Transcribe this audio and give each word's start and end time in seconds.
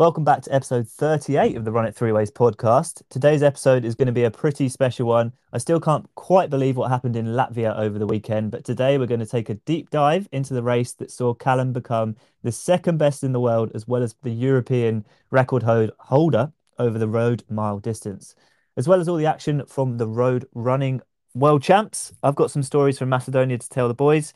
Welcome 0.00 0.24
back 0.24 0.40
to 0.44 0.54
episode 0.54 0.88
38 0.88 1.58
of 1.58 1.66
the 1.66 1.72
Run 1.72 1.84
It 1.84 1.94
Three 1.94 2.10
Ways 2.10 2.30
podcast. 2.30 3.02
Today's 3.10 3.42
episode 3.42 3.84
is 3.84 3.94
going 3.94 4.06
to 4.06 4.12
be 4.12 4.24
a 4.24 4.30
pretty 4.30 4.66
special 4.70 5.06
one. 5.06 5.34
I 5.52 5.58
still 5.58 5.78
can't 5.78 6.08
quite 6.14 6.48
believe 6.48 6.78
what 6.78 6.88
happened 6.88 7.16
in 7.16 7.26
Latvia 7.26 7.78
over 7.78 7.98
the 7.98 8.06
weekend, 8.06 8.50
but 8.50 8.64
today 8.64 8.96
we're 8.96 9.04
going 9.04 9.20
to 9.20 9.26
take 9.26 9.50
a 9.50 9.56
deep 9.56 9.90
dive 9.90 10.26
into 10.32 10.54
the 10.54 10.62
race 10.62 10.94
that 10.94 11.10
saw 11.10 11.34
Callum 11.34 11.74
become 11.74 12.16
the 12.42 12.50
second 12.50 12.96
best 12.96 13.22
in 13.22 13.32
the 13.32 13.40
world, 13.40 13.72
as 13.74 13.86
well 13.86 14.02
as 14.02 14.14
the 14.22 14.30
European 14.30 15.04
record 15.30 15.64
holder 15.98 16.50
over 16.78 16.98
the 16.98 17.06
road 17.06 17.44
mile 17.50 17.78
distance, 17.78 18.34
as 18.78 18.88
well 18.88 19.02
as 19.02 19.06
all 19.06 19.16
the 19.16 19.26
action 19.26 19.66
from 19.66 19.98
the 19.98 20.08
road 20.08 20.46
running 20.54 21.02
world 21.34 21.62
champs. 21.62 22.14
I've 22.22 22.36
got 22.36 22.50
some 22.50 22.62
stories 22.62 22.98
from 22.98 23.10
Macedonia 23.10 23.58
to 23.58 23.68
tell 23.68 23.86
the 23.86 23.92
boys. 23.92 24.32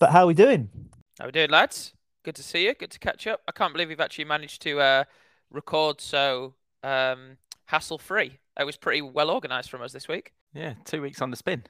But 0.00 0.10
how 0.10 0.24
are 0.24 0.26
we 0.26 0.34
doing? 0.34 0.68
How 1.18 1.24
are 1.24 1.28
we 1.28 1.32
doing, 1.32 1.48
lads? 1.48 1.94
Good 2.28 2.36
to 2.36 2.42
see 2.42 2.66
you. 2.66 2.74
Good 2.74 2.90
to 2.90 2.98
catch 2.98 3.26
up. 3.26 3.40
I 3.48 3.52
can't 3.52 3.72
believe 3.72 3.88
we've 3.88 4.02
actually 4.02 4.26
managed 4.26 4.60
to 4.60 4.80
uh, 4.80 5.04
record 5.50 5.98
so 5.98 6.52
um, 6.82 7.38
hassle 7.64 7.96
free. 7.96 8.38
It 8.60 8.64
was 8.64 8.76
pretty 8.76 9.00
well 9.00 9.30
organised 9.30 9.70
from 9.70 9.80
us 9.80 9.94
this 9.94 10.08
week. 10.08 10.34
Yeah, 10.52 10.74
two 10.84 11.00
weeks 11.00 11.22
on 11.22 11.30
the 11.30 11.38
spin. 11.38 11.64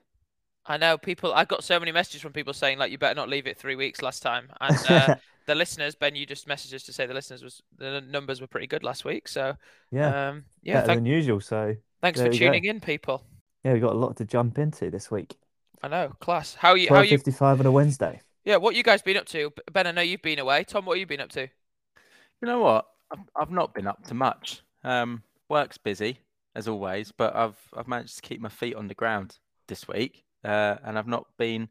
I 0.66 0.76
know 0.76 0.98
people. 0.98 1.32
I 1.32 1.44
got 1.44 1.62
so 1.62 1.78
many 1.78 1.92
messages 1.92 2.22
from 2.22 2.32
people 2.32 2.52
saying 2.52 2.76
like, 2.76 2.90
"You 2.90 2.98
better 2.98 3.14
not 3.14 3.28
leave 3.28 3.46
it 3.46 3.56
three 3.56 3.76
weeks." 3.76 4.02
Last 4.02 4.20
time, 4.20 4.50
and 4.60 4.76
uh, 4.88 5.14
the 5.46 5.54
listeners, 5.54 5.94
Ben, 5.94 6.16
you 6.16 6.26
just 6.26 6.48
messaged 6.48 6.74
us 6.74 6.82
to 6.82 6.92
say 6.92 7.06
the 7.06 7.14
listeners 7.14 7.45
was 7.45 7.62
the 7.76 8.00
numbers 8.00 8.40
were 8.40 8.48
pretty 8.48 8.66
good 8.66 8.82
last 8.82 9.04
week. 9.04 9.28
So 9.28 9.54
yeah, 9.92 10.30
um, 10.30 10.45
yeah, 10.64 10.74
better 10.74 10.86
thank, 10.88 10.96
than 10.98 11.06
usual. 11.06 11.40
So 11.40 11.76
thanks 12.02 12.20
for 12.20 12.30
tuning 12.30 12.64
go. 12.64 12.70
in, 12.70 12.80
people. 12.80 13.22
Yeah, 13.62 13.74
we 13.74 13.78
got 13.78 13.92
a 13.92 13.96
lot 13.96 14.16
to 14.16 14.24
jump 14.24 14.59
into 14.59 14.90
this 14.90 15.09
week. 15.09 15.36
I 15.84 15.86
know, 15.86 16.09
class. 16.18 16.56
How 16.56 16.70
are 16.70 16.76
you? 16.76 16.88
How 16.88 16.96
are 16.96 17.04
you? 17.04 17.10
Fifty-five 17.10 17.60
on 17.60 17.66
a 17.66 17.70
Wednesday. 17.70 18.22
Yeah, 18.49 18.57
what 18.57 18.74
you 18.74 18.82
guys 18.82 19.02
been 19.02 19.18
up 19.18 19.27
to? 19.27 19.52
Ben, 19.71 19.87
I 19.87 19.91
know 19.91 20.01
you've 20.01 20.23
been 20.23 20.38
away. 20.38 20.65
Tom, 20.65 20.87
what 20.87 20.96
have 20.96 21.01
you 21.01 21.07
been 21.07 21.21
up 21.21 21.29
to? 21.32 21.43
You 21.43 22.49
know 22.49 22.60
what? 22.60 22.87
I've, 23.13 23.18
I've 23.37 23.51
not 23.51 23.74
been 23.74 23.87
up 23.87 24.07
to 24.07 24.15
much. 24.15 24.63
Um, 24.85 25.23
work's 25.51 25.77
busy 25.77 26.21
as 26.57 26.66
always, 26.66 27.13
but 27.13 27.37
I've 27.37 27.59
I've 27.77 27.87
managed 27.87 28.16
to 28.16 28.23
keep 28.23 28.40
my 28.40 28.49
feet 28.49 28.74
on 28.74 28.88
the 28.88 28.95
ground 28.95 29.37
this 29.66 29.87
week, 29.87 30.24
uh, 30.46 30.77
and 30.82 30.99
I've 30.99 31.07
not 31.07 31.27
been 31.37 31.68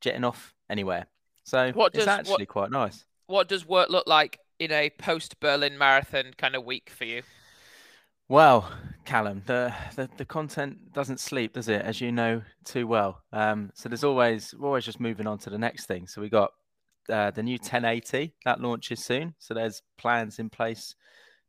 jetting 0.00 0.24
off 0.24 0.54
anywhere. 0.68 1.06
So 1.44 1.70
what 1.70 1.92
does, 1.92 2.02
it's 2.02 2.08
actually 2.08 2.32
what, 2.32 2.48
quite 2.48 2.70
nice. 2.72 3.04
What 3.28 3.48
does 3.48 3.64
work 3.64 3.88
look 3.88 4.08
like 4.08 4.40
in 4.58 4.72
a 4.72 4.90
post 4.90 5.38
Berlin 5.38 5.78
marathon 5.78 6.32
kind 6.36 6.56
of 6.56 6.64
week 6.64 6.90
for 6.90 7.04
you? 7.04 7.22
Well, 8.28 8.68
Callum, 9.08 9.42
the, 9.46 9.72
the, 9.96 10.06
the 10.18 10.24
content 10.26 10.92
doesn't 10.92 11.18
sleep, 11.18 11.54
does 11.54 11.68
it? 11.68 11.80
As 11.80 11.98
you 11.98 12.12
know 12.12 12.42
too 12.66 12.86
well. 12.86 13.22
Um, 13.32 13.70
so 13.72 13.88
there's 13.88 14.04
always 14.04 14.54
we're 14.54 14.68
always 14.68 14.84
just 14.84 15.00
moving 15.00 15.26
on 15.26 15.38
to 15.38 15.50
the 15.50 15.56
next 15.56 15.86
thing. 15.86 16.06
So 16.06 16.20
we 16.20 16.28
got 16.28 16.50
uh, 17.08 17.30
the 17.30 17.42
new 17.42 17.54
1080 17.54 18.34
that 18.44 18.60
launches 18.60 19.02
soon. 19.02 19.34
So 19.38 19.54
there's 19.54 19.80
plans 19.96 20.38
in 20.38 20.50
place 20.50 20.94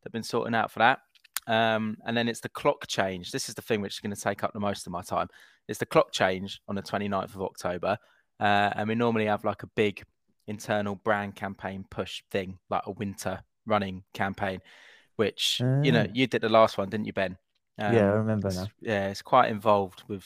that've 0.01 0.13
been 0.13 0.23
sorting 0.23 0.55
out 0.55 0.71
for 0.71 0.79
that. 0.79 0.99
Um, 1.47 1.97
and 2.05 2.15
then 2.15 2.29
it's 2.29 2.39
the 2.39 2.47
clock 2.47 2.87
change. 2.87 3.31
This 3.31 3.49
is 3.49 3.55
the 3.55 3.61
thing 3.61 3.81
which 3.81 3.95
is 3.95 3.99
going 3.99 4.15
to 4.15 4.21
take 4.21 4.41
up 4.41 4.53
the 4.53 4.61
most 4.61 4.87
of 4.87 4.93
my 4.93 5.01
time. 5.01 5.27
It's 5.67 5.79
the 5.79 5.85
clock 5.85 6.13
change 6.13 6.61
on 6.69 6.75
the 6.75 6.81
29th 6.81 7.35
of 7.35 7.41
October. 7.41 7.97
Uh, 8.39 8.69
and 8.73 8.87
we 8.87 8.95
normally 8.95 9.25
have 9.25 9.43
like 9.43 9.63
a 9.63 9.69
big 9.75 10.01
internal 10.47 10.95
brand 10.95 11.35
campaign 11.35 11.83
push 11.89 12.23
thing, 12.31 12.57
like 12.69 12.83
a 12.85 12.91
winter 12.91 13.41
running 13.65 14.03
campaign 14.13 14.61
which 15.17 15.59
uh, 15.61 15.81
you 15.83 15.91
know 15.91 16.05
ah. 16.07 16.11
you 16.13 16.25
did 16.25 16.41
the 16.41 16.47
last 16.47 16.77
one, 16.77 16.89
didn't 16.89 17.05
you, 17.05 17.11
Ben? 17.11 17.37
Um, 17.79 17.93
yeah, 17.93 18.01
I 18.01 18.15
remember 18.15 18.51
now. 18.51 18.67
Yeah, 18.81 19.09
it's 19.09 19.21
quite 19.21 19.49
involved 19.49 20.03
with 20.07 20.25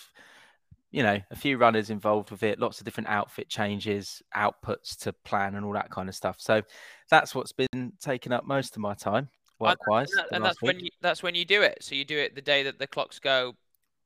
you 0.91 1.03
know 1.03 1.19
a 1.31 1.35
few 1.35 1.57
runners 1.57 1.89
involved 1.89 2.31
with 2.31 2.43
it, 2.43 2.59
lots 2.59 2.79
of 2.79 2.85
different 2.85 3.09
outfit 3.09 3.49
changes, 3.49 4.21
outputs 4.35 4.97
to 5.01 5.13
plan, 5.13 5.55
and 5.55 5.65
all 5.65 5.73
that 5.73 5.89
kind 5.89 6.09
of 6.09 6.15
stuff. 6.15 6.37
So 6.39 6.61
that's 7.09 7.35
what's 7.35 7.51
been 7.51 7.94
taking 8.00 8.31
up 8.31 8.45
most 8.45 8.75
of 8.75 8.81
my 8.81 8.94
time 8.94 9.29
work-wise. 9.59 10.11
And, 10.11 10.19
that, 10.19 10.35
and 10.35 10.45
that's 10.45 10.61
week. 10.61 10.73
when 10.73 10.79
you, 10.79 10.89
that's 11.01 11.23
when 11.23 11.35
you 11.35 11.45
do 11.45 11.61
it. 11.61 11.78
So 11.81 11.95
you 11.95 12.05
do 12.05 12.17
it 12.17 12.35
the 12.35 12.41
day 12.41 12.63
that 12.63 12.79
the 12.79 12.88
clocks 12.88 13.19
go 13.19 13.55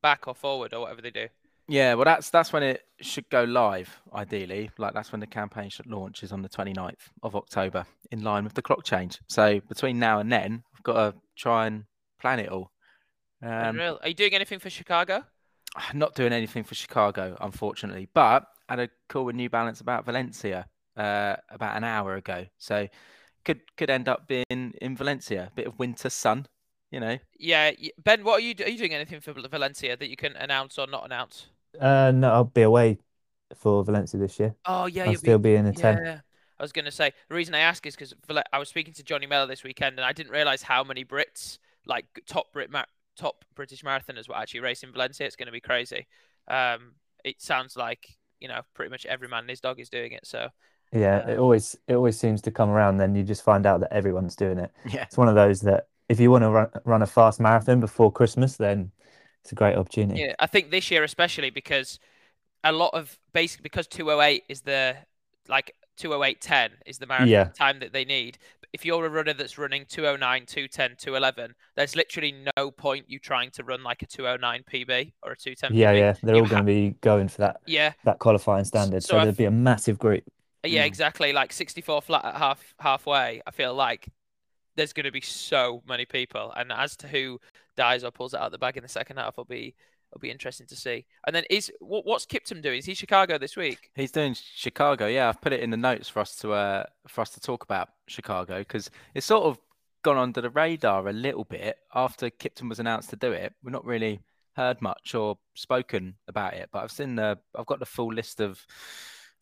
back 0.01 0.27
or 0.27 0.35
forward 0.35 0.73
or 0.73 0.81
whatever 0.81 1.01
they 1.01 1.11
do. 1.11 1.27
Yeah, 1.69 1.95
well, 1.95 2.05
that's 2.05 2.29
that's 2.29 2.53
when 2.53 2.63
it 2.63 2.83
should 3.01 3.29
go 3.29 3.43
live, 3.43 3.99
ideally. 4.13 4.72
Like 4.77 4.93
that's 4.93 5.11
when 5.11 5.19
the 5.19 5.27
campaign 5.27 5.69
should 5.69 5.88
launch 5.88 6.23
is 6.23 6.31
on 6.31 6.41
the 6.41 6.47
29th 6.47 7.09
of 7.23 7.35
October, 7.35 7.85
in 8.09 8.23
line 8.23 8.45
with 8.45 8.53
the 8.53 8.61
clock 8.61 8.85
change. 8.85 9.19
So 9.27 9.59
between 9.67 9.99
now 9.99 10.19
and 10.19 10.31
then, 10.31 10.63
I've 10.73 10.83
got 10.83 10.93
to 10.93 11.17
try 11.35 11.67
and 11.67 11.83
plan 12.22 12.39
it 12.39 12.49
all. 12.49 12.72
Um, 13.41 13.79
Are 13.79 14.07
you 14.07 14.13
doing 14.13 14.33
anything 14.33 14.59
for 14.59 14.69
Chicago? 14.69 15.23
Not 15.93 16.15
doing 16.15 16.33
anything 16.33 16.63
for 16.63 16.75
Chicago, 16.75 17.37
unfortunately. 17.39 18.09
But 18.13 18.47
I 18.69 18.73
had 18.73 18.79
a 18.79 18.89
call 19.09 19.25
with 19.25 19.35
New 19.35 19.49
Balance 19.49 19.81
about 19.81 20.05
Valencia 20.05 20.67
uh, 20.95 21.35
about 21.49 21.77
an 21.77 21.83
hour 21.83 22.15
ago. 22.15 22.45
So 22.57 22.87
could 23.45 23.61
could 23.77 23.89
end 23.89 24.09
up 24.09 24.27
being 24.27 24.45
in 24.49 24.97
Valencia, 24.97 25.49
a 25.51 25.55
bit 25.55 25.67
of 25.67 25.79
winter 25.79 26.09
sun, 26.09 26.47
you 26.91 26.99
know. 26.99 27.17
Yeah, 27.37 27.71
Ben, 28.03 28.23
what 28.23 28.33
are 28.35 28.41
you 28.41 28.55
are 28.63 28.69
you 28.69 28.77
doing 28.77 28.93
anything 28.93 29.21
for 29.21 29.33
Valencia 29.33 29.95
that 29.95 30.09
you 30.09 30.17
can 30.17 30.35
announce 30.35 30.77
or 30.77 30.87
not 30.87 31.05
announce? 31.05 31.47
Uh, 31.79 32.11
no, 32.13 32.31
I'll 32.31 32.43
be 32.43 32.63
away 32.63 32.97
for 33.55 33.83
Valencia 33.83 34.19
this 34.19 34.39
year. 34.39 34.55
Oh 34.65 34.87
yeah, 34.87 35.05
I'll 35.05 35.15
still 35.15 35.37
be, 35.37 35.51
be 35.51 35.55
in 35.55 35.65
the 35.65 35.73
yeah. 35.73 35.81
ten. 35.95 36.21
I 36.59 36.63
was 36.63 36.71
going 36.71 36.85
to 36.85 36.91
say 36.91 37.13
the 37.29 37.35
reason 37.35 37.53
I 37.53 37.59
ask 37.59 37.85
is 37.85 37.95
because 37.95 38.15
I 38.51 38.57
was 38.57 38.67
speaking 38.67 38.93
to 38.95 39.03
Johnny 39.03 39.27
Mellor 39.27 39.45
this 39.45 39.63
weekend, 39.63 39.97
and 39.97 40.05
I 40.05 40.11
didn't 40.11 40.31
realize 40.31 40.63
how 40.63 40.83
many 40.83 41.05
Brits, 41.05 41.59
like 41.85 42.05
top 42.25 42.51
Brit, 42.51 42.71
top 43.17 43.44
British 43.55 43.83
marathoners, 43.83 44.29
were 44.29 44.38
actually 44.38 44.61
racing 44.61 44.91
Valencia. 44.91 45.25
It's 45.25 45.35
going 45.35 45.47
to 45.47 45.51
be 45.51 45.59
crazy. 45.59 46.07
Um, 46.47 46.94
it 47.23 47.41
sounds 47.41 47.75
like 47.75 48.17
you 48.39 48.47
know 48.47 48.61
pretty 48.73 48.91
much 48.91 49.05
every 49.05 49.28
man 49.28 49.41
and 49.41 49.50
his 49.50 49.59
dog 49.59 49.79
is 49.79 49.89
doing 49.89 50.11
it. 50.11 50.25
So 50.25 50.50
yeah, 50.94 51.23
uh, 51.25 51.31
it 51.31 51.39
always 51.39 51.75
it 51.88 51.95
always 51.95 52.17
seems 52.17 52.41
to 52.44 52.51
come 52.51 52.69
around. 52.69 52.97
Then 52.97 53.16
you 53.16 53.23
just 53.23 53.44
find 53.44 53.66
out 53.66 53.81
that 53.81 53.91
everyone's 53.91 54.35
doing 54.35 54.57
it. 54.57 54.72
Yeah, 54.88 55.03
it's 55.03 55.17
one 55.17 55.28
of 55.28 55.35
those 55.35 55.61
that 55.61 55.88
if 56.09 56.19
you 56.19 56.31
want 56.31 56.44
to 56.44 56.50
run, 56.50 56.69
run 56.85 57.01
a 57.01 57.07
fast 57.07 57.39
marathon 57.39 57.79
before 57.79 58.11
Christmas, 58.11 58.55
then 58.55 58.91
it's 59.44 59.51
a 59.51 59.55
great 59.55 59.75
opportunity. 59.75 60.22
Yeah, 60.22 60.35
I 60.39 60.47
think 60.47 60.72
this 60.72 60.89
year 60.89 61.03
especially 61.03 61.49
because 61.49 61.99
a 62.63 62.72
lot 62.72 62.94
of 62.94 63.17
basically 63.34 63.63
because 63.63 63.88
208 63.88 64.44
is 64.49 64.61
the 64.61 64.95
like 65.47 65.73
208.10 65.97 66.69
is 66.85 66.97
the 66.97 67.06
marathon 67.06 67.28
yeah. 67.28 67.46
time 67.46 67.80
that 67.80 67.94
they 67.94 68.06
need. 68.06 68.38
If 68.74 68.85
you're 68.85 69.06
a 69.06 69.09
runner 69.09 69.34
that's 69.34 69.58
running 69.58 69.85
209, 69.88 70.46
210, 70.46 70.97
211, 70.97 71.56
there's 71.75 71.96
literally 71.96 72.35
no 72.58 72.69
point 72.72 73.06
you 73.09 73.19
trying 73.19 73.50
to 73.52 73.63
run 73.63 73.84
like 73.84 74.02
a 74.02 74.06
209 74.06 74.63
PB 74.72 75.13
or 75.24 75.31
a 75.31 75.38
210 75.38 75.74
Yeah, 75.74 75.94
PB. 75.94 75.97
yeah, 75.97 76.16
they're 76.22 76.35
you 76.35 76.41
all 76.41 76.47
going 76.47 76.66
to 76.66 76.66
be 76.66 76.96
going 77.02 77.28
for 77.28 77.40
that. 77.40 77.62
Yeah, 77.66 77.94
that 78.03 78.19
qualifying 78.19 78.66
standard. 78.66 79.03
So, 79.03 79.18
so 79.18 79.24
there'd 79.24 79.38
be 79.38 79.46
a 79.46 79.52
massive 79.52 79.97
group. 79.97 80.24
Yeah, 80.63 80.84
mm. 80.84 80.88
exactly. 80.88 81.34
Like 81.34 81.53
64 81.53 82.02
flat 82.02 82.25
at 82.25 82.35
half 82.35 82.75
halfway. 82.79 83.41
I 83.46 83.52
feel 83.52 83.74
like 83.74 84.09
there's 84.75 84.94
going 84.94 85.06
to 85.06 85.12
be 85.12 85.22
so 85.22 85.81
many 85.88 86.06
people, 86.06 86.53
and 86.56 86.72
as 86.72 86.96
to 86.97 87.08
who 87.08 87.40
dies 87.75 88.03
or 88.03 88.12
pulls 88.12 88.34
it 88.34 88.40
out 88.40 88.47
of 88.47 88.52
the 88.52 88.58
bag 88.58 88.78
in 88.78 88.84
the 88.84 88.90
second 88.90 89.18
half, 89.18 89.38
will 89.38 89.46
be 89.46 89.75
it'll 90.12 90.22
be 90.22 90.31
interesting 90.31 90.68
to 90.68 90.75
see. 90.75 91.06
And 91.25 91.35
then 91.35 91.44
is 91.50 91.72
what, 91.79 92.06
what's 92.06 92.25
Kiptum 92.25 92.62
doing? 92.62 92.79
Is 92.79 92.85
he 92.85 92.94
Chicago 92.94 93.38
this 93.38 93.56
week? 93.56 93.91
He's 93.95 94.12
doing 94.12 94.35
Chicago. 94.35 95.07
Yeah, 95.07 95.29
I've 95.29 95.41
put 95.41 95.53
it 95.53 95.62
in 95.62 95.69
the 95.69 95.78
notes 95.78 96.09
for 96.09 96.19
us 96.19 96.35
to 96.38 96.53
uh, 96.53 96.84
for 97.07 97.22
us 97.22 97.31
to 97.31 97.40
talk 97.40 97.63
about 97.63 97.90
Chicago 98.07 98.59
because 98.59 98.90
it's 99.13 99.25
sort 99.25 99.44
of 99.44 99.59
gone 100.03 100.17
under 100.17 100.41
the 100.41 100.50
radar 100.50 101.07
a 101.07 101.13
little 101.13 101.44
bit 101.44 101.78
after 101.94 102.29
Kiptum 102.29 102.69
was 102.69 102.79
announced 102.79 103.09
to 103.09 103.16
do 103.16 103.31
it. 103.31 103.53
We're 103.63 103.72
not 103.72 103.85
really 103.85 104.19
heard 104.56 104.81
much 104.81 105.13
or 105.16 105.38
spoken 105.56 106.16
about 106.28 106.53
it, 106.53 106.69
but 106.72 106.84
I've 106.84 106.91
seen 106.91 107.16
the 107.16 107.38
I've 107.56 107.66
got 107.66 107.79
the 107.79 107.85
full 107.85 108.13
list 108.13 108.41
of. 108.41 108.66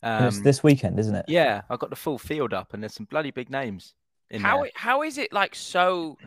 Um, 0.02 0.24
it's 0.24 0.40
this 0.40 0.62
weekend, 0.62 0.98
isn't 1.00 1.14
it? 1.14 1.24
Yeah, 1.26 1.62
I've 1.70 1.78
got 1.78 1.90
the 1.90 1.96
full 1.96 2.18
field 2.18 2.52
up, 2.52 2.74
and 2.74 2.82
there's 2.82 2.94
some 2.94 3.06
bloody 3.06 3.30
big 3.30 3.50
names. 3.50 3.94
how 4.32 4.62
there. 4.62 4.70
how 4.74 5.02
is 5.02 5.18
it 5.18 5.32
like 5.32 5.54
so? 5.54 6.18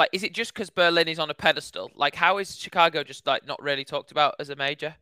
Like, 0.00 0.08
is 0.14 0.22
it 0.22 0.32
just 0.32 0.54
because 0.54 0.70
Berlin 0.70 1.08
is 1.08 1.18
on 1.18 1.28
a 1.28 1.34
pedestal? 1.34 1.90
Like, 1.94 2.14
how 2.14 2.38
is 2.38 2.56
Chicago 2.56 3.04
just 3.04 3.26
like 3.26 3.46
not 3.46 3.62
really 3.62 3.84
talked 3.84 4.10
about 4.10 4.34
as 4.40 4.48
a 4.48 4.56
major? 4.56 4.94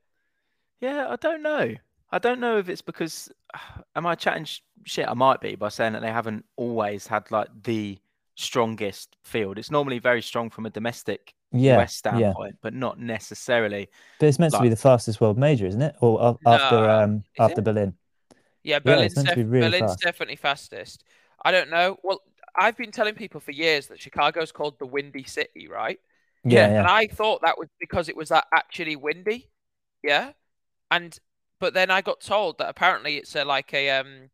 Yeah, 0.81 1.07
I 1.09 1.15
don't 1.15 1.41
know. 1.41 1.77
I 2.11 2.19
don't 2.19 2.41
know 2.41 2.59
if 2.59 2.69
it's 2.69 2.83
because 2.83 3.31
am 3.95 4.07
I 4.07 4.17
chatting 4.17 4.45
shit? 4.83 5.07
I 5.07 5.15
might 5.15 5.41
be 5.41 5.55
by 5.55 5.69
saying 5.69 5.93
that 5.93 6.03
they 6.03 6.11
haven't 6.11 6.45
always 6.57 7.07
had 7.07 7.31
like 7.31 7.47
the 7.63 7.97
strongest 8.35 9.17
field. 9.23 9.57
It's 9.57 9.71
normally 9.71 10.01
very 10.01 10.21
strong 10.21 10.51
from 10.51 10.67
a 10.67 10.71
domestic 10.71 11.33
yeah, 11.53 11.79
US 11.79 11.95
standpoint, 11.95 12.55
yeah. 12.55 12.61
but 12.61 12.75
not 12.75 12.99
necessarily. 12.99 13.89
But 14.19 14.27
it's 14.27 14.41
meant 14.41 14.53
like... 14.53 14.63
to 14.63 14.65
be 14.65 14.71
the 14.71 14.75
fastest 14.75 15.21
world 15.21 15.39
major, 15.39 15.67
isn't 15.67 15.81
it? 15.81 15.95
Or 16.01 16.37
after 16.45 16.75
no, 16.75 16.91
um 16.91 17.23
after 17.39 17.61
it? 17.61 17.65
Berlin. 17.65 17.95
Yeah, 18.65 18.81
Berlin's, 18.81 19.15
yeah, 19.17 19.23
def- 19.33 19.47
really 19.49 19.79
Berlin's 19.79 19.95
definitely 19.95 20.35
fastest. 20.35 21.05
I 21.45 21.53
don't 21.53 21.71
know. 21.71 21.99
Well, 22.03 22.21
I've 22.59 22.77
been 22.77 22.91
telling 22.93 23.15
people 23.15 23.41
for 23.41 23.53
years 23.53 23.87
that 23.89 24.01
Chicago's 24.01 24.53
called 24.53 24.79
the 24.79 24.87
Windy 24.87 25.25
City, 25.25 25.69
right? 25.69 25.99
Yeah, 26.45 26.69
yeah. 26.71 26.79
And 26.81 26.87
I 26.87 27.07
thought 27.07 27.43
that 27.43 27.59
was 27.59 27.69
because 27.81 28.09
it 28.09 28.17
was 28.17 28.29
that 28.31 28.47
actually 28.55 28.97
windy. 28.97 29.51
Yeah. 30.03 30.33
And 30.91 31.19
but 31.61 31.75
then 31.75 31.91
I 31.91 32.01
got 32.01 32.21
told 32.21 32.59
that 32.59 32.69
apparently 32.69 33.17
it's 33.17 33.35
a 33.35 33.45
like 33.45 33.75
a 33.75 33.91
um 33.91 34.31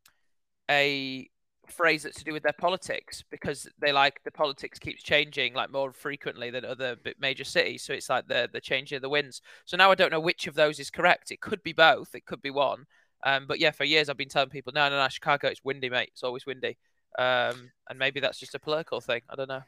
a 0.71 1.29
phrase 1.69 2.03
that's 2.03 2.19
to 2.19 2.25
do 2.25 2.33
with 2.33 2.43
their 2.43 2.53
politics 2.53 3.25
because 3.31 3.67
they 3.81 3.91
like 3.91 4.23
the 4.25 4.31
politics 4.31 4.79
keeps 4.79 5.03
changing 5.03 5.55
like 5.55 5.71
more 5.73 5.93
frequently 5.93 6.51
than 6.51 6.65
other 6.65 6.97
major 7.19 7.45
cities. 7.45 7.83
So 7.83 7.93
it's 7.95 8.11
like 8.11 8.29
the 8.29 8.49
the 8.53 8.61
changing 8.61 8.97
of 8.97 9.03
the 9.03 9.09
winds. 9.09 9.41
So 9.65 9.77
now 9.77 9.91
I 9.91 9.95
don't 9.95 10.13
know 10.13 10.21
which 10.21 10.47
of 10.47 10.55
those 10.55 10.79
is 10.79 10.91
correct. 10.91 11.31
It 11.31 11.41
could 11.41 11.63
be 11.63 11.73
both. 11.73 12.15
It 12.15 12.27
could 12.27 12.43
be 12.43 12.51
one. 12.51 12.87
Um, 13.25 13.47
but 13.47 13.59
yeah, 13.59 13.71
for 13.71 13.85
years 13.85 14.09
I've 14.09 14.19
been 14.19 14.29
telling 14.29 14.51
people, 14.51 14.73
no, 14.75 14.89
no, 14.91 15.03
no, 15.03 15.09
Chicago, 15.09 15.49
it's 15.49 15.65
windy, 15.65 15.89
mate. 15.89 16.11
It's 16.13 16.23
always 16.23 16.45
windy. 16.45 16.77
Um, 17.19 17.71
and 17.89 17.99
maybe 17.99 18.21
that's 18.21 18.39
just 18.39 18.55
a 18.55 18.59
political 18.59 19.01
thing. 19.01 19.23
I 19.29 19.37
don't 19.37 19.49
know. 19.49 19.63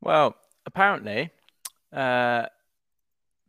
Well, 0.00 0.34
apparently, 0.66 1.30
uh, 1.92 2.46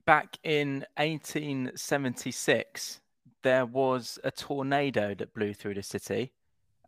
back 0.05 0.37
in 0.43 0.85
1876, 0.97 3.01
there 3.43 3.65
was 3.65 4.19
a 4.23 4.31
tornado 4.31 5.13
that 5.15 5.33
blew 5.33 5.53
through 5.53 5.75
the 5.75 5.83
city. 5.83 6.33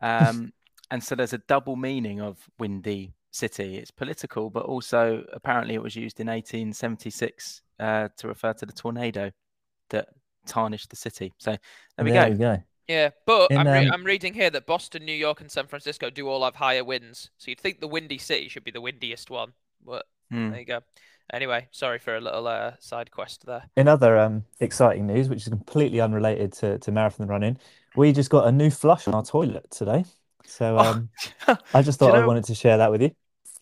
Um, 0.02 0.54
and 0.92 1.04
so 1.04 1.16
there's 1.16 1.34
a 1.34 1.40
double 1.40 1.76
meaning 1.76 2.22
of 2.22 2.38
windy 2.60 3.14
city. 3.32 3.78
It's 3.78 3.92
political, 3.92 4.50
but 4.50 4.66
also 4.66 5.24
apparently 5.34 5.76
it 5.76 5.84
was 5.84 5.96
used 5.96 6.20
in 6.20 6.28
1876 6.28 7.62
uh, 7.80 8.10
to 8.18 8.28
refer 8.28 8.54
to 8.54 8.66
the 8.66 8.74
tornado 8.74 9.32
that 9.90 10.10
tarnished 10.46 10.90
the 10.90 10.96
city. 10.96 11.34
So 11.38 11.56
there 11.98 12.06
we 12.06 12.12
there 12.12 12.26
go. 12.26 12.32
you 12.32 12.38
go. 12.38 12.64
Yeah, 12.92 13.10
but 13.26 13.52
In, 13.52 13.58
I'm, 13.58 13.68
re- 13.68 13.88
um, 13.88 13.94
I'm 13.94 14.04
reading 14.04 14.34
here 14.34 14.50
that 14.50 14.66
Boston, 14.66 15.06
New 15.06 15.14
York, 15.14 15.40
and 15.40 15.50
San 15.50 15.68
Francisco 15.68 16.10
do 16.10 16.28
all 16.28 16.44
have 16.44 16.56
higher 16.56 16.84
winds. 16.84 17.30
So 17.38 17.50
you'd 17.50 17.60
think 17.60 17.80
the 17.80 17.88
windy 17.88 18.18
city 18.18 18.50
should 18.50 18.66
be 18.66 18.72
the 18.72 18.82
windiest 18.82 19.30
one. 19.30 19.54
But 19.86 20.06
Hmm. 20.30 20.50
there 20.52 20.60
you 20.60 20.66
go. 20.66 20.82
Anyway, 21.32 21.68
sorry 21.72 22.00
for 22.00 22.16
a 22.18 22.22
little 22.22 22.48
uh, 22.48 22.74
side 22.80 23.12
quest 23.12 23.46
there. 23.46 23.64
In 23.78 23.88
other 23.88 24.18
um, 24.18 24.44
exciting 24.60 25.08
news, 25.08 25.30
which 25.30 25.44
is 25.44 25.48
completely 25.48 26.02
unrelated 26.02 26.52
to, 26.54 26.78
to 26.80 26.92
marathon 26.92 27.28
running, 27.28 27.58
we 27.96 28.12
just 28.12 28.30
got 28.30 28.48
a 28.48 28.52
new 28.52 28.70
flush 28.70 29.08
on 29.08 29.14
our 29.14 29.24
toilet 29.24 29.72
today. 29.72 30.04
So 30.46 30.78
Oh, 30.78 30.84
um, 30.84 31.10
I 31.74 31.82
just 31.82 32.00
do 32.00 32.06
you 32.08 32.12
thought 32.12 32.16
I 32.16 32.20
wanted 32.20 32.44
to 32.46 32.56
share 32.56 32.78
that 32.78 32.92
with 32.92 33.02
you. 33.02 33.12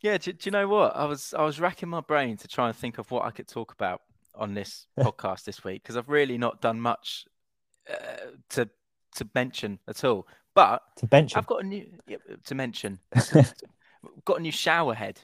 Yeah, 0.02 0.18
do, 0.18 0.34
do 0.34 0.48
you 0.48 0.52
know 0.52 0.68
what? 0.68 0.96
I 0.96 1.06
was 1.06 1.34
I 1.34 1.44
was 1.44 1.60
racking 1.60 1.90
my 1.90 2.02
brain 2.02 2.38
to 2.38 2.48
try 2.48 2.68
and 2.68 2.76
think 2.76 2.98
of 2.98 3.12
what 3.12 3.26
I 3.26 3.32
could 3.32 3.48
talk 3.48 3.74
about 3.74 4.02
on 4.34 4.54
this 4.54 4.88
podcast 5.00 5.44
this 5.44 5.64
week 5.64 5.84
because 5.84 5.98
I've 5.98 6.10
really 6.10 6.38
not 6.38 6.62
done 6.62 6.80
much 6.80 7.26
uh, 7.90 8.32
to 8.52 8.70
to 9.20 9.30
mention 9.36 9.80
at 9.88 10.04
all. 10.04 10.28
But 10.56 10.82
To 10.98 11.08
mention, 11.12 11.38
I've 11.38 11.46
got 11.46 11.64
a 11.64 11.68
new 11.68 11.86
yeah, 12.08 12.18
to 12.46 12.56
mention. 12.56 13.00
got 14.26 14.40
a 14.40 14.42
new 14.42 14.52
shower 14.52 14.94
head. 14.94 15.22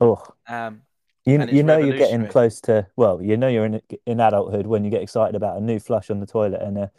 Oh, 0.00 0.22
Um, 0.48 0.82
you 1.26 1.44
you 1.44 1.62
know 1.62 1.76
you're 1.78 1.98
getting 1.98 2.26
close 2.26 2.60
to 2.62 2.86
well, 2.96 3.22
you 3.22 3.36
know 3.36 3.48
you're 3.48 3.66
in 3.66 3.80
in 4.06 4.20
adulthood 4.20 4.66
when 4.66 4.84
you 4.84 4.90
get 4.90 5.02
excited 5.02 5.34
about 5.36 5.58
a 5.58 5.60
new 5.60 5.78
flush 5.78 6.10
on 6.10 6.18
the 6.20 6.26
toilet 6.26 6.62
and 6.62 6.78
a, 6.78 6.90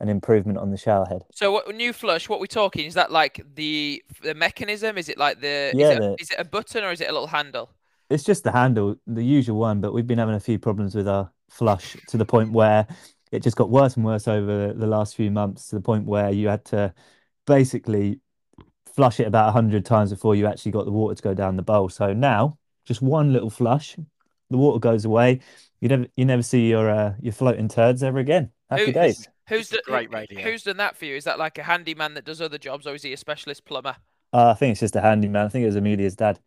an 0.00 0.08
improvement 0.08 0.58
on 0.58 0.70
the 0.70 0.76
shower 0.76 1.06
head. 1.06 1.24
So 1.32 1.50
what 1.50 1.74
new 1.74 1.92
flush? 1.92 2.28
What 2.28 2.40
we're 2.40 2.46
talking? 2.46 2.84
Is 2.86 2.94
that 2.94 3.10
like 3.10 3.42
the 3.54 4.02
the 4.22 4.34
mechanism? 4.34 4.98
Is 4.98 5.08
it 5.08 5.16
like 5.16 5.40
the 5.40 5.72
Yeah, 5.74 5.90
Is 5.92 5.96
it, 5.96 6.00
the- 6.00 6.16
is 6.20 6.30
it 6.30 6.36
a 6.38 6.44
button 6.44 6.84
or 6.84 6.92
is 6.92 7.00
it 7.00 7.08
a 7.08 7.12
little 7.12 7.28
handle? 7.28 7.70
It's 8.10 8.24
just 8.24 8.42
the 8.42 8.50
handle, 8.52 8.96
the 9.06 9.22
usual 9.22 9.56
one, 9.56 9.80
but 9.80 9.94
we've 9.94 10.06
been 10.06 10.18
having 10.18 10.34
a 10.34 10.40
few 10.40 10.58
problems 10.58 10.96
with 10.96 11.06
our 11.06 11.30
flush 11.48 11.96
to 12.08 12.16
the 12.16 12.26
point 12.26 12.50
where 12.52 12.84
it 13.32 13.42
just 13.42 13.56
got 13.56 13.70
worse 13.70 13.96
and 13.96 14.04
worse 14.04 14.26
over 14.28 14.72
the 14.72 14.86
last 14.86 15.14
few 15.16 15.30
months 15.30 15.68
to 15.68 15.76
the 15.76 15.80
point 15.82 16.04
where 16.06 16.30
you 16.30 16.48
had 16.48 16.64
to 16.66 16.92
basically 17.46 18.20
flush 18.94 19.20
it 19.20 19.26
about 19.26 19.48
a 19.48 19.52
hundred 19.52 19.84
times 19.84 20.10
before 20.10 20.34
you 20.34 20.46
actually 20.46 20.72
got 20.72 20.84
the 20.84 20.90
water 20.92 21.14
to 21.14 21.22
go 21.22 21.34
down 21.34 21.56
the 21.56 21.62
bowl. 21.62 21.88
So 21.88 22.12
now, 22.12 22.58
just 22.84 23.02
one 23.02 23.32
little 23.32 23.50
flush, 23.50 23.96
the 24.50 24.56
water 24.58 24.78
goes 24.78 25.04
away. 25.04 25.40
You 25.80 25.88
never 25.88 26.06
you 26.16 26.24
never 26.24 26.42
see 26.42 26.68
your 26.68 26.90
uh, 26.90 27.14
your 27.20 27.32
floating 27.32 27.68
turds 27.68 28.02
ever 28.02 28.18
again. 28.18 28.50
Happy 28.68 28.86
Who- 28.86 28.92
days. 28.92 29.28
Who's 29.48 29.68
This 29.70 29.80
is 29.80 29.84
do- 29.86 29.92
great 29.92 30.10
who- 30.10 30.16
radio. 30.16 30.40
Who's 30.42 30.62
done 30.62 30.76
that 30.76 30.96
for 30.96 31.06
you? 31.06 31.16
Is 31.16 31.24
that 31.24 31.38
like 31.38 31.58
a 31.58 31.62
handyman 31.64 32.14
that 32.14 32.24
does 32.24 32.40
other 32.40 32.58
jobs, 32.58 32.86
or 32.86 32.94
is 32.94 33.02
he 33.02 33.12
a 33.12 33.16
specialist 33.16 33.64
plumber? 33.64 33.96
Uh, 34.32 34.50
I 34.50 34.54
think 34.54 34.72
it's 34.72 34.80
just 34.80 34.94
a 34.94 35.00
handyman. 35.00 35.46
I 35.46 35.48
think 35.48 35.64
it 35.64 35.66
was 35.66 35.74
Amelia's 35.76 36.14
dad. 36.14 36.38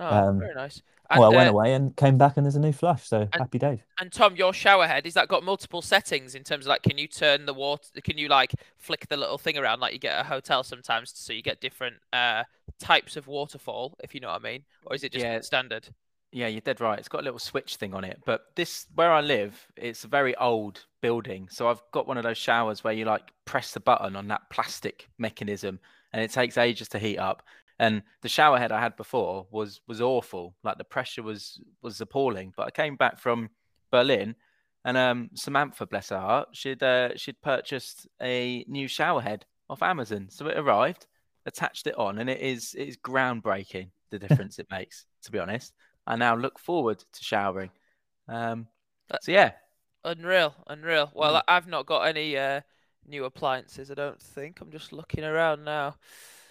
Oh, 0.00 0.06
Um, 0.06 0.38
very 0.38 0.54
nice. 0.54 0.80
And, 1.10 1.20
Well, 1.20 1.32
I 1.32 1.36
went 1.36 1.48
uh, 1.48 1.52
away 1.52 1.74
and 1.74 1.96
came 1.96 2.18
back 2.18 2.36
and 2.36 2.44
there's 2.44 2.56
a 2.56 2.60
new 2.60 2.72
flush. 2.72 3.08
So 3.08 3.28
happy 3.32 3.58
days. 3.58 3.80
and 4.00 4.12
Tom, 4.12 4.36
your 4.36 4.52
shower 4.52 4.86
head 4.86 5.06
is 5.06 5.14
that 5.14 5.28
got 5.28 5.42
multiple 5.42 5.82
settings 5.82 6.34
in 6.34 6.44
terms 6.44 6.66
of 6.66 6.70
like, 6.70 6.82
can 6.82 6.98
you 6.98 7.08
turn 7.08 7.46
the 7.46 7.54
water? 7.54 8.00
Can 8.02 8.18
you 8.18 8.28
like 8.28 8.52
flick 8.76 9.08
the 9.08 9.16
little 9.16 9.38
thing 9.38 9.56
around 9.58 9.80
like 9.80 9.92
you 9.92 9.98
get 9.98 10.14
at 10.14 10.26
a 10.26 10.28
hotel 10.28 10.62
sometimes, 10.62 11.12
so 11.16 11.32
you 11.32 11.42
get 11.42 11.60
different 11.60 11.96
uh 12.12 12.44
types 12.78 13.16
of 13.16 13.26
waterfall, 13.26 13.96
if 14.04 14.14
you 14.14 14.20
know 14.20 14.28
what 14.28 14.40
I 14.40 14.44
mean, 14.44 14.64
or 14.86 14.94
is 14.94 15.02
it 15.02 15.12
just 15.12 15.24
Yeah. 15.24 15.40
standard? 15.40 15.88
Yeah, 16.30 16.48
you're 16.48 16.60
dead 16.60 16.80
right. 16.80 16.98
It's 16.98 17.08
got 17.08 17.22
a 17.22 17.24
little 17.24 17.38
switch 17.38 17.76
thing 17.76 17.94
on 17.94 18.04
it. 18.04 18.20
But 18.26 18.54
this, 18.54 18.86
where 18.94 19.10
I 19.10 19.22
live, 19.22 19.66
it's 19.76 20.04
a 20.04 20.08
very 20.08 20.36
old 20.36 20.84
building. 21.00 21.48
So 21.50 21.68
I've 21.68 21.80
got 21.90 22.06
one 22.06 22.18
of 22.18 22.22
those 22.22 22.36
showers 22.36 22.84
where 22.84 22.92
you 22.92 23.06
like 23.06 23.32
press 23.46 23.72
the 23.72 23.80
button 23.80 24.14
on 24.14 24.28
that 24.28 24.42
plastic 24.50 25.08
mechanism 25.18 25.80
and 26.12 26.22
it 26.22 26.30
takes 26.30 26.58
ages 26.58 26.88
to 26.90 26.98
heat 26.98 27.16
up. 27.18 27.42
And 27.78 28.02
the 28.22 28.28
shower 28.28 28.58
head 28.58 28.72
I 28.72 28.80
had 28.80 28.96
before 28.96 29.46
was 29.50 29.80
was 29.86 30.00
awful. 30.00 30.54
Like 30.64 30.78
the 30.78 30.84
pressure 30.84 31.22
was 31.22 31.60
was 31.82 32.00
appalling. 32.00 32.52
But 32.56 32.66
I 32.66 32.70
came 32.70 32.96
back 32.96 33.18
from 33.18 33.50
Berlin 33.90 34.34
and 34.84 34.96
um 34.96 35.30
Samantha, 35.34 35.86
bless 35.86 36.08
her 36.10 36.18
heart, 36.18 36.48
she'd 36.52 36.82
uh, 36.82 37.16
she'd 37.16 37.40
purchased 37.42 38.06
a 38.22 38.64
new 38.68 38.88
shower 38.88 39.20
head 39.20 39.44
off 39.70 39.82
Amazon. 39.82 40.28
So 40.30 40.46
it 40.48 40.58
arrived, 40.58 41.06
attached 41.46 41.86
it 41.86 41.96
on, 41.98 42.18
and 42.18 42.28
it 42.30 42.40
is 42.40 42.74
it 42.74 42.88
is 42.88 42.96
groundbreaking 42.96 43.90
the 44.10 44.18
difference 44.26 44.58
it 44.58 44.66
makes, 44.70 45.06
to 45.24 45.30
be 45.32 45.38
honest. 45.38 45.72
I 46.06 46.16
now 46.16 46.34
look 46.36 46.58
forward 46.58 46.98
to 46.98 47.24
showering. 47.24 47.70
Um, 48.28 48.66
so 49.20 49.32
yeah, 49.32 49.52
Unreal, 50.04 50.54
unreal. 50.68 51.10
Well, 51.14 51.34
Mm. 51.34 51.42
I've 51.48 51.66
not 51.66 51.86
got 51.86 52.02
any 52.02 52.36
uh 52.36 52.60
new 53.06 53.24
appliances. 53.24 53.90
I 53.90 53.94
don't 53.94 54.20
think. 54.20 54.60
I'm 54.60 54.70
just 54.70 54.92
looking 54.92 55.24
around 55.24 55.64
now. 55.64 55.96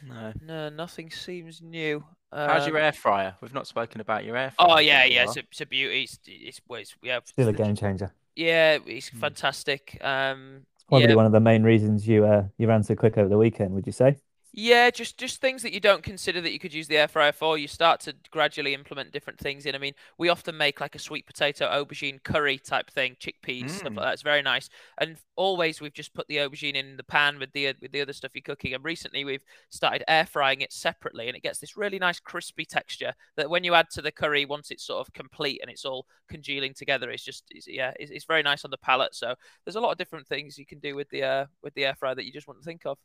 No. 0.04 0.34
No, 0.42 0.70
nothing 0.70 1.10
seems 1.12 1.62
new. 1.62 2.04
How's 2.32 2.68
your 2.68 2.78
Um, 2.78 2.84
air 2.84 2.92
fryer? 2.92 3.36
We've 3.42 3.54
not 3.54 3.68
spoken 3.68 4.02
about 4.02 4.26
your 4.26 4.36
air 4.36 4.52
fryer. 4.52 4.68
Oh 4.70 4.80
yeah, 4.80 5.06
yeah. 5.06 5.26
while. 5.26 5.30
It's 5.30 5.38
a, 5.38 5.40
it's 5.40 5.62
a 5.62 5.66
beauty. 5.66 6.04
It's, 6.04 6.20
it's, 6.26 6.62
well, 6.68 6.82
it's 6.82 6.96
yeah. 7.02 7.20
Still 7.24 7.48
a 7.48 7.54
game 7.54 7.76
changer. 7.76 8.12
Yeah, 8.36 8.78
it's 8.86 9.10
Mm. 9.10 9.20
fantastic. 9.20 9.98
Um, 10.02 10.66
Probably 10.90 11.08
yeah, 11.10 11.16
one 11.16 11.26
of 11.26 11.32
the 11.32 11.40
main 11.40 11.64
reasons 11.64 12.08
you 12.08 12.26
uh 12.26 12.48
you 12.58 12.68
ran 12.68 12.84
so 12.84 12.96
quick 12.96 13.18
over 13.18 13.28
the 13.30 13.38
weekend, 13.38 13.74
would 13.74 13.86
you 13.86 13.92
say? 13.92 14.18
Yeah, 14.60 14.90
just 14.90 15.20
just 15.20 15.40
things 15.40 15.62
that 15.62 15.72
you 15.72 15.80
don't 15.80 16.02
consider 16.02 16.42
that 16.42 16.52
you 16.52 16.58
could 16.58 16.74
use 16.74 16.88
the 16.88 16.98
air 16.98 17.08
fryer 17.08 17.32
for. 17.32 17.60
You 17.60 17.68
start 17.68 18.00
to 18.02 18.16
gradually 18.32 18.74
implement 18.74 19.12
different 19.12 19.38
things 19.38 19.68
in. 19.68 19.76
I 19.76 19.78
mean, 19.78 19.94
we 20.18 20.30
often 20.30 20.58
make 20.58 20.82
like 20.82 20.96
a 20.96 21.00
sweet 21.00 21.28
potato 21.28 21.68
aubergine 21.68 22.24
curry 22.24 22.58
type 22.58 22.90
thing, 22.90 23.16
chickpeas 23.20 23.70
stuff 23.70 23.94
Mm. 23.94 23.98
like 23.98 24.06
that. 24.08 24.14
It's 24.14 24.24
very 24.24 24.42
nice. 24.42 24.68
And 24.98 25.18
always 25.36 25.80
we've 25.80 25.94
just 25.94 26.16
put 26.16 26.28
the 26.28 26.38
aubergine 26.38 26.74
in 26.74 26.98
the 26.98 27.04
pan 27.04 27.38
with 27.38 27.52
the 27.54 27.76
with 27.84 27.92
the 27.92 28.02
other 28.02 28.14
stuff 28.14 28.32
you're 28.34 28.42
cooking. 28.42 28.74
And 28.74 28.84
recently 28.84 29.24
we've 29.26 29.44
started 29.70 30.04
air 30.08 30.26
frying 30.26 30.62
it 30.62 30.74
separately, 30.74 31.28
and 31.28 31.38
it 31.38 31.44
gets 31.44 31.60
this 31.60 31.78
really 31.78 32.00
nice 32.00 32.20
crispy 32.20 32.66
texture 32.66 33.14
that 33.36 33.52
when 33.52 33.64
you 33.64 33.76
add 33.76 33.92
to 33.92 34.02
the 34.02 34.12
curry, 34.12 34.46
once 34.46 34.72
it's 34.72 34.84
sort 34.88 35.08
of 35.08 35.14
complete 35.14 35.60
and 35.62 35.70
it's 35.70 35.86
all 35.86 36.08
congealing 36.30 36.74
together, 36.74 37.12
it's 37.12 37.24
just 37.24 37.44
it's, 37.52 37.68
yeah, 37.68 37.94
it's, 38.00 38.10
it's 38.10 38.26
very 38.26 38.42
nice 38.42 38.66
on 38.66 38.72
the 38.72 38.78
palate. 38.80 39.14
So 39.14 39.36
there's 39.66 39.76
a 39.76 39.82
lot 39.82 39.92
of 39.92 40.00
different 40.00 40.26
things 40.28 40.58
you 40.58 40.66
can 40.66 40.80
do 40.80 40.96
with 40.96 41.10
the 41.12 41.22
uh, 41.24 41.46
with 41.62 41.76
the 41.76 41.86
air 41.86 41.96
fryer 41.96 42.16
that 42.16 42.26
you 42.26 42.32
just 42.32 42.48
wouldn't 42.48 42.66
think 42.66 42.88
of. 42.88 42.98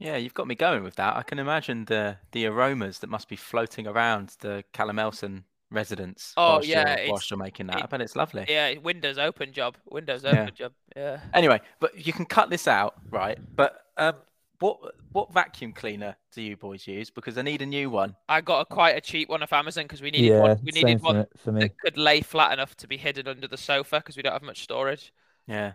Yeah, 0.00 0.16
you've 0.16 0.34
got 0.34 0.46
me 0.48 0.54
going 0.56 0.82
with 0.82 0.96
that. 0.96 1.16
I 1.16 1.22
can 1.22 1.38
imagine 1.38 1.84
the 1.84 2.16
the 2.32 2.46
aromas 2.46 2.98
that 3.00 3.10
must 3.10 3.28
be 3.28 3.36
floating 3.36 3.86
around 3.86 4.34
the 4.40 4.64
Callum 4.72 4.98
Elson 4.98 5.44
residence 5.70 6.34
Oh, 6.36 6.54
whilst, 6.54 6.68
yeah, 6.68 7.00
you're, 7.02 7.10
whilst 7.12 7.30
you're 7.30 7.38
making 7.38 7.68
that. 7.68 7.76
it- 7.78 7.84
I 7.84 7.86
bet 7.86 8.00
it's 8.00 8.16
lovely. 8.16 8.44
Yeah, 8.48 8.74
Windows 8.78 9.18
open 9.18 9.52
job. 9.52 9.76
Windows 9.88 10.24
Yeah. 10.24 10.42
open 10.42 10.54
job. 10.54 10.72
Yeah. 10.96 11.20
Anyway, 11.32 11.60
but 11.78 12.04
you 12.04 12.12
can 12.12 12.24
cut 12.24 12.50
this 12.50 12.66
out, 12.66 12.94
right? 13.10 13.38
But 13.54 13.84
um, 13.96 14.16
what 14.58 14.78
what 15.12 15.32
vacuum 15.32 15.72
cleaner 15.72 16.16
do 16.32 16.40
you 16.42 16.56
boys 16.56 16.86
use? 16.86 17.10
Because 17.10 17.36
I 17.38 17.42
need 17.42 17.60
a 17.62 17.66
new 17.66 17.90
one. 17.90 18.16
I 18.28 18.40
got 18.40 18.60
a 18.60 18.64
quite 18.64 18.96
a 18.96 19.00
cheap 19.02 19.28
one 19.28 19.42
off 19.42 19.52
Amazon 19.52 19.84
because 19.84 20.00
we 20.02 20.10
needed 20.10 20.28
Yeah, 20.28 20.40
one. 20.40 20.60
We 20.64 20.72
same 20.72 20.84
needed 20.86 21.00
for, 21.00 21.06
one 21.06 21.18
me- 21.18 21.24
for 21.36 21.52
me. 21.52 21.60
that 21.60 21.78
could 21.78 21.98
lay 21.98 22.20
flat 22.22 22.52
enough 22.52 22.74
to 22.78 22.88
be 22.88 22.96
hidden 22.96 23.28
under 23.28 23.46
the 23.46 23.56
sofa 23.58 23.98
because 23.98 24.16
we 24.16 24.22
don't 24.22 24.32
have 24.32 24.42
much 24.42 24.62
storage. 24.62 25.12
Yeah. 25.46 25.74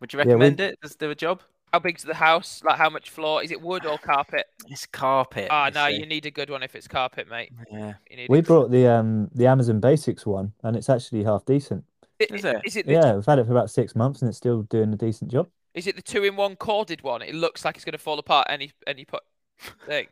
Would 0.00 0.12
you 0.12 0.18
Yeah, 0.18 0.24
we- 0.26 0.32
recommend 0.32 0.60
it? 0.60 0.78
Does 0.82 0.92
it 0.92 0.98
do 0.98 1.10
a 1.10 1.14
job? 1.14 1.40
How 1.74 1.80
big's 1.80 2.04
the 2.04 2.14
house? 2.14 2.62
Like 2.64 2.78
how 2.78 2.88
much 2.88 3.10
floor? 3.10 3.42
Is 3.42 3.50
it 3.50 3.60
wood 3.60 3.84
or 3.84 3.98
carpet? 3.98 4.46
It's 4.68 4.86
carpet. 4.86 5.48
Ah, 5.50 5.70
no, 5.74 5.88
see. 5.88 5.96
you 5.96 6.06
need 6.06 6.24
a 6.24 6.30
good 6.30 6.48
one 6.48 6.62
if 6.62 6.76
it's 6.76 6.86
carpet, 6.86 7.28
mate. 7.28 7.50
Yeah. 7.68 7.94
We 8.28 8.42
brought 8.42 8.70
the 8.70 8.86
um 8.86 9.28
the 9.34 9.48
Amazon 9.48 9.80
Basics 9.80 10.24
one, 10.24 10.52
and 10.62 10.76
it's 10.76 10.88
actually 10.88 11.24
half 11.24 11.44
decent. 11.44 11.82
I- 12.20 12.26
Is 12.32 12.44
i- 12.44 12.50
it? 12.50 12.62
Is 12.64 12.76
it 12.76 12.86
the, 12.86 12.92
Yeah, 12.92 13.14
we've 13.16 13.26
had 13.26 13.40
it 13.40 13.46
for 13.46 13.50
about 13.50 13.70
six 13.70 13.96
months, 13.96 14.22
and 14.22 14.28
it's 14.28 14.38
still 14.38 14.62
doing 14.62 14.92
a 14.92 14.96
decent 14.96 15.32
job. 15.32 15.48
is 15.74 15.88
it 15.88 15.96
the 15.96 16.02
two 16.02 16.22
in 16.22 16.36
one 16.36 16.54
corded 16.54 17.02
one? 17.02 17.22
It 17.22 17.34
looks 17.34 17.64
like 17.64 17.74
it's 17.74 17.84
gonna 17.84 17.98
fall 17.98 18.20
apart 18.20 18.46
any 18.48 18.70
any 18.86 19.04
put 19.04 19.24
thing. 19.84 20.06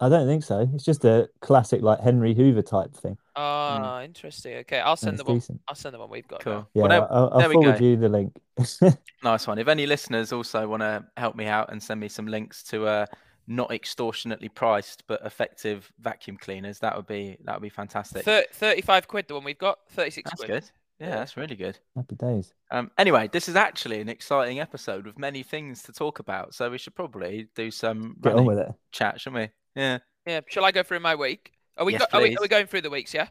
I 0.00 0.08
don't 0.08 0.26
think 0.26 0.42
so. 0.44 0.68
It's 0.74 0.84
just 0.84 1.04
a 1.04 1.28
classic 1.40 1.82
like 1.82 2.00
Henry 2.00 2.34
Hoover 2.34 2.62
type 2.62 2.94
thing. 2.94 3.18
Ah, 3.36 4.02
interesting. 4.02 4.56
Okay, 4.58 4.80
I'll 4.80 4.96
send 4.96 5.14
it's 5.14 5.22
the 5.22 5.28
one. 5.28 5.36
decent. 5.38 5.60
I'll 5.68 5.74
send 5.74 5.94
the 5.94 5.98
one 5.98 6.08
we've 6.10 6.26
got. 6.26 6.40
Cool. 6.40 6.52
now. 6.54 6.68
Yeah, 6.74 6.82
Well, 6.82 6.88
there, 6.88 7.12
I'll, 7.12 7.30
I'll 7.32 7.38
there 7.38 7.48
we 7.50 7.54
forward 7.54 7.78
go. 7.78 7.84
you 7.84 7.96
the 7.96 8.08
link. 8.08 8.36
Nice 9.22 9.46
one. 9.46 9.58
If 9.58 9.68
any 9.68 9.84
listeners 9.86 10.32
also 10.32 10.66
want 10.66 10.80
to 10.80 11.04
help 11.18 11.36
me 11.36 11.46
out 11.46 11.70
and 11.70 11.82
send 11.82 12.00
me 12.00 12.08
some 12.08 12.26
links 12.26 12.62
to 12.64 12.86
uh, 12.86 13.06
not 13.46 13.70
extortionately 13.70 14.48
priced 14.48 15.06
but 15.06 15.20
effective 15.26 15.92
vacuum 16.00 16.38
cleaners, 16.38 16.78
that 16.78 16.96
would 16.96 17.06
be 17.06 17.36
that 17.44 17.54
would 17.56 17.62
be 17.62 17.68
fantastic. 17.68 18.24
Thir- 18.24 18.46
Thirty-five 18.52 19.06
quid. 19.06 19.28
The 19.28 19.34
one 19.34 19.44
we've 19.44 19.58
got. 19.58 19.78
Thirty-six 19.90 20.30
That's 20.30 20.42
quid. 20.44 20.48
good. 20.62 20.70
Yeah, 21.00 21.08
Yeah. 21.08 21.14
that's 21.16 21.36
really 21.36 21.56
good. 21.56 21.78
Happy 21.96 22.14
days. 22.14 22.52
Um, 22.70 22.90
anyway, 22.98 23.28
this 23.32 23.48
is 23.48 23.56
actually 23.56 24.00
an 24.00 24.08
exciting 24.08 24.60
episode 24.60 25.06
with 25.06 25.18
many 25.18 25.42
things 25.42 25.82
to 25.84 25.92
talk 25.92 26.18
about, 26.18 26.54
so 26.54 26.70
we 26.70 26.78
should 26.78 26.94
probably 26.94 27.48
do 27.54 27.70
some 27.70 28.16
Get 28.20 28.34
on 28.34 28.44
with 28.44 28.58
it. 28.58 28.68
chat, 28.92 29.20
shouldn't 29.20 29.50
we? 29.76 29.80
Yeah. 29.80 29.98
Yeah. 30.26 30.40
Shall 30.48 30.64
I 30.64 30.72
go 30.72 30.82
through 30.82 31.00
my 31.00 31.14
week? 31.14 31.52
Are 31.78 31.84
we, 31.86 31.92
Yes, 31.92 32.02
go- 32.12 32.18
are, 32.18 32.22
we 32.22 32.36
are 32.36 32.40
we 32.40 32.48
going 32.48 32.66
through 32.66 32.82
the 32.82 32.90
weeks? 32.90 33.14
Yeah. 33.14 33.28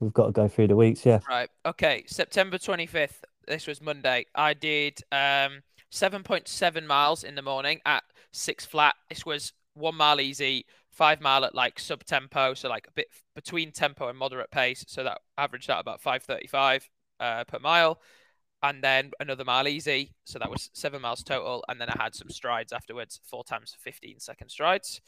We've 0.00 0.12
got 0.12 0.26
to 0.26 0.32
go 0.32 0.48
through 0.48 0.66
the 0.68 0.76
weeks. 0.76 1.06
Yeah. 1.06 1.20
Right. 1.28 1.48
Okay. 1.64 2.04
September 2.06 2.58
25th. 2.58 3.22
This 3.46 3.66
was 3.68 3.80
Monday. 3.80 4.26
I 4.34 4.52
did 4.54 4.98
um 5.12 5.62
7.7 5.92 6.84
miles 6.86 7.22
in 7.24 7.36
the 7.36 7.42
morning 7.42 7.80
at 7.86 8.02
six 8.32 8.64
flat. 8.66 8.96
This 9.08 9.24
was 9.24 9.52
one 9.74 9.94
mile 9.94 10.20
easy, 10.20 10.66
five 10.90 11.20
mile 11.20 11.44
at 11.44 11.54
like 11.54 11.78
sub 11.78 12.02
tempo, 12.04 12.54
so 12.54 12.68
like 12.68 12.88
a 12.88 12.90
bit 12.92 13.06
between 13.36 13.70
tempo 13.70 14.08
and 14.08 14.18
moderate 14.18 14.50
pace. 14.50 14.84
So 14.88 15.04
that 15.04 15.20
averaged 15.38 15.70
out 15.70 15.80
about 15.80 16.00
535 16.00 16.90
uh, 17.20 17.44
per 17.44 17.58
mile. 17.58 18.00
And 18.62 18.82
then 18.82 19.12
another 19.20 19.44
mile 19.44 19.68
easy. 19.68 20.14
So 20.24 20.38
that 20.38 20.50
was 20.50 20.70
seven 20.72 21.02
miles 21.02 21.22
total. 21.22 21.64
And 21.68 21.80
then 21.80 21.88
I 21.90 22.02
had 22.02 22.14
some 22.14 22.30
strides 22.30 22.72
afterwards, 22.72 23.20
four 23.24 23.44
times 23.44 23.76
15 23.78 24.18
second 24.18 24.48
strides. 24.48 25.00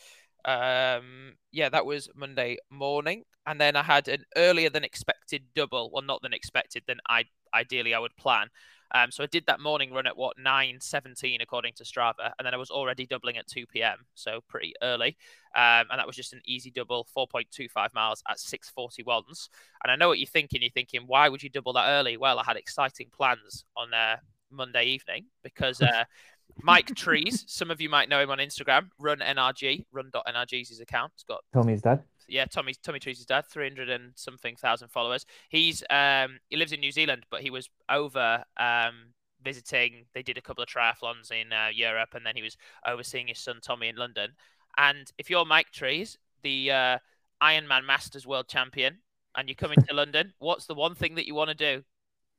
Um, 0.44 1.34
yeah, 1.50 1.68
that 1.68 1.86
was 1.86 2.08
Monday 2.14 2.58
morning. 2.70 3.24
And 3.46 3.60
then 3.60 3.76
I 3.76 3.82
had 3.82 4.08
an 4.08 4.24
earlier 4.36 4.70
than 4.70 4.84
expected 4.84 5.42
double. 5.54 5.90
Well, 5.92 6.02
not 6.02 6.22
than 6.22 6.34
expected, 6.34 6.84
than 6.86 6.98
I 7.08 7.24
ideally 7.54 7.94
I 7.94 7.98
would 7.98 8.16
plan. 8.16 8.48
Um, 8.94 9.10
so 9.10 9.22
I 9.22 9.26
did 9.26 9.44
that 9.46 9.60
morning 9.60 9.92
run 9.92 10.06
at 10.06 10.16
what 10.16 10.36
9:17 10.38 11.42
according 11.42 11.74
to 11.74 11.84
Strava, 11.84 12.32
and 12.38 12.44
then 12.44 12.54
I 12.54 12.56
was 12.56 12.70
already 12.70 13.06
doubling 13.06 13.36
at 13.36 13.46
2 13.46 13.66
p.m. 13.66 13.98
So 14.14 14.40
pretty 14.48 14.74
early, 14.82 15.16
um, 15.54 15.86
and 15.90 15.98
that 15.98 16.06
was 16.06 16.16
just 16.16 16.32
an 16.32 16.40
easy 16.46 16.70
double, 16.70 17.06
4.25 17.16 17.94
miles 17.94 18.22
at 18.28 18.38
6:41s. 18.38 19.48
And 19.82 19.92
I 19.92 19.96
know 19.96 20.08
what 20.08 20.18
you're 20.18 20.26
thinking. 20.26 20.62
You're 20.62 20.70
thinking, 20.70 21.02
why 21.06 21.28
would 21.28 21.42
you 21.42 21.50
double 21.50 21.72
that 21.74 21.88
early? 21.88 22.16
Well, 22.16 22.38
I 22.38 22.44
had 22.44 22.56
exciting 22.56 23.08
plans 23.12 23.64
on 23.76 23.92
uh, 23.92 24.16
Monday 24.50 24.86
evening 24.86 25.26
because 25.42 25.80
uh, 25.82 26.04
Mike 26.62 26.94
Trees, 26.94 27.44
some 27.46 27.70
of 27.70 27.80
you 27.80 27.88
might 27.88 28.08
know 28.08 28.20
him 28.20 28.30
on 28.30 28.38
Instagram, 28.38 28.88
Run 28.98 29.18
NRG, 29.18 29.84
Run.NRG 29.92 30.62
is 30.62 30.68
his 30.70 30.80
account. 30.80 31.12
It's 31.14 31.24
got 31.24 31.40
Tommy's 31.52 31.82
dad. 31.82 32.02
Yeah, 32.28 32.44
Tommy 32.44 32.74
Tommy 32.82 32.98
Trees' 32.98 33.24
dad, 33.24 33.46
three 33.46 33.68
hundred 33.68 33.88
and 33.88 34.12
something 34.14 34.56
thousand 34.56 34.88
followers. 34.88 35.26
He's 35.48 35.82
um 35.90 36.38
he 36.48 36.56
lives 36.56 36.72
in 36.72 36.80
New 36.80 36.92
Zealand, 36.92 37.24
but 37.30 37.40
he 37.42 37.50
was 37.50 37.68
over 37.88 38.44
um 38.58 39.14
visiting. 39.42 40.04
They 40.14 40.22
did 40.22 40.36
a 40.38 40.42
couple 40.42 40.62
of 40.62 40.68
triathlons 40.68 41.30
in 41.30 41.52
uh, 41.52 41.68
Europe, 41.72 42.10
and 42.14 42.26
then 42.26 42.36
he 42.36 42.42
was 42.42 42.56
overseeing 42.86 43.28
his 43.28 43.38
son 43.38 43.60
Tommy 43.62 43.88
in 43.88 43.96
London. 43.96 44.32
And 44.76 45.10
if 45.18 45.30
you're 45.30 45.44
Mike 45.44 45.70
Trees, 45.70 46.18
the 46.42 46.70
uh, 46.70 46.98
Ironman 47.42 47.86
Masters 47.86 48.26
World 48.26 48.48
Champion, 48.48 48.98
and 49.36 49.48
you're 49.48 49.54
coming 49.56 49.80
to 49.88 49.94
London, 49.94 50.32
what's 50.38 50.66
the 50.66 50.74
one 50.74 50.94
thing 50.94 51.14
that 51.14 51.26
you 51.26 51.34
want 51.34 51.48
to 51.50 51.54
do? 51.54 51.84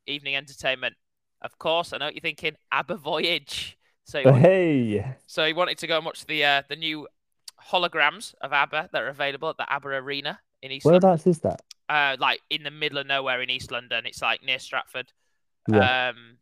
Evening 0.08 0.36
entertainment. 0.36 0.96
Of 1.42 1.58
course, 1.58 1.94
I 1.94 1.98
know 1.98 2.06
what 2.06 2.16
you're 2.16 2.22
thinking. 2.22 2.56
ABBA 2.72 2.98
Voyage. 2.98 3.78
So, 4.04 4.20
he 4.20 4.26
wanted- 4.26 4.42
hey, 4.42 5.16
so 5.28 5.46
he 5.46 5.54
wanted 5.54 5.78
to 5.78 5.88
go 5.88 5.98
and 5.98 6.06
watch 6.06 6.26
the 6.26 6.44
uh, 6.44 6.64
the 6.68 6.76
new 6.76 7.08
holograms 7.72 8.34
of 8.42 8.54
ABBA 8.54 8.90
that 8.92 9.02
are 9.02 9.08
available 9.08 9.50
at 9.50 9.58
the 9.58 9.72
ABBA 9.72 9.90
Arena 9.90 10.40
in 10.62 10.72
East 10.72 10.86
London. 10.86 11.02
whereabouts 11.02 11.28
is 11.28 11.40
that? 11.40 11.62
Uh, 11.88 12.16
like 12.20 12.42
in 12.50 12.64
the 12.64 12.72
middle 12.72 12.98
of 12.98 13.08
nowhere 13.08 13.42
in 13.42 13.50
East 13.50 13.72
London. 13.72 14.06
It's 14.06 14.22
like 14.22 14.44
near 14.44 14.60
Stratford. 14.60 15.12
Yeah. 15.68 16.10
Um, 16.10 16.38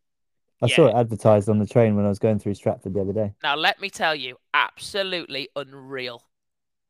I 0.60 0.66
saw 0.66 0.88
it 0.88 0.94
advertised 0.94 1.48
on 1.48 1.58
the 1.58 1.66
train 1.66 1.94
when 1.94 2.04
I 2.04 2.08
was 2.08 2.18
going 2.18 2.38
through 2.38 2.54
Stratford 2.54 2.94
the 2.94 3.00
other 3.00 3.12
day. 3.12 3.32
now 3.42 3.54
let 3.54 3.80
me 3.80 3.90
tell 3.90 4.14
you, 4.14 4.36
absolutely 4.54 5.48
unreal. 5.54 6.24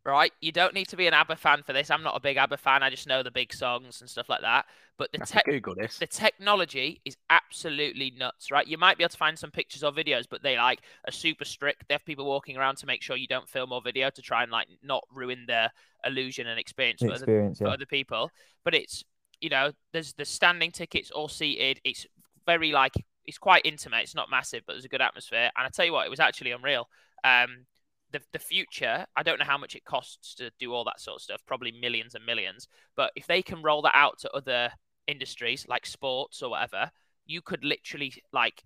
Right? 0.09 0.33
You 0.41 0.53
don't 0.53 0.75
need 0.75 0.88
to 0.88 0.97
be 0.97 1.07
an 1.07 1.15
ABBA 1.15 1.37
fan 1.37 1.62
for 1.62 1.73
this. 1.73 1.91
I'm 1.91 2.03
not 2.03 2.17
a 2.17 2.21
big 2.21 2.37
ABBA 2.38 2.57
fan. 2.57 2.83
I 2.83 2.91
just 2.91 3.07
know 3.07 3.23
the 3.23 3.31
big 3.31 3.53
songs 3.53 4.00
and 4.00 4.09
stuff 4.09 4.29
like 4.29 4.41
that. 4.41 4.65
But 4.97 5.12
the 5.12 5.19
I 5.19 5.23
have 5.23 5.29
tech 5.29 5.45
to 5.45 5.53
Google 5.53 5.75
this. 5.75 5.99
the 5.99 6.07
technology 6.07 7.00
is 7.05 7.17
absolutely 7.31 8.12
nuts, 8.17 8.50
right? 8.50 8.67
You 8.67 8.79
might 8.79 8.97
be 8.97 9.05
able 9.05 9.11
to 9.11 9.19
find 9.19 9.38
some 9.38 9.50
pictures 9.50 9.85
or 9.85 9.93
videos, 9.93 10.25
but 10.29 10.43
they 10.43 10.57
like 10.57 10.81
are 11.07 11.12
super 11.12 11.45
strict. 11.45 11.87
They 11.88 11.95
have 11.95 12.05
people 12.05 12.25
walking 12.25 12.57
around 12.57 12.77
to 12.79 12.87
make 12.87 13.03
sure 13.03 13.17
you 13.17 13.27
don't 13.29 13.49
film 13.49 13.71
or 13.71 13.83
video 13.83 14.11
to 14.11 14.23
try 14.23 14.43
and 14.43 14.50
like 14.50 14.69
not 14.83 15.05
ruin 15.12 15.45
the 15.47 15.71
illusion 16.05 16.47
and 16.47 16.59
experience 16.59 17.00
The 17.00 17.09
for 17.09 17.12
other, 17.12 17.25
experience, 17.25 17.59
for 17.59 17.69
other 17.69 17.87
people. 17.87 18.31
But 18.65 18.75
it's 18.75 19.05
you 19.41 19.50
know, 19.50 19.73
there's 19.93 20.15
the 20.15 20.25
standing 20.25 20.73
tickets 20.73 21.11
all 21.11 21.29
seated. 21.29 21.81
It's 21.85 22.07
very 22.47 22.73
like 22.73 22.95
it's 23.27 23.38
quite 23.38 23.62
intimate. 23.65 24.03
It's 24.03 24.15
not 24.15 24.31
massive, 24.31 24.62
but 24.67 24.73
there's 24.73 24.87
a 24.87 24.88
good 24.88 25.03
atmosphere. 25.03 25.50
And 25.57 25.67
I 25.67 25.69
tell 25.69 25.85
you 25.85 25.93
what, 25.93 26.07
it 26.07 26.11
was 26.11 26.19
actually 26.19 26.53
unreal. 26.53 26.88
Um, 27.23 27.67
the 28.12 28.21
the 28.33 28.38
future, 28.38 29.07
I 29.17 29.23
don't 29.23 29.38
know 29.38 29.45
how 29.45 29.59
much 29.59 29.75
it 29.75 29.85
costs 29.85 30.35
to 30.37 30.50
do 30.59 30.73
all 30.73 30.85
that 30.85 31.00
sort 31.00 31.17
of 31.17 31.23
stuff. 31.23 31.43
Probably 31.47 31.73
millions 31.73 32.15
and 32.15 32.25
millions. 32.25 32.69
But 32.97 33.12
if 33.17 33.27
they 33.27 33.43
can 33.43 33.62
roll 33.62 33.83
that 33.83 33.95
out 33.95 34.19
to 34.21 34.31
other 34.33 34.71
industries 35.07 35.67
like 35.69 35.87
sports 35.87 36.43
or 36.43 36.50
whatever, 36.50 36.91
you 37.27 37.43
could 37.43 37.65
literally 37.65 38.12
like 38.33 38.65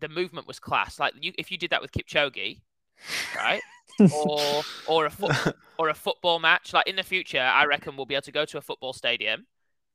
the 0.00 0.08
movement 0.08 0.46
was 0.46 0.58
class. 0.58 0.98
Like 0.98 1.14
you, 1.20 1.32
if 1.38 1.50
you 1.50 1.58
did 1.58 1.70
that 1.70 1.82
with 1.82 1.92
Kipchoge, 1.92 2.60
right, 3.36 3.62
or 4.12 4.62
or 4.86 5.06
a 5.06 5.10
foot, 5.10 5.54
or 5.78 5.88
a 5.88 5.94
football 5.94 6.38
match, 6.38 6.72
like 6.72 6.86
in 6.86 6.96
the 6.96 7.02
future, 7.02 7.40
I 7.40 7.64
reckon 7.66 7.96
we'll 7.96 8.06
be 8.06 8.14
able 8.14 8.22
to 8.22 8.32
go 8.32 8.44
to 8.44 8.58
a 8.58 8.62
football 8.62 8.92
stadium, 8.92 9.46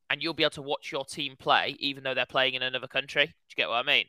and 0.10 0.22
you'll 0.22 0.34
be 0.34 0.44
able 0.44 0.52
to 0.52 0.62
watch 0.62 0.92
your 0.92 1.06
team 1.06 1.36
play, 1.38 1.76
even 1.80 2.04
though 2.04 2.14
they're 2.14 2.26
playing 2.26 2.54
in 2.54 2.64
another 2.64 2.88
country. 2.88 3.26
Do 3.26 3.32
you 3.50 3.56
get 3.56 3.70
what 3.70 3.76
I 3.76 3.84
mean? 3.84 4.06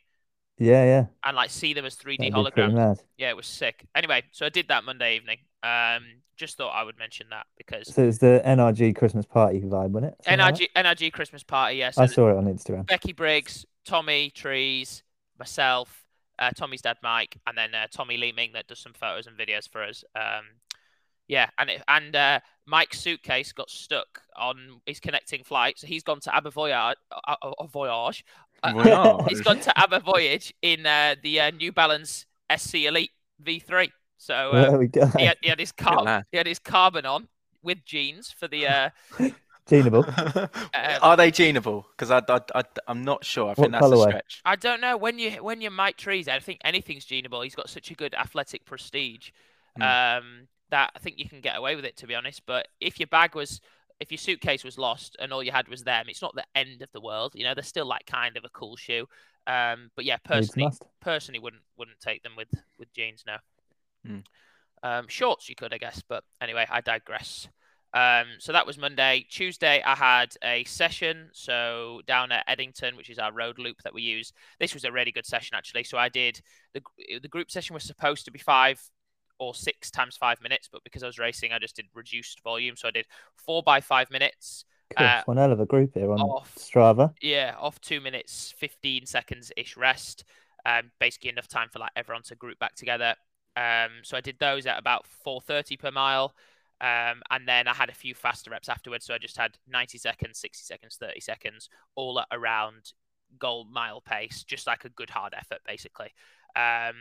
Yeah, 0.59 0.85
yeah. 0.85 1.07
And 1.25 1.37
like 1.37 1.51
see 1.51 1.75
them 1.75 1.85
as 1.85 1.97
3D 1.97 2.19
That'd 2.19 2.35
holograms. 2.35 3.01
Yeah, 3.19 3.31
it 3.31 3.37
was 3.37 3.47
sick. 3.47 3.85
Anyway, 3.95 4.23
so 4.31 4.47
I 4.47 4.49
did 4.49 4.69
that 4.69 4.85
Monday 4.85 5.17
evening. 5.17 5.39
Um, 5.63 6.05
just 6.37 6.57
thought 6.57 6.71
I 6.71 6.83
would 6.83 6.99
mention 6.99 7.27
that 7.31 7.47
because 7.57 7.93
So 7.95 8.03
it's 8.03 8.19
the 8.19 8.43
NRG 8.45 8.97
Christmas 8.97 9.25
party 9.25 9.61
vibe, 9.61 9.91
wasn't 9.91 10.13
it? 10.13 10.25
Something 10.25 10.41
like 10.41 10.55
NRG 10.55 10.67
NRG 10.77 11.13
Christmas 11.13 11.43
party. 11.43 11.77
Yeah, 11.77 11.91
so 11.91 12.03
I 12.03 12.07
saw 12.07 12.31
it 12.31 12.37
on 12.37 12.45
Instagram. 12.47 12.87
Becky 12.87 13.13
Briggs, 13.13 13.65
Tommy 13.85 14.31
Trees, 14.31 15.03
myself, 15.39 16.05
uh, 16.39 16.51
Tommy's 16.51 16.83
dad 16.83 16.97
Mike, 17.03 17.37
and 17.47 17.57
then 17.57 17.75
uh, 17.75 17.87
Tommy 17.91 18.17
Leeming 18.17 18.53
that 18.55 18.67
does 18.67 18.79
some 18.79 18.93
photos 18.93 19.27
and 19.27 19.37
videos 19.37 19.69
for 19.69 19.83
us. 19.83 20.05
Um, 20.17 20.45
yeah, 21.29 21.49
and 21.59 21.71
it, 21.71 21.83
and 21.89 22.15
uh, 22.15 22.41
Mike's 22.67 23.01
suitcase 23.01 23.53
got 23.53 23.71
stuck 23.71 24.23
on 24.37 24.81
his 24.87 25.01
connecting 25.01 25.45
flight, 25.45 25.79
so 25.79 25.87
he's 25.87 26.03
gone 26.03 26.21
to 26.21 26.35
Abba 26.35 26.51
Voyage. 26.51 26.97
Uh, 27.11 27.35
uh, 27.43 27.53
uh, 27.59 27.67
voyage. 27.67 28.25
Uh, 28.63 29.25
he's 29.29 29.41
gone 29.43 29.61
to 29.61 29.79
Abba 29.79 30.01
Voyage 30.01 30.55
in 30.63 30.87
uh, 30.87 31.15
the 31.23 31.41
uh, 31.41 31.51
New 31.51 31.73
Balance 31.73 32.27
SC 32.55 32.75
Elite 32.77 33.11
V3. 33.43 33.91
So 34.17 34.35
uh, 34.35 34.71
there 34.71 34.79
we 34.79 34.87
go. 34.87 35.07
he, 35.19 35.25
had, 35.27 35.37
he 35.43 35.49
had 35.51 35.61
his 35.61 35.73
car- 35.73 36.25
he 36.31 36.39
had 36.39 36.47
his 36.47 36.59
carbon 36.59 37.05
on 37.05 37.29
with 37.63 37.85
jeans 37.85 38.31
for 38.31 38.49
the 38.49 38.67
uh, 38.67 38.91
Tunable. 39.67 40.05
Are 41.01 41.17
they 41.17 41.33
geneable? 41.33 41.85
Because 41.97 42.11
I, 42.11 42.23
I, 42.29 42.41
I, 42.55 42.63
I'm 42.87 43.03
not 43.03 43.25
sure. 43.25 43.47
I 43.47 43.49
What 43.49 43.57
think 43.57 43.73
that's 43.73 43.91
a 43.93 43.97
stretch. 43.97 44.43
I 44.45 44.57
don't 44.57 44.81
know 44.83 44.97
when 44.99 45.19
you 45.19 45.31
when 45.43 45.63
you 45.63 45.71
Mike 45.71 45.97
Trees. 45.97 46.29
I 46.29 46.39
think 46.39 46.61
anything's 46.65 47.07
geneable. 47.07 47.43
He's 47.43 47.55
got 47.55 47.71
such 47.71 47.91
a 47.91 47.95
good 47.95 48.15
athletic 48.15 48.67
prestige 48.67 49.31
Hmm. 49.77 49.83
um, 49.83 50.49
that 50.71 50.91
I 50.95 50.99
think 50.99 51.19
you 51.19 51.29
can 51.29 51.41
get 51.41 51.57
away 51.57 51.77
with 51.77 51.85
it. 51.85 51.97
To 51.99 52.07
be 52.07 52.15
honest, 52.15 52.43
but 52.47 52.69
if 52.81 52.99
your 52.99 53.07
bag 53.09 53.35
was 53.35 53.61
if 54.01 54.11
your 54.11 54.19
suitcase 54.19 54.65
was 54.65 54.79
lost 54.79 55.17
and 55.21 55.33
all 55.33 55.43
you 55.43 55.53
had 55.53 55.69
was 55.69 55.85
them, 55.85 56.07
it's 56.09 56.23
not 56.23 56.35
the 56.35 56.45
end 56.55 56.83
of 56.83 56.91
the 56.93 57.01
world. 57.01 57.33
You 57.35 57.45
know, 57.45 57.55
they're 57.55 57.63
still 57.63 57.87
like 57.87 58.07
kind 58.07 58.37
of 58.37 58.45
a 58.45 58.49
cool 58.51 58.77
shoe. 58.77 59.07
Um, 59.47 59.91
but 59.95 60.05
yeah, 60.05 60.17
personally, 60.25 60.71
personally 61.01 61.39
wouldn't 61.39 61.63
wouldn't 61.77 62.01
take 62.01 62.23
them 62.23 62.33
with 62.37 62.49
with 62.79 62.93
jeans 62.93 63.25
now. 63.27 63.39
Hmm. 64.07 64.19
Um, 64.83 65.09
shorts 65.09 65.49
you 65.49 65.55
could, 65.55 65.73
I 65.73 65.79
guess, 65.79 66.03
but 66.07 66.25
anyway, 66.41 66.67
I 66.69 66.81
digress. 66.81 67.49
Um, 67.95 68.27
so 68.39 68.53
that 68.53 68.67
was 68.67 68.77
Monday. 68.77 69.25
Tuesday, 69.31 69.81
I 69.83 69.95
had 69.95 70.35
a 70.43 70.65
session. 70.65 71.31
So 71.33 72.01
down 72.07 72.33
at 72.33 72.45
Eddington, 72.49 72.97
which 72.97 73.09
is 73.09 73.19
our 73.19 73.33
road 73.33 73.59
loop 73.59 73.83
that 73.85 73.95
we 73.95 74.03
use. 74.03 74.33
This 74.59 74.75
was 74.75 74.85
a 74.85 74.93
really 74.93 75.13
good 75.13 75.27
session 75.27 75.57
actually. 75.57 75.85
So 75.85 75.97
I 75.97 76.09
did 76.09 76.41
the 76.75 76.83
the 77.23 77.29
group 77.29 77.51
session 77.51 77.75
was 77.75 77.85
supposed 77.85 78.25
to 78.25 78.33
be 78.33 78.39
five 78.39 78.81
or 79.39 79.55
six 79.55 79.91
times 79.91 80.17
five 80.17 80.41
minutes, 80.43 80.69
but 80.71 80.85
because 80.85 81.03
I 81.03 81.07
was 81.07 81.19
racing, 81.19 81.53
I 81.53 81.59
just 81.59 81.77
did 81.77 81.87
reduced 81.95 82.43
volume. 82.43 82.77
So 82.77 82.89
I 82.89 82.93
did 82.93 83.07
four 83.37 83.63
by 83.63 83.81
five 83.81 84.11
minutes. 84.11 84.65
Cool. 84.91 85.07
uh, 85.07 85.23
One 85.25 85.37
hell 85.37 85.53
of 85.53 85.61
a 85.61 85.67
group 85.67 85.95
here 85.95 86.11
on 86.13 86.21
off 86.21 86.55
Strava. 86.57 87.15
yeah, 87.21 87.55
off 87.59 87.81
two 87.81 88.01
minutes, 88.01 88.55
15 88.59 89.07
seconds 89.07 89.53
ish 89.57 89.77
rest. 89.77 90.25
Um, 90.67 90.91
basically 90.99 91.31
enough 91.31 91.49
time 91.49 91.69
for 91.71 91.79
like 91.79 91.91
everyone 91.97 92.23
to 92.25 92.35
group 92.37 92.59
back 92.59 92.75
together. 92.75 93.15
Um, 93.57 93.91
so 94.03 94.17
I 94.17 94.21
did 94.21 94.39
those 94.39 94.67
at 94.67 94.79
about 94.79 95.07
4:30 95.07 95.77
per 95.77 95.91
mile. 95.91 96.35
Um, 96.81 97.23
and 97.31 97.47
then 97.49 97.69
I 97.69 97.75
had 97.75 97.89
a 97.89 97.95
few 97.95 98.15
faster 98.15 98.51
reps 98.51 98.69
afterwards. 98.69 99.07
So 99.07 99.15
I 99.15 99.19
just 99.19 99.37
had 99.37 99.59
90 99.67 99.99
seconds, 99.99 100.39
60 100.39 100.65
seconds, 100.65 100.97
30 100.97 101.21
seconds, 101.21 101.69
all 101.95 102.21
at 102.21 102.27
around 102.33 102.93
goal 103.39 103.65
mile 103.65 104.01
pace, 104.01 104.45
just 104.45 104.67
like 104.67 104.85
a 104.85 104.89
good 104.91 105.11
hard 105.11 105.35
effort, 105.37 105.59
basically. 105.67 106.13
Um, 106.57 106.97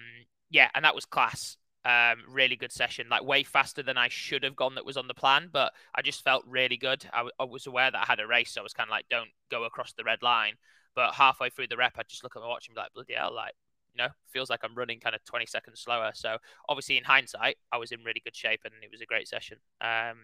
yeah, 0.50 0.70
and 0.76 0.86
that 0.86 0.96
was 0.96 1.06
class. 1.06 1.58
Um, 1.86 2.20
really 2.30 2.56
good 2.56 2.72
session, 2.72 3.08
like 3.10 3.26
way 3.26 3.44
faster 3.44 3.84
than 3.84 3.98
I 3.98 4.08
should 4.08 4.44
have 4.44 4.56
gone 4.56 4.76
that 4.76 4.86
was 4.86 4.96
on 4.96 5.08
the 5.08 5.14
plan, 5.14 5.50
but 5.52 5.74
I 5.94 6.02
just 6.02 6.24
felt 6.24 6.46
really 6.48 6.78
good. 6.78 7.06
I, 7.12 7.44
was 7.44 7.68
aware 7.68 7.92
that 7.92 8.02
I 8.02 8.06
had 8.06 8.22
a 8.22 8.28
race, 8.28 8.52
so 8.52 8.62
I 8.62 8.64
was 8.64 8.74
kind 8.74 8.88
of 8.88 8.92
like, 8.92 9.10
don't 9.10 9.32
go 9.52 9.66
across 9.66 9.92
the 9.92 10.06
red 10.06 10.24
line. 10.24 10.54
But 10.96 11.14
halfway 11.14 11.50
through 11.50 11.68
the 11.68 11.76
rep, 11.76 11.96
I 11.98 12.04
just 12.08 12.24
look 12.24 12.38
at 12.38 12.42
my 12.42 12.48
watch 12.48 12.68
and 12.68 12.76
be 12.76 12.80
like, 12.80 12.94
bloody 12.94 13.16
hell, 13.16 13.34
like, 13.36 13.54
you 13.94 14.04
know, 14.04 14.10
feels 14.32 14.50
like 14.50 14.62
I'm 14.64 14.76
running 14.76 15.00
kind 15.00 15.16
of 15.16 15.24
20 15.26 15.46
seconds 15.46 15.82
slower. 15.82 16.12
So 16.14 16.38
obviously, 16.70 16.98
in 16.98 17.04
hindsight, 17.04 17.58
I 17.72 17.78
was 17.78 17.92
in 17.92 18.04
really 18.04 18.22
good 18.24 18.36
shape 18.36 18.62
and 18.64 18.74
it 18.82 18.92
was 18.92 19.02
a 19.02 19.06
great 19.06 19.28
session. 19.28 19.58
Um, 19.82 20.18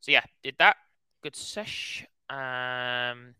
so 0.00 0.12
yeah, 0.12 0.24
did 0.42 0.56
that. 0.58 0.76
Good 1.22 1.36
sesh. 1.36 2.04
Um. 2.28 3.34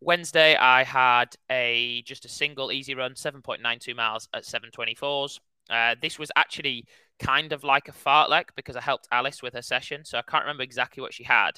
Wednesday, 0.00 0.54
I 0.54 0.84
had 0.84 1.34
a 1.50 2.02
just 2.02 2.24
a 2.24 2.28
single 2.28 2.70
easy 2.70 2.94
run, 2.94 3.14
7.92 3.14 3.96
miles 3.96 4.28
at 4.32 4.44
724s. 4.44 5.40
Uh, 5.70 5.94
this 6.02 6.18
was 6.18 6.30
actually 6.36 6.84
kind 7.18 7.52
of 7.52 7.62
like 7.64 7.88
a 7.88 7.92
fartlek 7.92 8.46
because 8.56 8.76
I 8.76 8.80
helped 8.80 9.06
Alice 9.12 9.42
with 9.42 9.54
her 9.54 9.62
session. 9.62 10.04
So 10.04 10.18
I 10.18 10.22
can't 10.22 10.44
remember 10.44 10.62
exactly 10.62 11.00
what 11.00 11.14
she 11.14 11.24
had, 11.24 11.52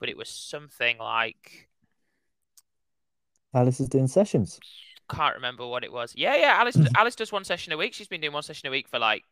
but 0.00 0.08
it 0.08 0.16
was 0.16 0.28
something 0.28 0.98
like 0.98 1.68
Alice 3.54 3.80
is 3.80 3.88
doing 3.88 4.06
sessions. 4.06 4.58
can't 5.10 5.34
remember 5.34 5.66
what 5.66 5.84
it 5.84 5.92
was. 5.92 6.12
Yeah, 6.16 6.36
yeah. 6.36 6.54
Alice 6.58 6.76
Alice 6.96 7.14
does 7.14 7.32
one 7.32 7.44
session 7.44 7.72
a 7.72 7.76
week. 7.76 7.94
She's 7.94 8.08
been 8.08 8.20
doing 8.20 8.32
one 8.32 8.42
session 8.42 8.66
a 8.68 8.70
week 8.70 8.88
for 8.88 8.98
like 8.98 9.24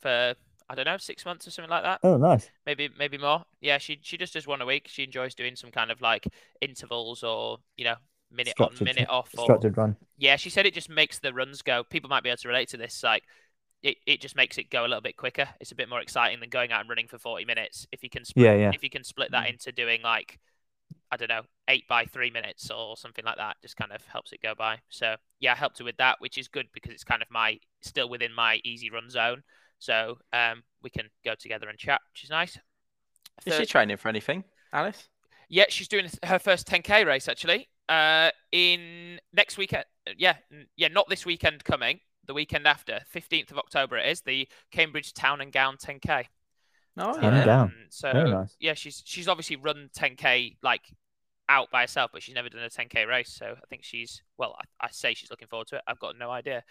for 0.00 0.34
I 0.70 0.74
don't 0.74 0.86
know, 0.86 0.96
six 0.96 1.26
months 1.26 1.46
or 1.46 1.50
something 1.50 1.70
like 1.70 1.82
that. 1.82 2.00
Oh, 2.02 2.16
nice. 2.16 2.48
Maybe 2.64 2.88
maybe 2.98 3.18
more. 3.18 3.44
Yeah, 3.60 3.78
she 3.78 3.98
she 4.02 4.16
just 4.16 4.32
does 4.32 4.46
one 4.46 4.62
a 4.62 4.66
week. 4.66 4.86
She 4.88 5.02
enjoys 5.04 5.34
doing 5.34 5.56
some 5.56 5.70
kind 5.70 5.90
of 5.90 6.00
like 6.00 6.26
intervals 6.60 7.22
or 7.22 7.58
you 7.76 7.84
know 7.84 7.96
minute 8.30 8.52
Structured- 8.52 8.88
on, 8.88 8.94
minute 8.94 9.08
off. 9.10 9.30
Or, 9.36 9.44
Structured 9.44 9.76
run. 9.76 9.96
yeah, 10.16 10.36
she 10.36 10.50
said 10.50 10.66
it 10.66 10.74
just 10.74 10.88
makes 10.88 11.18
the 11.18 11.34
runs 11.34 11.62
go. 11.62 11.84
People 11.84 12.08
might 12.08 12.22
be 12.22 12.30
able 12.30 12.38
to 12.38 12.48
relate 12.48 12.68
to 12.70 12.76
this. 12.76 13.02
Like, 13.02 13.24
it, 13.84 13.98
it 14.06 14.20
just 14.20 14.34
makes 14.34 14.58
it 14.58 14.70
go 14.70 14.80
a 14.82 14.88
little 14.88 15.00
bit 15.00 15.16
quicker. 15.16 15.46
It's 15.60 15.70
a 15.70 15.76
bit 15.76 15.88
more 15.88 16.00
exciting 16.00 16.40
than 16.40 16.48
going 16.48 16.72
out 16.72 16.80
and 16.80 16.88
running 16.88 17.06
for 17.06 17.18
forty 17.18 17.44
minutes. 17.44 17.86
If 17.92 18.02
you 18.02 18.10
can 18.10 18.24
split, 18.24 18.44
Yeah, 18.46 18.54
yeah. 18.54 18.70
if 18.74 18.82
you 18.82 18.90
can 18.90 19.04
split 19.04 19.30
that 19.30 19.48
into 19.48 19.70
doing 19.70 20.00
like, 20.02 20.40
I 21.12 21.16
don't 21.16 21.28
know, 21.28 21.42
eight 21.68 21.86
by 21.86 22.06
three 22.06 22.30
minutes 22.30 22.70
or 22.70 22.96
something 22.96 23.24
like 23.24 23.36
that, 23.36 23.56
just 23.62 23.76
kind 23.76 23.92
of 23.92 24.04
helps 24.06 24.32
it 24.32 24.42
go 24.42 24.54
by. 24.56 24.78
So 24.88 25.14
yeah, 25.38 25.52
I 25.52 25.54
helped 25.54 25.78
her 25.78 25.84
with 25.84 25.98
that, 25.98 26.16
which 26.20 26.36
is 26.38 26.48
good 26.48 26.66
because 26.74 26.92
it's 26.92 27.04
kind 27.04 27.22
of 27.22 27.28
my 27.30 27.58
still 27.82 28.08
within 28.08 28.32
my 28.34 28.60
easy 28.64 28.90
run 28.90 29.08
zone. 29.10 29.42
So 29.78 30.18
um, 30.32 30.62
we 30.82 30.90
can 30.90 31.10
go 31.24 31.34
together 31.34 31.68
and 31.68 31.78
chat, 31.78 32.00
which 32.12 32.24
is 32.24 32.30
nice. 32.30 32.56
Is 33.44 33.52
she 33.54 33.58
Third- 33.60 33.68
training 33.68 33.96
for 33.98 34.08
anything, 34.08 34.44
Alice? 34.72 35.08
yeah, 35.50 35.64
she's 35.68 35.88
doing 35.88 36.08
her 36.24 36.38
first 36.38 36.66
10k 36.66 37.04
race 37.06 37.28
actually. 37.28 37.68
Uh, 37.86 38.30
in 38.50 39.20
next 39.34 39.58
weekend. 39.58 39.84
Yeah, 40.16 40.36
yeah, 40.76 40.88
not 40.88 41.08
this 41.10 41.26
weekend 41.26 41.64
coming. 41.64 42.00
The 42.26 42.34
weekend 42.34 42.66
after, 42.66 43.00
15th 43.14 43.50
of 43.50 43.58
October 43.58 43.96
it 43.98 44.08
is 44.08 44.22
the 44.22 44.48
Cambridge 44.70 45.12
Town 45.12 45.40
and 45.40 45.52
Gown 45.52 45.76
10k. 45.76 46.26
Oh, 46.96 47.20
Town 47.20 47.34
and 47.34 47.36
yeah. 47.36 47.44
Gown. 47.44 47.66
Um, 47.66 47.74
so 47.90 48.12
Very 48.12 48.30
nice. 48.30 48.56
yeah, 48.60 48.74
she's 48.74 49.02
she's 49.04 49.28
obviously 49.28 49.56
run 49.56 49.90
10k 49.98 50.56
like 50.62 50.82
out 51.48 51.70
by 51.70 51.82
herself, 51.82 52.10
but 52.12 52.22
she's 52.22 52.34
never 52.34 52.48
done 52.48 52.62
a 52.62 52.68
10k 52.70 53.06
race. 53.06 53.30
So 53.30 53.46
I 53.46 53.66
think 53.68 53.82
she's 53.84 54.22
well. 54.38 54.56
I, 54.58 54.86
I 54.86 54.88
say 54.90 55.14
she's 55.14 55.30
looking 55.30 55.48
forward 55.48 55.68
to 55.68 55.76
it. 55.76 55.82
I've 55.86 55.98
got 55.98 56.16
no 56.18 56.30
idea. 56.30 56.62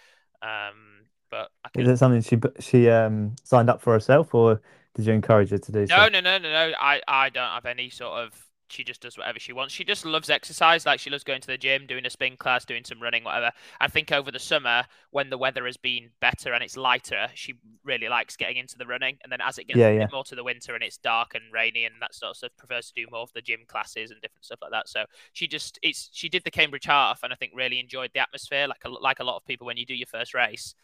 Um, 0.42 1.06
but 1.30 1.50
I 1.66 1.70
Is 1.80 1.88
it 1.88 1.98
something 1.98 2.22
she 2.22 2.38
she 2.60 2.90
um 2.90 3.36
signed 3.44 3.70
up 3.70 3.82
for 3.82 3.94
herself, 3.94 4.34
or 4.34 4.62
did 4.96 5.06
you 5.06 5.14
encourage 5.14 5.50
her 5.50 5.58
to 5.58 5.72
do 5.72 5.88
so? 5.88 5.96
No, 5.96 6.08
no, 6.08 6.20
no, 6.20 6.38
no, 6.38 6.52
no. 6.52 6.74
I, 6.80 7.02
I 7.08 7.30
don't 7.30 7.50
have 7.50 7.66
any 7.66 7.90
sort 7.90 8.20
of. 8.20 8.34
She 8.74 8.84
just 8.84 9.02
does 9.02 9.18
whatever 9.18 9.40
she 9.40 9.54
wants. 9.54 9.74
She 9.74 9.84
just 9.84 10.06
loves 10.06 10.30
exercise. 10.30 10.86
Like 10.86 11.00
she 11.00 11.10
loves 11.10 11.24
going 11.24 11.42
to 11.42 11.48
the 11.48 11.58
gym, 11.58 11.86
doing 11.88 12.06
a 12.06 12.10
spin 12.10 12.36
class, 12.38 12.66
doing 12.66 12.84
some 12.84 13.02
running, 13.02 13.24
whatever. 13.24 13.52
I 13.80 13.88
think 13.88 14.12
over 14.12 14.32
the 14.32 14.40
summer, 14.40 14.84
when 15.12 15.30
the 15.30 15.38
weather 15.38 15.66
has 15.66 15.78
been 15.78 16.10
better 16.20 16.54
and 16.54 16.64
it's 16.64 16.76
lighter, 16.76 17.28
she 17.36 17.56
really 17.84 18.10
likes 18.10 18.36
getting 18.36 18.58
into 18.58 18.78
the 18.78 18.86
running. 18.88 19.18
And 19.24 19.32
then 19.32 19.40
as 19.42 19.58
it 19.58 19.68
gets 19.68 19.78
Yeah, 19.80 19.90
yeah. 19.92 20.08
more 20.12 20.24
to 20.26 20.36
the 20.36 20.44
winter 20.44 20.74
and 20.76 20.84
it's 20.84 20.98
dark 20.98 21.36
and 21.36 21.44
rainy 21.54 21.86
and 21.86 21.96
that 22.02 22.16
sort 22.16 22.32
of 22.32 22.38
stuff, 22.38 22.52
prefers 22.58 22.88
to 22.92 22.94
do 23.02 23.08
more 23.12 23.22
of 23.22 23.34
the 23.34 23.42
gym 23.42 23.62
classes 23.68 24.12
and 24.12 24.20
different 24.22 24.46
stuff 24.46 24.60
like 24.62 24.72
that. 24.72 24.90
So 24.90 25.06
she 25.34 25.48
just 25.48 25.80
it's 25.82 26.10
she 26.12 26.28
did 26.30 26.44
the 26.44 26.52
Cambridge 26.52 26.86
half 26.86 27.24
and 27.24 27.32
I 27.32 27.36
think 27.36 27.54
really 27.56 27.80
enjoyed 27.80 28.12
the 28.14 28.20
atmosphere. 28.22 28.68
Like 28.68 28.84
a, 28.86 28.90
like 28.90 29.20
a 29.20 29.24
lot 29.24 29.38
of 29.38 29.46
people 29.46 29.68
when 29.68 29.78
you 29.78 29.86
do 29.86 29.96
your 29.96 30.08
first 30.08 30.34
race, 30.34 30.76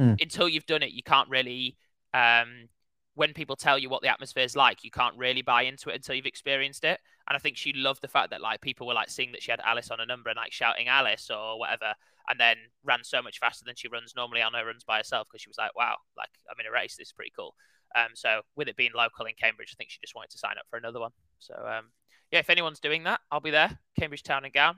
Mm. 0.00 0.20
until 0.22 0.48
you've 0.48 0.66
done 0.66 0.82
it, 0.82 0.92
you 0.92 1.02
can't 1.02 1.28
really. 1.28 1.76
Um, 2.14 2.68
when 3.14 3.34
people 3.34 3.56
tell 3.56 3.78
you 3.78 3.90
what 3.90 4.02
the 4.02 4.08
atmosphere 4.08 4.44
is 4.44 4.56
like, 4.56 4.84
you 4.84 4.90
can't 4.90 5.16
really 5.16 5.42
buy 5.42 5.62
into 5.62 5.90
it 5.90 5.96
until 5.96 6.14
you've 6.14 6.26
experienced 6.26 6.84
it. 6.84 6.98
And 7.28 7.36
I 7.36 7.38
think 7.38 7.56
she 7.56 7.72
loved 7.72 8.02
the 8.02 8.08
fact 8.08 8.30
that 8.30 8.40
like 8.40 8.60
people 8.60 8.86
were 8.86 8.94
like 8.94 9.10
seeing 9.10 9.32
that 9.32 9.42
she 9.42 9.50
had 9.50 9.60
Alice 9.64 9.90
on 9.90 10.00
a 10.00 10.06
number 10.06 10.30
and 10.30 10.36
like 10.36 10.52
shouting 10.52 10.88
Alice 10.88 11.30
or 11.30 11.58
whatever, 11.58 11.94
and 12.28 12.40
then 12.40 12.56
ran 12.84 13.04
so 13.04 13.20
much 13.20 13.38
faster 13.38 13.64
than 13.66 13.74
she 13.76 13.88
runs 13.88 14.14
normally 14.16 14.42
on 14.42 14.54
her 14.54 14.64
runs 14.64 14.84
by 14.84 14.98
herself 14.98 15.26
because 15.28 15.42
she 15.42 15.50
was 15.50 15.58
like, 15.58 15.76
wow, 15.76 15.96
like 16.16 16.30
I'm 16.50 16.58
in 16.58 16.66
a 16.66 16.72
race. 16.72 16.96
This 16.96 17.08
is 17.08 17.12
pretty 17.12 17.32
cool. 17.36 17.54
Um, 17.94 18.08
so 18.14 18.40
with 18.56 18.68
it 18.68 18.76
being 18.76 18.92
local 18.94 19.26
in 19.26 19.34
Cambridge, 19.38 19.74
I 19.74 19.76
think 19.76 19.90
she 19.90 20.00
just 20.00 20.14
wanted 20.14 20.30
to 20.30 20.38
sign 20.38 20.56
up 20.58 20.66
for 20.70 20.78
another 20.78 21.00
one. 21.00 21.12
So 21.38 21.54
um, 21.54 21.90
yeah, 22.30 22.38
if 22.38 22.48
anyone's 22.48 22.80
doing 22.80 23.04
that, 23.04 23.20
I'll 23.30 23.40
be 23.40 23.50
there. 23.50 23.78
Cambridge 23.98 24.22
Town 24.22 24.44
and 24.44 24.54
Gown. 24.54 24.76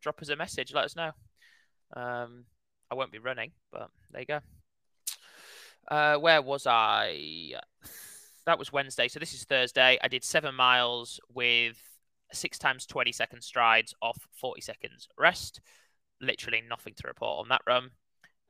Drop 0.00 0.22
us 0.22 0.30
a 0.30 0.36
message. 0.36 0.72
Let 0.72 0.84
us 0.86 0.96
know. 0.96 1.10
Um, 1.94 2.44
I 2.90 2.94
won't 2.94 3.12
be 3.12 3.18
running, 3.18 3.52
but 3.70 3.90
there 4.10 4.22
you 4.22 4.26
go. 4.26 4.40
Uh, 5.88 6.16
where 6.16 6.42
was 6.42 6.66
I? 6.66 7.52
That 8.46 8.58
was 8.58 8.72
Wednesday. 8.72 9.08
So 9.08 9.18
this 9.18 9.34
is 9.34 9.44
Thursday. 9.44 9.98
I 10.02 10.08
did 10.08 10.24
seven 10.24 10.54
miles 10.54 11.20
with 11.32 11.76
six 12.32 12.58
times 12.58 12.86
20 12.86 13.12
second 13.12 13.42
strides 13.42 13.94
off 14.02 14.18
40 14.40 14.60
seconds 14.60 15.08
rest. 15.18 15.60
Literally 16.20 16.62
nothing 16.68 16.94
to 16.96 17.06
report 17.08 17.40
on 17.40 17.48
that 17.48 17.62
run. 17.66 17.90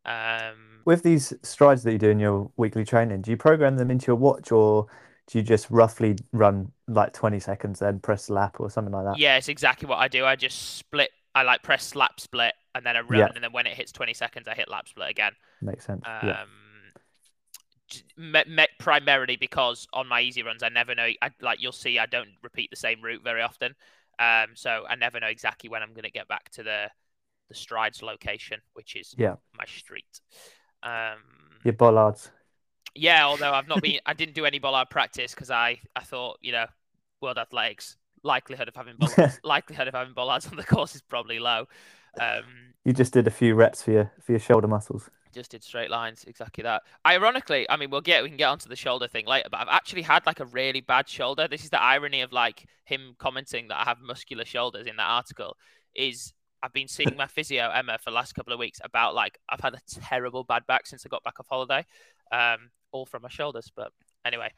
Um, 0.05 0.83
With 0.85 1.03
these 1.03 1.33
strides 1.43 1.83
that 1.83 1.93
you 1.93 1.99
do 1.99 2.11
in 2.11 2.21
your 2.21 2.51
weekly 2.57 2.85
training, 2.85 3.23
do 3.23 3.31
you 3.31 3.37
program 3.37 3.77
them 3.77 3.91
into 3.91 4.07
your 4.07 4.17
watch, 4.17 4.53
or 4.53 4.87
do 5.27 5.39
you 5.39 5.43
just 5.43 5.69
roughly 5.71 6.17
run 6.33 6.71
like 6.87 7.13
20 7.13 7.41
seconds, 7.41 7.81
then 7.81 7.99
press 7.99 8.31
lap 8.31 8.61
or 8.61 8.71
something 8.71 8.93
like 8.93 9.05
that? 9.05 9.19
yeah, 9.19 9.37
it's 9.37 9.49
exactly 9.49 9.89
what 9.89 9.97
I 9.99 10.07
do. 10.09 10.25
I 10.25 10.37
just 10.37 10.77
split. 10.77 11.11
I 11.35 11.43
like 11.43 11.63
press 11.63 11.95
lap 11.97 12.21
split 12.21 12.55
and 12.75 12.87
then 12.87 12.97
I 12.97 13.01
run, 13.01 13.19
Yeah. 13.19 13.29
and 13.35 13.43
then 13.43 13.53
when 13.53 13.67
it 13.67 13.77
hits 13.77 13.91
20 13.93 14.15
seconds, 14.15 14.47
I 14.49 14.55
hit 14.55 14.71
lap 14.71 14.89
split 14.89 15.11
again. 15.11 15.33
Makes 15.61 15.85
sense. 15.87 16.03
Um, 16.07 16.29
Yeah. 16.29 16.45
J- 17.89 18.03
me- 18.17 18.45
me- 18.49 18.69
primarily 18.79 19.37
because 19.37 19.87
on 19.93 20.07
my 20.09 20.21
easy 20.21 20.43
runs, 20.43 20.63
I 20.63 20.69
never 20.69 20.95
know. 20.95 21.09
I, 21.23 21.31
like 21.41 21.61
you'll 21.63 21.73
see, 21.73 21.99
I 21.99 22.07
don't 22.07 22.31
repeat 22.43 22.71
the 22.71 22.77
same 22.77 23.03
route 23.03 23.23
very 23.25 23.43
often. 23.43 23.75
Um, 24.19 24.49
so 24.55 24.85
I 24.89 24.95
never 24.97 25.21
know 25.21 25.27
exactly 25.29 25.69
when 25.69 25.83
I'm 25.83 25.91
going 25.93 26.05
to 26.05 26.11
get 26.11 26.29
back 26.29 26.51
to 26.53 26.63
the 26.63 26.91
the 27.49 27.55
strides 27.55 28.03
location, 28.03 28.61
which 28.75 28.97
is 28.97 29.15
Yeah. 29.17 29.37
my 29.57 29.65
street. 29.67 30.21
Um, 30.83 31.21
Your 31.65 31.75
bollards. 31.75 32.31
yeah, 32.95 33.25
although 33.27 33.53
I've 33.53 33.69
not 33.69 33.83
been, 33.83 34.01
I 34.07 34.15
didn't 34.15 34.35
do 34.35 34.45
any 34.45 34.59
bollard 34.59 34.91
practice 34.91 35.33
because 35.35 35.51
I, 35.51 35.81
I 35.95 36.01
thought, 36.03 36.39
you 36.41 36.53
know, 36.53 36.67
World 37.21 37.39
Athletics 37.39 37.97
likelihood 38.23 38.69
of 38.69 38.75
having 38.75 38.97
bollards, 38.99 39.41
likelihood 39.45 39.89
of 39.89 39.95
having 39.95 40.15
bollards 40.15 40.47
on 40.49 40.57
the 40.57 40.65
course 40.65 40.95
is 40.95 41.03
probably 41.03 41.39
low. 41.39 41.67
Um, 42.21 42.75
You 42.85 42.93
just 42.93 43.13
did 43.13 43.27
a 43.27 43.31
few 43.31 43.55
reps 43.55 43.83
for 43.83 43.93
your 43.93 44.13
for 44.23 44.33
your 44.33 44.39
shoulder 44.41 44.69
muscles. 44.69 45.11
Just 45.37 45.53
did 45.53 45.63
straight 45.63 45.91
lines, 45.91 46.25
exactly 46.27 46.63
that. 46.63 46.83
Ironically, 47.07 47.69
I 47.71 47.77
mean, 47.77 47.91
we'll 47.91 48.01
get 48.01 48.23
we 48.23 48.29
can 48.29 48.39
get 48.39 48.49
onto 48.49 48.69
the 48.69 48.75
shoulder 48.75 49.07
thing 49.07 49.27
later, 49.27 49.49
but 49.51 49.61
I've 49.61 49.69
actually 49.69 50.03
had 50.03 50.27
like 50.27 50.41
a 50.41 50.47
really 50.47 50.81
bad 50.81 51.09
shoulder. 51.09 51.47
This 51.47 51.63
is 51.63 51.71
the 51.71 51.81
irony 51.81 52.23
of 52.23 52.33
like 52.33 52.67
him 52.85 53.15
commenting 53.19 53.69
that 53.69 53.81
I 53.81 53.85
have 53.85 53.99
muscular 54.01 54.45
shoulders 54.45 54.87
in 54.87 54.97
that 54.97 55.07
article. 55.07 55.57
Is 55.95 56.33
I've 56.63 56.73
been 56.73 56.89
seeing 56.89 57.15
my 57.17 57.27
physio 57.29 57.71
Emma 57.71 57.99
for 57.99 58.11
the 58.11 58.17
last 58.17 58.35
couple 58.35 58.53
of 58.53 58.59
weeks 58.59 58.81
about 58.83 59.15
like 59.15 59.39
I've 59.49 59.61
had 59.61 59.75
a 59.75 60.01
terrible 60.01 60.43
bad 60.43 60.67
back 60.67 60.87
since 60.87 61.05
I 61.07 61.09
got 61.09 61.23
back 61.23 61.39
off 61.39 61.47
holiday, 61.49 61.85
um, 62.33 62.71
all 62.91 63.07
from 63.07 63.23
my 63.23 63.29
shoulders. 63.29 63.71
But 63.75 63.93
anyway, 64.25 64.51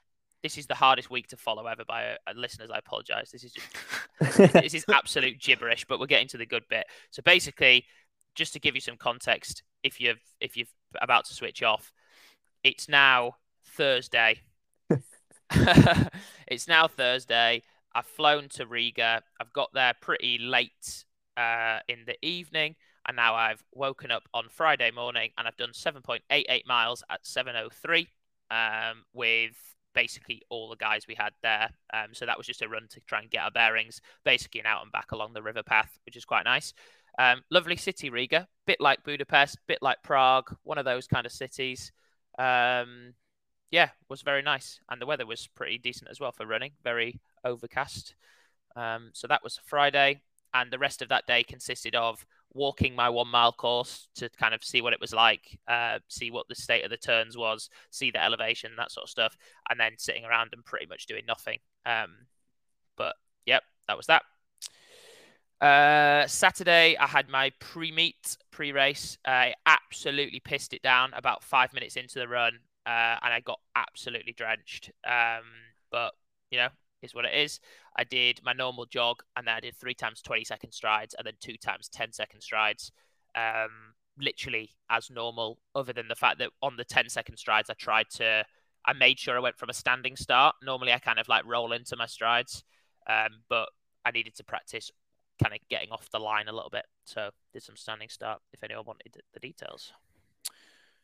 this 0.43 0.57
is 0.57 0.67
the 0.67 0.75
hardest 0.75 1.11
week 1.11 1.27
to 1.29 1.37
follow 1.37 1.67
ever 1.67 1.85
by 1.85 2.13
uh, 2.13 2.33
listeners. 2.37 2.71
I 2.73 2.79
apologize. 2.79 3.31
This 3.31 3.45
is 3.45 3.53
just 3.53 4.53
this 4.53 4.75
is 4.75 4.85
absolute 4.93 5.41
gibberish, 5.41 5.85
but 5.89 5.99
we're 5.99 6.07
getting 6.07 6.29
to 6.29 6.39
the 6.39 6.47
good 6.47 6.65
bit. 6.71 6.87
So 7.11 7.23
basically, 7.23 7.85
just 8.35 8.53
to 8.53 8.61
give 8.61 8.75
you 8.75 8.81
some 8.81 8.97
context, 8.97 9.63
if 9.89 10.01
you've 10.01 10.21
if 10.41 10.57
you're 10.57 10.67
about 11.01 11.25
to 11.27 11.35
switch 11.35 11.63
off, 11.63 11.93
it's 12.63 12.89
now 12.89 13.37
Thursday. 13.65 14.41
it's 16.47 16.69
now 16.69 16.87
Thursday. 16.87 17.63
I've 17.95 18.07
flown 18.07 18.49
to 18.51 18.67
Riga. 18.67 19.23
I've 19.41 19.53
got 19.53 19.71
there 19.73 19.95
pretty 20.01 20.39
late 20.39 21.05
uh, 21.37 21.81
in 21.89 22.01
the 22.07 22.17
evening, 22.25 22.77
and 23.07 23.17
now 23.17 23.35
I've 23.35 23.65
woken 23.75 24.11
up 24.11 24.29
on 24.35 24.45
Friday 24.51 24.91
morning, 24.91 25.31
and 25.39 25.49
I've 25.49 25.57
done 25.57 25.73
7.88 25.73 26.67
miles 26.67 27.03
at 27.11 27.25
7:03 27.25 28.07
um, 28.51 29.05
with 29.13 29.57
basically 29.95 30.43
all 30.51 30.69
the 30.69 30.77
guys 30.77 31.07
we 31.09 31.15
had 31.15 31.33
there. 31.43 31.71
Um, 31.93 32.13
so 32.13 32.27
that 32.27 32.37
was 32.37 32.47
just 32.47 32.63
a 32.63 32.69
run 32.69 32.87
to 32.91 33.01
try 33.01 33.21
and 33.21 33.31
get 33.31 33.43
our 33.43 33.51
bearings, 33.51 34.01
basically 34.25 34.61
an 34.61 34.67
out 34.67 34.83
and 34.83 34.93
back 34.93 35.13
along 35.13 35.33
the 35.33 35.43
river 35.43 35.63
path, 35.63 35.99
which 36.05 36.17
is 36.17 36.25
quite 36.25 36.45
nice. 36.45 36.75
Um, 37.19 37.43
lovely 37.51 37.77
city, 37.77 38.11
Riga, 38.11 38.47
bit 38.67 38.81
like 38.81 39.03
Budapest, 39.05 39.59
bit 39.67 39.79
like 39.83 40.03
Prague, 40.05 40.55
one 40.63 40.79
of 40.79 40.85
those 40.85 41.07
kind 41.07 41.27
of 41.27 41.33
cities. 41.33 41.91
Um, 42.39 43.15
yeah, 43.71 43.91
was 44.09 44.23
very 44.23 44.43
nice, 44.43 44.81
and 44.89 45.03
the 45.03 45.07
weather 45.07 45.27
was 45.27 45.49
pretty 45.49 45.79
decent 45.79 46.11
as 46.11 46.21
well 46.21 46.33
for 46.33 46.47
running. 46.47 46.73
Very 46.85 47.21
overcast. 47.45 48.15
Um, 48.77 49.11
so 49.13 49.27
that 49.27 49.43
was 49.43 49.61
Friday, 49.67 50.21
and 50.55 50.71
the 50.71 50.79
rest 50.79 51.03
of 51.03 51.09
that 51.09 51.27
day 51.27 51.43
consisted 51.43 51.95
of 51.97 52.25
walking 52.55 52.95
my 52.95 53.09
one 53.09 53.29
mile 53.29 53.53
course 53.53 54.09
to 54.15 54.31
kind 54.31 54.55
of 54.55 54.65
see 54.65 54.81
what 54.81 54.93
it 54.93 55.01
was 55.01 55.13
like, 55.13 55.59
uh, 55.69 55.99
see 56.09 56.31
what 56.31 56.47
the 56.49 56.55
state 56.55 56.85
of 56.85 56.91
the 56.91 56.97
turns 56.97 57.37
was, 57.37 57.69
see 57.91 58.11
the 58.11 58.23
elevation, 58.23 58.73
that 58.77 58.91
sort 58.91 59.05
of 59.05 59.11
stuff, 59.11 59.37
and 59.69 59.79
then 59.79 59.93
sitting 59.99 60.25
around 60.25 60.51
and 60.53 60.65
pretty 60.65 60.87
much 60.87 61.07
doing 61.07 61.25
nothing. 61.27 61.59
Um, 61.85 62.15
but 62.97 63.17
yep, 63.45 63.63
that 63.87 63.97
was 63.97 64.07
that. 64.07 64.23
Uh, 65.61 66.27
Saturday, 66.27 66.97
I 66.99 67.07
had 67.07 67.29
my 67.29 67.51
pre-meet, 67.59 68.37
pre-race. 68.51 69.19
I 69.25 69.55
absolutely 69.67 70.41
pissed 70.41 70.73
it 70.73 70.83
down 70.83 71.13
about 71.15 71.43
five 71.43 71.73
minutes 71.73 71.97
into 71.97 72.19
the 72.19 72.29
run, 72.29 72.61
uh, 72.87 73.17
and 73.23 73.35
I 73.35 73.41
got 73.41 73.61
absolutely 73.75 74.33
drenched. 74.33 74.93
Um, 75.07 75.45
but 75.91 76.13
you 76.51 76.59
know, 76.59 76.69
is 77.03 77.15
what 77.15 77.25
it 77.25 77.35
is. 77.35 77.61
I 77.97 78.05
did 78.05 78.41
my 78.45 78.53
normal 78.53 78.87
jog, 78.87 79.23
and 79.37 79.47
then 79.47 79.55
I 79.55 79.61
did 79.61 79.77
three 79.77 79.95
times 79.95 80.23
twenty 80.23 80.45
second 80.45 80.73
strides, 80.73 81.15
and 81.19 81.27
then 81.27 81.35
two 81.41 81.57
times 81.57 81.89
10 81.89 82.13
second 82.13 82.41
strides. 82.41 82.93
Um, 83.37 83.95
literally 84.21 84.71
as 84.91 85.11
normal, 85.11 85.59
other 85.75 85.93
than 85.93 86.09
the 86.09 86.15
fact 86.15 86.39
that 86.39 86.51
on 86.63 86.77
the 86.77 86.85
10 86.85 87.09
second 87.09 87.37
strides, 87.37 87.71
I 87.71 87.75
tried 87.75 88.11
to. 88.11 88.45
I 88.87 88.93
made 88.93 89.19
sure 89.19 89.37
I 89.37 89.41
went 89.41 89.59
from 89.59 89.71
a 89.71 89.75
standing 89.75 90.17
start. 90.17 90.55
Normally, 90.63 90.93
I 90.93 90.99
kind 90.99 91.19
of 91.19 91.29
like 91.29 91.45
roll 91.45 91.73
into 91.73 91.97
my 91.97 92.07
strides, 92.07 92.65
um, 93.09 93.41
but 93.49 93.69
I 94.05 94.13
needed 94.13 94.37
to 94.37 94.45
practice 94.45 94.91
kind 95.43 95.55
of 95.55 95.61
getting 95.69 95.91
off 95.91 96.11
the 96.11 96.19
line 96.19 96.49
a 96.49 96.53
little 96.53 96.71
bit. 96.71 96.87
So 97.05 97.31
did 97.53 97.63
some 97.63 97.77
standing 97.77 98.09
start. 98.09 98.41
If 98.53 98.63
anyone 98.63 98.85
wanted 98.87 99.17
the 99.33 99.41
details, 99.41 99.93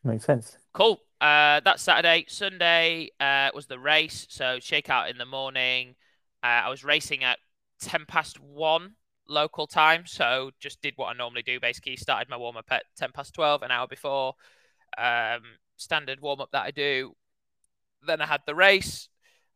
Makes 0.05 0.25
sense. 0.25 0.57
Cool. 0.71 1.01
Uh, 1.19 1.61
that's 1.65 1.81
Saturday. 1.81 2.25
Sunday 2.27 3.09
uh, 3.19 3.49
was 3.55 3.65
the 3.65 3.79
race. 3.79 4.27
So 4.29 4.57
shakeout 4.57 5.09
in 5.09 5.17
the 5.17 5.25
morning. 5.25 5.95
Uh, 6.43 6.61
I 6.65 6.69
was 6.69 6.83
racing 6.83 7.23
at 7.23 7.39
ten 7.81 8.05
past 8.07 8.39
one 8.39 8.93
local 9.27 9.65
time. 9.65 10.03
So 10.05 10.51
just 10.59 10.79
did 10.83 10.93
what 10.95 11.07
I 11.07 11.13
normally 11.17 11.41
do. 11.41 11.59
Basically, 11.59 11.95
started 11.95 12.29
my 12.29 12.37
warm 12.37 12.55
up 12.55 12.67
at 12.69 12.83
ten 12.95 13.11
past 13.13 13.33
twelve, 13.33 13.63
an 13.63 13.71
hour 13.71 13.87
before. 13.87 14.35
Um, 14.95 15.41
standard 15.75 16.21
warm 16.21 16.39
up 16.39 16.51
that 16.51 16.65
I 16.65 16.71
do. 16.71 17.15
Then 18.05 18.21
I 18.21 18.27
had 18.27 18.41
the 18.45 18.53
race, 18.53 19.09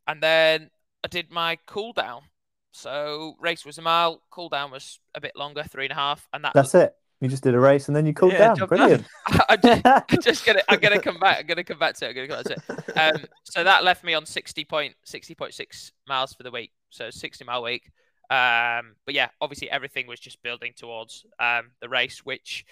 and 0.08 0.24
then 0.24 0.72
I 1.04 1.10
did 1.10 1.30
my 1.30 1.60
cool 1.68 1.94
down. 1.94 2.24
So 2.72 3.36
race 3.40 3.66
was 3.66 3.78
a 3.78 3.82
mile, 3.82 4.22
cool 4.30 4.50
down 4.50 4.72
was 4.72 5.00
a 5.16 5.22
bit 5.22 5.36
longer, 5.36 5.64
three 5.64 5.86
and 5.86 5.92
a 5.92 5.96
half, 5.96 6.28
and 6.34 6.44
that 6.46 6.54
That's 6.54 6.76
it. 6.76 6.96
You 7.22 7.28
just 7.28 7.44
did 7.44 7.54
a 7.54 7.60
race 7.60 7.88
and 7.90 7.96
then 7.96 8.06
you 8.06 8.14
cooled 8.14 8.32
Yeah, 8.32 8.54
down. 8.54 8.68
Brilliant. 8.68 9.06
I, 9.28 9.58
I 9.64 10.04
I'm 10.10 10.22
just 10.22 10.46
gonna 10.46 10.62
I'm 10.70 10.80
gonna 10.80 11.02
come 11.02 11.20
back. 11.20 11.40
I'm 11.40 11.48
gonna 11.48 11.66
come 11.66 11.78
back 11.80 11.96
to 11.96 12.06
it. 12.06 12.10
I'm 12.10 12.16
gonna 12.16 12.28
come 12.30 12.44
back 12.44 12.46
to 12.46 12.94
it. 12.96 12.98
Um, 12.98 13.26
so 13.44 13.64
that 13.64 13.84
left 13.84 14.06
me 14.06 14.14
on 14.14 14.26
60 14.26 14.64
point 14.66 14.96
60.6 15.06 15.92
miles 16.08 16.34
for 16.34 16.44
the 16.44 16.52
week. 16.52 16.72
So 16.90 17.10
60 17.10 17.44
mile 17.44 17.64
week. 17.64 17.92
Um, 18.30 18.96
but 19.06 19.16
yeah, 19.16 19.30
obviously 19.42 19.70
everything 19.70 20.08
was 20.08 20.20
just 20.20 20.42
building 20.44 20.72
towards 20.78 21.26
um 21.40 21.72
the 21.82 21.90
race, 21.90 22.20
which, 22.24 22.66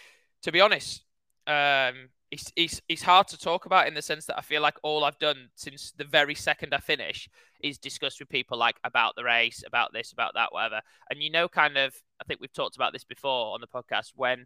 to 0.43 0.51
be 0.53 0.61
honest, 0.61 1.03
um, 1.45 2.09
it's, 2.29 2.51
it's 2.55 2.81
it's 2.89 3.01
hard 3.01 3.27
to 3.29 3.37
talk 3.37 3.65
about 3.65 3.87
in 3.87 3.93
the 3.93 4.01
sense 4.01 4.25
that 4.25 4.37
I 4.37 4.41
feel 4.41 4.61
like 4.61 4.77
all 4.83 5.05
I've 5.05 5.19
done 5.19 5.49
since 5.55 5.91
the 5.91 6.03
very 6.03 6.35
second 6.35 6.73
I 6.73 6.79
finish 6.79 7.29
is 7.61 7.77
discuss 7.77 8.19
with 8.19 8.29
people 8.29 8.57
like 8.57 8.77
about 8.83 9.15
the 9.15 9.23
race, 9.23 9.63
about 9.65 9.93
this, 9.93 10.11
about 10.11 10.33
that, 10.35 10.51
whatever. 10.51 10.81
And 11.09 11.23
you 11.23 11.31
know, 11.31 11.47
kind 11.47 11.77
of, 11.77 11.93
I 12.21 12.25
think 12.25 12.41
we've 12.41 12.53
talked 12.53 12.75
about 12.75 12.93
this 12.93 13.05
before 13.05 13.53
on 13.53 13.61
the 13.61 13.67
podcast 13.67 14.11
when 14.15 14.45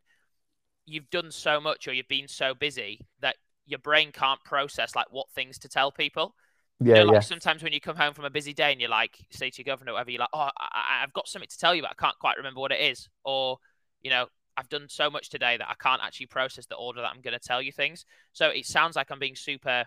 you've 0.85 1.09
done 1.09 1.31
so 1.31 1.59
much 1.59 1.87
or 1.87 1.93
you've 1.93 2.07
been 2.07 2.27
so 2.27 2.53
busy 2.53 3.05
that 3.21 3.35
your 3.65 3.79
brain 3.79 4.11
can't 4.11 4.43
process 4.43 4.95
like 4.95 5.07
what 5.11 5.31
things 5.31 5.57
to 5.59 5.69
tell 5.69 5.91
people. 5.91 6.35
Yeah, 6.79 6.95
you 6.95 6.99
know, 7.01 7.05
like 7.07 7.13
yeah. 7.13 7.19
sometimes 7.21 7.63
when 7.63 7.73
you 7.73 7.81
come 7.81 7.95
home 7.95 8.13
from 8.13 8.25
a 8.25 8.29
busy 8.29 8.53
day 8.53 8.71
and 8.71 8.81
you're 8.81 8.89
like, 8.89 9.25
say 9.29 9.49
to 9.49 9.63
your 9.63 9.71
governor, 9.71 9.91
or 9.91 9.93
whatever, 9.95 10.11
you're 10.11 10.19
like, 10.19 10.29
oh, 10.33 10.49
I, 10.57 11.03
I've 11.03 11.13
got 11.13 11.27
something 11.27 11.49
to 11.49 11.57
tell 11.57 11.75
you, 11.75 11.83
but 11.83 11.91
I 11.91 12.01
can't 12.01 12.17
quite 12.19 12.37
remember 12.37 12.59
what 12.59 12.71
it 12.71 12.81
is. 12.81 13.07
Or, 13.23 13.57
you 14.01 14.09
know, 14.09 14.27
I've 14.57 14.69
done 14.69 14.87
so 14.89 15.09
much 15.09 15.29
today 15.29 15.57
that 15.57 15.69
I 15.69 15.75
can't 15.81 16.01
actually 16.03 16.27
process 16.27 16.65
the 16.65 16.75
order 16.75 17.01
that 17.01 17.11
I'm 17.13 17.21
going 17.21 17.37
to 17.37 17.39
tell 17.47 17.61
you 17.61 17.71
things. 17.71 18.05
So 18.33 18.49
it 18.49 18.65
sounds 18.65 18.95
like 18.95 19.11
I'm 19.11 19.19
being 19.19 19.35
super 19.35 19.85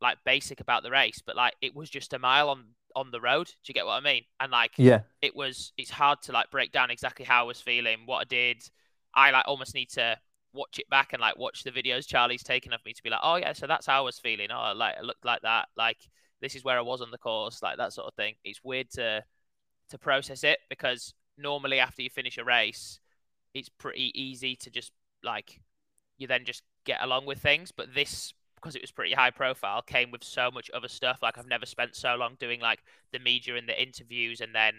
like 0.00 0.18
basic 0.24 0.60
about 0.60 0.82
the 0.82 0.90
race, 0.90 1.22
but 1.24 1.36
like 1.36 1.54
it 1.60 1.74
was 1.74 1.88
just 1.90 2.12
a 2.12 2.18
mile 2.18 2.48
on 2.48 2.64
on 2.94 3.10
the 3.10 3.20
road. 3.20 3.46
Do 3.46 3.52
you 3.68 3.74
get 3.74 3.86
what 3.86 3.92
I 3.92 4.00
mean? 4.00 4.22
And 4.40 4.50
like 4.52 4.72
Yeah. 4.76 5.02
it 5.20 5.34
was 5.36 5.72
it's 5.78 5.90
hard 5.90 6.20
to 6.22 6.32
like 6.32 6.50
break 6.50 6.72
down 6.72 6.90
exactly 6.90 7.24
how 7.24 7.40
I 7.42 7.46
was 7.46 7.60
feeling, 7.60 8.00
what 8.06 8.18
I 8.20 8.24
did. 8.24 8.62
I 9.14 9.30
like 9.30 9.44
almost 9.46 9.74
need 9.74 9.90
to 9.90 10.18
watch 10.52 10.78
it 10.78 10.88
back 10.90 11.12
and 11.12 11.20
like 11.20 11.38
watch 11.38 11.62
the 11.64 11.70
videos 11.70 12.06
Charlie's 12.06 12.42
taken 12.42 12.72
of 12.72 12.80
me 12.84 12.92
to 12.92 13.02
be 13.02 13.10
like, 13.10 13.20
oh 13.22 13.36
yeah, 13.36 13.52
so 13.52 13.66
that's 13.66 13.86
how 13.86 13.98
I 13.98 14.00
was 14.02 14.18
feeling. 14.18 14.48
Oh, 14.50 14.72
like 14.76 14.96
it 14.98 15.04
looked 15.04 15.24
like 15.24 15.42
that. 15.42 15.68
Like 15.76 15.98
this 16.40 16.54
is 16.54 16.64
where 16.64 16.78
I 16.78 16.82
was 16.82 17.00
on 17.00 17.10
the 17.10 17.18
course, 17.18 17.62
like 17.62 17.76
that 17.78 17.92
sort 17.92 18.08
of 18.08 18.14
thing. 18.14 18.34
It's 18.44 18.62
weird 18.64 18.90
to 18.92 19.22
to 19.90 19.98
process 19.98 20.44
it 20.44 20.58
because 20.68 21.14
normally 21.38 21.78
after 21.80 22.02
you 22.02 22.10
finish 22.10 22.38
a 22.38 22.44
race, 22.44 23.00
it's 23.54 23.68
pretty 23.68 24.12
easy 24.20 24.56
to 24.56 24.70
just 24.70 24.92
like 25.22 25.60
you 26.18 26.26
then 26.26 26.44
just 26.44 26.62
get 26.84 27.02
along 27.02 27.26
with 27.26 27.38
things. 27.40 27.72
But 27.72 27.94
this 27.94 28.32
because 28.56 28.76
it 28.76 28.82
was 28.82 28.92
pretty 28.92 29.12
high 29.12 29.30
profile 29.30 29.82
came 29.82 30.10
with 30.12 30.22
so 30.24 30.50
much 30.50 30.70
other 30.72 30.88
stuff. 30.88 31.18
Like 31.22 31.38
I've 31.38 31.48
never 31.48 31.66
spent 31.66 31.96
so 31.96 32.14
long 32.14 32.36
doing 32.38 32.60
like 32.60 32.80
the 33.12 33.18
media 33.18 33.56
and 33.56 33.68
the 33.68 33.80
interviews 33.80 34.40
and 34.40 34.54
then 34.54 34.74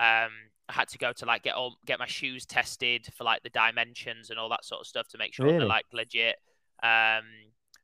um 0.00 0.30
I 0.68 0.72
had 0.74 0.88
to 0.88 0.98
go 0.98 1.12
to 1.12 1.26
like 1.26 1.42
get 1.42 1.54
all 1.54 1.76
get 1.86 1.98
my 1.98 2.06
shoes 2.06 2.46
tested 2.46 3.08
for 3.16 3.24
like 3.24 3.42
the 3.42 3.50
dimensions 3.50 4.30
and 4.30 4.38
all 4.38 4.48
that 4.50 4.64
sort 4.64 4.80
of 4.82 4.86
stuff 4.86 5.08
to 5.08 5.18
make 5.18 5.34
sure 5.34 5.46
Really? 5.46 5.58
they're 5.58 5.66
like 5.66 5.86
legit. 5.92 6.36
Um 6.82 7.24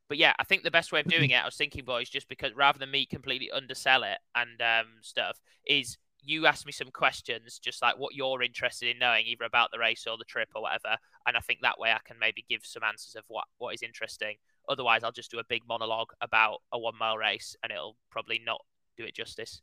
but 0.07 0.17
yeah, 0.17 0.33
I 0.39 0.43
think 0.43 0.63
the 0.63 0.71
best 0.71 0.91
way 0.91 0.99
of 0.99 1.07
doing 1.07 1.29
it, 1.31 1.41
I 1.41 1.45
was 1.45 1.55
thinking, 1.55 1.83
boys, 1.83 2.09
just 2.09 2.27
because 2.29 2.53
rather 2.55 2.77
than 2.77 2.91
me 2.91 3.05
completely 3.05 3.49
undersell 3.51 4.03
it 4.03 4.19
and 4.35 4.61
um, 4.61 4.87
stuff, 5.01 5.39
is 5.65 5.97
you 6.25 6.45
ask 6.47 6.65
me 6.65 6.71
some 6.71 6.89
questions, 6.91 7.59
just 7.59 7.81
like 7.81 7.97
what 7.97 8.15
you're 8.15 8.41
interested 8.41 8.89
in 8.89 8.99
knowing, 8.99 9.25
either 9.25 9.45
about 9.45 9.71
the 9.71 9.79
race 9.79 10.05
or 10.09 10.17
the 10.17 10.25
trip 10.25 10.49
or 10.55 10.63
whatever. 10.63 10.97
And 11.27 11.37
I 11.37 11.39
think 11.39 11.59
that 11.61 11.79
way 11.79 11.91
I 11.91 11.99
can 12.05 12.17
maybe 12.19 12.45
give 12.49 12.61
some 12.63 12.83
answers 12.83 13.15
of 13.15 13.23
what, 13.27 13.45
what 13.57 13.73
is 13.73 13.83
interesting. 13.83 14.35
Otherwise, 14.67 15.03
I'll 15.03 15.11
just 15.11 15.31
do 15.31 15.39
a 15.39 15.43
big 15.47 15.61
monologue 15.67 16.09
about 16.21 16.61
a 16.71 16.79
one 16.79 16.97
mile 16.97 17.17
race 17.17 17.55
and 17.63 17.71
it'll 17.71 17.97
probably 18.09 18.41
not 18.43 18.61
do 18.97 19.03
it 19.03 19.15
justice. 19.15 19.61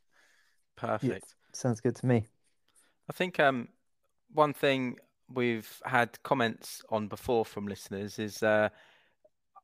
Perfect. 0.75 1.35
Sounds 1.51 1.81
good 1.81 1.95
to 1.97 2.05
me. 2.05 2.27
I 3.09 3.13
think 3.13 3.39
um, 3.39 3.67
one 4.33 4.53
thing 4.53 4.97
we've 5.33 5.81
had 5.85 6.21
comments 6.23 6.81
on 6.89 7.07
before 7.07 7.45
from 7.45 7.67
listeners 7.67 8.19
is 8.19 8.41
uh, 8.43 8.69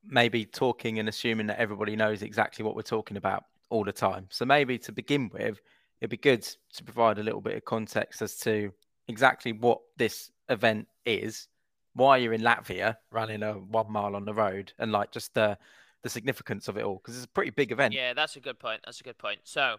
maybe 0.06 0.46
talking 0.46 1.00
and 1.00 1.10
assuming 1.10 1.48
that 1.48 1.60
everybody 1.60 1.96
knows 1.96 2.22
exactly 2.22 2.64
what 2.64 2.76
we're 2.76 2.82
talking 2.82 3.18
about 3.18 3.46
all 3.70 3.84
the 3.84 3.92
time. 3.92 4.28
So 4.30 4.46
maybe 4.46 4.78
to 4.80 4.92
begin 4.92 5.30
with, 5.34 5.60
it'd 6.02 6.10
be 6.10 6.18
good 6.18 6.48
to 6.74 6.84
provide 6.84 7.20
a 7.20 7.24
little 7.24 7.42
bit 7.42 7.56
of 7.56 7.66
context 7.66 8.22
as 8.22 8.38
to 8.38 8.72
exactly 9.08 9.52
what 9.52 9.80
this 9.98 10.32
event 10.50 10.88
is, 11.06 11.48
why 11.94 12.18
you're 12.18 12.34
in 12.34 12.42
Latvia 12.42 12.96
running 13.12 13.44
a 13.44 13.54
one 13.54 13.92
mile 13.92 14.16
on 14.16 14.26
the 14.26 14.34
road, 14.34 14.74
and 14.80 14.92
like 14.92 15.12
just 15.12 15.34
the 15.34 15.58
the 16.02 16.10
significance 16.10 16.70
of 16.70 16.78
it 16.78 16.86
all 16.86 16.96
because 16.96 17.16
it's 17.16 17.26
a 17.26 17.30
pretty 17.30 17.52
big 17.52 17.72
event. 17.72 17.94
Yeah, 17.94 18.14
that's 18.14 18.36
a 18.36 18.40
good 18.40 18.60
point. 18.60 18.82
That's 18.86 19.02
a 19.02 19.04
good 19.04 19.18
point. 19.18 19.40
So 19.44 19.78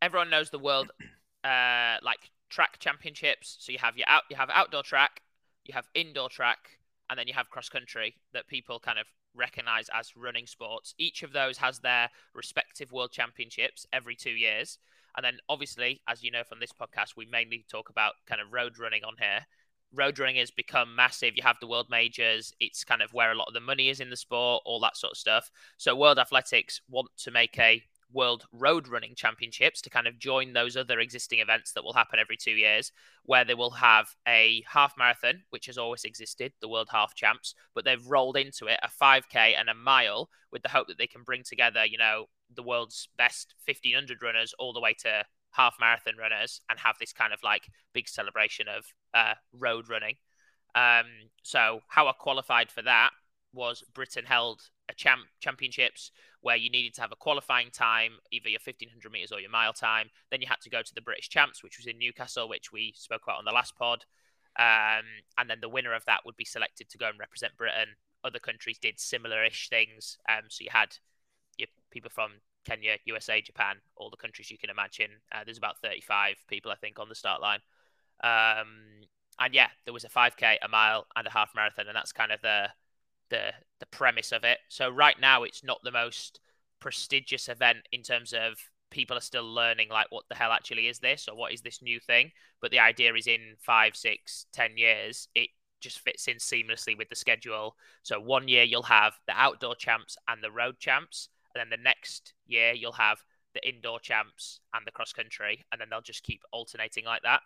everyone 0.00 0.30
knows 0.30 0.50
the 0.50 0.58
world 0.58 0.90
uh 1.44 1.96
like 2.02 2.30
track 2.50 2.78
championships. 2.78 3.56
So 3.60 3.72
you 3.72 3.78
have 3.78 3.96
your 3.96 4.08
out 4.08 4.22
you 4.30 4.36
have 4.36 4.50
outdoor 4.52 4.82
track, 4.82 5.22
you 5.64 5.74
have 5.74 5.88
indoor 5.94 6.28
track, 6.28 6.78
and 7.10 7.18
then 7.18 7.26
you 7.26 7.34
have 7.34 7.50
cross 7.50 7.68
country 7.68 8.14
that 8.32 8.46
people 8.46 8.78
kind 8.78 8.98
of 8.98 9.06
recognize 9.34 9.90
as 9.92 10.16
running 10.16 10.46
sports. 10.46 10.94
Each 10.98 11.24
of 11.24 11.32
those 11.32 11.58
has 11.58 11.80
their 11.80 12.10
respective 12.34 12.92
world 12.92 13.10
championships 13.10 13.84
every 13.92 14.14
2 14.14 14.30
years. 14.30 14.78
And 15.16 15.24
then 15.24 15.38
obviously, 15.48 16.00
as 16.08 16.22
you 16.22 16.30
know 16.30 16.42
from 16.48 16.60
this 16.60 16.72
podcast, 16.72 17.16
we 17.16 17.26
mainly 17.26 17.64
talk 17.70 17.88
about 17.90 18.14
kind 18.26 18.40
of 18.40 18.52
road 18.52 18.78
running 18.78 19.04
on 19.04 19.14
here. 19.18 19.46
Road 19.92 20.18
running 20.18 20.36
has 20.36 20.50
become 20.50 20.96
massive. 20.96 21.36
You 21.36 21.42
have 21.44 21.58
the 21.60 21.68
world 21.68 21.86
majors. 21.88 22.52
It's 22.58 22.84
kind 22.84 23.02
of 23.02 23.12
where 23.12 23.30
a 23.30 23.36
lot 23.36 23.48
of 23.48 23.54
the 23.54 23.60
money 23.60 23.88
is 23.88 24.00
in 24.00 24.10
the 24.10 24.16
sport, 24.16 24.62
all 24.66 24.80
that 24.80 24.96
sort 24.96 25.12
of 25.12 25.18
stuff. 25.18 25.50
So 25.76 25.94
World 25.94 26.18
Athletics 26.18 26.80
want 26.88 27.10
to 27.18 27.30
make 27.30 27.58
a 27.58 27.82
World 28.14 28.46
Road 28.52 28.88
Running 28.88 29.14
Championships 29.14 29.82
to 29.82 29.90
kind 29.90 30.06
of 30.06 30.18
join 30.18 30.52
those 30.52 30.76
other 30.76 31.00
existing 31.00 31.40
events 31.40 31.72
that 31.72 31.84
will 31.84 31.92
happen 31.92 32.18
every 32.18 32.36
two 32.36 32.52
years, 32.52 32.92
where 33.24 33.44
they 33.44 33.54
will 33.54 33.72
have 33.72 34.06
a 34.26 34.62
half 34.66 34.94
marathon, 34.96 35.42
which 35.50 35.66
has 35.66 35.76
always 35.76 36.04
existed, 36.04 36.52
the 36.60 36.68
World 36.68 36.88
Half 36.90 37.14
Champs, 37.14 37.54
but 37.74 37.84
they've 37.84 38.06
rolled 38.06 38.36
into 38.36 38.66
it 38.66 38.78
a 38.82 38.88
5K 38.88 39.54
and 39.58 39.68
a 39.68 39.74
mile 39.74 40.30
with 40.52 40.62
the 40.62 40.68
hope 40.68 40.86
that 40.86 40.98
they 40.98 41.08
can 41.08 41.24
bring 41.24 41.42
together, 41.42 41.84
you 41.84 41.98
know, 41.98 42.26
the 42.56 42.62
world's 42.62 43.08
best 43.16 43.54
1500 43.66 44.22
runners 44.22 44.54
all 44.58 44.72
the 44.72 44.80
way 44.80 44.94
to 45.00 45.24
half 45.50 45.76
marathon 45.80 46.14
runners 46.18 46.60
and 46.68 46.78
have 46.78 46.96
this 46.98 47.12
kind 47.12 47.32
of 47.32 47.40
like 47.42 47.68
big 47.92 48.08
celebration 48.08 48.66
of 48.68 48.84
uh, 49.14 49.34
road 49.52 49.88
running. 49.88 50.16
Um, 50.74 51.06
so, 51.42 51.80
how 51.88 52.08
I 52.08 52.12
qualified 52.12 52.70
for 52.70 52.82
that 52.82 53.10
was 53.52 53.84
Britain 53.94 54.24
held 54.26 54.62
a 54.88 54.94
champ 54.94 55.22
championships 55.40 56.10
where 56.40 56.56
you 56.56 56.68
needed 56.68 56.92
to 56.94 57.00
have 57.00 57.12
a 57.12 57.16
qualifying 57.16 57.70
time, 57.70 58.12
either 58.30 58.48
your 58.48 58.60
1500 58.62 59.10
meters 59.10 59.32
or 59.32 59.40
your 59.40 59.50
mile 59.50 59.72
time. 59.72 60.10
Then 60.30 60.42
you 60.42 60.48
had 60.48 60.60
to 60.62 60.70
go 60.70 60.82
to 60.82 60.94
the 60.94 61.00
British 61.00 61.30
champs, 61.30 61.62
which 61.62 61.78
was 61.78 61.86
in 61.86 61.98
Newcastle, 61.98 62.48
which 62.48 62.72
we 62.72 62.92
spoke 62.96 63.22
about 63.24 63.38
on 63.38 63.44
the 63.44 63.52
last 63.52 63.76
pod. 63.76 64.04
Um, 64.58 65.04
and 65.38 65.48
then 65.48 65.58
the 65.60 65.68
winner 65.68 65.94
of 65.94 66.04
that 66.04 66.20
would 66.26 66.36
be 66.36 66.44
selected 66.44 66.90
to 66.90 66.98
go 66.98 67.08
and 67.08 67.18
represent 67.18 67.56
Britain. 67.56 67.96
Other 68.22 68.38
countries 68.38 68.78
did 68.78 69.00
similar-ish 69.00 69.68
things. 69.68 70.18
Um, 70.28 70.44
so 70.48 70.64
you 70.64 70.70
had 70.70 70.96
your 71.58 71.68
people 71.90 72.10
from 72.10 72.32
Kenya, 72.64 72.96
USA, 73.04 73.40
Japan, 73.40 73.76
all 73.96 74.10
the 74.10 74.16
countries 74.16 74.50
you 74.50 74.58
can 74.58 74.70
imagine. 74.70 75.10
Uh, 75.32 75.44
there's 75.44 75.58
about 75.58 75.80
35 75.82 76.36
people, 76.48 76.70
I 76.70 76.76
think, 76.76 76.98
on 76.98 77.08
the 77.08 77.14
start 77.14 77.40
line. 77.40 77.60
Um, 78.22 79.04
and 79.38 79.52
yeah, 79.52 79.68
there 79.84 79.94
was 79.94 80.04
a 80.04 80.08
5k, 80.08 80.56
a 80.62 80.68
mile, 80.68 81.06
and 81.16 81.26
a 81.26 81.30
half 81.30 81.50
marathon, 81.54 81.88
and 81.88 81.96
that's 81.96 82.12
kind 82.12 82.32
of 82.32 82.40
the 82.40 82.68
the 83.30 83.52
the 83.80 83.86
premise 83.86 84.32
of 84.32 84.44
it. 84.44 84.58
So 84.68 84.88
right 84.88 85.18
now, 85.20 85.42
it's 85.42 85.64
not 85.64 85.80
the 85.82 85.90
most 85.90 86.40
prestigious 86.80 87.48
event 87.48 87.78
in 87.92 88.02
terms 88.02 88.32
of 88.32 88.58
people 88.90 89.16
are 89.16 89.22
still 89.22 89.52
learning 89.52 89.88
like 89.88 90.06
what 90.10 90.24
the 90.28 90.34
hell 90.34 90.52
actually 90.52 90.86
is 90.86 91.00
this 91.00 91.26
or 91.28 91.36
what 91.36 91.52
is 91.52 91.62
this 91.62 91.82
new 91.82 91.98
thing. 91.98 92.30
But 92.60 92.70
the 92.70 92.78
idea 92.78 93.14
is 93.14 93.26
in 93.26 93.56
five, 93.58 93.96
six, 93.96 94.46
ten 94.52 94.76
years, 94.76 95.28
it 95.34 95.50
just 95.80 95.98
fits 95.98 96.28
in 96.28 96.36
seamlessly 96.36 96.96
with 96.96 97.08
the 97.08 97.16
schedule. 97.16 97.76
So 98.02 98.20
one 98.20 98.48
year 98.48 98.62
you'll 98.62 98.84
have 98.84 99.14
the 99.26 99.34
outdoor 99.36 99.74
champs 99.74 100.16
and 100.28 100.42
the 100.42 100.50
road 100.50 100.78
champs, 100.78 101.28
and 101.54 101.70
then 101.70 101.78
the 101.78 101.82
next 101.82 102.34
year 102.46 102.72
you'll 102.72 102.92
have 102.92 103.24
the 103.54 103.68
indoor 103.68 104.00
champs 104.00 104.60
and 104.74 104.86
the 104.86 104.90
cross 104.90 105.12
country, 105.12 105.64
and 105.70 105.80
then 105.80 105.88
they'll 105.90 106.00
just 106.00 106.22
keep 106.22 106.42
alternating 106.52 107.04
like 107.04 107.22
that. 107.22 107.40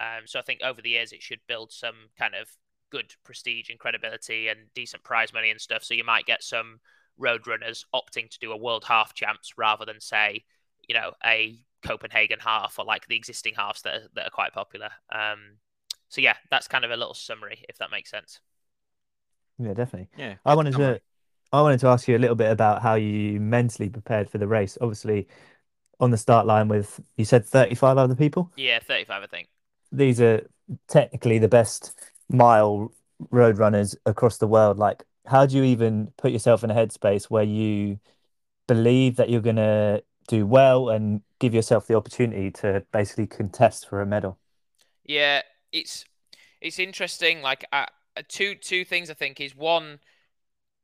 Um, 0.00 0.26
so 0.26 0.38
I 0.38 0.42
think 0.42 0.60
over 0.62 0.82
the 0.82 0.90
years 0.90 1.12
it 1.12 1.22
should 1.22 1.40
build 1.48 1.72
some 1.72 2.10
kind 2.18 2.34
of 2.34 2.50
good 2.90 3.14
prestige 3.24 3.70
and 3.70 3.78
credibility 3.78 4.48
and 4.48 4.60
decent 4.74 5.02
prize 5.02 5.32
money 5.32 5.50
and 5.50 5.60
stuff. 5.60 5.82
So 5.82 5.94
you 5.94 6.04
might 6.04 6.26
get 6.26 6.42
some 6.42 6.80
road 7.18 7.46
runners 7.46 7.86
opting 7.94 8.28
to 8.30 8.38
do 8.38 8.52
a 8.52 8.56
world 8.56 8.84
half 8.84 9.14
champs 9.14 9.54
rather 9.56 9.84
than 9.84 10.00
say, 10.00 10.44
you 10.86 10.94
know, 10.94 11.12
a 11.24 11.58
Copenhagen 11.82 12.38
half 12.40 12.78
or 12.78 12.84
like 12.84 13.06
the 13.06 13.16
existing 13.16 13.54
halves 13.54 13.82
that 13.82 13.94
are, 13.94 14.08
that 14.14 14.26
are 14.26 14.30
quite 14.30 14.52
popular. 14.52 14.90
Um, 15.10 15.56
so 16.08 16.20
yeah, 16.20 16.36
that's 16.50 16.68
kind 16.68 16.84
of 16.84 16.90
a 16.90 16.96
little 16.96 17.14
summary, 17.14 17.64
if 17.68 17.78
that 17.78 17.90
makes 17.90 18.10
sense. 18.10 18.40
Yeah, 19.58 19.72
definitely. 19.72 20.08
Yeah. 20.16 20.34
I 20.44 20.54
wanted 20.54 20.74
to 20.74 21.00
I 21.52 21.62
wanted 21.62 21.80
to 21.80 21.88
ask 21.88 22.08
you 22.08 22.16
a 22.16 22.18
little 22.18 22.36
bit 22.36 22.50
about 22.50 22.82
how 22.82 22.94
you 22.94 23.40
mentally 23.40 23.88
prepared 23.88 24.28
for 24.28 24.38
the 24.38 24.46
race. 24.46 24.76
Obviously, 24.80 25.28
on 26.00 26.10
the 26.10 26.18
start 26.18 26.46
line 26.46 26.68
with 26.68 27.00
you 27.16 27.24
said 27.24 27.44
35 27.46 27.98
other 27.98 28.14
people. 28.14 28.50
Yeah, 28.56 28.80
35, 28.80 29.22
I 29.22 29.26
think. 29.26 29.48
These 29.92 30.20
are 30.20 30.46
technically 30.88 31.38
the 31.38 31.48
best 31.48 31.98
mile 32.28 32.92
road 33.30 33.58
runners 33.58 33.96
across 34.04 34.38
the 34.38 34.48
world. 34.48 34.78
Like, 34.78 35.04
how 35.26 35.46
do 35.46 35.56
you 35.56 35.64
even 35.64 36.12
put 36.16 36.32
yourself 36.32 36.64
in 36.64 36.70
a 36.70 36.74
headspace 36.74 37.24
where 37.24 37.44
you 37.44 37.98
believe 38.66 39.16
that 39.16 39.30
you're 39.30 39.40
going 39.40 39.56
to 39.56 40.02
do 40.28 40.46
well 40.46 40.90
and 40.90 41.22
give 41.38 41.54
yourself 41.54 41.86
the 41.86 41.94
opportunity 41.94 42.50
to 42.50 42.84
basically 42.92 43.26
contest 43.26 43.88
for 43.88 44.00
a 44.00 44.06
medal? 44.06 44.38
Yeah, 45.04 45.42
it's 45.72 46.04
it's 46.60 46.78
interesting. 46.78 47.42
Like, 47.42 47.64
uh, 47.72 47.86
two 48.28 48.54
two 48.54 48.84
things 48.84 49.10
I 49.10 49.14
think 49.14 49.40
is 49.40 49.54
one 49.54 50.00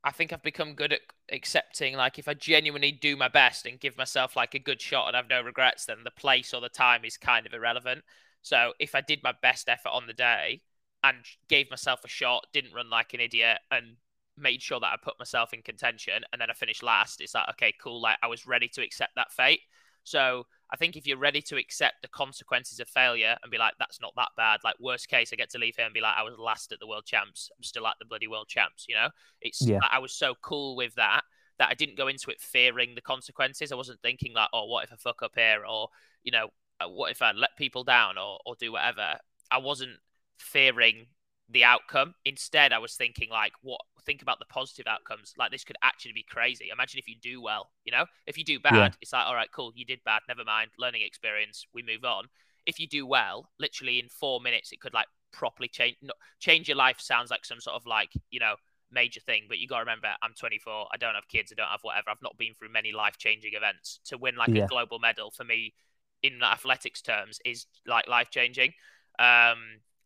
I 0.04 0.10
think 0.10 0.32
I've 0.32 0.42
become 0.42 0.74
good 0.74 0.92
at 0.92 1.00
accepting 1.30 1.94
like 1.96 2.18
if 2.18 2.26
I 2.26 2.34
genuinely 2.34 2.90
do 2.92 3.16
my 3.16 3.28
best 3.28 3.66
and 3.66 3.78
give 3.78 3.96
myself 3.96 4.36
like 4.36 4.54
a 4.54 4.58
good 4.58 4.80
shot 4.80 5.06
and 5.06 5.16
have 5.16 5.28
no 5.28 5.40
regrets, 5.40 5.86
then 5.86 5.98
the 6.04 6.10
place 6.10 6.52
or 6.52 6.60
the 6.60 6.68
time 6.68 7.04
is 7.04 7.16
kind 7.16 7.46
of 7.46 7.54
irrelevant. 7.54 8.02
So 8.42 8.72
if 8.80 8.94
I 8.94 9.00
did 9.00 9.22
my 9.22 9.32
best 9.42 9.68
effort 9.68 9.90
on 9.90 10.06
the 10.06 10.12
day 10.12 10.62
and 11.04 11.18
gave 11.48 11.70
myself 11.70 12.04
a 12.04 12.08
shot, 12.08 12.46
didn't 12.52 12.74
run 12.74 12.90
like 12.90 13.14
an 13.14 13.20
idiot, 13.20 13.58
and 13.70 13.96
made 14.36 14.62
sure 14.62 14.80
that 14.80 14.86
I 14.92 14.96
put 15.02 15.18
myself 15.18 15.52
in 15.52 15.62
contention, 15.62 16.24
and 16.32 16.40
then 16.40 16.50
I 16.50 16.54
finished 16.54 16.82
last, 16.82 17.20
it's 17.20 17.34
like 17.34 17.48
okay, 17.50 17.72
cool. 17.80 18.00
Like 18.00 18.18
I 18.22 18.26
was 18.26 18.46
ready 18.46 18.68
to 18.68 18.82
accept 18.82 19.14
that 19.14 19.32
fate. 19.32 19.60
So 20.04 20.46
I 20.72 20.76
think 20.76 20.96
if 20.96 21.06
you're 21.06 21.18
ready 21.18 21.42
to 21.42 21.56
accept 21.56 22.00
the 22.00 22.08
consequences 22.08 22.80
of 22.80 22.88
failure 22.88 23.36
and 23.42 23.52
be 23.52 23.58
like, 23.58 23.74
that's 23.78 24.00
not 24.00 24.14
that 24.16 24.30
bad. 24.38 24.60
Like 24.64 24.76
worst 24.80 25.08
case, 25.08 25.30
I 25.32 25.36
get 25.36 25.50
to 25.50 25.58
leave 25.58 25.76
here 25.76 25.84
and 25.84 25.92
be 25.92 26.00
like, 26.00 26.14
I 26.16 26.22
was 26.22 26.34
last 26.38 26.72
at 26.72 26.80
the 26.80 26.86
world 26.86 27.04
champs. 27.04 27.50
I'm 27.56 27.62
still 27.62 27.86
at 27.86 27.96
the 27.98 28.06
bloody 28.06 28.26
world 28.26 28.48
champs. 28.48 28.86
You 28.88 28.94
know, 28.94 29.08
it's 29.42 29.60
yeah. 29.60 29.80
I 29.90 29.98
was 29.98 30.12
so 30.12 30.34
cool 30.40 30.74
with 30.74 30.94
that 30.94 31.22
that 31.58 31.68
I 31.68 31.74
didn't 31.74 31.98
go 31.98 32.08
into 32.08 32.30
it 32.30 32.40
fearing 32.40 32.94
the 32.94 33.02
consequences. 33.02 33.70
I 33.70 33.76
wasn't 33.76 34.00
thinking 34.00 34.32
like, 34.32 34.48
oh, 34.54 34.64
what 34.64 34.84
if 34.84 34.92
I 34.92 34.96
fuck 34.96 35.22
up 35.22 35.32
here, 35.34 35.62
or 35.68 35.88
you 36.22 36.32
know, 36.32 36.48
uh, 36.80 36.88
what 36.88 37.10
if 37.10 37.20
I 37.20 37.32
let 37.32 37.50
people 37.58 37.84
down, 37.84 38.16
or 38.16 38.38
or 38.46 38.54
do 38.58 38.72
whatever. 38.72 39.18
I 39.50 39.58
wasn't 39.58 39.98
fearing 40.38 41.06
the 41.48 41.64
outcome. 41.64 42.14
Instead, 42.24 42.72
I 42.72 42.78
was 42.78 42.94
thinking 42.94 43.28
like, 43.30 43.52
what? 43.62 43.80
Think 44.04 44.20
about 44.20 44.40
the 44.40 44.46
positive 44.46 44.86
outcomes. 44.88 45.32
Like 45.38 45.52
this 45.52 45.62
could 45.62 45.76
actually 45.82 46.12
be 46.12 46.24
crazy. 46.28 46.70
Imagine 46.72 46.98
if 46.98 47.08
you 47.08 47.14
do 47.22 47.40
well. 47.40 47.70
You 47.84 47.92
know, 47.92 48.06
if 48.26 48.36
you 48.36 48.44
do 48.44 48.58
bad, 48.58 48.74
yeah. 48.74 48.88
it's 49.00 49.12
like, 49.12 49.26
all 49.26 49.34
right, 49.34 49.48
cool, 49.54 49.72
you 49.76 49.84
did 49.84 50.00
bad. 50.04 50.22
Never 50.26 50.44
mind. 50.44 50.70
Learning 50.78 51.02
experience. 51.02 51.66
We 51.72 51.82
move 51.82 52.04
on. 52.04 52.24
If 52.66 52.80
you 52.80 52.88
do 52.88 53.06
well, 53.06 53.48
literally 53.60 54.00
in 54.00 54.08
four 54.08 54.40
minutes, 54.40 54.72
it 54.72 54.80
could 54.80 54.94
like 54.94 55.06
properly 55.32 55.68
change. 55.68 55.96
No, 56.02 56.14
change 56.40 56.68
your 56.68 56.76
life 56.76 57.00
sounds 57.00 57.30
like 57.30 57.44
some 57.44 57.60
sort 57.60 57.76
of 57.76 57.86
like 57.86 58.10
you 58.30 58.40
know 58.40 58.56
major 58.92 59.20
thing, 59.20 59.44
but 59.48 59.58
you 59.58 59.66
got 59.66 59.76
to 59.76 59.80
remember, 59.80 60.08
I'm 60.22 60.34
24. 60.34 60.88
I 60.92 60.96
don't 60.96 61.14
have 61.14 61.28
kids. 61.28 61.52
I 61.52 61.60
don't 61.60 61.70
have 61.70 61.80
whatever. 61.82 62.10
I've 62.10 62.22
not 62.22 62.36
been 62.36 62.54
through 62.54 62.72
many 62.72 62.92
life 62.92 63.16
changing 63.18 63.52
events. 63.54 64.00
To 64.06 64.18
win 64.18 64.36
like 64.36 64.50
yeah. 64.50 64.64
a 64.64 64.68
global 64.68 64.98
medal 64.98 65.30
for 65.30 65.44
me, 65.44 65.74
in 66.22 66.42
athletics 66.42 67.02
terms, 67.02 67.40
is 67.44 67.66
like 67.86 68.06
life 68.08 68.30
changing. 68.30 68.72
Um, 69.18 69.58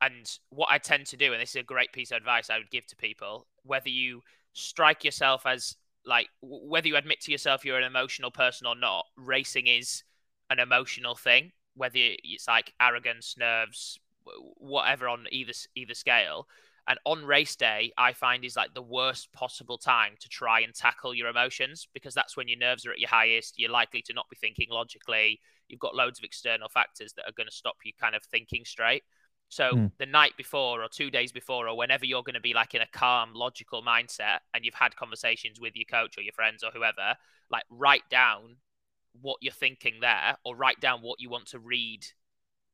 and 0.06 0.38
what 0.50 0.68
I 0.70 0.78
tend 0.78 1.06
to 1.06 1.16
do, 1.16 1.32
and 1.32 1.42
this 1.42 1.50
is 1.50 1.60
a 1.60 1.64
great 1.64 1.92
piece 1.92 2.12
of 2.12 2.18
advice 2.18 2.48
I 2.48 2.58
would 2.58 2.70
give 2.70 2.86
to 2.86 2.96
people, 2.96 3.46
whether 3.64 3.88
you 3.88 4.22
strike 4.52 5.04
yourself 5.04 5.42
as 5.44 5.76
like 6.04 6.28
whether 6.40 6.86
you 6.86 6.96
admit 6.96 7.20
to 7.22 7.32
yourself 7.32 7.64
you're 7.64 7.78
an 7.78 7.84
emotional 7.84 8.30
person 8.30 8.66
or 8.66 8.76
not, 8.76 9.04
racing 9.16 9.66
is 9.66 10.04
an 10.50 10.60
emotional 10.60 11.16
thing. 11.16 11.50
Whether 11.74 11.98
it's 11.98 12.48
like 12.48 12.72
arrogance, 12.80 13.34
nerves, 13.38 13.98
whatever 14.56 15.08
on 15.08 15.26
either 15.30 15.52
either 15.74 15.94
scale. 15.94 16.46
And 16.88 17.00
on 17.04 17.24
race 17.24 17.56
day, 17.56 17.92
I 17.98 18.12
find 18.12 18.44
is 18.44 18.54
like 18.54 18.72
the 18.72 18.80
worst 18.80 19.32
possible 19.32 19.76
time 19.76 20.12
to 20.20 20.28
try 20.28 20.60
and 20.60 20.72
tackle 20.72 21.14
your 21.14 21.28
emotions 21.28 21.88
because 21.92 22.14
that's 22.14 22.36
when 22.36 22.46
your 22.46 22.58
nerves 22.58 22.86
are 22.86 22.92
at 22.92 23.00
your 23.00 23.08
highest. 23.08 23.58
You're 23.58 23.72
likely 23.72 24.02
to 24.02 24.14
not 24.14 24.30
be 24.30 24.36
thinking 24.36 24.68
logically. 24.70 25.40
You've 25.68 25.80
got 25.80 25.96
loads 25.96 26.20
of 26.20 26.24
external 26.24 26.68
factors 26.68 27.12
that 27.14 27.26
are 27.26 27.34
going 27.36 27.48
to 27.48 27.54
stop 27.54 27.74
you 27.84 27.92
kind 28.00 28.14
of 28.14 28.22
thinking 28.22 28.64
straight. 28.64 29.02
So 29.48 29.70
mm. 29.72 29.92
the 29.98 30.06
night 30.06 30.36
before 30.36 30.82
or 30.82 30.88
two 30.88 31.10
days 31.10 31.32
before 31.32 31.68
or 31.68 31.76
whenever 31.76 32.04
you're 32.04 32.22
going 32.22 32.34
to 32.34 32.40
be 32.40 32.54
like 32.54 32.74
in 32.74 32.82
a 32.82 32.86
calm, 32.92 33.30
logical 33.34 33.82
mindset 33.82 34.40
and 34.54 34.64
you've 34.64 34.74
had 34.74 34.96
conversations 34.96 35.60
with 35.60 35.76
your 35.76 35.84
coach 35.84 36.18
or 36.18 36.22
your 36.22 36.32
friends 36.32 36.64
or 36.64 36.70
whoever, 36.72 37.14
like 37.50 37.64
write 37.70 38.08
down 38.10 38.56
what 39.20 39.38
you're 39.40 39.52
thinking 39.52 39.94
there 40.00 40.36
or 40.44 40.56
write 40.56 40.80
down 40.80 41.00
what 41.00 41.20
you 41.20 41.30
want 41.30 41.46
to 41.46 41.58
read, 41.58 42.04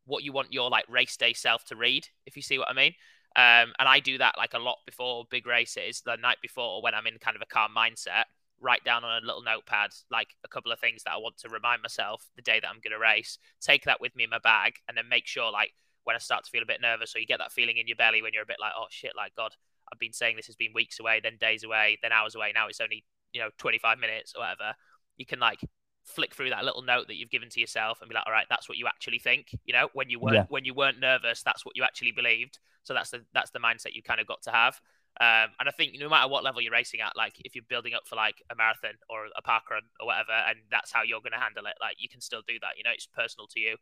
what 0.07 0.25
you 0.25 0.33
want 0.33 0.53
your 0.53 0.71
like 0.71 0.87
race 0.89 1.17
day 1.17 1.33
self 1.33 1.65
to 1.67 1.77
read, 1.77 2.09
if 2.27 2.37
you 2.37 2.43
see 2.43 2.59
what 2.59 2.71
I 2.71 2.75
mean. 2.75 2.95
Um, 3.35 3.73
and 3.79 3.89
I 3.89 4.01
do 4.01 4.19
that 4.19 4.37
like 4.37 4.55
a 4.55 4.59
lot 4.59 4.79
before 4.85 5.25
big 5.31 5.47
races, 5.47 6.03
the 6.05 6.17
night 6.17 6.39
before 6.43 6.83
when 6.83 6.95
I'm 6.95 7.07
in 7.07 7.19
kind 7.19 7.37
of 7.37 7.43
a 7.43 7.47
calm 7.47 7.71
mindset, 7.77 8.25
write 8.61 8.85
down 8.85 9.05
on 9.05 9.23
a 9.23 9.27
little 9.27 9.43
notepad 9.43 9.91
like 10.11 10.29
a 10.45 10.49
couple 10.49 10.71
of 10.71 10.79
things 10.79 11.03
that 11.03 11.13
I 11.13 11.17
want 11.17 11.37
to 11.39 11.49
remind 11.49 11.83
myself 11.83 12.25
the 12.37 12.43
day 12.43 12.61
that 12.61 12.69
I'm 12.69 12.81
going 12.83 12.93
to 12.93 12.99
race, 12.99 13.39
take 13.61 13.85
that 13.85 14.01
with 14.01 14.15
me 14.15 14.25
in 14.25 14.31
my 14.31 14.39
bag, 14.39 14.77
and 14.89 14.97
then 14.97 15.09
make 15.09 15.27
sure 15.27 15.51
like 15.51 15.73
when 16.05 16.17
I 16.17 16.19
start 16.19 16.45
to 16.45 16.51
feel 16.51 16.63
a 16.63 16.67
bit 16.67 16.81
nervous, 16.81 17.15
or 17.15 17.19
you 17.19 17.27
get 17.27 17.39
that 17.39 17.53
feeling 17.53 17.77
in 17.77 17.87
your 17.87 17.97
belly 17.97 18.23
when 18.23 18.33
you're 18.33 18.43
a 18.43 18.47
bit 18.47 18.59
like, 18.61 18.73
oh 18.77 18.87
shit, 18.91 19.13
like 19.17 19.35
God, 19.35 19.53
I've 19.93 19.99
been 19.99 20.13
saying 20.13 20.37
this 20.37 20.47
has 20.47 20.57
been 20.57 20.73
weeks 20.75 21.01
away, 21.01 21.21
then 21.23 21.37
days 21.41 21.65
away, 21.65 21.99
then 22.03 22.13
hours 22.13 22.35
away. 22.35 22.53
Now 22.55 22.69
it's 22.69 22.81
only 22.81 23.05
you 23.33 23.41
know 23.41 23.51
25 23.59 23.99
minutes 23.99 24.35
or 24.37 24.43
whatever. 24.43 24.75
You 25.17 25.27
can 25.27 25.39
like 25.39 25.61
flick 26.05 26.35
through 26.35 26.51
that 26.51 26.65
little 26.65 26.83
note 26.83 27.07
that 27.07 27.17
you've 27.17 27.31
given 27.31 27.49
to 27.51 27.61
yourself 27.61 28.01
and 28.01 28.09
be 28.09 28.15
like, 28.15 28.25
all 28.27 28.33
right, 28.33 28.47
that's 28.49 28.69
what 28.69 28.79
you 28.79 28.87
actually 28.87 29.19
think. 29.19 29.57
You 29.65 29.73
know, 29.73 29.89
when 29.93 30.11
you 30.11 30.19
weren't 30.19 30.35
yeah. 30.35 30.47
when 30.49 30.65
you 30.65 30.75
weren't 30.75 31.01
nervous, 31.01 31.43
that's 31.43 31.65
what 31.65 31.77
you 31.77 31.85
actually 31.85 32.13
believed. 32.13 32.59
So 32.83 32.95
that's 32.95 33.11
the 33.11 33.25
that's 33.33 33.51
the 33.51 33.61
mindset 33.61 33.95
you 33.95 34.03
kind 34.03 34.21
of 34.21 34.27
got 34.27 34.43
to 34.43 34.51
have. 34.51 34.81
Um, 35.21 35.53
and 35.61 35.69
I 35.69 35.73
think 35.73 35.95
no 36.01 36.09
matter 36.09 36.29
what 36.29 36.43
level 36.43 36.63
you're 36.63 36.73
racing 36.73 37.01
at, 37.01 37.17
like 37.17 37.35
if 37.45 37.55
you're 37.55 37.65
building 37.69 37.93
up 37.93 38.09
for 38.09 38.17
like 38.17 38.43
a 38.51 38.57
marathon 38.57 38.95
or 39.11 39.27
a 39.37 39.43
park 39.43 39.71
run 39.71 39.83
or 40.01 40.07
whatever, 40.07 40.33
and 40.33 40.59
that's 40.71 40.91
how 40.91 41.03
you're 41.03 41.21
going 41.21 41.33
to 41.33 41.39
handle 41.39 41.67
it, 41.67 41.75
like 41.81 41.97
you 41.99 42.09
can 42.09 42.21
still 42.21 42.43
do 42.49 42.55
that. 42.63 42.79
You 42.79 42.85
know, 42.85 42.91
it's 42.95 43.07
personal 43.07 43.47
to 43.49 43.61
you. 43.61 43.77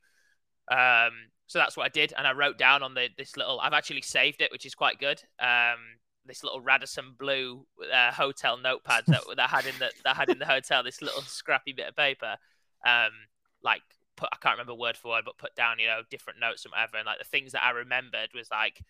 Um, 0.70 1.12
so 1.46 1.58
that's 1.58 1.76
what 1.76 1.84
I 1.84 1.88
did, 1.88 2.12
and 2.16 2.26
I 2.26 2.32
wrote 2.32 2.58
down 2.58 2.82
on 2.82 2.94
the 2.94 3.08
this 3.18 3.36
little. 3.36 3.60
I've 3.60 3.72
actually 3.72 4.02
saved 4.02 4.40
it, 4.40 4.52
which 4.52 4.64
is 4.64 4.74
quite 4.74 4.98
good. 5.00 5.20
Um, 5.40 5.98
this 6.26 6.44
little 6.44 6.60
Radisson 6.60 7.14
Blu 7.18 7.66
uh, 7.92 8.12
hotel 8.12 8.56
notepad 8.56 9.04
that 9.08 9.22
that 9.36 9.50
had 9.50 9.66
in 9.66 9.74
the 9.78 9.90
that 10.04 10.16
had 10.16 10.28
in 10.30 10.38
the 10.38 10.46
hotel. 10.46 10.82
This 10.82 11.02
little 11.02 11.22
scrappy 11.22 11.72
bit 11.72 11.88
of 11.88 11.96
paper, 11.96 12.36
um, 12.86 13.10
like 13.64 13.82
put 14.16 14.28
I 14.32 14.36
can't 14.40 14.54
remember 14.54 14.74
word 14.74 14.96
for 14.96 15.10
word, 15.10 15.24
but 15.24 15.38
put 15.38 15.56
down 15.56 15.80
you 15.80 15.86
know 15.86 16.02
different 16.08 16.38
notes 16.38 16.64
and 16.64 16.72
whatever. 16.72 16.98
And 16.98 17.06
like 17.06 17.18
the 17.18 17.24
things 17.24 17.52
that 17.52 17.64
I 17.64 17.70
remembered 17.70 18.30
was 18.34 18.48
like 18.50 18.80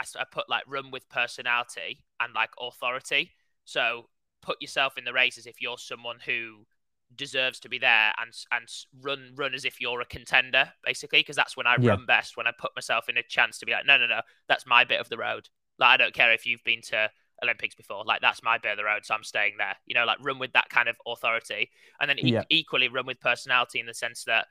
I, 0.00 0.04
I 0.18 0.24
put 0.30 0.48
like 0.48 0.64
run 0.66 0.90
with 0.90 1.08
personality 1.10 2.04
and 2.18 2.32
like 2.32 2.50
authority. 2.58 3.32
So 3.64 4.08
put 4.42 4.62
yourself 4.62 4.96
in 4.96 5.04
the 5.04 5.12
race 5.12 5.36
as 5.36 5.46
if 5.46 5.60
you're 5.60 5.78
someone 5.78 6.16
who 6.24 6.66
deserves 7.16 7.58
to 7.60 7.68
be 7.68 7.78
there 7.78 8.12
and 8.20 8.32
and 8.52 8.68
run 9.02 9.32
run 9.34 9.54
as 9.54 9.64
if 9.64 9.80
you're 9.80 10.00
a 10.00 10.06
contender 10.06 10.72
basically 10.84 11.20
because 11.20 11.36
that's 11.36 11.56
when 11.56 11.66
I 11.66 11.76
yeah. 11.80 11.90
run 11.90 12.06
best 12.06 12.36
when 12.36 12.46
I 12.46 12.52
put 12.58 12.70
myself 12.76 13.08
in 13.08 13.16
a 13.16 13.22
chance 13.22 13.58
to 13.58 13.66
be 13.66 13.72
like 13.72 13.86
no 13.86 13.96
no 13.98 14.06
no 14.06 14.20
that's 14.48 14.66
my 14.66 14.84
bit 14.84 15.00
of 15.00 15.08
the 15.08 15.18
road 15.18 15.48
like 15.78 15.88
I 15.88 15.96
don't 15.96 16.14
care 16.14 16.32
if 16.32 16.46
you've 16.46 16.64
been 16.64 16.80
to 16.82 17.10
Olympics 17.42 17.74
before 17.74 18.04
like 18.04 18.20
that's 18.20 18.42
my 18.42 18.58
bit 18.58 18.72
of 18.72 18.78
the 18.78 18.84
road 18.84 19.04
so 19.04 19.14
I'm 19.14 19.24
staying 19.24 19.54
there 19.58 19.76
you 19.86 19.94
know 19.94 20.04
like 20.04 20.18
run 20.20 20.38
with 20.38 20.52
that 20.52 20.68
kind 20.68 20.88
of 20.88 20.96
authority 21.06 21.70
and 22.00 22.08
then 22.08 22.18
yeah. 22.18 22.42
e- 22.42 22.58
equally 22.58 22.88
run 22.88 23.06
with 23.06 23.20
personality 23.20 23.80
in 23.80 23.86
the 23.86 23.94
sense 23.94 24.24
that 24.24 24.46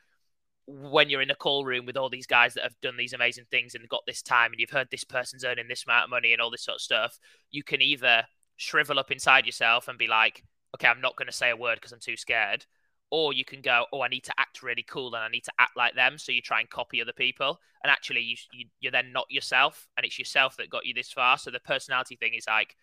when 0.65 1.09
you're 1.09 1.21
in 1.21 1.31
a 1.31 1.35
call 1.35 1.65
room 1.65 1.85
with 1.85 1.97
all 1.97 2.09
these 2.09 2.27
guys 2.27 2.53
that 2.53 2.63
have 2.63 2.79
done 2.81 2.97
these 2.97 3.13
amazing 3.13 3.45
things 3.49 3.73
and 3.73 3.89
got 3.89 4.03
this 4.05 4.21
time 4.21 4.51
and 4.51 4.59
you've 4.59 4.69
heard 4.69 4.87
this 4.91 5.03
person's 5.03 5.43
earning 5.43 5.67
this 5.67 5.85
amount 5.85 6.03
of 6.03 6.09
money 6.09 6.33
and 6.33 6.41
all 6.41 6.51
this 6.51 6.63
sort 6.63 6.75
of 6.75 6.81
stuff 6.81 7.17
you 7.49 7.63
can 7.63 7.81
either 7.81 8.23
shrivel 8.57 8.99
up 8.99 9.09
inside 9.09 9.45
yourself 9.45 9.87
and 9.87 9.97
be 9.97 10.07
like 10.07 10.43
okay, 10.75 10.87
I'm 10.87 11.01
not 11.01 11.15
going 11.15 11.27
to 11.27 11.33
say 11.33 11.49
a 11.49 11.55
word 11.55 11.75
because 11.75 11.91
I'm 11.91 11.99
too 11.99 12.17
scared. 12.17 12.65
Or 13.11 13.33
you 13.33 13.43
can 13.43 13.61
go, 13.61 13.85
oh, 13.91 14.01
I 14.01 14.07
need 14.07 14.23
to 14.25 14.33
act 14.37 14.61
really 14.61 14.83
cool 14.83 15.15
and 15.15 15.23
I 15.23 15.29
need 15.29 15.45
to 15.45 15.51
act 15.57 15.75
like 15.75 15.95
them. 15.95 16.19
So 16.19 16.31
you 16.31 16.41
try 16.41 16.59
and 16.59 16.69
copy 16.69 17.01
other 17.01 17.13
people. 17.13 17.59
And 17.83 17.89
actually, 17.89 18.21
you, 18.21 18.35
you, 18.51 18.65
you're 18.79 18.91
then 18.91 19.11
not 19.11 19.25
yourself. 19.29 19.87
And 19.97 20.05
it's 20.05 20.19
yourself 20.19 20.57
that 20.57 20.69
got 20.69 20.85
you 20.85 20.93
this 20.93 21.11
far. 21.11 21.39
So 21.39 21.49
the 21.49 21.59
personality 21.59 22.17
thing 22.17 22.33
is 22.35 22.45
like, 22.47 22.75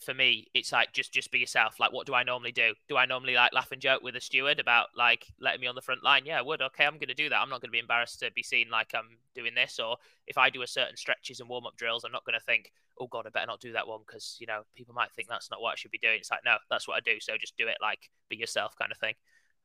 for 0.00 0.14
me, 0.14 0.46
it's 0.54 0.72
like 0.72 0.92
just 0.92 1.12
just 1.12 1.30
be 1.30 1.38
yourself. 1.38 1.80
Like, 1.80 1.92
what 1.92 2.06
do 2.06 2.14
I 2.14 2.22
normally 2.22 2.52
do? 2.52 2.74
Do 2.88 2.96
I 2.96 3.06
normally 3.06 3.34
like 3.34 3.52
laugh 3.52 3.72
and 3.72 3.80
joke 3.80 4.02
with 4.02 4.14
a 4.16 4.20
steward 4.20 4.60
about 4.60 4.88
like 4.96 5.26
letting 5.40 5.60
me 5.60 5.66
on 5.66 5.74
the 5.74 5.82
front 5.82 6.04
line? 6.04 6.22
Yeah, 6.24 6.38
I 6.38 6.42
would. 6.42 6.62
Okay, 6.62 6.84
I'm 6.84 6.94
going 6.94 7.08
to 7.08 7.14
do 7.14 7.28
that. 7.28 7.40
I'm 7.40 7.48
not 7.48 7.60
going 7.60 7.68
to 7.68 7.72
be 7.72 7.80
embarrassed 7.80 8.20
to 8.20 8.30
be 8.30 8.42
seen 8.42 8.70
like 8.70 8.92
I'm 8.94 9.18
doing 9.34 9.54
this. 9.54 9.80
Or 9.80 9.96
if 10.26 10.38
I 10.38 10.50
do 10.50 10.62
a 10.62 10.66
certain 10.66 10.96
stretches 10.96 11.40
and 11.40 11.48
warm 11.48 11.66
up 11.66 11.76
drills, 11.76 12.04
I'm 12.04 12.12
not 12.12 12.24
going 12.24 12.38
to 12.38 12.44
think, 12.44 12.72
oh 13.00 13.08
god, 13.08 13.26
I 13.26 13.30
better 13.30 13.46
not 13.46 13.60
do 13.60 13.72
that 13.72 13.88
one 13.88 14.00
because 14.06 14.36
you 14.38 14.46
know 14.46 14.62
people 14.76 14.94
might 14.94 15.12
think 15.12 15.28
that's 15.28 15.50
not 15.50 15.60
what 15.60 15.72
I 15.72 15.76
should 15.76 15.90
be 15.90 15.98
doing. 15.98 16.18
It's 16.18 16.30
like 16.30 16.44
no, 16.44 16.56
that's 16.70 16.86
what 16.86 16.94
I 16.94 17.00
do. 17.00 17.18
So 17.20 17.32
just 17.38 17.56
do 17.56 17.66
it. 17.66 17.78
Like 17.82 18.10
be 18.28 18.36
yourself, 18.36 18.76
kind 18.78 18.92
of 18.92 18.98
thing. 18.98 19.14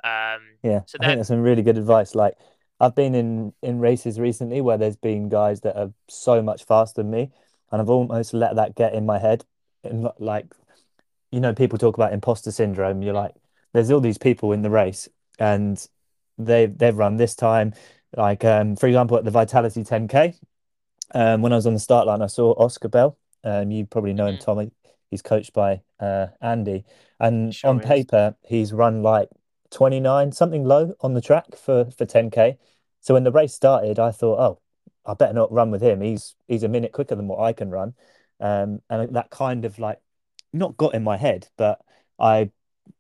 Um, 0.04 0.42
yeah, 0.64 0.82
so 0.86 0.98
then... 0.98 1.06
I 1.06 1.12
think 1.12 1.20
that's 1.20 1.28
some 1.30 1.42
really 1.42 1.62
good 1.62 1.78
advice. 1.78 2.16
Like 2.16 2.36
I've 2.80 2.96
been 2.96 3.14
in 3.14 3.54
in 3.62 3.80
races 3.80 4.20
recently 4.20 4.62
where 4.62 4.80
there's 4.80 4.98
been 4.98 5.30
guys 5.30 5.62
that 5.62 5.78
are 5.78 5.94
so 6.10 6.42
much 6.42 6.66
faster 6.66 7.04
than 7.04 7.12
me, 7.12 7.32
and 7.72 7.80
I've 7.80 7.90
almost 7.90 8.34
let 8.34 8.56
that 8.56 8.76
get 8.76 8.96
in 8.96 9.06
my 9.06 9.20
head 9.20 9.46
like 10.20 10.54
you 11.32 11.40
know 11.40 11.54
people 11.54 11.78
talk 11.78 11.96
about 11.96 12.14
imposter 12.14 12.52
syndrome 12.52 13.02
you're 13.02 13.14
like 13.14 13.34
there's 13.74 13.92
all 13.92 14.00
these 14.00 14.18
people 14.18 14.52
in 14.52 14.62
the 14.62 14.70
race 14.70 15.10
and 15.40 15.88
they 16.38 16.66
they've 16.66 16.98
run 16.98 17.18
this 17.18 17.36
time 17.36 17.74
like 18.16 18.46
um 18.46 18.76
for 18.76 18.88
example 18.88 19.18
at 19.18 19.26
the 19.26 19.32
vitality 19.32 19.84
10k 19.84 20.36
um 21.16 21.42
when 21.42 21.52
i 21.52 21.56
was 21.56 21.68
on 21.68 21.74
the 21.74 21.80
start 21.80 22.08
line 22.08 22.22
i 22.22 22.28
saw 22.28 22.54
oscar 22.54 22.88
bell 22.88 23.18
um 23.44 23.72
you 23.72 23.86
probably 23.86 24.14
know 24.14 24.28
him 24.28 24.38
mm. 24.38 24.44
tommy 24.44 24.72
he's 25.14 25.22
coached 25.22 25.54
by 25.54 25.80
uh, 26.00 26.28
Andy, 26.42 26.86
and 27.20 27.54
Sure 27.54 27.70
on 27.70 27.80
is. 27.80 27.86
paper 27.86 28.36
he's 28.42 28.74
run 28.74 29.04
like 29.04 29.30
29 29.70 30.32
something 30.32 30.64
low 30.66 30.94
on 31.02 31.14
the 31.14 31.22
track 31.22 31.56
for 31.56 31.86
for 31.92 32.06
10k. 32.06 32.58
So 33.00 33.14
when 33.14 33.24
the 33.24 33.32
race 33.32 33.54
started, 33.54 34.00
I 34.00 34.12
thought, 34.12 34.40
oh, 34.40 34.60
I 35.06 35.14
better 35.14 35.34
not 35.34 35.52
run 35.52 35.70
with 35.70 35.84
him. 35.84 36.02
He's 36.02 36.36
he's 36.48 36.64
a 36.64 36.68
minute 36.68 36.92
quicker 36.92 37.16
than 37.16 37.28
what 37.28 37.40
I 37.40 37.54
can 37.54 37.70
run, 37.70 37.94
um, 38.40 38.82
and 38.90 39.16
that 39.16 39.30
kind 39.30 39.66
of 39.66 39.80
like 39.80 40.00
not 40.52 40.78
got 40.78 40.94
in 40.94 41.04
my 41.04 41.18
head, 41.18 41.48
but 41.58 41.82
I 42.20 42.52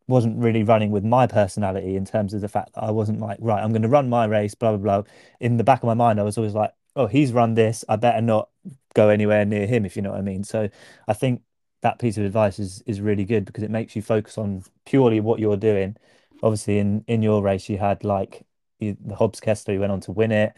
wasn't 0.08 0.38
really 0.38 0.64
running 0.64 0.92
with 0.92 1.04
my 1.04 1.28
personality 1.28 1.96
in 1.96 2.06
terms 2.06 2.34
of 2.34 2.42
the 2.42 2.48
fact 2.48 2.74
that 2.74 2.84
I 2.84 2.92
wasn't 2.92 3.20
like, 3.20 3.38
right, 3.40 3.64
I'm 3.64 3.72
going 3.72 3.84
to 3.84 3.88
run 3.88 4.10
my 4.10 4.26
race, 4.26 4.56
blah, 4.56 4.76
blah, 4.76 5.02
blah. 5.02 5.10
In 5.40 5.58
the 5.58 5.64
back 5.64 5.82
of 5.82 5.88
my 5.88 5.94
mind, 5.94 6.20
I 6.20 6.24
was 6.24 6.38
always 6.38 6.54
like, 6.54 6.74
oh, 6.96 7.08
he's 7.08 7.32
run 7.32 7.54
this. 7.54 7.86
I 7.88 7.96
better 7.96 8.22
not 8.22 8.50
go 8.94 9.10
anywhere 9.10 9.46
near 9.46 9.66
him, 9.66 9.86
if 9.86 9.96
you 9.96 10.02
know 10.02 10.12
what 10.12 10.20
I 10.20 10.24
mean. 10.24 10.44
So 10.44 10.70
I 11.08 11.14
think 11.14 11.42
that 11.82 12.00
piece 12.00 12.18
of 12.18 12.26
advice 12.26 12.60
is 12.60 12.82
is 12.86 13.02
really 13.02 13.26
good 13.26 13.46
because 13.46 13.64
it 13.64 13.72
makes 13.72 13.96
you 13.96 14.02
focus 14.02 14.38
on 14.38 14.64
purely 14.86 15.20
what 15.20 15.40
you're 15.40 15.58
doing. 15.58 15.96
Obviously, 16.42 16.80
in 16.80 17.04
in 17.08 17.22
your 17.22 17.42
race, 17.42 17.70
you 17.70 17.78
had 17.78 18.04
like 18.04 18.46
the 18.80 18.96
Hobbs 19.16 19.40
Kessler, 19.40 19.76
who 19.76 19.80
went 19.82 19.92
on 19.92 20.02
to 20.02 20.12
win 20.12 20.32
it. 20.32 20.54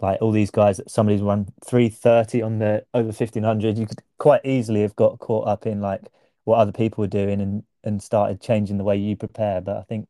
Like 0.00 0.20
all 0.20 0.30
these 0.30 0.50
guys, 0.50 0.76
that 0.76 0.90
somebody's 0.90 1.22
run 1.22 1.46
330 1.64 2.42
on 2.42 2.58
the 2.58 2.84
over 2.92 3.06
1500. 3.06 3.78
You 3.78 3.86
could 3.86 4.02
quite 4.18 4.42
easily 4.44 4.82
have 4.82 4.94
got 4.96 5.18
caught 5.18 5.48
up 5.48 5.66
in 5.66 5.80
like 5.80 6.02
what 6.44 6.58
other 6.58 6.72
people 6.72 7.02
were 7.02 7.08
doing 7.08 7.40
and 7.40 7.62
and 7.82 8.02
started 8.02 8.40
changing 8.40 8.78
the 8.78 8.84
way 8.84 8.96
you 8.96 9.16
prepare. 9.16 9.60
But 9.60 9.76
I 9.78 9.82
think, 9.82 10.08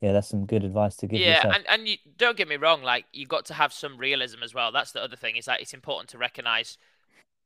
yeah, 0.00 0.12
that's 0.12 0.28
some 0.28 0.46
good 0.46 0.64
advice 0.64 0.96
to 0.96 1.06
give 1.06 1.20
yeah, 1.20 1.36
yourself. 1.36 1.54
and 1.56 1.64
and 1.68 1.88
you, 1.88 1.96
don't 2.16 2.36
get 2.36 2.48
me 2.48 2.56
wrong, 2.56 2.82
like 2.82 3.04
you 3.12 3.26
got 3.26 3.44
to 3.46 3.54
have 3.54 3.72
some 3.72 3.98
realism 3.98 4.42
as 4.42 4.54
well. 4.54 4.72
That's 4.72 4.92
the 4.92 5.02
other 5.02 5.16
thing 5.16 5.36
is 5.36 5.44
that 5.46 5.60
it's 5.60 5.74
important 5.74 6.08
to 6.10 6.18
recognize, 6.18 6.78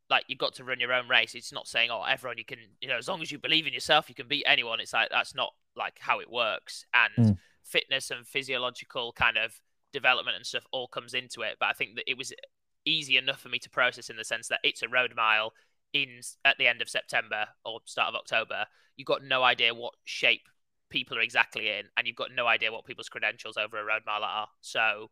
like 0.08 0.24
you've 0.28 0.38
got 0.38 0.54
to 0.54 0.64
run 0.64 0.78
your 0.78 0.92
own 0.92 1.08
race. 1.08 1.34
It's 1.34 1.52
not 1.52 1.66
saying, 1.66 1.90
oh, 1.90 2.04
everyone 2.04 2.38
you 2.38 2.44
can, 2.44 2.58
you 2.80 2.88
know, 2.88 2.98
as 2.98 3.08
long 3.08 3.20
as 3.22 3.32
you 3.32 3.38
believe 3.38 3.66
in 3.66 3.72
yourself, 3.72 4.08
you 4.08 4.14
can 4.14 4.28
beat 4.28 4.44
anyone. 4.46 4.78
It's 4.80 4.92
like 4.92 5.08
that's 5.10 5.34
not 5.34 5.52
like 5.76 5.98
how 5.98 6.20
it 6.20 6.30
works. 6.30 6.84
And 6.94 7.34
Mm. 7.34 7.38
fitness 7.64 8.10
and 8.10 8.26
physiological 8.26 9.12
kind 9.12 9.36
of 9.36 9.60
development 9.92 10.36
and 10.36 10.46
stuff 10.46 10.66
all 10.72 10.88
comes 10.88 11.14
into 11.14 11.42
it. 11.42 11.56
But 11.58 11.66
I 11.66 11.72
think 11.72 11.96
that 11.96 12.10
it 12.10 12.18
was 12.18 12.32
easy 12.84 13.16
enough 13.16 13.40
for 13.40 13.48
me 13.48 13.58
to 13.58 13.70
process 13.70 14.10
in 14.10 14.16
the 14.16 14.24
sense 14.24 14.48
that 14.48 14.60
it's 14.64 14.82
a 14.82 14.88
road 14.88 15.12
mile 15.16 15.52
in 15.92 16.20
at 16.44 16.56
the 16.58 16.66
end 16.66 16.82
of 16.82 16.88
September 16.88 17.46
or 17.64 17.80
start 17.84 18.08
of 18.08 18.14
October. 18.14 18.66
You've 18.96 19.06
got 19.06 19.24
no 19.24 19.42
idea 19.42 19.74
what 19.74 19.94
shape 20.04 20.48
people 20.88 21.16
are 21.18 21.22
exactly 21.22 21.68
in, 21.68 21.86
and 21.96 22.06
you've 22.06 22.16
got 22.16 22.32
no 22.34 22.46
idea 22.46 22.72
what 22.72 22.84
people's 22.84 23.08
credentials 23.08 23.56
over 23.56 23.78
a 23.78 23.84
road 23.84 24.02
mile 24.06 24.24
are. 24.24 24.48
So 24.60 25.10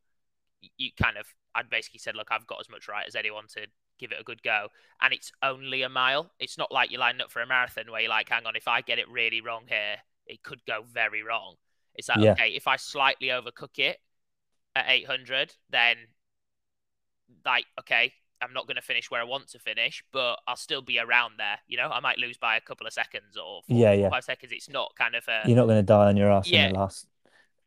you 0.77 0.91
kind 1.01 1.17
of, 1.17 1.27
I'd 1.55 1.71
basically 1.71 2.01
said, 2.01 2.17
look, 2.17 2.29
I've 2.31 2.47
got 2.47 2.61
as 2.61 2.69
much 2.69 2.89
right 2.89 3.07
as 3.07 3.15
anyone 3.15 3.45
to 3.55 3.67
give 3.99 4.13
it 4.13 4.21
a 4.21 4.25
good 4.25 4.43
go. 4.43 4.69
And 5.01 5.13
it's 5.13 5.33
only 5.43 5.83
a 5.83 5.89
mile. 5.89 6.33
It's 6.39 6.59
not 6.59 6.73
like 6.73 6.91
you're 6.91 7.01
lining 7.01 7.21
up 7.21 7.31
for 7.31 7.43
a 7.43 7.47
marathon 7.47 7.91
where 7.91 8.01
you're 8.01 8.11
like, 8.11 8.29
hang 8.29 8.47
on, 8.47 8.57
if 8.57 8.69
I 8.69 8.81
get 8.81 8.99
it 8.99 9.09
really 9.09 9.41
wrong 9.41 9.65
here, 9.69 9.97
it 10.27 10.43
could 10.43 10.65
go 10.67 10.83
very 10.93 11.23
wrong. 11.23 11.55
It's 11.95 12.09
like, 12.09 12.19
Yeah. 12.19 12.33
okay, 12.33 12.51
if 12.51 12.67
I 12.67 12.77
slightly 12.77 13.29
overcook 13.29 13.79
it 13.79 13.99
at 14.79 14.87
800, 14.89 15.55
then 15.71 15.97
like, 17.45 17.65
okay, 17.81 18.13
I'm 18.41 18.53
not 18.53 18.67
going 18.67 18.77
to 18.77 18.83
finish 18.83 19.11
where 19.11 19.21
I 19.21 19.25
want 19.25 19.49
to 19.49 19.59
finish, 19.59 20.05
but 20.13 20.37
I'll 20.47 20.57
still 20.57 20.83
be 20.83 20.99
around 20.99 21.35
there. 21.39 21.59
You 21.67 21.77
know, 21.77 21.89
I 21.91 22.01
might 22.01 22.19
lose 22.19 22.37
by 22.37 22.57
a 22.57 22.61
couple 22.61 22.87
of 22.87 22.93
seconds 22.93 23.37
or 23.37 23.63
four, 23.63 23.77
Yeah, 23.79 23.93
yeah. 23.93 24.11
five 24.11 24.25
seconds. 24.25 24.53
It's 24.53 24.69
not 24.69 24.93
kind 24.97 25.15
of 25.15 25.27
a 25.29 25.43
You're 25.47 25.57
not 25.57 25.67
going 25.67 25.79
to 25.79 25.83
die 25.83 26.07
on 26.09 26.17
your 26.17 26.31
ass 26.31 26.49
in 26.51 26.73
the 26.73 26.79
last 26.79 27.07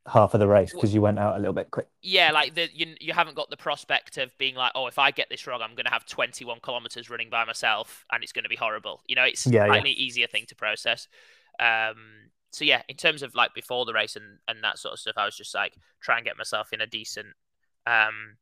half 0.08 0.34
of 0.34 0.40
the 0.40 0.48
race 0.48 0.74
because 0.74 0.94
you 0.94 1.02
went 1.02 1.20
out 1.20 1.36
a 1.36 1.40
little 1.40 1.54
bit 1.54 1.70
quick. 1.70 1.88
yeah, 2.02 2.32
like 2.32 2.56
the 2.56 2.70
you 2.74 2.96
you 3.00 3.14
haven't 3.14 3.36
got 3.36 3.50
the 3.50 3.58
prospect 3.58 4.18
of 4.18 4.36
being 4.38 4.56
like, 4.56 4.72
oh, 4.76 4.88
if 4.88 4.98
I 4.98 5.12
get 5.12 5.30
this 5.30 5.46
wrong, 5.46 5.62
I'm 5.62 5.76
going 5.76 5.86
to 5.86 5.92
have 5.92 6.06
21 6.06 6.60
kilometers 6.62 7.10
running 7.10 7.30
by 7.30 7.46
myself, 7.46 8.06
and 8.12 8.24
it's 8.24 8.32
going 8.32 8.44
to 8.44 8.50
be 8.50 8.56
horrible. 8.56 9.02
You 9.08 9.16
know, 9.16 9.24
it's 9.26 9.46
Yeah, 9.46 9.66
yeah. 9.66 9.66
slightly 9.68 9.92
easier 9.92 10.28
thing 10.28 10.46
to 10.48 10.56
process. 10.56 11.08
Um, 11.60 12.31
so 12.52 12.66
yeah, 12.66 12.82
in 12.90 12.98
terms 12.98 13.24
of 13.24 13.34
like 13.34 13.54
before 13.54 13.86
the 13.86 13.94
race 13.94 14.16
and 14.16 14.40
and 14.48 14.64
that 14.64 14.78
sort 14.78 14.94
of 14.94 15.00
stuff, 15.00 15.16
I 15.18 15.26
was 15.26 15.36
just 15.36 15.56
like 15.56 15.74
try 16.02 16.18
and 16.18 16.26
get 16.26 16.38
myself 16.38 16.74
in 16.74 16.82
a 16.82 16.88
decent, 16.88 17.30
um, 17.88 18.38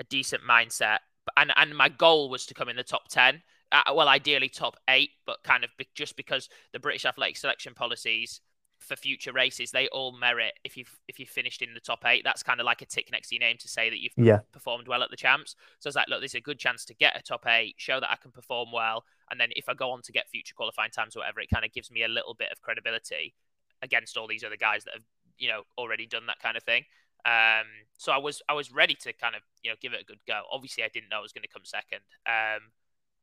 a 0.00 0.04
decent 0.04 0.42
mindset, 0.42 0.98
and 1.36 1.52
and 1.56 1.76
my 1.76 1.88
goal 1.88 2.28
was 2.28 2.46
to 2.46 2.54
come 2.54 2.68
in 2.68 2.76
the 2.76 2.82
top 2.82 3.08
10. 3.08 3.42
Uh, 3.72 3.82
well, 3.94 4.08
ideally 4.08 4.48
top 4.48 4.76
eight, 4.88 5.10
but 5.26 5.42
kind 5.42 5.64
of 5.64 5.70
be, 5.76 5.88
just 5.94 6.16
because 6.16 6.48
the 6.72 6.78
British 6.78 7.04
athletic 7.04 7.36
selection 7.36 7.74
policies 7.74 8.40
for 8.84 8.96
future 8.96 9.32
races, 9.32 9.70
they 9.70 9.88
all 9.88 10.12
merit 10.12 10.54
if 10.64 10.76
you've 10.76 10.94
if 11.08 11.18
you 11.18 11.26
finished 11.26 11.62
in 11.62 11.74
the 11.74 11.80
top 11.80 12.04
eight. 12.06 12.22
That's 12.24 12.42
kind 12.42 12.60
of 12.60 12.66
like 12.66 12.82
a 12.82 12.86
tick 12.86 13.08
next 13.10 13.28
to 13.28 13.34
your 13.36 13.40
name 13.40 13.56
to 13.58 13.68
say 13.68 13.90
that 13.90 13.98
you've 14.00 14.12
Yeah. 14.16 14.40
performed 14.52 14.86
well 14.88 15.02
at 15.02 15.10
the 15.10 15.16
champs. 15.16 15.56
So 15.80 15.88
it's 15.88 15.96
like, 15.96 16.08
look, 16.08 16.20
there's 16.20 16.34
a 16.34 16.40
good 16.40 16.58
chance 16.58 16.84
to 16.86 16.94
get 16.94 17.16
a 17.16 17.22
top 17.22 17.46
eight, 17.46 17.74
show 17.78 18.00
that 18.00 18.10
I 18.10 18.16
can 18.16 18.30
perform 18.30 18.70
well, 18.72 19.04
and 19.30 19.40
then 19.40 19.48
if 19.56 19.68
I 19.68 19.74
go 19.74 19.90
on 19.90 20.02
to 20.02 20.12
get 20.12 20.28
future 20.28 20.54
qualifying 20.54 20.90
times 20.90 21.16
or 21.16 21.20
whatever, 21.20 21.40
it 21.40 21.50
kind 21.50 21.64
of 21.64 21.72
gives 21.72 21.90
me 21.90 22.04
a 22.04 22.08
little 22.08 22.34
bit 22.34 22.52
of 22.52 22.60
credibility 22.60 23.34
against 23.82 24.16
all 24.16 24.26
these 24.28 24.44
other 24.44 24.56
guys 24.56 24.84
that 24.84 24.94
have 24.94 25.02
you 25.38 25.48
know 25.48 25.62
already 25.76 26.06
done 26.06 26.26
that 26.26 26.38
kind 26.40 26.56
of 26.56 26.62
thing. 26.62 26.84
Um, 27.26 27.66
so 27.96 28.12
I 28.12 28.18
was 28.18 28.42
I 28.48 28.52
was 28.52 28.70
ready 28.70 28.94
to 29.02 29.12
kind 29.14 29.34
of 29.34 29.42
you 29.62 29.70
know 29.70 29.76
give 29.80 29.94
it 29.94 30.02
a 30.02 30.04
good 30.04 30.20
go. 30.26 30.42
Obviously, 30.52 30.84
I 30.84 30.88
didn't 30.88 31.08
know 31.08 31.18
I 31.18 31.22
was 31.22 31.32
going 31.32 31.42
to 31.42 31.48
come 31.48 31.64
second. 31.64 32.00
Um, 32.26 32.70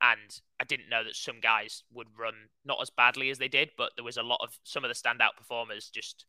and 0.01 0.41
I 0.59 0.63
didn't 0.63 0.89
know 0.89 1.03
that 1.03 1.15
some 1.15 1.39
guys 1.39 1.83
would 1.93 2.07
run 2.17 2.33
not 2.65 2.79
as 2.81 2.89
badly 2.89 3.29
as 3.29 3.37
they 3.37 3.47
did, 3.47 3.69
but 3.77 3.91
there 3.95 4.03
was 4.03 4.17
a 4.17 4.23
lot 4.23 4.39
of 4.41 4.57
some 4.63 4.83
of 4.83 4.89
the 4.89 4.95
standout 4.95 5.37
performers 5.37 5.89
just 5.93 6.25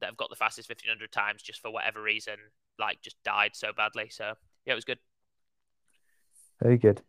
that 0.00 0.06
have 0.06 0.16
got 0.16 0.30
the 0.30 0.36
fastest 0.36 0.68
1500 0.68 1.12
times 1.12 1.42
just 1.42 1.60
for 1.60 1.70
whatever 1.70 2.02
reason, 2.02 2.34
like 2.78 3.02
just 3.02 3.22
died 3.22 3.50
so 3.54 3.68
badly. 3.76 4.08
So 4.10 4.32
yeah, 4.64 4.72
it 4.72 4.76
was 4.76 4.84
good. 4.84 4.98
Very 6.60 6.78
good. 6.78 7.02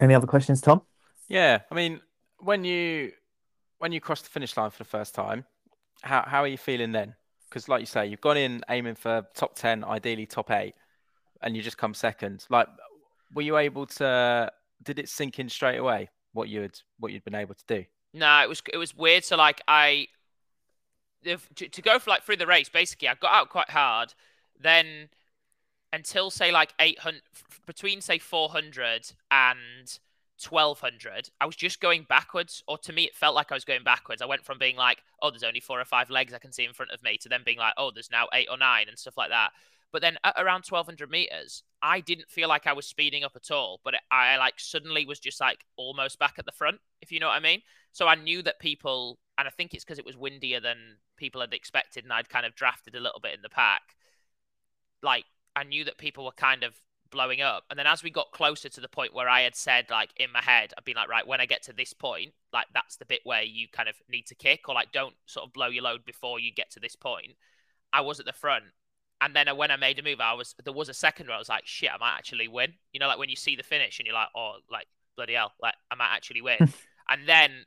Any 0.00 0.14
other 0.14 0.26
questions, 0.26 0.60
Tom? 0.60 0.82
Yeah, 1.28 1.60
I 1.70 1.74
mean, 1.74 2.00
when 2.38 2.64
you 2.64 3.12
when 3.78 3.92
you 3.92 4.00
cross 4.00 4.22
the 4.22 4.30
finish 4.30 4.56
line 4.56 4.70
for 4.70 4.78
the 4.78 4.88
first 4.88 5.14
time, 5.14 5.44
how 6.02 6.24
how 6.26 6.40
are 6.42 6.48
you 6.48 6.58
feeling 6.58 6.92
then? 6.92 7.14
Because 7.48 7.68
like 7.68 7.80
you 7.80 7.86
say, 7.86 8.06
you've 8.06 8.20
gone 8.20 8.38
in 8.38 8.62
aiming 8.70 8.94
for 8.94 9.26
top 9.34 9.54
ten, 9.54 9.84
ideally 9.84 10.24
top 10.26 10.50
eight, 10.50 10.74
and 11.42 11.56
you 11.56 11.62
just 11.62 11.78
come 11.78 11.94
second. 11.94 12.46
Like, 12.48 12.68
were 13.34 13.42
you 13.42 13.58
able 13.58 13.86
to? 13.86 14.50
Did 14.82 14.98
it 14.98 15.08
sink 15.08 15.38
in 15.38 15.48
straight 15.48 15.78
away 15.78 16.10
what 16.32 16.48
you'd 16.48 16.78
what 16.98 17.12
you'd 17.12 17.24
been 17.24 17.34
able 17.34 17.54
to 17.54 17.64
do? 17.66 17.84
No, 18.14 18.42
it 18.42 18.48
was 18.48 18.62
it 18.72 18.76
was 18.76 18.96
weird. 18.96 19.24
So 19.24 19.36
like 19.36 19.62
I, 19.68 20.08
if, 21.22 21.48
to, 21.56 21.68
to 21.68 21.82
go 21.82 21.98
for 21.98 22.10
like 22.10 22.22
through 22.22 22.36
the 22.36 22.46
race, 22.46 22.68
basically 22.68 23.08
I 23.08 23.14
got 23.14 23.32
out 23.32 23.48
quite 23.48 23.70
hard. 23.70 24.14
Then 24.60 25.08
until 25.92 26.30
say 26.30 26.50
like 26.50 26.74
800 26.80 27.22
between 27.66 28.00
say 28.00 28.18
400 28.18 29.12
and 29.30 29.98
1200 30.48 31.28
i 31.40 31.46
was 31.46 31.54
just 31.54 31.80
going 31.80 32.04
backwards 32.08 32.64
or 32.66 32.76
to 32.78 32.92
me 32.92 33.04
it 33.04 33.14
felt 33.14 33.34
like 33.34 33.52
i 33.52 33.54
was 33.54 33.64
going 33.64 33.84
backwards 33.84 34.22
i 34.22 34.26
went 34.26 34.44
from 34.44 34.58
being 34.58 34.76
like 34.76 35.02
oh 35.20 35.30
there's 35.30 35.44
only 35.44 35.60
four 35.60 35.80
or 35.80 35.84
five 35.84 36.10
legs 36.10 36.32
i 36.32 36.38
can 36.38 36.50
see 36.50 36.64
in 36.64 36.72
front 36.72 36.90
of 36.90 37.02
me 37.02 37.16
to 37.16 37.28
then 37.28 37.42
being 37.44 37.58
like 37.58 37.74
oh 37.76 37.90
there's 37.92 38.10
now 38.10 38.26
eight 38.32 38.48
or 38.50 38.56
nine 38.56 38.86
and 38.88 38.98
stuff 38.98 39.16
like 39.16 39.30
that 39.30 39.50
but 39.92 40.02
then 40.02 40.16
at 40.24 40.34
around 40.36 40.64
1200 40.66 41.10
meters 41.10 41.62
i 41.82 42.00
didn't 42.00 42.30
feel 42.30 42.48
like 42.48 42.66
i 42.66 42.72
was 42.72 42.86
speeding 42.86 43.24
up 43.24 43.32
at 43.36 43.50
all 43.50 43.80
but 43.84 43.94
i 44.10 44.36
like 44.36 44.54
suddenly 44.58 45.06
was 45.06 45.20
just 45.20 45.40
like 45.40 45.64
almost 45.76 46.18
back 46.18 46.34
at 46.38 46.46
the 46.46 46.52
front 46.52 46.78
if 47.00 47.12
you 47.12 47.20
know 47.20 47.28
what 47.28 47.36
i 47.36 47.40
mean 47.40 47.60
so 47.92 48.06
i 48.06 48.14
knew 48.14 48.42
that 48.42 48.58
people 48.58 49.18
and 49.38 49.46
i 49.46 49.50
think 49.50 49.74
it's 49.74 49.84
because 49.84 49.98
it 49.98 50.06
was 50.06 50.16
windier 50.16 50.60
than 50.60 50.76
people 51.16 51.40
had 51.40 51.52
expected 51.52 52.04
and 52.04 52.12
i'd 52.12 52.28
kind 52.28 52.46
of 52.46 52.54
drafted 52.54 52.94
a 52.94 53.00
little 53.00 53.20
bit 53.20 53.34
in 53.34 53.42
the 53.42 53.48
pack 53.48 53.96
like 55.02 55.24
I 55.54 55.64
knew 55.64 55.84
that 55.84 55.98
people 55.98 56.24
were 56.24 56.32
kind 56.32 56.62
of 56.62 56.74
blowing 57.10 57.42
up. 57.42 57.64
And 57.68 57.78
then 57.78 57.86
as 57.86 58.02
we 58.02 58.10
got 58.10 58.32
closer 58.32 58.68
to 58.70 58.80
the 58.80 58.88
point 58.88 59.14
where 59.14 59.28
I 59.28 59.42
had 59.42 59.54
said, 59.54 59.86
like 59.90 60.10
in 60.16 60.32
my 60.32 60.40
head, 60.40 60.72
I'd 60.76 60.84
been 60.84 60.96
like, 60.96 61.08
right, 61.08 61.26
when 61.26 61.40
I 61.40 61.46
get 61.46 61.62
to 61.64 61.72
this 61.72 61.92
point, 61.92 62.32
like 62.52 62.66
that's 62.72 62.96
the 62.96 63.04
bit 63.04 63.20
where 63.24 63.42
you 63.42 63.68
kind 63.68 63.88
of 63.88 63.96
need 64.08 64.26
to 64.28 64.34
kick 64.34 64.68
or 64.68 64.74
like 64.74 64.92
don't 64.92 65.14
sort 65.26 65.46
of 65.46 65.52
blow 65.52 65.68
your 65.68 65.84
load 65.84 66.04
before 66.04 66.40
you 66.40 66.52
get 66.52 66.70
to 66.72 66.80
this 66.80 66.96
point. 66.96 67.32
I 67.92 68.00
was 68.00 68.18
at 68.18 68.26
the 68.26 68.32
front. 68.32 68.64
And 69.22 69.36
then 69.36 69.56
when 69.56 69.70
I 69.70 69.76
made 69.76 70.00
a 70.00 70.02
move, 70.02 70.20
I 70.20 70.32
was 70.34 70.54
there 70.64 70.72
was 70.72 70.88
a 70.88 70.94
second 70.94 71.28
where 71.28 71.36
I 71.36 71.38
was 71.38 71.48
like, 71.48 71.64
shit, 71.64 71.90
I 71.94 71.96
might 71.96 72.16
actually 72.18 72.48
win. 72.48 72.72
You 72.92 72.98
know, 72.98 73.06
like 73.06 73.18
when 73.18 73.28
you 73.28 73.36
see 73.36 73.54
the 73.54 73.62
finish 73.62 74.00
and 74.00 74.06
you're 74.06 74.16
like, 74.16 74.28
oh, 74.34 74.56
like 74.68 74.86
bloody 75.16 75.34
hell, 75.34 75.52
like 75.62 75.74
I 75.92 75.94
might 75.94 76.10
actually 76.12 76.40
win. 76.42 76.56
and 77.08 77.28
then 77.28 77.64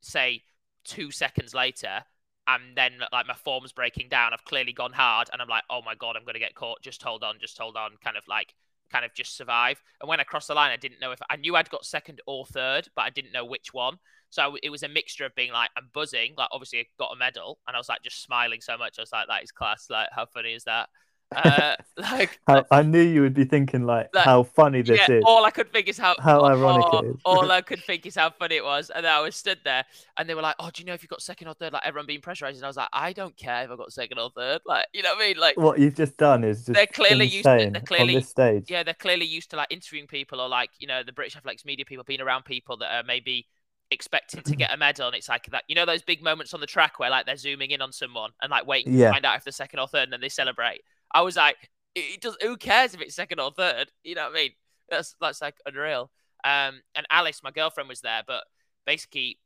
say 0.00 0.42
two 0.84 1.10
seconds 1.10 1.52
later, 1.52 2.04
and 2.46 2.76
then 2.76 2.92
like 3.12 3.26
my 3.26 3.34
form's 3.34 3.72
breaking 3.72 4.08
down. 4.08 4.32
I've 4.32 4.44
clearly 4.44 4.72
gone 4.72 4.92
hard, 4.92 5.30
and 5.32 5.42
I'm 5.42 5.48
like, 5.48 5.64
oh 5.68 5.82
my 5.84 5.96
god, 5.96 6.16
I'm 6.16 6.24
gonna 6.24 6.38
get 6.38 6.54
caught. 6.54 6.80
Just 6.80 7.02
hold 7.02 7.24
on, 7.24 7.40
just 7.40 7.58
hold 7.58 7.76
on. 7.76 7.92
Kind 8.02 8.16
of 8.16 8.22
like, 8.28 8.54
kind 8.92 9.04
of 9.04 9.14
just 9.14 9.36
survive. 9.36 9.82
And 10.00 10.08
when 10.08 10.20
I 10.20 10.24
crossed 10.24 10.48
the 10.48 10.54
line, 10.54 10.70
I 10.70 10.76
didn't 10.76 11.00
know 11.00 11.10
if 11.12 11.20
I 11.28 11.36
knew 11.36 11.56
I'd 11.56 11.70
got 11.70 11.84
second 11.84 12.20
or 12.26 12.46
third, 12.46 12.88
but 12.94 13.02
I 13.02 13.10
didn't 13.10 13.32
know 13.32 13.44
which 13.44 13.72
one. 13.72 13.98
So 14.30 14.56
it 14.62 14.70
was 14.70 14.82
a 14.82 14.88
mixture 14.88 15.24
of 15.24 15.34
being 15.34 15.52
like, 15.52 15.70
I'm 15.76 15.90
buzzing, 15.94 16.34
like 16.36 16.48
obviously 16.50 16.80
I 16.80 16.86
got 16.98 17.12
a 17.12 17.16
medal, 17.16 17.58
and 17.66 17.76
I 17.76 17.78
was 17.78 17.88
like 17.88 18.02
just 18.02 18.22
smiling 18.22 18.60
so 18.60 18.76
much. 18.76 18.98
I 18.98 19.02
was 19.02 19.12
like, 19.12 19.28
that 19.28 19.44
is 19.44 19.52
class. 19.52 19.86
Like, 19.88 20.08
how 20.12 20.26
funny 20.26 20.54
is 20.54 20.64
that? 20.64 20.88
Uh, 21.34 21.74
like, 21.96 22.38
How, 22.46 22.64
I 22.70 22.82
knew 22.82 23.00
you 23.00 23.20
would 23.22 23.34
be 23.34 23.44
thinking 23.44 23.84
like, 23.86 24.08
Like, 24.14 24.24
how 24.24 24.42
funny 24.44 24.82
this 24.82 25.00
yeah, 25.08 25.16
is. 25.16 25.22
all 25.26 25.44
I 25.44 25.50
could 25.50 25.72
think 25.72 25.88
is 25.88 25.98
how 25.98 26.14
How 26.20 26.44
ironic 26.44 26.86
it 26.86 26.94
all, 26.94 27.04
is. 27.04 27.16
all 27.24 27.50
I 27.50 27.60
could 27.68 27.82
think 27.82 28.06
is 28.06 28.14
how 28.14 28.30
funny 28.30 28.56
it 28.56 28.64
was, 28.64 28.90
and 28.90 29.04
then 29.04 29.12
I 29.12 29.20
was 29.20 29.34
stood 29.34 29.58
there, 29.64 29.84
and 30.16 30.28
they 30.28 30.34
were 30.34 30.42
like, 30.42 30.54
"Oh, 30.58 30.70
do 30.72 30.80
you 30.82 30.86
know 30.86 30.94
if 30.94 31.02
you 31.02 31.08
got 31.08 31.22
second 31.22 31.48
or 31.48 31.54
third? 31.54 31.72
Like 31.72 31.82
everyone 31.84 32.06
being 32.06 32.20
pressurized." 32.20 32.56
And 32.58 32.64
I 32.64 32.68
was 32.68 32.76
like, 32.76 32.88
"I 32.92 33.12
don't 33.12 33.36
care 33.36 33.64
if 33.64 33.70
I 33.70 33.76
got 33.76 33.92
second 33.92 34.18
or 34.18 34.30
third. 34.30 34.60
Like, 34.64 34.86
you 34.92 35.02
know 35.02 35.10
what 35.14 35.24
I 35.24 35.28
mean? 35.28 35.36
Like, 35.38 35.56
What 35.56 35.78
you've 35.78 35.96
just 35.96 36.16
done 36.16 36.44
is 36.44 36.58
just 36.66 36.72
They're 36.74 36.86
clearly 36.86 37.26
used 37.26 37.44
to- 37.44 37.70
they're 37.72 37.80
clearly- 37.80 38.14
on 38.14 38.20
this 38.20 38.28
stage. 38.28 38.70
yeah, 38.70 38.82
they're 38.82 38.94
clearly 38.94 39.26
used 39.26 39.50
to 39.50 39.56
like 39.56 39.68
interviewing 39.70 40.06
people 40.06 40.40
or 40.40 40.48
like 40.48 40.70
you 40.78 40.86
know 40.86 41.02
the 41.02 41.12
British 41.12 41.36
athletics 41.36 41.64
media 41.64 41.84
people 41.84 42.04
being 42.04 42.20
around 42.20 42.44
people 42.44 42.76
that 42.78 42.92
are 42.94 43.02
maybe 43.04 43.46
expecting 43.94 44.42
to 44.42 44.56
get 44.62 44.72
a 44.74 44.76
medal, 44.76 45.06
and 45.06 45.16
it's 45.16 45.28
like 45.28 45.46
that. 45.52 45.64
You 45.68 45.74
know 45.74 45.86
those 45.86 46.02
big 46.02 46.22
moments 46.22 46.52
on 46.52 46.60
the 46.60 46.66
track 46.66 46.98
where 46.98 47.10
like 47.10 47.24
they're 47.26 47.36
zooming 47.36 47.70
in 47.70 47.80
on 47.80 47.92
someone 47.92 48.30
and 48.42 48.50
like 48.50 48.66
waiting 48.66 48.92
Yeah. 48.92 49.06
to 49.06 49.12
find 49.14 49.24
out 49.24 49.36
if 49.36 49.44
they're 49.44 49.52
second 49.52 49.78
or 49.80 49.88
third, 49.88 50.04
and 50.04 50.12
then 50.12 50.20
they 50.20 50.28
celebrate. 50.28 50.82
I 51.12 51.22
was 51.22 51.36
like, 51.36 51.70
it, 51.94 52.00
it 52.00 52.20
does. 52.20 52.36
Who 52.42 52.56
cares 52.56 52.92
if 52.94 53.00
it's 53.00 53.14
second 53.14 53.40
or 53.40 53.50
third? 53.52 53.90
You 54.02 54.14
know 54.16 54.24
what 54.24 54.32
I 54.32 54.42
mean? 54.42 54.50
That's 54.90 55.14
that's 55.20 55.40
like 55.40 55.54
unreal. 55.64 56.10
Um, 56.44 56.82
and 56.94 57.06
Alice, 57.10 57.42
my 57.42 57.50
girlfriend, 57.50 57.88
was 57.88 58.02
there, 58.02 58.22
but 58.26 58.44
basically, 58.84 59.38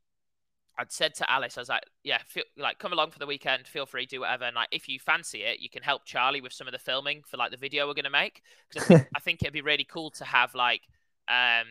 I'd 0.77 0.91
said 0.91 1.13
to 1.15 1.31
Alice, 1.31 1.57
I 1.57 1.61
was 1.61 1.69
like, 1.69 1.83
yeah, 2.03 2.19
feel, 2.27 2.43
like 2.57 2.77
come 2.79 2.91
along 2.93 3.11
for 3.11 3.19
the 3.19 3.25
weekend, 3.25 3.67
feel 3.67 3.85
free, 3.85 4.05
do 4.05 4.21
whatever, 4.21 4.43
and 4.45 4.55
like 4.55 4.69
if 4.71 4.89
you 4.89 4.99
fancy 4.99 5.43
it, 5.43 5.59
you 5.59 5.69
can 5.69 5.83
help 5.83 6.05
Charlie 6.05 6.41
with 6.41 6.53
some 6.53 6.67
of 6.67 6.73
the 6.73 6.79
filming 6.79 7.21
for 7.25 7.37
like 7.37 7.51
the 7.51 7.57
video 7.57 7.87
we're 7.87 7.93
gonna 7.93 8.09
make. 8.09 8.41
Because 8.69 8.83
I 8.83 8.87
think, 8.87 9.07
I 9.15 9.19
think 9.19 9.41
it'd 9.41 9.53
be 9.53 9.61
really 9.61 9.85
cool 9.85 10.11
to 10.11 10.25
have 10.25 10.55
like, 10.55 10.81
um, 11.29 11.67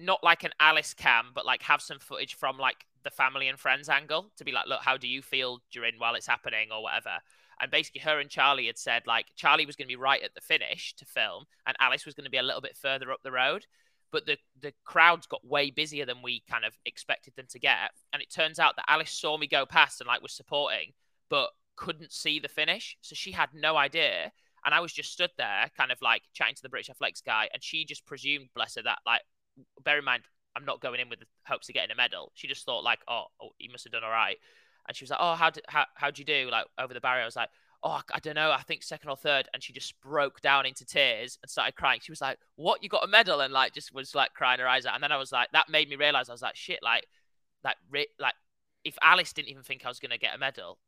not 0.00 0.22
like 0.22 0.44
an 0.44 0.52
Alice 0.60 0.94
cam, 0.94 1.30
but 1.34 1.46
like 1.46 1.62
have 1.62 1.80
some 1.80 1.98
footage 1.98 2.34
from 2.34 2.58
like 2.58 2.86
the 3.02 3.10
family 3.10 3.48
and 3.48 3.58
friends 3.58 3.88
angle 3.88 4.30
to 4.36 4.44
be 4.44 4.52
like, 4.52 4.66
look, 4.66 4.82
how 4.82 4.96
do 4.96 5.08
you 5.08 5.22
feel 5.22 5.60
during 5.70 5.94
while 5.98 6.14
it's 6.14 6.26
happening 6.26 6.68
or 6.72 6.82
whatever. 6.82 7.18
And 7.60 7.70
basically, 7.70 8.00
her 8.02 8.18
and 8.18 8.30
Charlie 8.30 8.66
had 8.66 8.78
said 8.78 9.06
like 9.06 9.26
Charlie 9.36 9.66
was 9.66 9.76
going 9.76 9.86
to 9.86 9.92
be 9.92 9.96
right 9.96 10.22
at 10.22 10.34
the 10.34 10.40
finish 10.40 10.94
to 10.96 11.04
film, 11.04 11.44
and 11.66 11.76
Alice 11.78 12.06
was 12.06 12.14
going 12.14 12.24
to 12.24 12.30
be 12.30 12.38
a 12.38 12.42
little 12.42 12.62
bit 12.62 12.76
further 12.76 13.12
up 13.12 13.22
the 13.22 13.32
road. 13.32 13.66
But 14.10 14.26
the 14.26 14.38
the 14.60 14.72
crowds 14.84 15.26
got 15.26 15.46
way 15.46 15.70
busier 15.70 16.06
than 16.06 16.22
we 16.22 16.42
kind 16.50 16.64
of 16.64 16.76
expected 16.86 17.34
them 17.36 17.46
to 17.50 17.58
get, 17.58 17.90
and 18.12 18.22
it 18.22 18.30
turns 18.30 18.58
out 18.58 18.76
that 18.76 18.86
Alice 18.88 19.12
saw 19.12 19.36
me 19.36 19.46
go 19.46 19.66
past 19.66 20.00
and 20.00 20.08
like 20.08 20.22
was 20.22 20.32
supporting, 20.32 20.92
but 21.28 21.50
couldn't 21.76 22.12
see 22.12 22.38
the 22.38 22.48
finish, 22.48 22.96
so 23.02 23.14
she 23.14 23.32
had 23.32 23.50
no 23.54 23.76
idea. 23.76 24.32
And 24.64 24.74
I 24.74 24.80
was 24.80 24.92
just 24.92 25.12
stood 25.12 25.30
there, 25.38 25.70
kind 25.76 25.90
of 25.90 26.02
like 26.02 26.22
chatting 26.34 26.54
to 26.54 26.62
the 26.62 26.68
British 26.68 26.90
Athletics 26.90 27.22
guy, 27.22 27.48
and 27.52 27.62
she 27.62 27.84
just 27.84 28.04
presumed, 28.04 28.50
bless 28.54 28.74
her, 28.74 28.82
that 28.82 28.98
like, 29.06 29.22
bear 29.84 29.98
in 29.98 30.04
mind, 30.04 30.22
I'm 30.56 30.64
not 30.64 30.80
going 30.80 31.00
in 31.00 31.08
with 31.08 31.20
the 31.20 31.26
hopes 31.46 31.68
of 31.68 31.74
getting 31.74 31.92
a 31.92 31.96
medal. 31.96 32.32
She 32.34 32.48
just 32.48 32.64
thought 32.64 32.84
like, 32.84 33.00
oh, 33.08 33.24
oh 33.40 33.50
he 33.58 33.68
must 33.68 33.84
have 33.84 33.92
done 33.92 34.04
all 34.04 34.10
right. 34.10 34.36
And 34.88 34.96
she 34.96 35.04
was 35.04 35.10
like, 35.10 35.20
oh, 35.22 35.34
how 35.34 35.50
did 35.50 35.64
how 35.68 35.84
how'd 35.94 36.18
you 36.18 36.24
do 36.24 36.48
like 36.50 36.66
over 36.78 36.94
the 36.94 37.00
barrier? 37.00 37.22
I 37.22 37.26
was 37.26 37.36
like, 37.36 37.50
oh, 37.82 37.90
I- 37.90 38.02
I 38.14 38.18
don't 38.18 38.34
know, 38.34 38.50
I 38.50 38.62
think 38.62 38.82
second 38.82 39.10
or 39.10 39.16
third. 39.16 39.48
And 39.54 39.62
she 39.62 39.72
just 39.72 40.00
broke 40.00 40.40
down 40.40 40.66
into 40.66 40.84
tears 40.84 41.38
and 41.42 41.50
started 41.50 41.76
crying. 41.76 42.00
She 42.02 42.12
was 42.12 42.20
like, 42.20 42.38
what? 42.56 42.82
You 42.82 42.88
got 42.88 43.04
a 43.04 43.08
medal? 43.08 43.40
And 43.40 43.52
like 43.52 43.72
just 43.74 43.94
was 43.94 44.14
like 44.14 44.34
crying 44.34 44.60
her 44.60 44.68
eyes 44.68 44.86
out. 44.86 44.94
And 44.94 45.02
then 45.02 45.12
I 45.12 45.16
was 45.16 45.32
like, 45.32 45.48
that 45.52 45.68
made 45.68 45.88
me 45.88 45.96
realize 45.96 46.28
I 46.28 46.32
was 46.32 46.42
like, 46.42 46.56
shit, 46.56 46.80
like, 46.82 47.06
like, 47.64 47.76
like, 48.18 48.34
if 48.84 48.96
Alice 49.02 49.32
didn't 49.32 49.50
even 49.50 49.62
think 49.62 49.84
I 49.84 49.88
was 49.88 50.00
gonna 50.00 50.18
get 50.18 50.34
a 50.34 50.38
medal, 50.38 50.78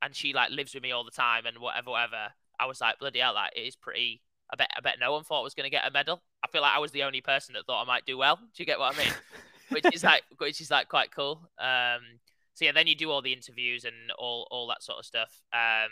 and 0.00 0.14
she 0.14 0.32
like 0.32 0.50
lives 0.50 0.74
with 0.74 0.82
me 0.82 0.92
all 0.92 1.04
the 1.04 1.10
time 1.10 1.44
and 1.46 1.58
whatever, 1.58 1.90
whatever, 1.90 2.32
I 2.58 2.66
was 2.66 2.80
like, 2.80 2.98
bloody 2.98 3.18
hell, 3.18 3.34
like 3.34 3.52
it 3.56 3.60
is 3.60 3.76
pretty. 3.76 4.22
I 4.50 4.56
bet, 4.56 4.70
I 4.76 4.80
bet 4.80 4.96
no 5.00 5.12
one 5.12 5.24
thought 5.24 5.40
I 5.40 5.44
was 5.44 5.54
gonna 5.54 5.70
get 5.70 5.86
a 5.86 5.90
medal. 5.90 6.22
I 6.44 6.48
feel 6.48 6.62
like 6.62 6.74
I 6.74 6.78
was 6.78 6.92
the 6.92 7.02
only 7.02 7.20
person 7.20 7.54
that 7.54 7.66
thought 7.66 7.82
I 7.82 7.86
might 7.86 8.06
do 8.06 8.16
well. 8.16 8.36
Do 8.36 8.62
you 8.62 8.66
get 8.66 8.78
what 8.78 8.94
I 8.94 8.98
mean? 8.98 9.12
which 9.70 9.94
is 9.94 10.04
like 10.04 10.22
which 10.38 10.60
is 10.60 10.70
like 10.70 10.88
quite 10.88 11.10
cool. 11.14 11.40
Um, 11.58 12.20
so 12.54 12.64
yeah, 12.64 12.72
then 12.72 12.86
you 12.86 12.96
do 12.96 13.10
all 13.10 13.22
the 13.22 13.32
interviews 13.32 13.84
and 13.84 13.94
all 14.18 14.48
all 14.50 14.66
that 14.68 14.82
sort 14.82 14.98
of 14.98 15.04
stuff. 15.04 15.42
Um, 15.52 15.90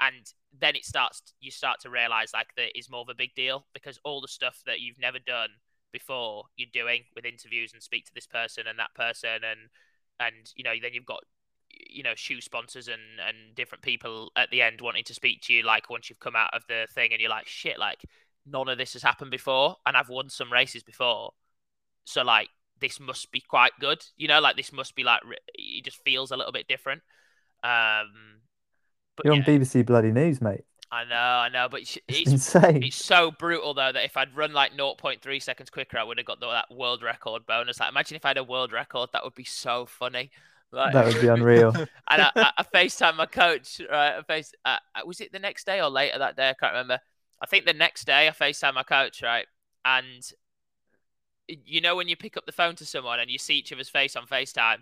and 0.00 0.32
then 0.58 0.76
it 0.76 0.84
starts. 0.84 1.22
You 1.40 1.50
start 1.50 1.80
to 1.80 1.90
realize 1.90 2.30
like 2.32 2.48
that 2.56 2.78
is 2.78 2.90
more 2.90 3.00
of 3.00 3.08
a 3.08 3.14
big 3.14 3.34
deal 3.34 3.66
because 3.74 3.98
all 4.04 4.20
the 4.20 4.28
stuff 4.28 4.62
that 4.66 4.80
you've 4.80 4.98
never 4.98 5.18
done 5.18 5.50
before 5.92 6.44
you're 6.56 6.68
doing 6.72 7.02
with 7.14 7.24
interviews 7.24 7.72
and 7.72 7.82
speak 7.82 8.04
to 8.06 8.14
this 8.14 8.26
person 8.26 8.66
and 8.66 8.78
that 8.78 8.94
person 8.94 9.40
and 9.48 9.70
and 10.20 10.52
you 10.54 10.64
know 10.64 10.72
then 10.82 10.92
you've 10.92 11.06
got 11.06 11.20
you 11.90 12.02
know 12.02 12.14
shoe 12.14 12.40
sponsors 12.40 12.88
and 12.88 13.00
and 13.26 13.54
different 13.54 13.82
people 13.82 14.30
at 14.36 14.50
the 14.50 14.62
end 14.62 14.80
wanting 14.80 15.04
to 15.04 15.14
speak 15.14 15.40
to 15.42 15.52
you 15.52 15.62
like 15.62 15.90
once 15.90 16.08
you've 16.08 16.20
come 16.20 16.36
out 16.36 16.50
of 16.54 16.62
the 16.68 16.86
thing 16.94 17.12
and 17.12 17.20
you're 17.20 17.30
like 17.30 17.46
shit 17.46 17.78
like 17.78 18.04
none 18.46 18.68
of 18.68 18.78
this 18.78 18.92
has 18.92 19.02
happened 19.02 19.30
before 19.30 19.76
and 19.86 19.96
I've 19.96 20.08
won 20.08 20.28
some 20.28 20.52
races 20.52 20.82
before 20.82 21.32
so 22.04 22.22
like 22.22 22.48
this 22.80 23.00
must 23.00 23.30
be 23.32 23.40
quite 23.40 23.72
good 23.80 24.04
you 24.16 24.28
know 24.28 24.40
like 24.40 24.56
this 24.56 24.72
must 24.72 24.94
be 24.94 25.02
like 25.04 25.20
it 25.54 25.84
just 25.84 25.98
feels 26.04 26.30
a 26.30 26.36
little 26.36 26.52
bit 26.52 26.68
different 26.68 27.02
um 27.62 28.40
but 29.16 29.26
You're 29.26 29.34
on 29.34 29.42
BBC 29.42 29.84
Bloody 29.84 30.12
News, 30.12 30.40
mate. 30.40 30.64
I 30.90 31.04
know 31.04 31.14
I 31.16 31.48
know 31.48 31.68
but 31.68 31.80
it's, 31.82 31.98
It's 32.08 32.20
it's 32.20 32.32
insane. 32.32 32.82
it's 32.82 32.96
so 32.96 33.30
brutal 33.30 33.74
though 33.74 33.92
that 33.92 34.04
if 34.04 34.16
I'd 34.16 34.36
run 34.36 34.52
like 34.52 34.72
0.3 34.76 35.42
seconds 35.42 35.70
quicker, 35.70 35.98
I 35.98 36.04
would 36.04 36.18
have 36.18 36.26
got 36.26 36.40
the, 36.40 36.46
that 36.46 36.70
world 36.74 37.02
record 37.02 37.46
bonus. 37.46 37.80
Like, 37.80 37.90
imagine 37.90 38.16
if 38.16 38.24
I 38.24 38.28
had 38.28 38.38
a 38.38 38.44
world 38.44 38.72
record, 38.72 39.10
that 39.12 39.24
would 39.24 39.34
be 39.34 39.44
so 39.44 39.86
funny. 39.86 40.30
Like, 40.72 40.92
That 40.92 41.06
would 41.06 41.20
be 41.20 41.28
unreal. 41.28 41.72
and 41.76 41.88
I, 42.10 42.30
I, 42.36 42.52
I 42.58 42.62
FaceTime 42.62 43.16
my 43.16 43.26
coach, 43.26 43.80
right? 43.90 44.16
I 44.18 44.22
face, 44.22 44.52
uh, 44.64 44.78
was 45.04 45.20
it 45.20 45.32
the 45.32 45.38
next 45.38 45.64
day 45.64 45.80
or 45.80 45.88
later 45.88 46.18
that 46.18 46.36
day? 46.36 46.50
I 46.50 46.54
can't 46.54 46.72
remember. 46.72 46.98
I 47.40 47.46
think 47.46 47.64
the 47.64 47.72
next 47.72 48.04
day 48.06 48.28
I 48.28 48.30
FaceTime 48.30 48.74
my 48.74 48.82
coach, 48.82 49.22
right? 49.22 49.46
And 49.84 50.28
you 51.48 51.80
know 51.80 51.94
when 51.94 52.08
you 52.08 52.16
pick 52.16 52.36
up 52.36 52.46
the 52.46 52.52
phone 52.52 52.74
to 52.76 52.84
someone 52.84 53.20
and 53.20 53.30
you 53.30 53.38
see 53.38 53.56
each 53.56 53.72
other's 53.72 53.88
face 53.88 54.16
on 54.16 54.26
FaceTime, 54.26 54.78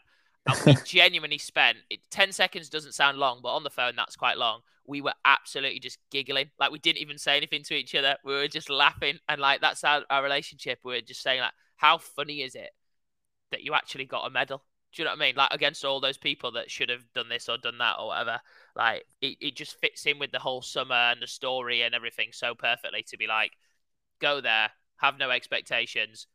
and 0.47 0.59
we 0.67 0.75
genuinely 0.85 1.39
spent 1.39 1.79
it, 1.91 2.01
10 2.11 2.33
seconds 2.33 2.69
doesn't 2.69 2.93
sound 2.93 3.19
long, 3.19 3.41
but 3.43 3.55
on 3.55 3.65
the 3.65 3.71
phone 3.71 3.95
that's 3.97 4.17
quite 4.17 4.39
long. 4.39 4.61
We 4.87 5.01
were 5.01 5.15
absolutely 5.25 5.81
just 5.81 5.99
giggling. 6.11 6.51
Like 6.59 6.71
we 6.71 6.79
didn't 6.79 7.01
even 7.01 7.17
say 7.17 7.37
anything 7.37 7.63
to 7.65 7.75
each 7.75 7.95
other. 7.95 8.17
We 8.25 8.35
were 8.35 8.49
just 8.49 8.69
laughing. 8.69 9.19
And 9.29 9.41
like 9.41 9.63
that's 9.63 9.83
our, 9.83 10.03
our 10.11 10.23
relationship. 10.23 10.81
We 10.85 10.95
were 10.95 11.01
just 11.01 11.23
saying 11.23 11.41
like, 11.41 11.55
how 11.77 11.99
funny 11.99 12.43
is 12.43 12.55
it 12.55 12.71
that 13.51 13.63
you 13.63 13.73
actually 13.73 14.05
got 14.05 14.27
a 14.27 14.31
medal? 14.31 14.63
Do 14.95 15.03
you 15.03 15.05
know 15.07 15.13
what 15.13 15.23
I 15.23 15.27
mean? 15.27 15.35
Like 15.37 15.53
against 15.53 15.85
all 15.85 16.01
those 16.01 16.17
people 16.19 16.53
that 16.53 16.71
should 16.71 16.89
have 16.89 17.03
done 17.15 17.29
this 17.29 17.49
or 17.49 17.59
done 17.59 17.79
that 17.79 17.97
or 17.99 18.09
whatever. 18.09 18.41
Like 18.77 19.05
it, 19.21 19.37
it 19.41 19.57
just 19.57 19.81
fits 19.81 20.07
in 20.07 20.19
with 20.19 20.31
the 20.33 20.39
whole 20.39 20.63
summer 20.63 20.95
and 20.95 21.21
the 21.21 21.27
story 21.27 21.83
and 21.83 21.95
everything 21.95 22.29
so 22.33 22.55
perfectly 22.55 23.03
to 23.09 23.17
be 23.17 23.27
like, 23.27 23.53
go 24.21 24.41
there, 24.41 24.71
have 24.97 25.19
no 25.19 25.31
expectations, 25.31 26.27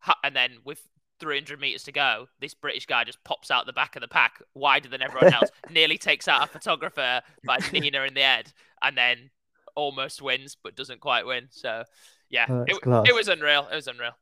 ha- 0.00 0.18
and 0.24 0.34
then 0.34 0.58
with 0.64 0.80
300 1.20 1.60
meters 1.60 1.84
to 1.84 1.92
go, 1.92 2.28
this 2.40 2.54
British 2.54 2.86
guy 2.86 3.04
just 3.04 3.22
pops 3.24 3.50
out 3.50 3.66
the 3.66 3.72
back 3.72 3.94
of 3.96 4.02
the 4.02 4.08
pack 4.08 4.42
wider 4.54 4.88
than 4.88 5.02
everyone 5.02 5.32
else, 5.32 5.50
nearly 5.70 5.98
takes 5.98 6.26
out 6.26 6.44
a 6.44 6.46
photographer 6.48 7.20
by 7.46 7.58
Nina 7.72 8.02
in 8.02 8.14
the 8.14 8.22
head, 8.22 8.52
and 8.82 8.96
then 8.96 9.30
almost 9.74 10.20
wins 10.20 10.56
but 10.62 10.74
doesn't 10.74 11.00
quite 11.00 11.26
win. 11.26 11.48
So 11.50 11.84
yeah, 12.28 12.46
Oh, 12.48 12.64
it, 12.66 12.78
it 13.08 13.14
was 13.14 13.28
unreal. 13.28 13.68
It 13.70 13.76
was 13.76 13.86
unreal. 13.86 14.16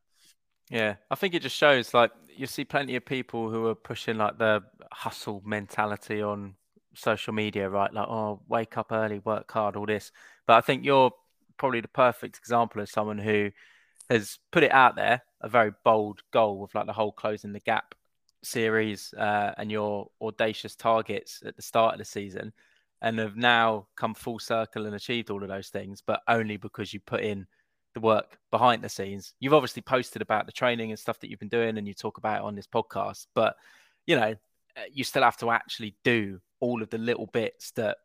Yeah, 0.69 0.95
I 1.09 1.15
think 1.15 1.33
it 1.33 1.41
just 1.41 1.57
shows 1.57 1.93
like 1.93 2.11
you 2.35 2.47
see 2.47 2.65
plenty 2.65 2.95
of 2.95 3.05
people 3.05 3.49
who 3.49 3.67
are 3.67 3.75
pushing 3.75 4.17
like 4.17 4.37
the 4.37 4.61
hustle 4.91 5.41
mentality 5.45 6.21
on 6.21 6.55
social 6.93 7.33
media, 7.33 7.69
right? 7.69 7.93
Like, 7.93 8.07
oh, 8.07 8.41
wake 8.47 8.77
up 8.77 8.91
early, 8.91 9.19
work 9.19 9.51
hard, 9.51 9.75
all 9.75 9.85
this. 9.85 10.11
But 10.47 10.57
I 10.57 10.61
think 10.61 10.83
you're 10.83 11.11
probably 11.57 11.81
the 11.81 11.87
perfect 11.87 12.37
example 12.37 12.81
of 12.81 12.89
someone 12.89 13.17
who 13.17 13.51
has 14.09 14.39
put 14.51 14.63
it 14.63 14.71
out 14.71 14.95
there, 14.95 15.21
a 15.41 15.49
very 15.49 15.71
bold 15.83 16.21
goal 16.31 16.59
with 16.59 16.75
like 16.75 16.85
the 16.85 16.93
whole 16.93 17.11
closing 17.11 17.53
the 17.53 17.59
gap 17.61 17.95
series 18.43 19.13
uh, 19.17 19.53
and 19.57 19.71
your 19.71 20.09
audacious 20.21 20.75
targets 20.75 21.41
at 21.45 21.55
the 21.55 21.61
start 21.61 21.93
of 21.93 21.99
the 21.99 22.05
season, 22.05 22.51
and 23.01 23.19
have 23.19 23.37
now 23.37 23.87
come 23.95 24.13
full 24.13 24.39
circle 24.39 24.85
and 24.85 24.95
achieved 24.95 25.29
all 25.29 25.43
of 25.43 25.49
those 25.49 25.69
things, 25.69 26.01
but 26.05 26.21
only 26.27 26.57
because 26.57 26.93
you 26.93 26.99
put 26.99 27.21
in 27.21 27.47
the 27.93 27.99
work 27.99 28.37
behind 28.51 28.83
the 28.83 28.89
scenes. 28.89 29.33
You've 29.39 29.53
obviously 29.53 29.81
posted 29.81 30.21
about 30.21 30.45
the 30.45 30.51
training 30.51 30.91
and 30.91 30.99
stuff 30.99 31.19
that 31.19 31.29
you've 31.29 31.39
been 31.39 31.49
doing, 31.49 31.77
and 31.77 31.87
you 31.87 31.93
talk 31.93 32.17
about 32.17 32.43
on 32.43 32.55
this 32.55 32.67
podcast. 32.67 33.27
But 33.35 33.55
you 34.07 34.15
know, 34.15 34.35
uh, 34.77 34.81
you 34.91 35.03
still 35.03 35.23
have 35.23 35.37
to 35.37 35.51
actually 35.51 35.95
do 36.03 36.39
all 36.59 36.81
of 36.81 36.89
the 36.89 36.97
little 36.97 37.27
bits 37.27 37.71
that 37.71 37.97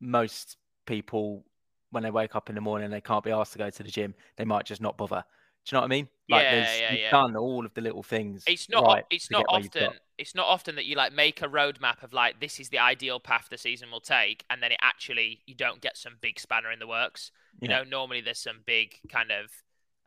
most 0.00 0.56
people, 0.86 1.44
when 1.90 2.02
they 2.02 2.10
wake 2.10 2.34
up 2.36 2.48
in 2.48 2.54
the 2.54 2.60
morning, 2.60 2.90
they 2.90 3.00
can't 3.00 3.24
be 3.24 3.30
asked 3.30 3.52
to 3.52 3.58
go 3.58 3.70
to 3.70 3.82
the 3.82 3.90
gym. 3.90 4.14
They 4.36 4.44
might 4.44 4.64
just 4.66 4.80
not 4.80 4.96
bother. 4.96 5.24
Do 5.66 5.74
you 5.74 5.76
know 5.76 5.80
what 5.82 5.86
I 5.86 5.88
mean? 5.88 6.08
Like, 6.30 6.42
Yeah, 6.44 6.50
there's- 6.52 6.80
yeah, 6.80 6.90
you've 6.92 7.00
yeah. 7.00 7.10
done 7.10 7.36
all 7.36 7.66
of 7.66 7.74
the 7.74 7.82
little 7.82 8.02
things. 8.02 8.44
It's 8.46 8.68
not. 8.70 8.84
right 8.84 9.04
it's 9.10 9.30
not 9.30 9.40
get 9.40 9.52
where 9.52 9.60
you've 9.60 9.70
got. 9.72 9.82
often. 9.88 9.98
It's 10.16 10.34
not 10.34 10.46
often 10.46 10.74
that 10.76 10.86
you 10.86 10.96
like 10.96 11.12
make 11.12 11.42
a 11.42 11.48
roadmap 11.48 12.02
of 12.02 12.12
like 12.12 12.40
this 12.40 12.60
is 12.60 12.70
the 12.70 12.78
ideal 12.78 13.20
path 13.20 13.48
the 13.50 13.58
season 13.58 13.90
will 13.90 14.00
take, 14.00 14.44
and 14.50 14.62
then 14.62 14.72
it 14.72 14.78
actually 14.82 15.40
you 15.46 15.54
don't 15.54 15.80
get 15.80 15.96
some 15.96 16.16
big 16.20 16.40
spanner 16.40 16.70
in 16.70 16.78
the 16.78 16.86
works. 16.86 17.30
You 17.60 17.68
Yeah. 17.68 17.78
know, 17.78 17.84
normally 17.84 18.20
there's 18.20 18.38
some 18.38 18.62
big 18.64 18.98
kind 19.08 19.30
of 19.30 19.50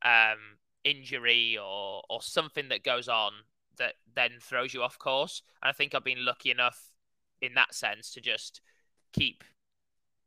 um, 0.04 0.58
injury 0.84 1.58
or 1.58 2.04
or 2.10 2.22
something 2.22 2.70
that 2.70 2.84
goes 2.84 3.08
on 3.08 3.32
that 3.78 3.96
then 4.16 4.40
throws 4.42 4.74
you 4.74 4.84
off 4.84 5.00
course. 5.00 5.42
And 5.62 5.70
I 5.70 5.74
think 5.74 5.96
I've 5.96 6.04
been 6.04 6.26
lucky 6.26 6.52
enough 6.52 6.92
in 7.42 7.54
that 7.56 7.74
sense 7.74 8.12
to 8.14 8.22
just 8.22 8.62
keep, 9.12 9.44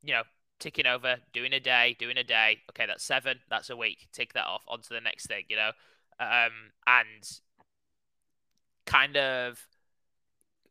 you 0.02 0.14
know, 0.14 0.22
ticking 0.58 0.86
over, 0.86 1.16
doing 1.32 1.52
a 1.52 1.60
day, 1.60 1.96
doing 1.98 2.16
a 2.16 2.24
day. 2.24 2.62
Okay, 2.70 2.86
that's 2.86 3.04
seven. 3.04 3.40
That's 3.48 3.70
a 3.70 3.76
week. 3.76 4.08
Tick 4.12 4.32
that 4.34 4.46
off. 4.46 4.64
On 4.68 4.80
to 4.80 4.88
the 4.88 5.00
next 5.00 5.26
thing. 5.26 5.44
You 5.48 5.56
know, 5.56 5.70
um, 6.20 6.72
and 6.86 7.28
kind 8.86 9.16
of 9.16 9.66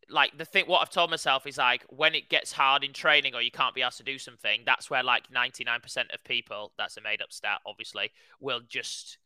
like 0.10 0.38
the 0.38 0.46
thing 0.46 0.66
what 0.66 0.82
I've 0.82 0.90
told 0.90 1.10
myself 1.10 1.48
is 1.48 1.58
like 1.58 1.84
when 1.90 2.14
it 2.14 2.30
gets 2.30 2.52
hard 2.52 2.84
in 2.84 2.94
training 2.94 3.34
or 3.34 3.42
you 3.42 3.52
can't 3.52 3.74
be 3.74 3.82
asked 3.82 3.98
to 3.98 4.04
do 4.04 4.20
something, 4.20 4.62
that's 4.66 4.90
where 4.90 5.04
like 5.04 5.30
99% 5.32 6.14
of 6.14 6.24
people, 6.24 6.74
that's 6.78 6.98
a 6.98 7.02
made 7.02 7.22
up 7.22 7.32
stat 7.32 7.60
obviously, 7.66 8.12
will 8.40 8.62
just 8.68 9.18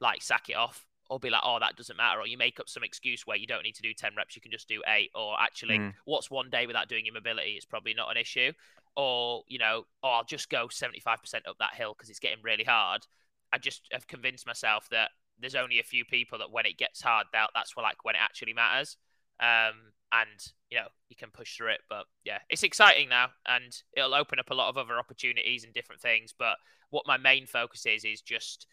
like 0.00 0.22
sack 0.22 0.50
it 0.50 0.56
off 0.56 0.86
or 1.08 1.18
be 1.18 1.30
like, 1.30 1.42
oh, 1.44 1.58
that 1.60 1.76
doesn't 1.76 1.96
matter. 1.96 2.20
Or 2.20 2.26
you 2.26 2.36
make 2.36 2.58
up 2.60 2.68
some 2.68 2.82
excuse 2.82 3.26
where 3.26 3.36
you 3.36 3.46
don't 3.46 3.62
need 3.62 3.76
to 3.76 3.82
do 3.82 3.94
10 3.94 4.12
reps, 4.16 4.34
you 4.34 4.42
can 4.42 4.50
just 4.50 4.68
do 4.68 4.82
eight. 4.88 5.10
Or 5.14 5.40
actually, 5.40 5.78
Mm. 5.78 5.94
what's 6.04 6.30
one 6.30 6.50
day 6.50 6.66
without 6.66 6.88
doing 6.88 7.06
your 7.06 7.14
mobility? 7.14 7.52
It's 7.52 7.64
probably 7.64 7.94
not 7.94 8.10
an 8.10 8.16
issue. 8.16 8.52
Or, 8.96 9.44
you 9.46 9.58
know, 9.58 9.86
oh, 10.02 10.08
I'll 10.08 10.24
just 10.24 10.50
go 10.50 10.68
75% 10.68 11.46
up 11.46 11.58
that 11.58 11.74
hill 11.74 11.94
because 11.94 12.10
it's 12.10 12.18
getting 12.18 12.42
really 12.42 12.64
hard. 12.64 13.06
I 13.52 13.58
just 13.58 13.82
have 13.92 14.06
convinced 14.06 14.46
myself 14.46 14.88
that 14.90 15.10
there's 15.38 15.54
only 15.54 15.78
a 15.78 15.84
few 15.84 16.04
people 16.04 16.38
that 16.38 16.50
when 16.50 16.66
it 16.66 16.76
gets 16.76 17.02
hard, 17.02 17.26
that 17.32 17.50
that's 17.54 17.76
when, 17.76 17.84
like 17.84 18.04
when 18.04 18.16
it 18.16 18.20
actually 18.22 18.54
matters. 18.54 18.96
Um, 19.38 19.92
and 20.12 20.52
you 20.70 20.78
know 20.78 20.86
you 21.08 21.16
can 21.16 21.30
push 21.30 21.56
through 21.56 21.72
it. 21.72 21.80
But 21.88 22.04
yeah, 22.24 22.38
it's 22.48 22.62
exciting 22.62 23.08
now, 23.08 23.28
and 23.46 23.76
it'll 23.96 24.14
open 24.14 24.38
up 24.38 24.50
a 24.50 24.54
lot 24.54 24.68
of 24.68 24.76
other 24.76 24.98
opportunities 24.98 25.64
and 25.64 25.72
different 25.72 26.00
things. 26.00 26.34
But 26.36 26.56
what 26.90 27.06
my 27.06 27.16
main 27.16 27.46
focus 27.46 27.86
is 27.86 28.04
is 28.04 28.20
just 28.20 28.66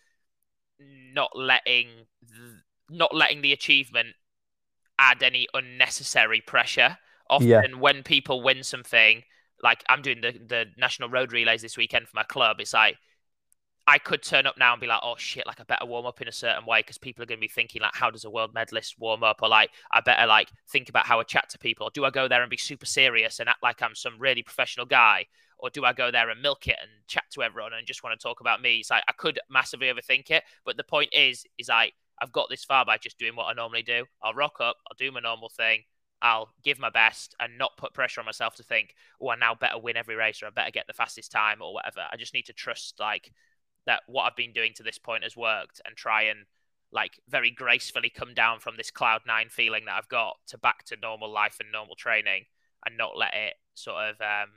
not 0.79 1.31
letting 1.35 1.87
not 2.89 3.15
letting 3.15 3.41
the 3.41 3.53
achievement 3.53 4.15
add 4.99 5.23
any 5.23 5.47
unnecessary 5.53 6.41
pressure. 6.41 6.97
Often, 7.29 7.47
yeah. 7.47 7.61
when 7.77 8.03
people 8.03 8.43
win 8.43 8.63
something, 8.63 9.23
like 9.61 9.83
I'm 9.89 10.01
doing 10.01 10.21
the 10.21 10.31
the 10.31 10.65
national 10.77 11.09
road 11.09 11.31
relays 11.31 11.61
this 11.61 11.77
weekend 11.77 12.07
for 12.07 12.15
my 12.15 12.23
club, 12.23 12.57
it's 12.59 12.73
like 12.73 12.97
I 13.85 13.97
could 13.97 14.23
turn 14.23 14.47
up 14.47 14.57
now 14.57 14.71
and 14.71 14.79
be 14.79 14.87
like, 14.87 15.01
oh 15.03 15.15
shit, 15.17 15.45
like 15.45 15.59
I 15.59 15.63
better 15.63 15.85
warm 15.85 16.05
up 16.05 16.21
in 16.21 16.27
a 16.29 16.31
certain 16.31 16.65
way 16.65 16.79
because 16.79 16.97
people 16.97 17.21
are 17.21 17.25
going 17.25 17.39
to 17.39 17.41
be 17.41 17.49
thinking 17.49 17.81
like, 17.81 17.95
how 17.95 18.09
does 18.09 18.23
a 18.23 18.29
world 18.29 18.53
medalist 18.53 18.97
warm 18.97 19.23
up? 19.23 19.39
Or 19.41 19.49
like, 19.49 19.71
I 19.91 19.99
better 19.99 20.25
like 20.25 20.49
think 20.69 20.87
about 20.87 21.05
how 21.05 21.19
I 21.19 21.23
chat 21.23 21.49
to 21.49 21.59
people. 21.59 21.87
Or 21.87 21.91
do 21.91 22.05
I 22.05 22.09
go 22.09 22.29
there 22.29 22.41
and 22.41 22.49
be 22.49 22.57
super 22.57 22.85
serious 22.85 23.39
and 23.39 23.49
act 23.49 23.61
like 23.61 23.81
I'm 23.81 23.95
some 23.95 24.15
really 24.19 24.41
professional 24.41 24.85
guy? 24.85 25.25
Or 25.59 25.69
do 25.69 25.83
I 25.83 25.91
go 25.91 26.11
there 26.11 26.29
and 26.29 26.41
milk 26.41 26.67
it 26.67 26.77
and 26.81 26.91
chat 27.07 27.25
to 27.31 27.43
everyone 27.43 27.73
and 27.73 27.85
just 27.85 28.03
want 28.03 28.17
to 28.17 28.23
talk 28.23 28.39
about 28.39 28.61
me? 28.61 28.77
It's 28.77 28.89
like 28.89 29.03
I 29.07 29.13
could 29.13 29.39
massively 29.49 29.87
overthink 29.87 30.31
it, 30.31 30.43
but 30.65 30.77
the 30.77 30.83
point 30.83 31.09
is, 31.13 31.45
is 31.57 31.67
like 31.67 31.93
I've 32.21 32.31
got 32.31 32.49
this 32.49 32.63
far 32.63 32.85
by 32.85 32.97
just 32.97 33.19
doing 33.19 33.35
what 33.35 33.45
I 33.45 33.53
normally 33.53 33.83
do. 33.83 34.05
I'll 34.21 34.33
rock 34.33 34.57
up, 34.61 34.77
I'll 34.89 34.97
do 34.97 35.11
my 35.11 35.19
normal 35.19 35.49
thing, 35.49 35.83
I'll 36.21 36.53
give 36.63 36.79
my 36.79 36.89
best 36.89 37.35
and 37.39 37.57
not 37.57 37.75
put 37.77 37.93
pressure 37.93 38.21
on 38.21 38.25
myself 38.25 38.55
to 38.55 38.63
think, 38.63 38.95
oh, 39.21 39.29
I 39.29 39.35
now 39.35 39.55
better 39.55 39.77
win 39.77 39.97
every 39.97 40.15
race 40.15 40.41
or 40.41 40.47
I 40.47 40.51
better 40.51 40.71
get 40.71 40.87
the 40.87 40.93
fastest 40.93 41.33
time 41.33 41.61
or 41.61 41.73
whatever. 41.73 42.01
I 42.11 42.15
just 42.15 42.33
need 42.33 42.45
to 42.45 42.53
trust 42.53 42.95
like 42.99 43.31
that 43.85 44.01
what 44.07 44.23
I've 44.23 44.35
been 44.35 44.53
doing 44.53 44.73
to 44.75 44.83
this 44.83 44.97
point 44.97 45.23
has 45.23 45.35
worked 45.35 45.81
and 45.85 45.95
try 45.95 46.23
and 46.23 46.45
like 46.91 47.19
very 47.27 47.51
gracefully 47.51 48.09
come 48.09 48.33
down 48.33 48.59
from 48.59 48.77
this 48.77 48.91
cloud 48.91 49.21
nine 49.25 49.49
feeling 49.49 49.85
that 49.85 49.95
I've 49.97 50.09
got 50.09 50.37
to 50.47 50.57
back 50.57 50.83
to 50.85 50.95
normal 51.01 51.29
life 51.31 51.57
and 51.59 51.71
normal 51.71 51.95
training 51.95 52.45
and 52.85 52.97
not 52.97 53.17
let 53.17 53.33
it 53.33 53.55
sort 53.73 54.03
of 54.03 54.21
um 54.21 54.49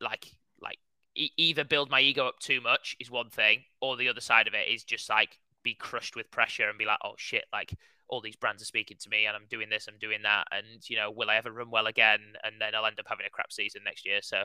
like 0.00 0.36
like 0.60 0.78
e- 1.14 1.30
either 1.36 1.64
build 1.64 1.90
my 1.90 2.00
ego 2.00 2.26
up 2.26 2.38
too 2.38 2.60
much 2.60 2.96
is 3.00 3.10
one 3.10 3.30
thing 3.30 3.60
or 3.80 3.96
the 3.96 4.08
other 4.08 4.20
side 4.20 4.46
of 4.46 4.54
it 4.54 4.68
is 4.68 4.84
just 4.84 5.08
like 5.08 5.38
be 5.62 5.74
crushed 5.74 6.16
with 6.16 6.30
pressure 6.30 6.68
and 6.68 6.78
be 6.78 6.84
like 6.84 6.98
oh 7.04 7.14
shit 7.16 7.44
like 7.52 7.72
all 8.08 8.20
these 8.20 8.36
brands 8.36 8.60
are 8.60 8.66
speaking 8.66 8.98
to 9.00 9.08
me 9.08 9.24
and 9.24 9.34
I'm 9.34 9.46
doing 9.48 9.70
this 9.70 9.88
I'm 9.88 9.98
doing 9.98 10.22
that 10.24 10.46
and 10.50 10.66
you 10.88 10.96
know 10.96 11.10
will 11.10 11.30
I 11.30 11.36
ever 11.36 11.50
run 11.50 11.70
well 11.70 11.86
again? 11.86 12.20
And 12.42 12.56
then 12.60 12.74
I'll 12.74 12.84
end 12.84 13.00
up 13.00 13.06
having 13.08 13.26
a 13.26 13.30
crap 13.30 13.52
season 13.52 13.82
next 13.84 14.04
year. 14.04 14.20
So 14.20 14.40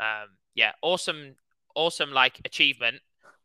um 0.00 0.30
yeah 0.54 0.72
awesome 0.82 1.36
awesome 1.76 2.10
like 2.10 2.40
achievement 2.44 2.96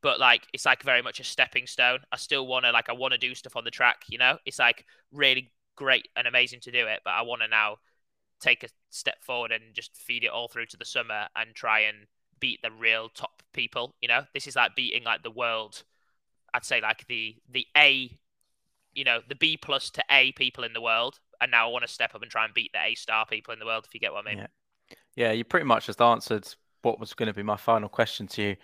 but 0.01 0.19
like 0.19 0.47
it's 0.53 0.65
like 0.65 0.83
very 0.83 1.01
much 1.01 1.19
a 1.19 1.23
stepping 1.23 1.67
stone. 1.67 1.99
I 2.11 2.17
still 2.17 2.47
want 2.47 2.65
to 2.65 2.71
like 2.71 2.89
I 2.89 2.93
want 2.93 3.13
to 3.13 3.17
do 3.17 3.35
stuff 3.35 3.55
on 3.55 3.63
the 3.63 3.71
track, 3.71 4.03
you 4.07 4.17
know. 4.17 4.37
It's 4.45 4.59
like 4.59 4.85
really 5.11 5.51
great 5.75 6.07
and 6.15 6.27
amazing 6.27 6.61
to 6.61 6.71
do 6.71 6.87
it, 6.87 7.01
but 7.03 7.11
I 7.11 7.21
want 7.21 7.41
to 7.41 7.47
now 7.47 7.77
take 8.39 8.63
a 8.63 8.69
step 8.89 9.23
forward 9.23 9.51
and 9.51 9.73
just 9.73 9.95
feed 9.97 10.23
it 10.23 10.29
all 10.29 10.47
through 10.47 10.65
to 10.67 10.77
the 10.77 10.85
summer 10.85 11.27
and 11.35 11.53
try 11.53 11.81
and 11.81 12.07
beat 12.39 12.61
the 12.61 12.71
real 12.71 13.09
top 13.09 13.43
people, 13.53 13.95
you 14.01 14.07
know. 14.07 14.23
This 14.33 14.47
is 14.47 14.55
like 14.55 14.75
beating 14.75 15.03
like 15.03 15.23
the 15.23 15.31
world 15.31 15.83
I'd 16.53 16.65
say 16.65 16.81
like 16.81 17.05
the 17.07 17.35
the 17.49 17.67
A 17.77 18.17
you 18.93 19.03
know, 19.03 19.21
the 19.27 19.35
B 19.35 19.55
plus 19.55 19.89
to 19.91 20.03
A 20.09 20.31
people 20.33 20.63
in 20.63 20.73
the 20.73 20.81
world, 20.81 21.19
and 21.39 21.51
now 21.51 21.67
I 21.67 21.71
want 21.71 21.85
to 21.85 21.87
step 21.87 22.15
up 22.15 22.21
and 22.21 22.31
try 22.31 22.43
and 22.45 22.53
beat 22.53 22.71
the 22.73 22.83
A 22.83 22.95
star 22.95 23.25
people 23.25 23.53
in 23.53 23.59
the 23.59 23.65
world 23.65 23.85
if 23.87 23.93
you 23.93 23.99
get 23.99 24.11
what 24.11 24.25
I 24.25 24.29
mean. 24.29 24.39
Yeah. 24.39 24.47
Yeah, 25.15 25.31
you 25.31 25.43
pretty 25.43 25.65
much 25.65 25.85
just 25.85 26.01
answered 26.01 26.47
what 26.81 26.99
was 26.99 27.13
going 27.13 27.27
to 27.27 27.33
be 27.33 27.43
my 27.43 27.57
final 27.57 27.89
question 27.89 28.27
to 28.27 28.41
you 28.41 28.55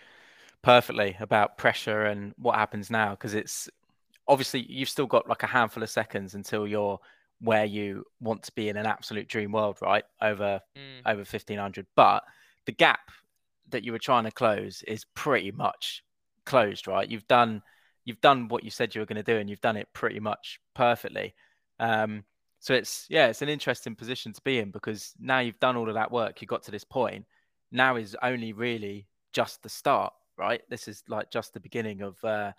perfectly 0.66 1.16
about 1.20 1.60
pressure 1.60 2.06
and 2.06 2.34
what 2.40 2.56
happens 2.56 2.90
now 2.90 3.12
because 3.12 3.36
it's 3.36 3.70
obviously 4.28 4.66
you've 4.68 4.90
still 4.90 5.06
got 5.06 5.30
like 5.30 5.44
a 5.44 5.48
handful 5.48 5.84
of 5.84 5.90
seconds 5.92 6.34
until 6.34 6.66
you're 6.66 7.00
where 7.40 7.66
you 7.66 8.04
want 8.20 8.42
to 8.42 8.52
be 8.54 8.68
in 8.68 8.76
an 8.76 8.88
absolute 8.88 9.28
dream 9.28 9.52
world, 9.52 9.78
right? 9.80 10.06
Over 10.24 10.60
mm. 10.76 11.12
over 11.12 11.24
fifteen 11.24 11.60
hundred, 11.60 11.86
but 11.96 12.24
the 12.66 12.72
gap 12.72 13.12
that 13.70 13.84
you 13.84 13.92
were 13.92 14.00
trying 14.00 14.24
to 14.24 14.32
close 14.32 14.82
is 14.88 15.06
pretty 15.14 15.52
much 15.52 16.04
closed, 16.48 16.88
right? 16.88 17.08
You've 17.08 17.28
done 17.28 17.62
you've 18.04 18.22
done 18.22 18.48
what 18.48 18.64
you 18.64 18.72
said 18.72 18.96
you 18.96 19.02
were 19.02 19.06
going 19.06 19.24
to 19.24 19.32
do, 19.32 19.38
and 19.38 19.48
you've 19.48 19.62
done 19.62 19.78
it 19.78 19.88
pretty 19.94 20.20
much 20.20 20.60
perfectly. 20.74 21.36
Um, 21.80 22.24
so 22.60 22.74
it's 22.74 23.06
yeah, 23.08 23.28
it's 23.28 23.44
an 23.44 23.50
interesting 23.50 23.94
position 23.94 24.34
to 24.34 24.42
be 24.42 24.58
in 24.58 24.72
because 24.72 25.14
now 25.20 25.42
you've 25.42 25.60
done 25.60 25.76
all 25.76 25.90
of 25.90 25.94
that 25.94 26.12
work, 26.12 26.42
you 26.42 26.48
got 26.48 26.64
to 26.64 26.72
this 26.72 26.84
point. 26.84 27.26
Now 27.72 27.98
is 27.98 28.18
only 28.24 28.52
really 28.52 29.06
just 29.32 29.62
the 29.62 29.70
start 29.70 30.12
right? 30.38 30.62
This 30.70 30.88
is 30.88 31.04
like 31.08 31.32
just 31.32 31.54
the 31.54 31.60
beginning 31.60 32.02
of 32.02 32.24
uh, 32.24 32.52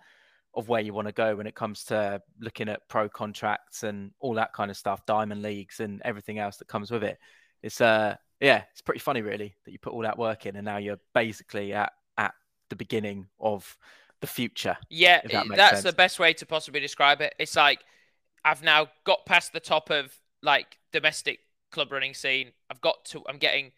of 0.57 0.69
where 0.69 0.81
you 0.81 0.93
want 0.93 1.07
to 1.07 1.13
go 1.13 1.35
when 1.35 1.47
it 1.47 1.55
comes 1.55 1.83
to 1.85 2.21
looking 2.39 2.67
at 2.67 2.87
pro 2.89 3.07
contracts 3.07 3.83
and 3.83 4.11
all 4.19 4.33
that 4.33 4.53
kind 4.53 4.71
of 4.71 4.77
stuff, 4.77 5.05
diamond 5.05 5.41
leagues 5.43 5.79
and 5.79 6.01
everything 6.03 6.39
else 6.39 6.57
that 6.57 6.67
comes 6.67 6.89
with 6.89 7.03
it. 7.03 7.17
It's 7.61 7.79
uh 7.79 8.15
yeah, 8.39 8.63
it's 8.71 8.81
pretty 8.81 8.99
funny 8.99 9.21
really 9.21 9.55
that 9.65 9.71
you 9.71 9.79
put 9.79 9.93
all 9.93 10.01
that 10.01 10.17
work 10.17 10.45
in 10.45 10.55
and 10.55 10.65
now 10.65 10.77
you're 10.77 10.99
basically 11.13 11.73
at 11.73 11.93
at 12.17 12.33
the 12.69 12.75
beginning 12.75 13.27
of 13.39 13.77
the 14.19 14.27
future. 14.27 14.77
Yeah, 14.89 15.21
that 15.31 15.45
that's 15.55 15.71
sense. 15.73 15.83
the 15.83 15.93
best 15.93 16.19
way 16.19 16.33
to 16.33 16.45
possibly 16.45 16.79
describe 16.79 17.21
it. 17.21 17.35
It's 17.37 17.55
like 17.55 17.79
I've 18.43 18.63
now 18.63 18.87
got 19.03 19.25
past 19.27 19.53
the 19.53 19.59
top 19.59 19.91
of 19.91 20.11
like 20.41 20.77
domestic 20.91 21.39
club 21.71 21.91
running 21.91 22.15
scene. 22.15 22.51
I've 22.71 22.81
got 22.81 23.05
to 23.05 23.23
I'm 23.29 23.37
getting 23.37 23.73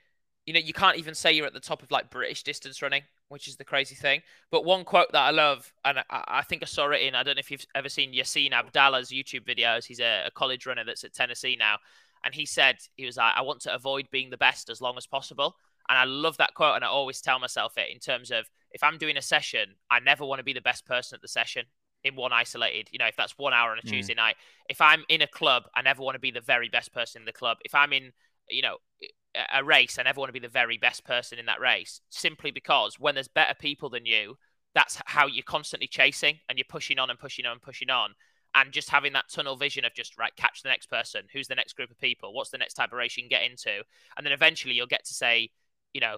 you 0.49 0.53
know, 0.53 0.59
you 0.59 0.73
can't 0.73 0.97
even 0.97 1.13
say 1.13 1.31
you're 1.31 1.45
at 1.45 1.53
the 1.53 1.59
top 1.59 1.83
of 1.83 1.91
like 1.91 2.09
British 2.09 2.43
distance 2.43 2.81
running 2.81 3.03
which 3.29 3.47
is 3.47 3.55
the 3.55 3.63
crazy 3.63 3.95
thing. 3.95 4.21
But 4.51 4.65
one 4.65 4.83
quote 4.83 5.11
that 5.13 5.21
I 5.21 5.29
love, 5.29 5.71
and 5.85 5.99
I, 5.99 6.03
I, 6.09 6.41
think 6.41 6.63
I 6.63 6.65
saw 6.65 6.89
it 6.89 7.01
in, 7.01 7.15
I 7.15 7.23
don't 7.23 7.35
know 7.35 7.39
if 7.39 7.49
you've 7.49 7.65
ever 7.73 7.87
seen 7.87 8.13
Yaseen 8.13 8.51
Abdalla's 8.51 9.09
YouTube 9.09 9.45
videos. 9.45 9.85
He's 9.85 9.99
a, 9.99 10.25
a, 10.25 10.31
college 10.31 10.65
runner 10.65 10.83
that's 10.83 11.03
at 11.03 11.13
Tennessee 11.13 11.55
now. 11.57 11.77
And 12.25 12.33
he 12.33 12.45
said, 12.45 12.77
he 12.95 13.05
was 13.05 13.17
like, 13.17 13.33
I 13.35 13.41
want 13.43 13.61
to 13.61 13.73
avoid 13.73 14.07
being 14.11 14.29
the 14.29 14.37
best 14.37 14.69
as 14.69 14.81
long 14.81 14.97
as 14.97 15.07
possible. 15.07 15.55
And 15.87 15.97
I 15.97 16.03
love 16.03 16.37
that 16.37 16.53
quote. 16.55 16.75
And 16.75 16.83
I 16.83 16.87
always 16.87 17.21
tell 17.21 17.39
myself 17.39 17.77
it 17.77 17.93
in 17.93 17.99
terms 17.99 18.31
of 18.31 18.49
if 18.71 18.83
I'm 18.83 18.97
doing 18.97 19.15
a 19.15 19.21
session, 19.21 19.75
I 19.89 19.99
never 19.99 20.25
want 20.25 20.39
to 20.39 20.43
be 20.43 20.53
the 20.53 20.61
best 20.61 20.85
person 20.85 21.15
at 21.15 21.21
the 21.21 21.27
session 21.27 21.65
in 22.03 22.15
one 22.15 22.33
isolated, 22.33 22.89
you 22.91 22.99
know, 22.99 23.07
if 23.07 23.15
that's 23.15 23.37
one 23.37 23.53
hour 23.53 23.71
on 23.71 23.77
a 23.77 23.81
mm. 23.81 23.89
Tuesday 23.89 24.15
night. 24.15 24.35
If 24.69 24.81
I'm 24.81 25.03
in 25.07 25.21
a 25.21 25.27
club, 25.27 25.63
I 25.75 25.81
never 25.81 26.01
want 26.01 26.15
to 26.15 26.19
be 26.19 26.31
the 26.31 26.41
very 26.41 26.69
best 26.69 26.93
person 26.93 27.21
in 27.21 27.25
the 27.25 27.33
club. 27.33 27.57
If 27.63 27.75
I'm 27.75 27.93
in, 27.93 28.11
you 28.49 28.61
know, 28.61 28.77
a 29.53 29.63
race, 29.63 29.97
never 29.97 30.19
want 30.19 30.29
to 30.29 30.33
be 30.33 30.39
the 30.39 30.47
very 30.47 30.77
best 30.77 31.05
person 31.05 31.39
in 31.39 31.45
that 31.45 31.59
race, 31.59 32.01
simply 32.09 32.51
because 32.51 32.99
when 32.99 33.15
there's 33.15 33.27
better 33.27 33.53
people 33.53 33.89
than 33.89 34.05
you, 34.05 34.37
that's 34.73 35.01
how 35.05 35.27
you're 35.27 35.43
constantly 35.43 35.87
chasing 35.87 36.39
and 36.47 36.57
you're 36.57 36.65
pushing 36.67 36.99
on 36.99 37.09
and 37.09 37.19
pushing 37.19 37.45
on 37.45 37.53
and 37.53 37.61
pushing 37.61 37.89
on. 37.89 38.11
And 38.55 38.71
just 38.71 38.89
having 38.89 39.13
that 39.13 39.29
tunnel 39.29 39.55
vision 39.55 39.85
of 39.85 39.93
just, 39.93 40.17
right, 40.17 40.35
catch 40.35 40.63
the 40.63 40.69
next 40.69 40.87
person. 40.87 41.21
Who's 41.31 41.47
the 41.47 41.55
next 41.55 41.75
group 41.75 41.91
of 41.91 41.99
people? 41.99 42.33
What's 42.33 42.49
the 42.49 42.57
next 42.57 42.73
type 42.73 42.91
of 42.91 42.97
race 42.97 43.15
you 43.15 43.21
can 43.21 43.29
get 43.29 43.43
into? 43.43 43.83
And 44.17 44.25
then 44.25 44.33
eventually 44.33 44.73
you'll 44.73 44.87
get 44.87 45.05
to 45.05 45.13
say, 45.13 45.51
you 45.93 46.01
know, 46.01 46.17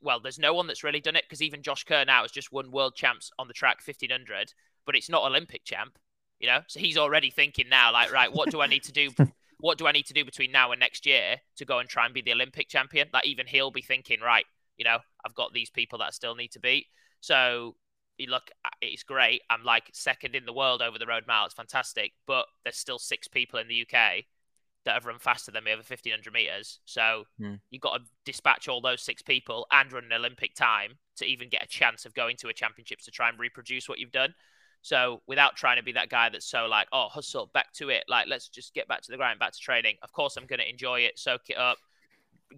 well, 0.00 0.20
there's 0.20 0.38
no 0.38 0.54
one 0.54 0.68
that's 0.68 0.84
really 0.84 1.00
done 1.00 1.16
it 1.16 1.24
because 1.24 1.42
even 1.42 1.62
Josh 1.62 1.82
Kerr 1.84 2.04
now 2.04 2.22
has 2.22 2.30
just 2.30 2.52
won 2.52 2.70
world 2.70 2.94
champs 2.94 3.32
on 3.38 3.48
the 3.48 3.54
track 3.54 3.78
1500, 3.84 4.54
but 4.86 4.94
it's 4.94 5.08
not 5.08 5.24
Olympic 5.24 5.64
champ, 5.64 5.98
you 6.38 6.46
know? 6.46 6.60
So 6.68 6.78
he's 6.78 6.98
already 6.98 7.30
thinking 7.30 7.68
now, 7.68 7.92
like, 7.92 8.12
right, 8.12 8.32
what 8.32 8.50
do 8.50 8.60
I 8.60 8.66
need 8.68 8.84
to 8.84 8.92
do 8.92 9.10
what 9.64 9.78
do 9.78 9.86
I 9.86 9.92
need 9.92 10.04
to 10.04 10.12
do 10.12 10.26
between 10.26 10.52
now 10.52 10.72
and 10.72 10.78
next 10.78 11.06
year 11.06 11.36
to 11.56 11.64
go 11.64 11.78
and 11.78 11.88
try 11.88 12.04
and 12.04 12.12
be 12.12 12.20
the 12.20 12.34
Olympic 12.34 12.68
champion? 12.68 13.08
Like 13.14 13.26
even 13.26 13.46
he'll 13.46 13.70
be 13.70 13.80
thinking, 13.80 14.20
right, 14.20 14.44
you 14.76 14.84
know, 14.84 14.98
I've 15.24 15.34
got 15.34 15.54
these 15.54 15.70
people 15.70 16.00
that 16.00 16.04
I 16.04 16.10
still 16.10 16.34
need 16.34 16.52
to 16.52 16.60
beat. 16.60 16.84
So 17.20 17.74
you 18.18 18.26
look, 18.26 18.50
it's 18.82 19.04
great. 19.04 19.40
I'm 19.48 19.64
like 19.64 19.84
second 19.94 20.34
in 20.34 20.44
the 20.44 20.52
world 20.52 20.82
over 20.82 20.98
the 20.98 21.06
road 21.06 21.24
mile. 21.26 21.46
It's 21.46 21.54
fantastic, 21.54 22.12
but 22.26 22.44
there's 22.62 22.76
still 22.76 22.98
six 22.98 23.26
people 23.26 23.58
in 23.58 23.68
the 23.68 23.80
UK 23.80 24.24
that 24.84 24.92
have 24.92 25.06
run 25.06 25.18
faster 25.18 25.50
than 25.50 25.64
me 25.64 25.72
over 25.72 25.78
1500 25.78 26.30
meters. 26.30 26.80
So 26.84 27.24
mm. 27.40 27.58
you've 27.70 27.80
got 27.80 27.96
to 27.96 28.04
dispatch 28.26 28.68
all 28.68 28.82
those 28.82 29.00
six 29.00 29.22
people 29.22 29.66
and 29.72 29.90
run 29.90 30.04
an 30.04 30.12
Olympic 30.12 30.54
time 30.54 30.98
to 31.16 31.24
even 31.24 31.48
get 31.48 31.64
a 31.64 31.68
chance 31.68 32.04
of 32.04 32.12
going 32.12 32.36
to 32.36 32.48
a 32.48 32.52
championships 32.52 33.06
to 33.06 33.10
try 33.10 33.30
and 33.30 33.38
reproduce 33.38 33.88
what 33.88 33.98
you've 33.98 34.12
done. 34.12 34.34
So 34.84 35.22
without 35.26 35.56
trying 35.56 35.78
to 35.78 35.82
be 35.82 35.92
that 35.92 36.10
guy 36.10 36.28
that's 36.28 36.44
so 36.44 36.66
like, 36.66 36.88
oh, 36.92 37.08
hustle, 37.08 37.50
back 37.54 37.72
to 37.76 37.88
it. 37.88 38.04
Like, 38.06 38.26
let's 38.28 38.48
just 38.48 38.74
get 38.74 38.86
back 38.86 39.00
to 39.00 39.10
the 39.10 39.16
grind, 39.16 39.38
back 39.38 39.54
to 39.54 39.58
training. 39.58 39.96
Of 40.02 40.12
course, 40.12 40.36
I'm 40.36 40.44
going 40.44 40.58
to 40.58 40.68
enjoy 40.68 41.00
it, 41.00 41.18
soak 41.18 41.48
it 41.48 41.56
up, 41.56 41.78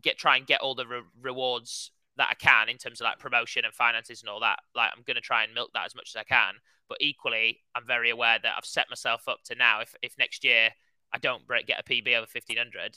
get 0.02 0.18
try 0.18 0.36
and 0.36 0.44
get 0.44 0.60
all 0.60 0.74
the 0.74 0.88
re- 0.88 1.02
rewards 1.22 1.92
that 2.16 2.26
I 2.28 2.34
can 2.34 2.68
in 2.68 2.78
terms 2.78 3.00
of 3.00 3.04
like 3.04 3.20
promotion 3.20 3.64
and 3.64 3.72
finances 3.72 4.22
and 4.22 4.28
all 4.28 4.40
that. 4.40 4.58
Like, 4.74 4.90
I'm 4.92 5.04
going 5.06 5.14
to 5.14 5.20
try 5.20 5.44
and 5.44 5.54
milk 5.54 5.70
that 5.74 5.86
as 5.86 5.94
much 5.94 6.10
as 6.16 6.16
I 6.16 6.24
can. 6.24 6.54
But 6.88 6.98
equally, 7.00 7.60
I'm 7.76 7.86
very 7.86 8.10
aware 8.10 8.40
that 8.42 8.54
I've 8.58 8.64
set 8.64 8.90
myself 8.90 9.28
up 9.28 9.44
to 9.44 9.54
now. 9.54 9.80
If 9.80 9.94
if 10.02 10.18
next 10.18 10.42
year 10.42 10.70
I 11.12 11.18
don't 11.18 11.46
break, 11.46 11.68
get 11.68 11.78
a 11.78 11.84
PB 11.84 12.08
over 12.08 12.26
1500, 12.32 12.96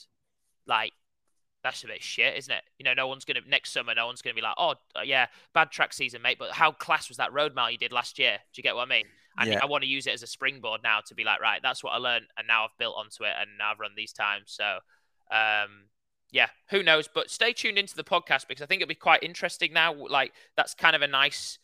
like 0.65 0.93
that's 1.63 1.83
a 1.83 1.87
bit 1.87 2.01
shit, 2.01 2.37
isn't 2.37 2.53
it? 2.53 2.63
You 2.77 2.85
know, 2.85 2.93
no 2.93 3.07
one's 3.07 3.25
gonna 3.25 3.41
next 3.47 3.71
summer. 3.71 3.93
No 3.95 4.05
one's 4.05 4.21
gonna 4.21 4.33
be 4.33 4.41
like, 4.41 4.55
oh 4.57 4.75
uh, 4.95 5.01
yeah, 5.03 5.27
bad 5.53 5.71
track 5.71 5.93
season, 5.93 6.21
mate. 6.21 6.37
But 6.39 6.51
how 6.51 6.71
class 6.71 7.09
was 7.09 7.17
that 7.17 7.33
road 7.33 7.55
mile 7.55 7.71
you 7.71 7.77
did 7.77 7.91
last 7.91 8.19
year? 8.19 8.37
Do 8.53 8.59
you 8.59 8.63
get 8.63 8.75
what 8.75 8.87
I 8.87 8.89
mean? 8.89 9.05
And 9.37 9.51
yeah. 9.51 9.59
I 9.61 9.67
want 9.67 9.83
to 9.83 9.89
use 9.89 10.05
it 10.07 10.13
as 10.13 10.23
a 10.23 10.27
springboard 10.27 10.81
now 10.83 10.99
to 11.05 11.15
be 11.15 11.23
like, 11.23 11.39
right, 11.39 11.61
that's 11.61 11.83
what 11.83 11.91
I 11.91 11.97
learned, 11.97 12.25
and 12.37 12.47
now 12.47 12.65
I've 12.65 12.77
built 12.77 12.95
onto 12.97 13.23
it, 13.23 13.33
and 13.39 13.57
now 13.57 13.71
I've 13.71 13.79
run 13.79 13.91
these 13.95 14.11
times. 14.11 14.45
So, 14.47 14.79
um, 15.31 15.85
yeah, 16.31 16.47
who 16.69 16.83
knows? 16.83 17.07
But 17.07 17.29
stay 17.29 17.53
tuned 17.53 17.77
into 17.77 17.95
the 17.95 18.03
podcast 18.03 18.47
because 18.47 18.61
I 18.61 18.65
think 18.65 18.81
it'll 18.81 18.89
be 18.89 18.95
quite 18.95 19.23
interesting 19.23 19.73
now. 19.73 19.93
Like 19.93 20.33
that's 20.55 20.73
kind 20.73 20.95
of 20.95 21.01
a 21.01 21.07
nice 21.07 21.57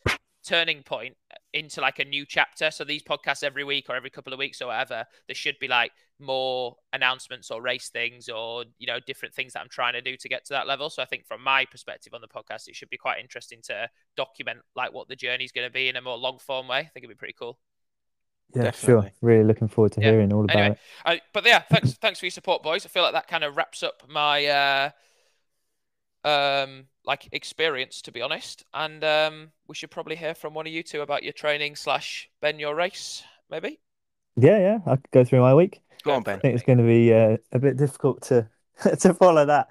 turning 0.46 0.82
point 0.82 1.16
into 1.52 1.80
like 1.80 1.98
a 1.98 2.04
new 2.04 2.24
chapter. 2.26 2.70
So 2.70 2.84
these 2.84 3.02
podcasts 3.02 3.42
every 3.42 3.64
week 3.64 3.86
or 3.88 3.96
every 3.96 4.10
couple 4.10 4.32
of 4.32 4.38
weeks 4.38 4.62
or 4.62 4.68
whatever, 4.68 5.04
there 5.26 5.34
should 5.34 5.58
be 5.58 5.68
like 5.68 5.92
more 6.18 6.76
announcements 6.92 7.50
or 7.50 7.60
race 7.60 7.88
things 7.90 8.28
or 8.28 8.64
you 8.78 8.86
know 8.86 8.98
different 9.06 9.34
things 9.34 9.52
that 9.52 9.60
I'm 9.60 9.68
trying 9.68 9.94
to 9.94 10.00
do 10.02 10.16
to 10.16 10.28
get 10.28 10.44
to 10.46 10.54
that 10.54 10.66
level. 10.66 10.88
So 10.90 11.02
I 11.02 11.06
think 11.06 11.26
from 11.26 11.42
my 11.42 11.64
perspective 11.64 12.14
on 12.14 12.20
the 12.20 12.28
podcast, 12.28 12.68
it 12.68 12.76
should 12.76 12.90
be 12.90 12.96
quite 12.96 13.20
interesting 13.20 13.60
to 13.64 13.88
document 14.16 14.60
like 14.74 14.92
what 14.92 15.08
the 15.08 15.16
journey 15.16 15.44
is 15.44 15.52
going 15.52 15.66
to 15.66 15.72
be 15.72 15.88
in 15.88 15.96
a 15.96 16.00
more 16.02 16.16
long 16.16 16.38
form 16.38 16.68
way. 16.68 16.78
I 16.78 16.82
think 16.84 17.04
it'd 17.04 17.08
be 17.10 17.14
pretty 17.14 17.36
cool. 17.38 17.58
Yeah, 18.54 18.62
Definitely. 18.62 19.02
sure. 19.08 19.12
Really 19.22 19.44
looking 19.44 19.68
forward 19.68 19.92
to 19.92 20.00
Yeah. 20.00 20.12
hearing 20.12 20.32
all 20.32 20.44
about 20.44 20.56
Anyway, 20.56 20.76
it. 20.76 20.78
I, 21.04 21.20
but 21.32 21.44
yeah, 21.44 21.60
thanks 21.60 21.94
thanks 21.94 22.20
for 22.20 22.26
your 22.26 22.30
support, 22.30 22.62
boys. 22.62 22.86
I 22.86 22.88
feel 22.88 23.02
like 23.02 23.12
that 23.14 23.26
kind 23.28 23.42
of 23.44 23.56
wraps 23.56 23.82
up 23.82 24.02
my 24.08 24.46
uh 24.46 24.90
um 26.26 26.86
like 27.04 27.28
experience 27.32 28.02
to 28.02 28.12
be 28.12 28.20
honest. 28.20 28.64
And 28.74 29.02
um 29.04 29.52
we 29.68 29.74
should 29.74 29.90
probably 29.90 30.16
hear 30.16 30.34
from 30.34 30.54
one 30.54 30.66
of 30.66 30.72
you 30.72 30.82
two 30.82 31.00
about 31.00 31.22
your 31.22 31.32
training 31.32 31.76
slash 31.76 32.28
Ben 32.40 32.58
your 32.58 32.74
race, 32.74 33.22
maybe. 33.50 33.78
Yeah, 34.36 34.58
yeah. 34.58 34.78
I 34.86 34.96
could 34.96 35.10
go 35.12 35.24
through 35.24 35.40
my 35.40 35.54
week. 35.54 35.80
Go 36.02 36.12
on, 36.12 36.22
Ben. 36.22 36.38
I 36.38 36.40
think 36.40 36.54
it's 36.54 36.64
going 36.64 36.78
to 36.78 36.84
be 36.84 37.12
uh, 37.12 37.38
a 37.52 37.58
bit 37.58 37.76
difficult 37.76 38.22
to 38.22 38.48
to 39.00 39.14
follow 39.14 39.46
that. 39.46 39.68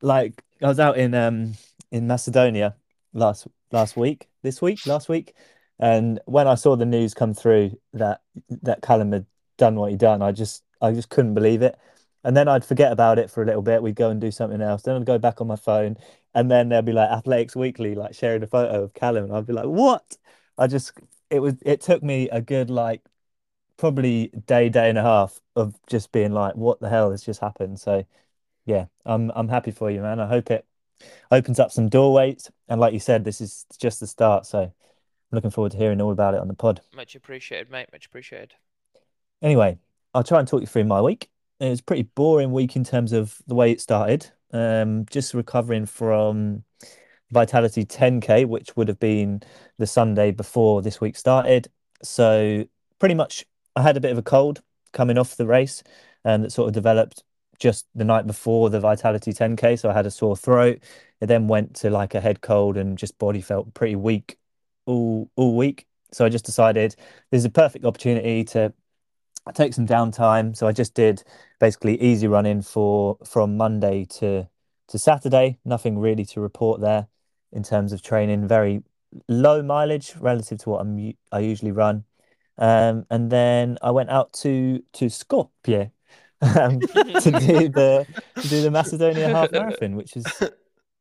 Like 0.00 0.42
I 0.62 0.66
was 0.66 0.80
out 0.80 0.96
in 0.96 1.14
um 1.14 1.54
in 1.90 2.06
Macedonia 2.06 2.74
last 3.12 3.46
last 3.70 3.96
week, 3.96 4.28
this 4.42 4.60
week, 4.60 4.86
last 4.86 5.08
week, 5.08 5.34
and 5.78 6.20
when 6.24 6.48
I 6.48 6.54
saw 6.54 6.74
the 6.76 6.86
news 6.86 7.14
come 7.14 7.34
through 7.34 7.78
that 7.92 8.22
that 8.62 8.82
Callum 8.82 9.12
had 9.12 9.26
done 9.58 9.76
what 9.76 9.90
he'd 9.90 10.00
done, 10.00 10.22
I 10.22 10.32
just 10.32 10.64
I 10.80 10.92
just 10.92 11.10
couldn't 11.10 11.34
believe 11.34 11.62
it. 11.62 11.78
And 12.24 12.36
then 12.36 12.48
I'd 12.48 12.64
forget 12.64 12.92
about 12.92 13.18
it 13.18 13.30
for 13.30 13.42
a 13.42 13.46
little 13.46 13.62
bit. 13.62 13.82
We'd 13.82 13.96
go 13.96 14.10
and 14.10 14.20
do 14.20 14.30
something 14.30 14.60
else. 14.60 14.82
Then 14.82 14.96
I'd 14.96 15.06
go 15.06 15.18
back 15.18 15.40
on 15.40 15.46
my 15.48 15.56
phone, 15.56 15.96
and 16.34 16.50
then 16.50 16.68
there'd 16.68 16.84
be 16.84 16.92
like 16.92 17.10
Athletics 17.10 17.56
Weekly, 17.56 17.94
like 17.94 18.14
sharing 18.14 18.42
a 18.42 18.46
photo 18.46 18.84
of 18.84 18.94
Callum, 18.94 19.24
and 19.24 19.32
I'd 19.34 19.46
be 19.46 19.52
like, 19.52 19.66
"What?" 19.66 20.16
I 20.58 20.66
just 20.68 20.92
it 21.30 21.40
was 21.40 21.54
it 21.62 21.80
took 21.80 22.02
me 22.02 22.28
a 22.30 22.40
good 22.40 22.70
like 22.70 23.02
probably 23.76 24.28
day, 24.46 24.68
day 24.68 24.88
and 24.88 24.98
a 24.98 25.02
half 25.02 25.40
of 25.56 25.74
just 25.88 26.12
being 26.12 26.32
like, 26.32 26.54
what 26.54 26.78
the 26.80 26.88
hell 26.88 27.10
has 27.10 27.24
just 27.24 27.40
happened? 27.40 27.80
So 27.80 28.04
yeah, 28.64 28.86
I'm 29.04 29.32
I'm 29.34 29.48
happy 29.48 29.72
for 29.72 29.90
you, 29.90 30.00
man. 30.02 30.20
I 30.20 30.28
hope 30.28 30.50
it 30.52 30.64
opens 31.32 31.58
up 31.58 31.72
some 31.72 31.88
doorways. 31.88 32.48
And 32.68 32.80
like 32.80 32.92
you 32.92 33.00
said, 33.00 33.24
this 33.24 33.40
is 33.40 33.66
just 33.78 33.98
the 33.98 34.06
start. 34.06 34.46
So 34.46 34.60
I'm 34.60 34.72
looking 35.32 35.50
forward 35.50 35.72
to 35.72 35.78
hearing 35.78 36.00
all 36.00 36.12
about 36.12 36.34
it 36.34 36.40
on 36.40 36.46
the 36.46 36.54
pod. 36.54 36.80
Much 36.94 37.16
appreciated, 37.16 37.70
mate. 37.70 37.88
Much 37.92 38.06
appreciated. 38.06 38.54
Anyway, 39.42 39.78
I'll 40.14 40.22
try 40.22 40.38
and 40.38 40.46
talk 40.46 40.60
you 40.60 40.68
through 40.68 40.84
my 40.84 41.00
week. 41.00 41.28
It 41.62 41.70
was 41.70 41.80
pretty 41.80 42.02
boring 42.02 42.50
week 42.50 42.74
in 42.74 42.82
terms 42.82 43.12
of 43.12 43.38
the 43.46 43.54
way 43.54 43.70
it 43.70 43.80
started. 43.80 44.28
Um, 44.52 45.06
just 45.08 45.32
recovering 45.32 45.86
from 45.86 46.64
Vitality 47.30 47.84
10K, 47.84 48.46
which 48.46 48.76
would 48.76 48.88
have 48.88 48.98
been 48.98 49.44
the 49.78 49.86
Sunday 49.86 50.32
before 50.32 50.82
this 50.82 51.00
week 51.00 51.16
started. 51.16 51.68
So 52.02 52.64
pretty 52.98 53.14
much 53.14 53.46
I 53.76 53.82
had 53.82 53.96
a 53.96 54.00
bit 54.00 54.10
of 54.10 54.18
a 54.18 54.22
cold 54.22 54.60
coming 54.92 55.16
off 55.16 55.36
the 55.36 55.46
race 55.46 55.84
and 56.24 56.42
that 56.42 56.50
sort 56.50 56.66
of 56.66 56.74
developed 56.74 57.22
just 57.60 57.86
the 57.94 58.04
night 58.04 58.26
before 58.26 58.68
the 58.68 58.80
Vitality 58.80 59.32
10K. 59.32 59.78
So 59.78 59.88
I 59.88 59.92
had 59.92 60.04
a 60.04 60.10
sore 60.10 60.36
throat. 60.36 60.82
It 61.20 61.26
then 61.26 61.46
went 61.46 61.76
to 61.76 61.90
like 61.90 62.16
a 62.16 62.20
head 62.20 62.40
cold 62.40 62.76
and 62.76 62.98
just 62.98 63.18
body 63.20 63.40
felt 63.40 63.72
pretty 63.72 63.94
weak 63.94 64.36
all 64.86 65.30
all 65.36 65.56
week. 65.56 65.86
So 66.10 66.24
I 66.24 66.28
just 66.28 66.44
decided 66.44 66.96
this 67.30 67.38
is 67.38 67.44
a 67.44 67.50
perfect 67.50 67.84
opportunity 67.84 68.42
to 68.46 68.74
take 69.50 69.74
some 69.74 69.86
downtime. 69.86 70.56
So 70.56 70.66
I 70.66 70.72
just 70.72 70.94
did 70.94 71.24
basically 71.62 71.96
easy 72.02 72.26
running 72.26 72.60
for 72.60 73.16
from 73.24 73.56
Monday 73.56 74.04
to 74.04 74.48
to 74.88 74.98
Saturday. 74.98 75.60
Nothing 75.64 75.96
really 75.96 76.24
to 76.26 76.40
report 76.40 76.80
there 76.80 77.06
in 77.52 77.62
terms 77.62 77.92
of 77.92 78.02
training. 78.02 78.48
Very 78.48 78.82
low 79.28 79.62
mileage 79.62 80.16
relative 80.18 80.58
to 80.58 80.70
what 80.70 80.80
I'm 80.80 81.14
I 81.30 81.38
usually 81.38 81.70
run. 81.70 82.02
Um, 82.58 83.06
and 83.10 83.30
then 83.30 83.78
I 83.80 83.92
went 83.92 84.10
out 84.10 84.32
to 84.42 84.82
to 84.94 85.06
Skopje 85.06 85.92
um, 86.40 86.80
to 86.80 87.30
do 87.30 87.68
the 87.68 88.06
to 88.40 88.48
do 88.48 88.62
the 88.62 88.70
Macedonia 88.72 89.28
half 89.28 89.52
marathon, 89.52 89.94
which 89.94 90.16
is 90.16 90.26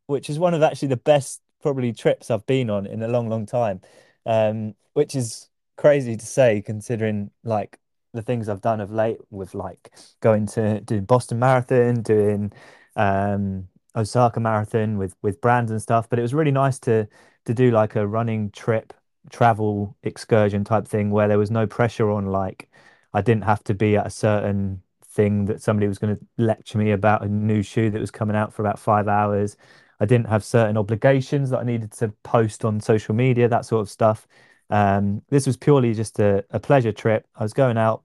which 0.06 0.30
is 0.30 0.38
one 0.38 0.54
of 0.54 0.62
actually 0.62 0.90
the 0.90 0.98
best 0.98 1.42
probably 1.64 1.92
trips 1.92 2.30
I've 2.30 2.46
been 2.46 2.70
on 2.70 2.86
in 2.86 3.02
a 3.02 3.08
long, 3.08 3.30
long 3.30 3.48
time. 3.48 3.82
Um, 4.28 4.76
which 4.94 5.16
is 5.16 5.50
crazy 5.76 6.16
to 6.16 6.26
say 6.26 6.62
considering 6.62 7.32
like 7.44 7.80
the 8.14 8.22
things 8.22 8.50
I've 8.50 8.62
done 8.62 8.82
of 8.82 8.92
late 8.92 9.20
with 9.30 9.54
like 9.56 9.92
going 10.22 10.46
to 10.48 10.82
doing 10.82 11.06
Boston 11.06 11.40
Marathon, 11.40 12.02
doing 12.02 12.52
um 12.96 13.68
Osaka 13.96 14.40
Marathon 14.40 14.98
with 14.98 15.16
with 15.22 15.42
brands 15.42 15.72
and 15.72 15.82
stuff. 15.82 16.10
But 16.10 16.20
it 16.20 16.22
was 16.24 16.34
really 16.34 16.52
nice 16.52 16.80
to 16.80 17.08
to 17.46 17.54
do 17.54 17.72
like 17.72 17.96
a 17.96 18.08
running 18.08 18.52
trip, 18.52 18.94
travel 19.30 19.96
excursion 20.04 20.64
type 20.64 20.88
thing 20.88 21.10
where 21.12 21.28
there 21.28 21.40
was 21.40 21.52
no 21.52 21.68
pressure 21.68 22.10
on 22.12 22.28
like 22.28 22.70
I 23.14 23.22
didn't 23.22 23.44
have 23.44 23.64
to 23.66 23.74
be 23.74 23.98
at 23.98 24.08
a 24.08 24.10
certain 24.10 24.82
thing 25.06 25.46
that 25.46 25.62
somebody 25.62 25.88
was 25.88 25.98
going 26.00 26.16
to 26.18 26.26
lecture 26.38 26.78
me 26.78 26.92
about 26.92 27.24
a 27.24 27.28
new 27.28 27.62
shoe 27.62 27.90
that 27.90 28.00
was 28.00 28.12
coming 28.12 28.36
out 28.36 28.54
for 28.54 28.62
about 28.62 28.80
five 28.80 29.08
hours. 29.08 29.58
I 30.00 30.06
didn't 30.06 30.28
have 30.28 30.44
certain 30.44 30.78
obligations 30.78 31.50
that 31.52 31.60
I 31.60 31.64
needed 31.64 31.92
to 31.94 32.10
post 32.24 32.66
on 32.66 32.80
social 32.80 33.14
media, 33.14 33.48
that 33.48 33.66
sort 33.66 33.82
of 33.82 33.90
stuff. 33.90 34.28
Um, 34.72 35.22
this 35.30 35.46
was 35.46 35.58
purely 35.58 35.94
just 35.94 36.20
a, 36.20 36.44
a 36.50 36.60
pleasure 36.60 36.92
trip. 36.92 37.28
I 37.36 37.44
was 37.44 37.54
going 37.54 37.78
out 37.78 38.04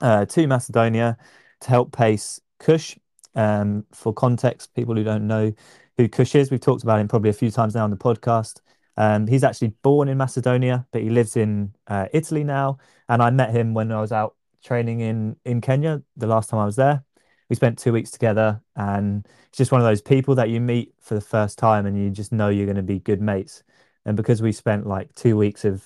uh, 0.00 0.24
to 0.26 0.46
Macedonia 0.46 1.16
to 1.60 1.68
help 1.68 1.92
pace 1.92 2.40
Kush. 2.58 2.96
Um, 3.34 3.86
for 3.92 4.12
context, 4.12 4.74
people 4.74 4.94
who 4.94 5.04
don't 5.04 5.26
know 5.26 5.52
who 5.96 6.08
Kush 6.08 6.34
is, 6.34 6.50
we've 6.50 6.60
talked 6.60 6.82
about 6.82 7.00
him 7.00 7.08
probably 7.08 7.30
a 7.30 7.34
few 7.34 7.50
times 7.50 7.74
now 7.74 7.84
on 7.84 7.90
the 7.90 7.96
podcast. 7.96 8.60
Um, 8.96 9.26
he's 9.26 9.44
actually 9.44 9.68
born 9.82 10.08
in 10.08 10.18
Macedonia, 10.18 10.86
but 10.92 11.02
he 11.02 11.10
lives 11.10 11.36
in 11.36 11.74
uh, 11.86 12.08
Italy 12.12 12.44
now. 12.44 12.78
And 13.08 13.22
I 13.22 13.30
met 13.30 13.50
him 13.54 13.74
when 13.74 13.90
I 13.92 14.00
was 14.00 14.12
out 14.12 14.34
training 14.62 15.00
in 15.00 15.36
in 15.44 15.60
Kenya 15.60 16.02
the 16.16 16.26
last 16.26 16.50
time 16.50 16.60
I 16.60 16.64
was 16.64 16.76
there. 16.76 17.04
We 17.48 17.56
spent 17.56 17.78
two 17.78 17.92
weeks 17.92 18.10
together, 18.10 18.62
and 18.76 19.26
it's 19.48 19.58
just 19.58 19.72
one 19.72 19.80
of 19.80 19.86
those 19.86 20.00
people 20.00 20.34
that 20.36 20.48
you 20.48 20.60
meet 20.60 20.94
for 21.00 21.14
the 21.14 21.20
first 21.20 21.58
time, 21.58 21.84
and 21.86 21.98
you 21.98 22.10
just 22.10 22.32
know 22.32 22.48
you're 22.48 22.66
going 22.66 22.76
to 22.76 22.82
be 22.82 22.98
good 22.98 23.20
mates. 23.20 23.62
And 24.04 24.16
because 24.16 24.42
we 24.42 24.52
spent 24.52 24.86
like 24.86 25.14
two 25.14 25.36
weeks 25.36 25.64
of 25.64 25.84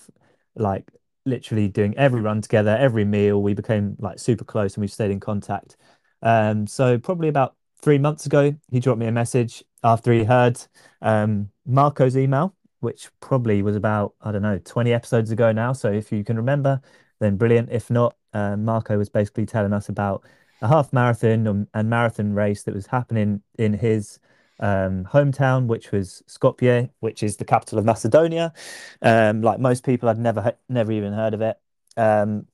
like 0.55 0.89
literally 1.25 1.67
doing 1.67 1.95
every 1.97 2.21
run 2.21 2.41
together, 2.41 2.75
every 2.79 3.05
meal, 3.05 3.41
we 3.41 3.53
became 3.53 3.95
like 3.99 4.19
super 4.19 4.43
close, 4.43 4.75
and 4.75 4.81
we've 4.81 4.91
stayed 4.91 5.11
in 5.11 5.19
contact. 5.19 5.75
Um, 6.21 6.65
so 6.65 6.97
probably 6.97 7.27
about 7.27 7.55
three 7.81 7.97
months 7.97 8.25
ago, 8.25 8.55
he 8.71 8.79
dropped 8.79 8.99
me 8.99 9.05
a 9.07 9.11
message 9.11 9.63
after 9.83 10.11
he 10.11 10.23
heard 10.23 10.59
um, 11.01 11.49
Marco's 11.65 12.17
email, 12.17 12.55
which 12.79 13.09
probably 13.19 13.61
was 13.61 13.75
about, 13.75 14.15
I 14.21 14.31
don't 14.31 14.41
know, 14.41 14.59
20 14.59 14.93
episodes 14.93 15.31
ago 15.31 15.51
now. 15.51 15.73
So 15.73 15.91
if 15.91 16.11
you 16.11 16.23
can 16.23 16.37
remember, 16.37 16.81
then 17.19 17.37
brilliant. 17.37 17.69
If 17.71 17.89
not, 17.89 18.15
uh, 18.33 18.57
Marco 18.57 18.97
was 18.97 19.09
basically 19.09 19.45
telling 19.45 19.73
us 19.73 19.89
about 19.89 20.23
a 20.61 20.67
half 20.67 20.91
marathon 20.91 21.45
and, 21.47 21.67
and 21.73 21.89
marathon 21.89 22.33
race 22.33 22.63
that 22.63 22.73
was 22.73 22.87
happening 22.87 23.41
in 23.57 23.73
his 23.73 24.19
um, 24.59 25.05
hometown, 25.05 25.67
which 25.67 25.91
was 25.91 26.23
Skopje, 26.27 26.89
which 26.99 27.23
is 27.23 27.37
the 27.37 27.45
capital 27.45 27.77
of 27.79 27.85
Macedonia. 27.85 28.53
Um, 29.01 29.41
like 29.41 29.59
most 29.59 29.85
people, 29.85 30.09
I'd 30.09 30.17
never, 30.17 30.53
never 30.69 30.91
even 30.91 31.13
heard 31.13 31.33
of 31.33 31.41
it. 31.41 31.57
Um, 31.95 32.47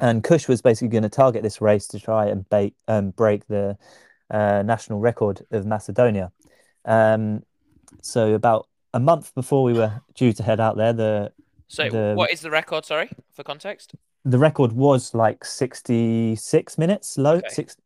and 0.00 0.24
Kush 0.24 0.48
was 0.48 0.62
basically 0.62 0.88
going 0.88 1.02
to 1.02 1.08
target 1.08 1.42
this 1.42 1.60
race 1.60 1.86
to 1.88 2.00
try 2.00 2.26
and 2.26 2.48
bait, 2.48 2.74
um, 2.88 3.10
break 3.10 3.46
the 3.48 3.76
uh, 4.30 4.62
national 4.62 5.00
record 5.00 5.44
of 5.50 5.66
Macedonia. 5.66 6.32
Um, 6.84 7.42
so 8.00 8.34
about 8.34 8.68
a 8.94 9.00
month 9.00 9.34
before 9.34 9.62
we 9.62 9.72
were 9.74 10.00
due 10.14 10.32
to 10.32 10.42
head 10.42 10.60
out 10.60 10.76
there, 10.76 10.92
the 10.92 11.32
So 11.68 11.88
The- 11.90 12.14
what 12.16 12.32
is 12.32 12.40
the 12.40 12.50
record? 12.50 12.84
Sorry 12.84 13.10
for 13.32 13.42
context. 13.44 13.94
the 14.24 14.38
record 14.38 14.72
was 14.72 15.14
like 15.14 15.44
66 15.44 16.78
minutes 16.78 17.16
low, 17.18 17.36
Okay. 17.36 17.48
six, 17.48 17.76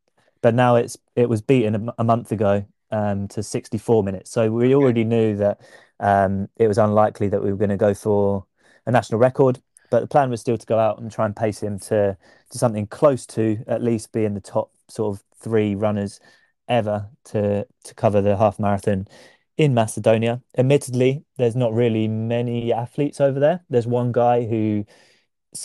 but 0.43 0.55
now 0.55 0.77
it's 0.77 0.97
it 1.17 1.29
was 1.29 1.41
beaten 1.43 1.91
a 1.99 2.05
month 2.05 2.33
ago 2.33 2.65
um, 2.95 3.27
to 3.29 3.43
64 3.43 4.05
minutes. 4.05 4.31
So 4.31 4.51
we 4.51 4.75
already 4.75 5.03
knew 5.05 5.37
that 5.37 5.61
um, 5.99 6.49
it 6.57 6.69
was 6.69 6.79
unlikely 6.79 7.29
that 7.29 7.43
we 7.43 7.51
were 7.51 7.59
going 7.59 7.71
to 7.71 7.77
go 7.77 7.93
for 7.93 8.47
a 8.87 8.93
national 8.93 9.19
record, 9.19 9.61
but 9.91 10.01
the 10.01 10.07
plan 10.07 10.31
was 10.31 10.41
still 10.41 10.57
to 10.57 10.67
go 10.67 10.79
out 10.79 11.01
and 11.01 11.11
try 11.11 11.27
and 11.27 11.35
pace 11.35 11.63
him 11.63 11.79
to 11.81 12.17
to 12.51 12.59
something 12.59 12.87
close 12.87 13.27
to 13.27 13.59
at 13.67 13.83
least 13.83 14.13
being 14.13 14.35
the 14.35 14.41
top 14.41 14.71
sort 14.89 15.17
of 15.17 15.25
three 15.41 15.75
runners 15.75 16.21
ever 16.69 17.09
to 17.25 17.67
to 17.85 17.95
cover 17.95 18.23
the 18.23 18.37
half 18.37 18.59
marathon 18.61 19.09
in 19.57 19.75
Macedonia. 19.75 20.41
Admittedly, 20.57 21.25
there's 21.37 21.57
not 21.57 21.73
really 21.73 22.07
many 22.07 22.73
athletes 22.73 23.21
over 23.21 23.41
there. 23.41 23.65
There's 23.71 23.87
one 23.87 24.13
guy 24.13 24.47
who 24.47 24.85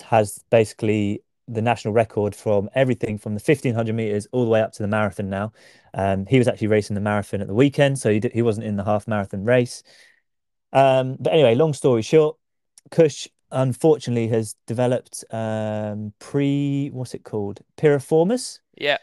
has 0.10 0.40
basically 0.50 1.24
the 1.48 1.62
national 1.62 1.94
record 1.94 2.36
from 2.36 2.70
everything 2.76 3.18
from 3.18 3.34
the 3.34 3.44
1500 3.44 3.94
meters 3.94 4.28
all 4.32 4.46
the 4.46 4.52
way 4.52 4.62
up 4.62 4.72
to 4.74 4.84
the 4.84 4.88
marathon 4.88 5.30
now. 5.30 5.52
Um, 5.94 6.26
he 6.26 6.38
was 6.38 6.48
actually 6.48 6.68
racing 6.68 6.96
the 6.96 7.02
marathon 7.02 7.42
at 7.42 7.48
the 7.48 7.54
weekend, 7.54 8.00
so 8.00 8.12
he, 8.12 8.20
d- 8.20 8.32
he 8.34 8.42
wasn't 8.42 8.68
in 8.68 8.76
the 8.76 8.84
half 8.84 9.08
marathon 9.08 9.44
race. 9.44 9.84
Um, 10.72 11.18
but 11.20 11.34
anyway, 11.34 11.56
long 11.56 11.74
story 11.74 12.02
short, 12.02 12.38
Kush 12.92 13.28
unfortunately 13.52 14.28
has 14.28 14.56
developed 14.68 15.24
um, 15.32 16.14
pre, 16.20 16.90
what's 16.94 17.14
it 17.14 17.24
called? 17.24 17.62
Piriformis 17.78 18.60
Yeah. 18.76 18.98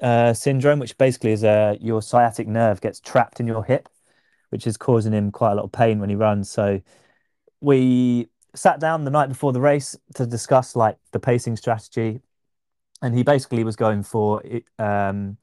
uh, 0.00 0.32
syndrome, 0.32 0.78
which 0.78 0.96
basically 0.96 1.32
is 1.32 1.44
uh, 1.44 1.76
your 1.80 2.00
sciatic 2.00 2.48
nerve 2.48 2.80
gets 2.80 3.00
trapped 3.00 3.40
in 3.40 3.46
your 3.46 3.64
hip, 3.64 3.88
which 4.50 4.66
is 4.66 4.76
causing 4.76 5.12
him 5.12 5.30
quite 5.30 5.52
a 5.52 5.54
lot 5.56 5.64
of 5.64 5.72
pain 5.72 6.00
when 6.00 6.08
he 6.08 6.16
runs. 6.16 6.50
So 6.50 6.80
we 7.60 8.28
sat 8.54 8.80
down 8.80 9.04
the 9.04 9.10
night 9.10 9.28
before 9.28 9.52
the 9.52 9.60
race 9.60 9.96
to 10.14 10.26
discuss 10.26 10.74
like 10.74 10.96
the 11.12 11.20
pacing 11.20 11.56
strategy, 11.56 12.20
and 13.02 13.14
he 13.14 13.22
basically 13.22 13.64
was 13.64 13.76
going 13.76 14.02
for. 14.02 14.42
Um, 14.78 15.36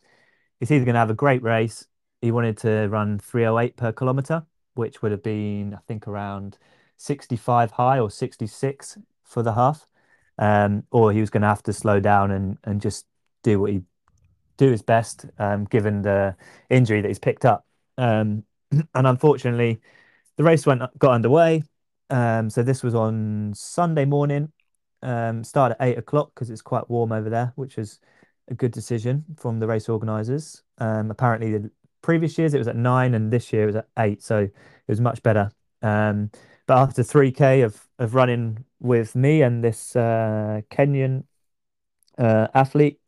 he's 0.63 0.71
either 0.71 0.85
going 0.85 0.93
to 0.93 0.99
have 0.99 1.09
a 1.09 1.15
great 1.15 1.43
race. 1.43 1.85
He 2.21 2.31
wanted 2.31 2.57
to 2.59 2.87
run 2.87 3.19
308 3.19 3.75
per 3.75 3.91
kilometer, 3.91 4.45
which 4.75 5.01
would 5.01 5.11
have 5.11 5.21
been, 5.21 5.73
I 5.73 5.79
think, 5.87 6.07
around 6.07 6.57
65 6.95 7.71
high 7.71 7.99
or 7.99 8.09
66 8.09 8.97
for 9.23 9.43
the 9.43 9.53
half. 9.53 9.85
Um, 10.39 10.83
or 10.89 11.11
he 11.11 11.19
was 11.19 11.29
going 11.29 11.41
to 11.41 11.49
have 11.49 11.63
to 11.63 11.73
slow 11.73 11.99
down 11.99 12.31
and, 12.31 12.57
and 12.63 12.81
just 12.81 13.05
do 13.43 13.59
what 13.59 13.71
he 13.71 13.81
do 14.55 14.71
his 14.71 14.81
best, 14.81 15.25
um, 15.37 15.65
given 15.65 16.01
the 16.03 16.35
injury 16.69 17.01
that 17.01 17.07
he's 17.07 17.19
picked 17.19 17.43
up. 17.43 17.65
Um, 17.97 18.43
and 18.71 19.07
unfortunately, 19.07 19.81
the 20.37 20.43
race 20.43 20.65
went 20.65 20.81
got 20.97 21.11
underway. 21.11 21.63
Um, 22.09 22.49
so 22.49 22.63
this 22.63 22.83
was 22.83 22.95
on 22.95 23.53
Sunday 23.53 24.05
morning. 24.05 24.51
Um, 25.01 25.43
started 25.43 25.75
at 25.81 25.87
eight 25.87 25.97
o'clock 25.97 26.31
because 26.33 26.49
it's 26.49 26.61
quite 26.61 26.89
warm 26.89 27.11
over 27.11 27.29
there, 27.29 27.51
which 27.55 27.77
is 27.77 27.99
a 28.49 28.53
good 28.53 28.71
decision 28.71 29.25
from 29.37 29.59
the 29.59 29.67
race 29.67 29.89
organisers. 29.89 30.63
Um, 30.77 31.11
apparently, 31.11 31.57
the 31.57 31.71
previous 32.01 32.37
years 32.37 32.53
it 32.53 32.57
was 32.57 32.67
at 32.67 32.75
nine, 32.75 33.13
and 33.13 33.31
this 33.31 33.53
year 33.53 33.63
it 33.63 33.67
was 33.67 33.75
at 33.75 33.87
eight, 33.97 34.21
so 34.23 34.39
it 34.39 34.51
was 34.87 35.01
much 35.01 35.23
better. 35.23 35.51
Um, 35.81 36.31
but 36.65 36.77
after 36.77 37.03
three 37.03 37.31
k 37.31 37.61
of 37.61 37.87
of 37.99 38.15
running 38.15 38.65
with 38.79 39.15
me 39.15 39.41
and 39.41 39.63
this 39.63 39.95
uh, 39.95 40.61
Kenyan 40.69 41.23
uh, 42.17 42.47
athlete 42.53 42.99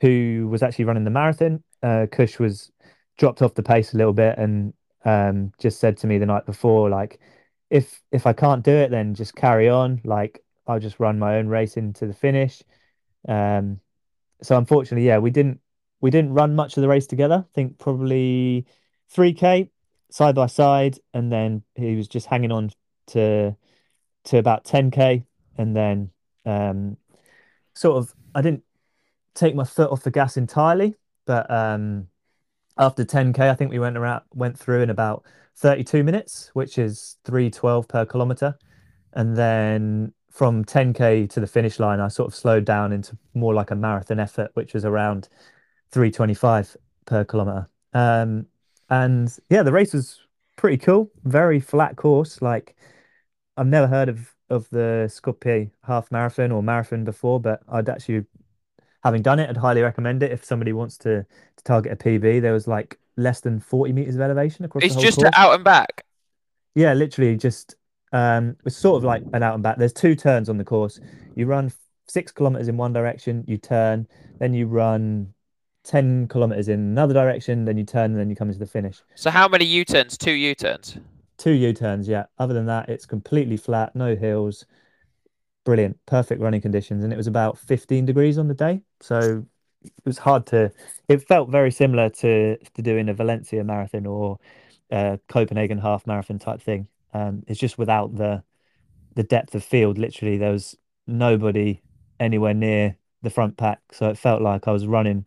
who 0.00 0.48
was 0.50 0.62
actually 0.62 0.84
running 0.84 1.04
the 1.04 1.10
marathon, 1.10 1.62
uh, 1.82 2.06
Kush 2.10 2.38
was 2.38 2.72
dropped 3.18 3.42
off 3.42 3.54
the 3.54 3.62
pace 3.62 3.94
a 3.94 3.96
little 3.96 4.12
bit 4.12 4.36
and 4.38 4.74
um, 5.04 5.52
just 5.58 5.78
said 5.78 5.96
to 5.98 6.06
me 6.06 6.18
the 6.18 6.26
night 6.26 6.46
before, 6.46 6.90
like, 6.90 7.20
if 7.70 8.02
if 8.10 8.26
I 8.26 8.32
can't 8.32 8.64
do 8.64 8.72
it, 8.72 8.90
then 8.90 9.14
just 9.14 9.34
carry 9.34 9.68
on. 9.68 10.00
Like, 10.04 10.42
I'll 10.66 10.80
just 10.80 11.00
run 11.00 11.18
my 11.18 11.36
own 11.36 11.48
race 11.48 11.76
into 11.76 12.06
the 12.06 12.14
finish. 12.14 12.62
Um, 13.28 13.80
so 14.42 14.56
unfortunately, 14.58 15.06
yeah, 15.06 15.18
we 15.18 15.30
didn't 15.30 15.60
we 16.00 16.10
didn't 16.10 16.32
run 16.34 16.54
much 16.54 16.76
of 16.76 16.82
the 16.82 16.88
race 16.88 17.06
together. 17.06 17.44
I 17.48 17.54
think 17.54 17.78
probably 17.78 18.66
3k 19.14 19.70
side 20.10 20.34
by 20.34 20.46
side, 20.46 20.98
and 21.14 21.32
then 21.32 21.62
he 21.74 21.96
was 21.96 22.08
just 22.08 22.26
hanging 22.26 22.52
on 22.52 22.70
to 23.08 23.56
to 24.24 24.38
about 24.38 24.64
10k, 24.64 25.24
and 25.58 25.76
then 25.76 26.10
um, 26.44 26.96
sort 27.74 27.98
of 27.98 28.14
I 28.34 28.42
didn't 28.42 28.64
take 29.34 29.54
my 29.54 29.64
foot 29.64 29.90
off 29.90 30.02
the 30.02 30.10
gas 30.10 30.36
entirely, 30.36 30.94
but 31.24 31.50
um, 31.50 32.08
after 32.78 33.04
10k, 33.04 33.38
I 33.40 33.54
think 33.54 33.70
we 33.70 33.78
went 33.78 33.96
around 33.96 34.22
went 34.34 34.58
through 34.58 34.82
in 34.82 34.90
about 34.90 35.24
32 35.56 36.02
minutes, 36.02 36.50
which 36.54 36.78
is 36.78 37.16
312 37.24 37.88
per 37.88 38.04
kilometer, 38.04 38.58
and 39.12 39.36
then 39.36 40.12
from 40.32 40.64
10k 40.64 41.26
to 41.28 41.40
the 41.40 41.46
finish 41.46 41.78
line, 41.78 42.00
I 42.00 42.08
sort 42.08 42.28
of 42.28 42.34
slowed 42.34 42.64
down 42.64 42.92
into 42.92 43.16
more 43.34 43.54
like 43.54 43.70
a 43.70 43.76
marathon 43.76 44.18
effort, 44.18 44.50
which 44.54 44.74
was 44.74 44.84
around 44.84 45.28
325 45.90 46.76
per 47.06 47.24
kilometer. 47.24 47.68
Um, 47.92 48.46
and 48.90 49.34
yeah, 49.50 49.62
the 49.62 49.72
race 49.72 49.92
was 49.92 50.20
pretty 50.56 50.78
cool, 50.78 51.10
very 51.24 51.60
flat 51.60 51.96
course. 51.96 52.40
Like 52.42 52.76
I've 53.56 53.66
never 53.66 53.86
heard 53.86 54.08
of 54.08 54.34
of 54.50 54.68
the 54.70 55.06
Skopje 55.08 55.70
half 55.84 56.10
marathon 56.10 56.52
or 56.52 56.62
marathon 56.62 57.04
before, 57.04 57.40
but 57.40 57.62
I'd 57.68 57.88
actually, 57.88 58.26
having 59.02 59.22
done 59.22 59.38
it, 59.38 59.48
I'd 59.50 59.56
highly 59.56 59.82
recommend 59.82 60.22
it 60.22 60.32
if 60.32 60.44
somebody 60.44 60.72
wants 60.72 60.98
to 60.98 61.24
to 61.56 61.64
target 61.64 61.92
a 61.92 61.96
PB. 61.96 62.40
There 62.40 62.52
was 62.52 62.66
like 62.68 62.98
less 63.16 63.40
than 63.40 63.60
40 63.60 63.92
meters 63.92 64.14
of 64.14 64.20
elevation 64.22 64.64
across 64.64 64.84
It's 64.84 64.94
the 64.94 65.00
whole 65.00 65.04
just 65.04 65.18
course. 65.18 65.30
out 65.34 65.54
and 65.54 65.64
back. 65.64 66.04
Yeah, 66.74 66.94
literally 66.94 67.36
just 67.36 67.76
um 68.12 68.56
it's 68.64 68.76
sort 68.76 68.96
of 68.98 69.04
like 69.04 69.22
an 69.32 69.42
out 69.42 69.54
and 69.54 69.62
back. 69.62 69.78
There's 69.78 69.92
two 69.92 70.14
turns 70.14 70.48
on 70.48 70.58
the 70.58 70.64
course. 70.64 71.00
You 71.34 71.46
run 71.46 71.72
six 72.08 72.32
kilometers 72.32 72.68
in 72.68 72.76
one 72.76 72.92
direction, 72.92 73.44
you 73.46 73.56
turn, 73.56 74.06
then 74.38 74.54
you 74.54 74.66
run 74.66 75.32
10 75.84 76.28
kilometers 76.28 76.68
in 76.68 76.78
another 76.78 77.14
direction, 77.14 77.64
then 77.64 77.76
you 77.76 77.84
turn, 77.84 78.12
and 78.12 78.20
then 78.20 78.30
you 78.30 78.36
come 78.36 78.48
into 78.48 78.58
the 78.58 78.66
finish. 78.66 79.00
So 79.14 79.30
how 79.30 79.48
many 79.48 79.64
U-turns? 79.64 80.16
Two 80.16 80.32
U-turns. 80.32 80.98
Two 81.38 81.52
U-turns, 81.52 82.06
yeah. 82.06 82.26
Other 82.38 82.54
than 82.54 82.66
that, 82.66 82.88
it's 82.88 83.06
completely 83.06 83.56
flat, 83.56 83.96
no 83.96 84.14
hills. 84.14 84.64
Brilliant, 85.64 85.98
perfect 86.06 86.40
running 86.40 86.60
conditions. 86.60 87.04
And 87.04 87.12
it 87.12 87.16
was 87.16 87.26
about 87.26 87.58
15 87.58 88.04
degrees 88.04 88.38
on 88.38 88.48
the 88.48 88.54
day. 88.54 88.82
So 89.00 89.44
it 89.84 89.92
was 90.04 90.18
hard 90.18 90.46
to 90.46 90.70
it 91.08 91.26
felt 91.26 91.50
very 91.50 91.70
similar 91.70 92.08
to 92.08 92.56
to 92.56 92.82
doing 92.82 93.08
a 93.08 93.14
Valencia 93.14 93.64
marathon 93.64 94.06
or 94.06 94.38
a 94.90 95.18
Copenhagen 95.28 95.78
half 95.78 96.06
marathon 96.06 96.38
type 96.38 96.62
thing. 96.62 96.86
Um, 97.12 97.42
it's 97.46 97.60
just 97.60 97.78
without 97.78 98.14
the 98.16 98.42
the 99.14 99.22
depth 99.24 99.54
of 99.54 99.64
field. 99.64 99.98
Literally, 99.98 100.38
there 100.38 100.52
was 100.52 100.76
nobody 101.06 101.82
anywhere 102.20 102.54
near 102.54 102.96
the 103.22 103.30
front 103.30 103.56
pack, 103.56 103.80
so 103.92 104.08
it 104.10 104.18
felt 104.18 104.42
like 104.42 104.68
I 104.68 104.72
was 104.72 104.86
running 104.86 105.26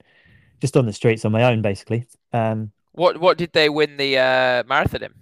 just 0.62 0.78
on 0.78 0.86
the 0.86 0.94
streets 0.94 1.26
on 1.26 1.32
my 1.32 1.44
own, 1.44 1.62
basically. 1.62 2.08
Um, 2.34 2.72
What 2.94 3.20
what 3.20 3.38
did 3.38 3.54
they 3.54 3.70
win 3.70 3.98
the 3.98 4.18
uh, 4.18 4.64
marathon 4.66 5.04
in? 5.04 5.14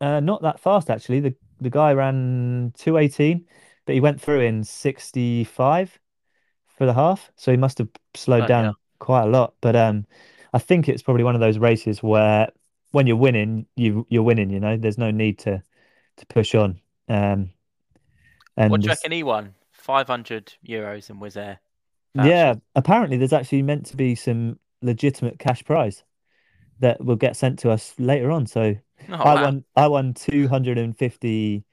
uh, 0.00 0.20
not 0.20 0.42
that 0.42 0.60
fast 0.60 0.90
actually. 0.90 1.20
The 1.20 1.34
the 1.60 1.70
guy 1.70 1.92
ran 1.92 2.72
two 2.76 2.96
eighteen, 2.98 3.46
but 3.86 3.94
he 3.94 4.00
went 4.00 4.20
through 4.20 4.40
in 4.40 4.64
sixty 4.64 5.44
five 5.44 5.98
for 6.68 6.86
the 6.86 6.94
half, 6.94 7.30
so 7.36 7.50
he 7.50 7.56
must 7.56 7.78
have 7.78 7.88
slowed 8.14 8.46
Bloody 8.46 8.48
down 8.48 8.64
hell. 8.64 8.78
quite 8.98 9.24
a 9.24 9.26
lot. 9.26 9.54
But 9.60 9.76
um, 9.76 10.06
I 10.52 10.58
think 10.58 10.88
it's 10.88 11.02
probably 11.02 11.24
one 11.24 11.34
of 11.34 11.40
those 11.40 11.58
races 11.58 12.02
where 12.02 12.50
when 12.92 13.06
you're 13.06 13.16
winning, 13.16 13.66
you 13.76 14.06
you're 14.10 14.22
winning. 14.22 14.50
You 14.50 14.60
know, 14.60 14.76
there's 14.76 14.98
no 14.98 15.10
need 15.10 15.38
to 15.40 15.62
to 16.18 16.26
push 16.26 16.54
on. 16.54 16.80
Um, 17.08 17.50
and 18.56 18.72
What 18.72 18.80
do 18.82 18.86
you 18.86 18.90
reckon 18.90 19.12
he 19.12 19.22
won? 19.22 19.54
500 19.70 20.54
euros 20.62 21.08
in 21.08 21.18
Wizz 21.18 21.36
Air. 21.38 21.60
yeah, 22.14 22.54
apparently 22.74 23.16
there's 23.16 23.32
actually 23.32 23.62
meant 23.62 23.86
to 23.86 23.96
be 23.96 24.14
some 24.14 24.58
legitimate 24.82 25.38
cash 25.38 25.64
prize 25.64 26.04
that 26.80 27.04
will 27.04 27.16
get 27.16 27.36
sent 27.36 27.60
to 27.60 27.70
us 27.70 27.94
later 27.98 28.30
on. 28.32 28.46
So 28.46 28.76
Oh, 29.08 29.16
I 29.24 29.34
wow. 29.34 29.42
won 29.42 29.64
I 29.76 29.88
won 29.88 30.14
250 30.14 31.64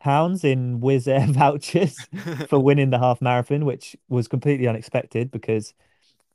pounds 0.00 0.44
in 0.44 0.80
Wizz 0.80 1.08
Air 1.08 1.26
vouchers 1.32 2.08
for 2.46 2.60
winning 2.60 2.90
the 2.90 2.98
half 3.00 3.22
marathon, 3.22 3.66
which 3.66 3.96
was 4.08 4.28
completely 4.28 4.68
unexpected 4.68 5.30
because 5.32 5.74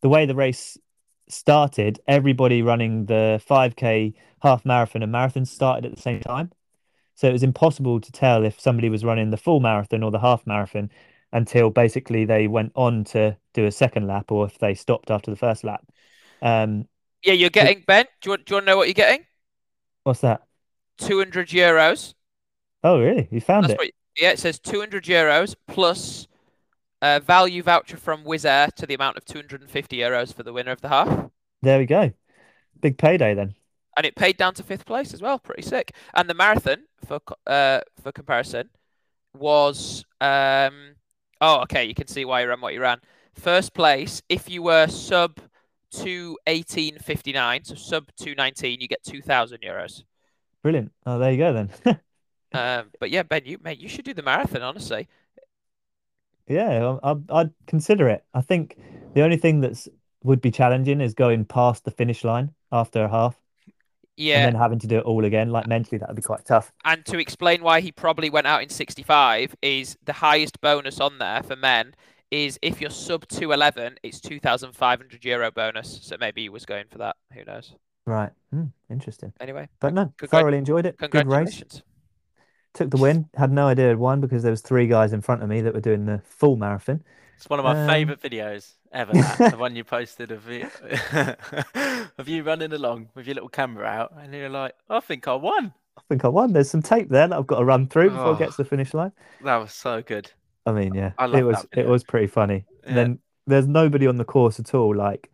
the 0.01 0.09
way 0.09 0.25
the 0.25 0.35
race 0.35 0.77
started, 1.29 1.99
everybody 2.07 2.61
running 2.63 3.05
the 3.07 3.41
5k 3.47 4.15
half 4.43 4.65
marathon 4.65 5.03
and 5.03 5.11
marathon 5.11 5.45
started 5.45 5.85
at 5.85 5.95
the 5.95 6.01
same 6.01 6.21
time. 6.21 6.51
So 7.17 7.27
it 7.27 7.33
was 7.33 7.41
impossible 7.43 7.99
to 7.99 8.11
tell 8.11 8.45
if 8.45 8.59
somebody 8.59 8.89
was 8.89 9.03
running 9.03 9.31
the 9.31 9.37
full 9.37 9.59
marathon 9.59 10.03
or 10.03 10.11
the 10.11 10.19
half 10.19 10.45
marathon 10.45 10.91
until 11.33 11.71
basically 11.71 12.25
they 12.25 12.47
went 12.47 12.71
on 12.75 13.03
to 13.05 13.35
do 13.55 13.65
a 13.65 13.71
second 13.71 14.05
lap 14.05 14.31
or 14.31 14.45
if 14.45 14.59
they 14.59 14.75
stopped 14.75 15.09
after 15.09 15.31
the 15.31 15.37
first 15.37 15.63
lap. 15.63 15.83
Um, 16.43 16.87
Yeah, 17.23 17.33
you're 17.33 17.49
getting 17.49 17.83
Ben. 17.87 18.05
Do 18.21 18.27
you 18.27 18.31
want, 18.33 18.45
do 18.45 18.51
you 18.51 18.55
want 18.57 18.65
to 18.67 18.71
know 18.71 18.77
what 18.77 18.87
you're 18.87 18.93
getting? 18.93 19.25
what's 20.03 20.21
that? 20.21 20.43
200 20.99 21.49
euros. 21.49 22.13
Oh, 22.83 22.99
really? 22.99 23.27
You 23.31 23.41
found 23.41 23.63
That's 23.65 23.73
it? 23.73 23.79
what. 23.79 23.91
Yeah, 24.15 24.31
it 24.31 24.39
says 24.39 24.59
200 24.59 25.03
euros 25.05 25.55
plus 25.67 26.27
a 27.01 27.19
value 27.19 27.63
voucher 27.63 27.97
from 27.97 28.23
Wizz 28.23 28.45
Air 28.45 28.69
to 28.75 28.85
the 28.85 28.93
amount 28.93 29.17
of 29.17 29.25
250 29.25 29.97
euros 29.97 30.33
for 30.33 30.43
the 30.43 30.53
winner 30.53 30.71
of 30.71 30.81
the 30.81 30.89
half, 30.89 31.29
There 31.61 31.79
we 31.79 31.85
go. 31.85 32.11
Big 32.81 32.97
payday 32.97 33.33
then. 33.33 33.55
And 33.97 34.05
it 34.05 34.15
paid 34.15 34.37
down 34.37 34.53
to 34.55 34.63
fifth 34.63 34.85
place 34.85 35.13
as 35.13 35.21
well. 35.21 35.39
Pretty 35.39 35.63
sick. 35.63 35.93
And 36.15 36.29
the 36.29 36.35
marathon 36.35 36.85
for 37.05 37.19
uh 37.47 37.81
for 38.01 38.13
comparison 38.13 38.69
was 39.33 40.05
um 40.21 40.95
oh 41.41 41.61
okay 41.61 41.85
you 41.85 41.95
can 41.95 42.07
see 42.07 42.25
why 42.25 42.41
you 42.41 42.49
ran 42.49 42.61
what 42.61 42.73
you 42.73 42.81
ran. 42.81 42.99
First 43.35 43.73
place 43.73 44.21
if 44.29 44.49
you 44.49 44.63
were 44.63 44.87
sub 44.87 45.39
218.59 45.91 47.65
so 47.67 47.75
sub 47.75 48.09
219 48.17 48.81
you 48.81 48.87
get 48.87 49.03
2,000 49.03 49.61
euros. 49.61 50.03
Brilliant. 50.63 50.91
Oh, 51.05 51.19
there 51.19 51.31
you 51.31 51.37
go 51.37 51.53
then. 51.53 51.71
Um, 52.53 52.91
but 52.99 53.09
yeah, 53.11 53.23
Ben, 53.23 53.45
you 53.45 53.57
mate, 53.61 53.79
you 53.79 53.89
should 53.89 54.05
do 54.05 54.13
the 54.13 54.23
marathon. 54.23 54.61
Honestly, 54.61 55.07
Yeah, 56.47 56.97
I'd, 57.03 57.29
I'd 57.31 57.53
consider 57.67 58.07
it. 58.09 58.25
I 58.33 58.41
think 58.41 58.77
the 59.13 59.21
only 59.23 59.37
thing 59.37 59.61
that's 59.61 59.87
would 60.23 60.41
be 60.41 60.51
challenging 60.51 61.01
is 61.01 61.13
going 61.13 61.45
past 61.45 61.83
the 61.83 61.91
finish 61.91 62.23
line 62.23 62.53
after 62.71 63.03
a 63.03 63.09
half 63.09 63.39
yeah. 64.17 64.45
and 64.45 64.55
then 64.55 64.61
having 64.61 64.79
to 64.79 64.87
do 64.87 64.97
it 64.97 65.05
all 65.05 65.23
again. 65.23 65.51
Like 65.51 65.67
mentally, 65.67 65.97
that 65.99 66.09
would 66.09 66.15
be 66.15 66.21
quite 66.21 66.45
tough. 66.45 66.71
And 66.83 67.05
to 67.05 67.17
explain 67.19 67.63
why 67.63 67.79
he 67.81 67.91
probably 67.91 68.29
went 68.29 68.47
out 68.47 68.61
in 68.63 68.69
65 68.69 69.55
is 69.61 69.97
the 70.03 70.13
highest 70.13 70.59
bonus 70.59 70.99
on 70.99 71.19
there 71.19 71.41
for 71.43 71.55
men 71.55 71.93
is 72.29 72.59
if 72.61 72.81
you're 72.81 72.89
sub 72.89 73.25
211, 73.29 73.97
it's 74.03 74.19
2,500 74.19 75.23
euro 75.23 75.49
bonus. 75.51 75.99
So 76.03 76.17
maybe 76.19 76.41
he 76.41 76.49
was 76.49 76.65
going 76.65 76.85
for 76.91 76.97
that. 76.97 77.15
Who 77.33 77.45
knows? 77.45 77.73
Right. 78.05 78.31
Hmm, 78.51 78.65
interesting. 78.89 79.31
Anyway, 79.39 79.69
But 79.79 79.93
no, 79.93 80.13
Congrat- 80.17 80.29
thoroughly 80.29 80.57
enjoyed 80.57 80.85
it. 80.85 80.97
Good 80.97 81.27
race. 81.27 81.63
Took 82.73 82.91
the 82.91 82.97
win. 82.97 83.27
Had 83.35 83.51
no 83.51 83.67
idea 83.67 83.89
I'd 83.91 83.97
won 83.97 84.21
because 84.21 84.43
there 84.43 84.51
was 84.51 84.61
three 84.61 84.87
guys 84.87 85.13
in 85.13 85.21
front 85.21 85.41
of 85.41 85.49
me 85.49 85.61
that 85.61 85.73
were 85.73 85.81
doing 85.81 86.05
the 86.05 86.21
full 86.25 86.57
marathon. 86.57 87.03
It's 87.35 87.49
one 87.49 87.59
of 87.59 87.65
my 87.65 87.79
Um, 87.79 87.87
favourite 87.87 88.21
videos 88.21 88.73
ever. 88.91 89.13
That, 89.13 89.51
the 89.51 89.57
one 89.57 89.75
you 89.75 89.83
posted 89.83 90.31
of 90.31 90.47
you, 90.49 90.69
of 92.17 92.27
you 92.27 92.43
running 92.43 92.73
along 92.73 93.09
with 93.15 93.27
your 93.27 93.35
little 93.35 93.49
camera 93.49 93.85
out, 93.85 94.13
and 94.17 94.33
you're 94.33 94.49
like, 94.49 94.75
"I 94.89 94.99
think 94.99 95.27
I 95.27 95.35
won." 95.35 95.73
I 95.97 96.01
think 96.09 96.25
I 96.25 96.27
won. 96.27 96.53
There's 96.53 96.69
some 96.69 96.81
tape 96.81 97.09
there 97.09 97.27
that 97.27 97.37
I've 97.37 97.47
got 97.47 97.59
to 97.59 97.65
run 97.65 97.87
through 97.87 98.11
before 98.11 98.27
Oh. 98.27 98.33
it 98.33 98.39
gets 98.39 98.55
to 98.57 98.63
the 98.63 98.67
oh, 98.67 98.69
finish 98.69 98.93
line. 98.93 99.11
That 99.41 99.57
was 99.57 99.73
so 99.73 100.01
good. 100.01 100.31
I 100.65 100.71
mean, 100.71 100.93
yeah, 100.93 101.13
I 101.17 101.25
it 101.25 101.43
was 101.43 101.65
it 101.75 101.87
was 101.87 102.03
pretty 102.03 102.27
funny. 102.27 102.65
Yeah. 102.85 102.93
Then 102.93 103.19
there's 103.47 103.67
nobody 103.67 104.07
on 104.07 104.17
the 104.17 104.25
course 104.25 104.59
at 104.59 104.73
all, 104.75 104.95
like 104.95 105.31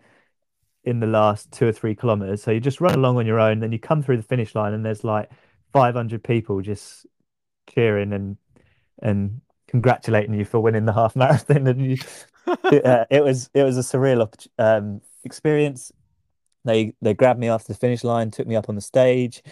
in 0.84 1.00
the 1.00 1.08
last 1.08 1.52
two 1.52 1.68
or 1.68 1.72
three 1.72 1.96
kilometers. 1.96 2.44
So 2.44 2.52
you 2.52 2.60
just 2.60 2.82
run 2.82 2.96
along 2.96 3.18
on 3.18 3.26
your 3.26 3.40
own, 3.40 3.60
then 3.60 3.72
you 3.72 3.80
come 3.80 4.02
through 4.04 4.18
the 4.18 4.24
finish 4.24 4.54
line, 4.56 4.74
and 4.74 4.86
there's 4.86 5.04
like 5.04 5.30
500 5.72 6.24
people 6.24 6.62
just 6.62 7.06
cheering 7.70 8.14
and 8.14 8.38
and 9.02 9.42
congratulating 9.68 10.34
you 10.34 10.46
for 10.46 10.60
winning 10.60 10.86
the 10.86 10.94
half 10.94 11.16
marathon. 11.16 11.68
And 11.68 11.86
you, 11.86 11.98
uh, 12.48 13.06
it 13.10 13.24
was 13.24 13.50
it 13.54 13.64
was 13.64 13.78
a 13.78 13.82
surreal 13.82 14.28
um, 14.58 15.02
experience. 15.24 15.92
They 16.66 16.94
they 17.02 17.14
grabbed 17.14 17.40
me 17.40 17.50
after 17.50 17.74
the 17.74 17.80
finish 17.80 18.04
line, 18.04 18.32
took 18.32 18.48
me 18.48 18.56
up 18.56 18.70
on 18.70 18.76
the 18.76 18.82
stage, 18.82 19.44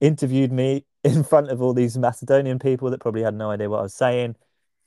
interviewed 0.00 0.52
me 0.52 0.84
in 1.04 1.24
front 1.24 1.50
of 1.50 1.62
all 1.62 1.74
these 1.74 1.96
Macedonian 1.96 2.58
people 2.58 2.90
that 2.90 3.00
probably 3.00 3.22
had 3.22 3.34
no 3.34 3.50
idea 3.50 3.70
what 3.70 3.80
I 3.80 3.82
was 3.82 3.94
saying. 3.94 4.36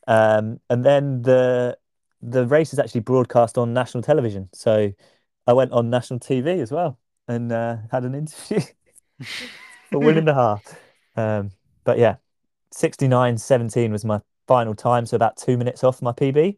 Um, 0.07 0.59
and 0.69 0.83
then 0.83 1.21
the 1.21 1.77
the 2.21 2.45
race 2.45 2.73
is 2.73 2.79
actually 2.79 3.01
broadcast 3.01 3.57
on 3.57 3.73
national 3.73 4.03
television. 4.03 4.49
So 4.53 4.91
I 5.47 5.53
went 5.53 5.71
on 5.71 5.89
national 5.89 6.19
TV 6.19 6.61
as 6.61 6.71
well 6.71 6.99
and 7.27 7.51
uh, 7.51 7.77
had 7.91 8.03
an 8.03 8.15
interview 8.21 8.61
for 9.91 9.99
the 10.25 10.33
half. 10.33 10.79
Um, 11.15 11.51
but 11.83 11.97
yeah, 11.97 12.17
69.17 12.73 13.91
was 13.91 14.05
my 14.05 14.21
final 14.47 14.75
time, 14.75 15.05
so 15.05 15.15
about 15.15 15.37
two 15.37 15.57
minutes 15.57 15.83
off 15.83 16.01
my 16.01 16.11
PB. 16.11 16.57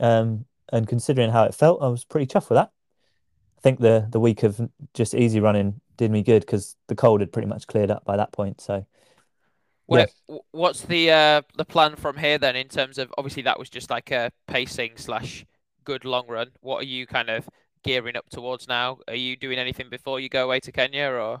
Um, 0.00 0.46
and 0.72 0.88
considering 0.88 1.30
how 1.30 1.44
it 1.44 1.54
felt, 1.54 1.82
I 1.82 1.88
was 1.88 2.04
pretty 2.04 2.26
chuffed 2.26 2.48
with 2.48 2.56
that. 2.56 2.72
I 3.58 3.60
think 3.60 3.80
the 3.80 4.08
the 4.10 4.20
week 4.20 4.42
of 4.42 4.60
just 4.94 5.14
easy 5.14 5.38
running 5.40 5.80
did 5.96 6.10
me 6.10 6.22
good 6.22 6.40
because 6.40 6.76
the 6.88 6.94
cold 6.96 7.20
had 7.20 7.32
pretty 7.32 7.48
much 7.48 7.66
cleared 7.66 7.90
up 7.90 8.04
by 8.04 8.16
that 8.16 8.32
point. 8.32 8.60
So 8.60 8.86
Where, 9.86 10.06
w- 10.28 10.42
what's 10.52 10.82
the 10.82 11.10
uh, 11.10 11.42
the 11.56 11.64
plan 11.64 11.96
from 11.96 12.16
here 12.16 12.38
then 12.38 12.56
in 12.56 12.68
terms 12.68 12.96
of 12.98 13.12
obviously 13.18 13.42
that 13.42 13.58
was 13.58 13.68
just 13.68 13.90
like 13.90 14.10
a 14.10 14.30
pacing 14.46 14.92
slash 14.96 15.44
good 15.84 16.04
long 16.04 16.26
run. 16.28 16.52
What 16.60 16.82
are 16.82 16.86
you 16.86 17.06
kind 17.06 17.28
of 17.28 17.48
gearing 17.82 18.16
up 18.16 18.30
towards 18.30 18.68
now? 18.68 18.98
Are 19.08 19.14
you 19.14 19.36
doing 19.36 19.58
anything 19.58 19.90
before 19.90 20.20
you 20.20 20.28
go 20.28 20.44
away 20.44 20.60
to 20.60 20.72
Kenya 20.72 21.08
or? 21.08 21.40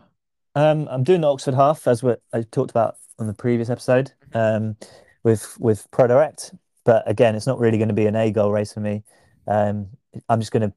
Um, 0.56 0.88
I'm 0.90 1.04
doing 1.04 1.20
the 1.20 1.30
Oxford 1.30 1.54
half 1.54 1.86
as 1.86 2.02
what 2.02 2.20
I 2.32 2.42
talked 2.42 2.70
about 2.70 2.96
on 3.18 3.28
the 3.28 3.34
previous 3.34 3.70
episode, 3.70 4.12
um, 4.34 4.76
with 5.22 5.56
with 5.60 5.88
Pro 5.92 6.08
Direct. 6.08 6.52
But 6.84 7.08
again, 7.08 7.34
it's 7.34 7.46
not 7.46 7.58
really 7.58 7.78
going 7.78 7.88
to 7.88 7.94
be 7.94 8.06
an 8.06 8.16
A 8.16 8.30
goal 8.30 8.52
race 8.52 8.72
for 8.72 8.80
me. 8.80 9.02
Um, 9.46 9.88
I'm 10.28 10.40
just 10.40 10.52
going 10.52 10.68
to 10.68 10.74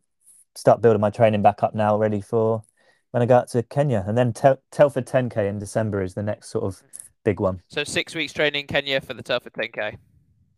start 0.56 0.82
building 0.82 1.02
my 1.02 1.10
training 1.10 1.42
back 1.42 1.64
up 1.64 1.74
now, 1.74 1.98
ready 1.98 2.22
for 2.22 2.64
when 3.12 3.22
I 3.22 3.26
go 3.28 3.38
out 3.38 3.50
to 3.50 3.62
Kenya, 3.62 4.04
and 4.08 4.18
then 4.18 4.34
Tel 4.34 4.60
Telford 4.72 5.06
10K 5.06 5.48
in 5.48 5.60
December 5.60 6.02
is 6.02 6.16
the 6.16 6.24
next 6.24 6.50
sort 6.50 6.66
of 6.66 6.82
big 7.24 7.40
one. 7.40 7.62
So 7.68 7.84
six 7.84 8.16
weeks 8.16 8.34
training 8.34 8.66
Kenya 8.68 9.00
for 9.02 9.14
the 9.14 9.22
Telford 9.22 9.54
10k. 9.54 9.98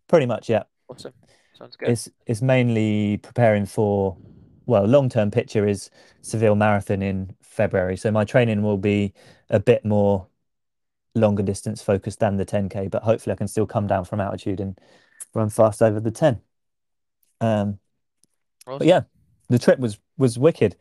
Pretty 0.08 0.26
much, 0.26 0.50
yeah. 0.50 0.64
Awesome, 0.88 1.14
sounds 1.58 1.76
good. 1.76 1.90
It's 1.90 2.10
it's 2.26 2.42
mainly 2.42 3.18
preparing 3.18 3.66
for, 3.66 4.18
well, 4.66 4.86
long 4.86 5.10
term 5.10 5.32
picture 5.32 5.68
is 5.68 5.90
Seville 6.22 6.56
Marathon 6.56 7.02
in 7.02 7.36
February. 7.42 7.98
So 7.98 8.10
my 8.10 8.24
training 8.24 8.62
will 8.62 8.78
be 8.78 9.14
a 9.50 9.60
bit 9.60 9.84
more 9.84 10.28
longer 11.14 11.44
distance 11.44 11.82
focused 11.82 12.20
than 12.20 12.38
the 12.38 12.46
10K, 12.46 12.90
but 12.90 13.04
hopefully 13.04 13.34
I 13.34 13.38
can 13.38 13.48
still 13.48 13.66
come 13.66 13.88
down 13.88 14.06
from 14.06 14.22
altitude 14.22 14.60
and 14.60 14.80
run 15.36 15.50
fast 15.50 15.82
over 15.82 16.00
the 16.00 16.12
10. 16.12 16.42
Um, 17.42 17.80
but 18.66 18.88
yeah, 18.88 19.02
the 19.50 19.60
trip 19.60 19.80
was 19.80 20.00
was 20.18 20.40
wicked. 20.40 20.76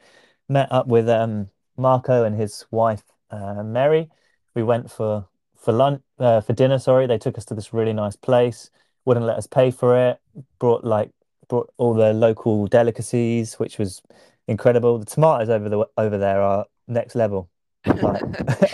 Met 0.48 0.70
up 0.70 0.86
with 0.86 1.09
um 1.09 1.50
Marco 1.76 2.24
and 2.24 2.36
his 2.36 2.64
wife 2.70 3.02
uh, 3.30 3.62
Mary. 3.62 4.11
We 4.55 4.62
went 4.62 4.90
for 4.90 5.28
for 5.57 5.72
lunch 5.72 6.02
uh, 6.18 6.40
for 6.40 6.52
dinner. 6.52 6.78
Sorry, 6.78 7.07
they 7.07 7.18
took 7.18 7.36
us 7.38 7.44
to 7.46 7.55
this 7.55 7.72
really 7.72 7.92
nice 7.92 8.16
place. 8.16 8.70
Wouldn't 9.05 9.26
let 9.26 9.36
us 9.36 9.46
pay 9.46 9.70
for 9.70 9.96
it. 10.11 10.18
Brought 10.59 10.84
like 10.84 11.11
brought 11.48 11.72
all 11.76 11.94
the 11.94 12.12
local 12.12 12.66
delicacies, 12.66 13.55
which 13.55 13.78
was 13.78 14.02
incredible. 14.46 14.98
The 14.98 15.07
tomatoes 15.07 15.48
over 15.48 15.68
the 15.68 15.86
over 15.96 16.18
there 16.18 16.40
are 16.42 16.66
next 16.88 17.14
level. 17.14 17.50
Like 18.00 18.22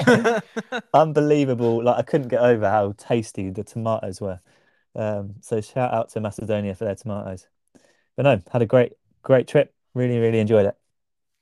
unbelievable. 0.94 1.82
Like 1.82 1.98
I 1.98 2.02
couldn't 2.02 2.28
get 2.28 2.40
over 2.40 2.68
how 2.70 2.94
tasty 2.96 3.50
the 3.50 3.64
tomatoes 3.64 4.20
were. 4.20 4.40
Um, 4.94 5.34
so 5.40 5.60
shout 5.60 5.92
out 5.92 6.10
to 6.10 6.20
Macedonia 6.20 6.74
for 6.74 6.84
their 6.84 6.94
tomatoes. 6.94 7.46
But 8.16 8.24
no, 8.24 8.40
had 8.52 8.62
a 8.62 8.66
great 8.66 8.92
great 9.22 9.46
trip. 9.46 9.74
Really, 9.94 10.18
really 10.18 10.38
enjoyed 10.38 10.66
it. 10.66 10.76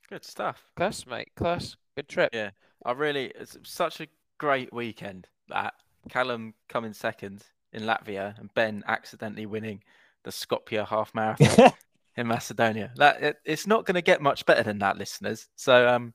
Good 0.09 0.25
stuff. 0.25 0.63
Class, 0.75 1.05
mate. 1.05 1.29
Class. 1.35 1.75
Good 1.95 2.09
trip. 2.09 2.29
Yeah. 2.33 2.51
I 2.85 2.93
really, 2.93 3.31
it's 3.35 3.57
such 3.63 4.01
a 4.01 4.07
great 4.37 4.73
weekend 4.73 5.27
that 5.49 5.73
Callum 6.09 6.53
coming 6.67 6.93
second 6.93 7.43
in 7.73 7.83
Latvia 7.83 8.39
and 8.39 8.53
Ben 8.53 8.83
accidentally 8.87 9.45
winning 9.45 9.83
the 10.23 10.31
Skopje 10.31 10.87
half 10.87 11.13
marathon 11.13 11.71
in 12.17 12.27
Macedonia. 12.27 12.91
That 12.95 13.21
it, 13.21 13.37
it's 13.45 13.67
not 13.67 13.85
going 13.85 13.95
to 13.95 14.01
get 14.01 14.21
much 14.21 14.45
better 14.45 14.63
than 14.63 14.79
that, 14.79 14.97
listeners. 14.97 15.47
So, 15.55 15.87
um, 15.87 16.13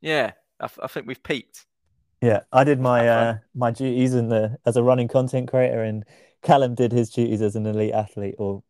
yeah, 0.00 0.32
I, 0.60 0.64
f- 0.64 0.78
I 0.82 0.86
think 0.88 1.06
we've 1.06 1.22
peaked. 1.22 1.66
Yeah, 2.20 2.40
I 2.52 2.62
did 2.62 2.80
my 2.80 3.08
uh 3.08 3.38
my 3.52 3.72
duties 3.72 4.14
in 4.14 4.28
the 4.28 4.56
as 4.64 4.76
a 4.76 4.82
running 4.82 5.08
content 5.08 5.50
creator, 5.50 5.82
and 5.82 6.04
Callum 6.42 6.74
did 6.74 6.92
his 6.92 7.10
duties 7.10 7.40
as 7.40 7.56
an 7.56 7.66
elite 7.66 7.92
athlete, 7.92 8.34
or 8.38 8.62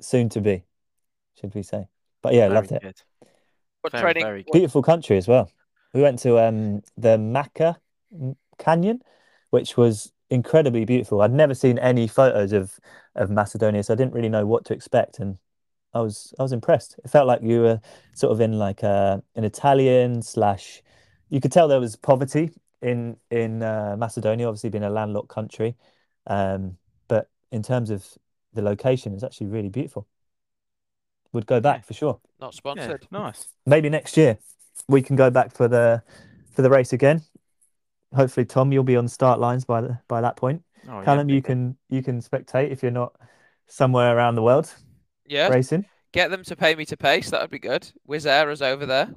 soon 0.00 0.28
to 0.30 0.40
be, 0.40 0.64
should 1.40 1.54
we 1.54 1.62
say? 1.62 1.88
But 2.22 2.34
yeah, 2.34 2.48
Very 2.48 2.54
loved 2.54 2.72
it. 2.72 2.82
good. 2.82 3.02
What 3.82 3.92
Very, 3.92 4.02
training? 4.02 4.24
very. 4.24 4.44
Beautiful 4.50 4.82
country 4.82 5.16
as 5.16 5.28
well. 5.28 5.50
We 5.92 6.02
went 6.02 6.18
to 6.20 6.38
um 6.38 6.82
the 6.96 7.18
Matka 7.18 7.76
Canyon, 8.58 9.02
which 9.50 9.76
was 9.76 10.12
incredibly 10.30 10.84
beautiful. 10.84 11.20
I'd 11.20 11.32
never 11.32 11.54
seen 11.54 11.78
any 11.78 12.08
photos 12.08 12.52
of 12.52 12.78
of 13.14 13.30
Macedonia, 13.30 13.82
so 13.82 13.92
I 13.92 13.96
didn't 13.96 14.14
really 14.14 14.28
know 14.28 14.46
what 14.46 14.64
to 14.66 14.74
expect, 14.74 15.18
and 15.20 15.38
I 15.92 16.00
was 16.00 16.34
I 16.38 16.42
was 16.42 16.52
impressed. 16.52 16.98
It 17.04 17.10
felt 17.10 17.26
like 17.26 17.42
you 17.42 17.60
were 17.60 17.80
sort 18.14 18.32
of 18.32 18.40
in 18.40 18.58
like 18.58 18.82
a 18.82 19.22
an 19.34 19.44
Italian 19.44 20.22
slash. 20.22 20.82
You 21.28 21.40
could 21.40 21.52
tell 21.52 21.68
there 21.68 21.80
was 21.80 21.96
poverty 21.96 22.50
in 22.82 23.16
in 23.30 23.62
uh, 23.62 23.96
Macedonia, 23.98 24.48
obviously 24.48 24.70
being 24.70 24.84
a 24.84 24.90
landlocked 24.90 25.28
country, 25.28 25.76
um, 26.26 26.62
but 26.70 26.83
in 27.54 27.62
terms 27.62 27.88
of 27.90 28.04
the 28.52 28.62
location, 28.62 29.14
it's 29.14 29.22
actually 29.22 29.46
really 29.46 29.68
beautiful. 29.68 30.06
Would 31.32 31.46
go 31.46 31.60
back 31.60 31.86
for 31.86 31.94
sure. 31.94 32.20
Not 32.40 32.52
Yeah, 32.52 32.58
sponsored. 32.58 33.06
nice. 33.10 33.46
Maybe 33.64 33.88
next 33.88 34.16
year 34.16 34.38
we 34.88 35.02
can 35.02 35.14
go 35.16 35.30
back 35.30 35.52
for 35.52 35.68
the 35.68 36.02
for 36.50 36.62
the 36.62 36.70
race 36.70 36.92
again. 36.92 37.22
Hopefully, 38.14 38.44
Tom, 38.44 38.72
you'll 38.72 38.84
be 38.84 38.96
on 38.96 39.08
start 39.08 39.38
lines 39.40 39.64
by 39.64 39.80
the 39.80 39.98
by 40.08 40.20
that 40.20 40.36
point. 40.36 40.62
Oh, 40.88 40.98
yeah, 40.98 41.04
Callum, 41.04 41.28
you 41.30 41.42
can 41.42 41.76
you 41.88 42.02
can 42.02 42.20
spectate 42.20 42.70
if 42.70 42.82
you're 42.82 42.92
not 42.92 43.14
somewhere 43.66 44.16
around 44.16 44.34
the 44.34 44.42
world 44.42 44.72
Yeah. 45.26 45.48
racing. 45.48 45.84
Get 46.12 46.30
them 46.30 46.44
to 46.44 46.56
pay 46.56 46.74
me 46.74 46.84
to 46.86 46.96
pace. 46.96 47.30
That 47.30 47.40
would 47.40 47.50
be 47.50 47.58
good. 47.58 47.90
Wizz 48.08 48.26
Air 48.26 48.50
is 48.50 48.62
over 48.62 48.86
there. 48.86 49.14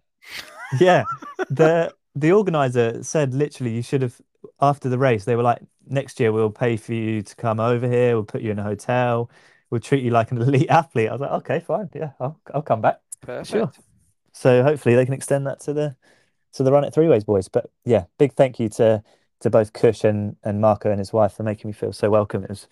Yeah, 0.79 1.05
the 1.49 1.93
the 2.15 2.31
organizer 2.31 3.03
said 3.03 3.33
literally 3.33 3.73
you 3.75 3.81
should 3.83 4.01
have 4.01 4.19
after 4.59 4.89
the 4.89 4.97
race. 4.97 5.25
They 5.25 5.35
were 5.35 5.43
like, 5.43 5.61
next 5.89 6.19
year 6.19 6.31
we'll 6.31 6.49
pay 6.51 6.77
for 6.77 6.93
you 6.93 7.21
to 7.21 7.35
come 7.35 7.59
over 7.59 7.87
here. 7.87 8.15
We'll 8.15 8.23
put 8.23 8.41
you 8.41 8.51
in 8.51 8.59
a 8.59 8.63
hotel. 8.63 9.29
We'll 9.69 9.81
treat 9.81 10.03
you 10.03 10.11
like 10.11 10.31
an 10.31 10.37
elite 10.41 10.69
athlete. 10.69 11.09
I 11.09 11.13
was 11.13 11.21
like, 11.21 11.31
okay, 11.31 11.59
fine, 11.59 11.89
yeah, 11.93 12.11
I'll 12.19 12.39
I'll 12.53 12.61
come 12.61 12.81
back. 12.81 13.01
Perfect. 13.21 13.79
So 14.33 14.63
hopefully 14.63 14.95
they 14.95 15.05
can 15.05 15.13
extend 15.13 15.47
that 15.47 15.59
to 15.61 15.73
the 15.73 15.95
to 16.53 16.63
the 16.63 16.71
Run 16.71 16.83
It 16.83 16.93
Three 16.93 17.07
Ways 17.07 17.23
boys. 17.23 17.47
But 17.47 17.69
yeah, 17.85 18.05
big 18.17 18.33
thank 18.33 18.59
you 18.59 18.69
to 18.69 19.03
to 19.41 19.49
both 19.49 19.73
Kush 19.73 20.03
and 20.03 20.35
and 20.43 20.61
Marco 20.61 20.89
and 20.89 20.99
his 20.99 21.13
wife 21.13 21.33
for 21.33 21.43
making 21.43 21.69
me 21.69 21.73
feel 21.73 21.93
so 21.93 22.09
welcome. 22.09 22.43
It 22.43 22.49
was 22.49 22.67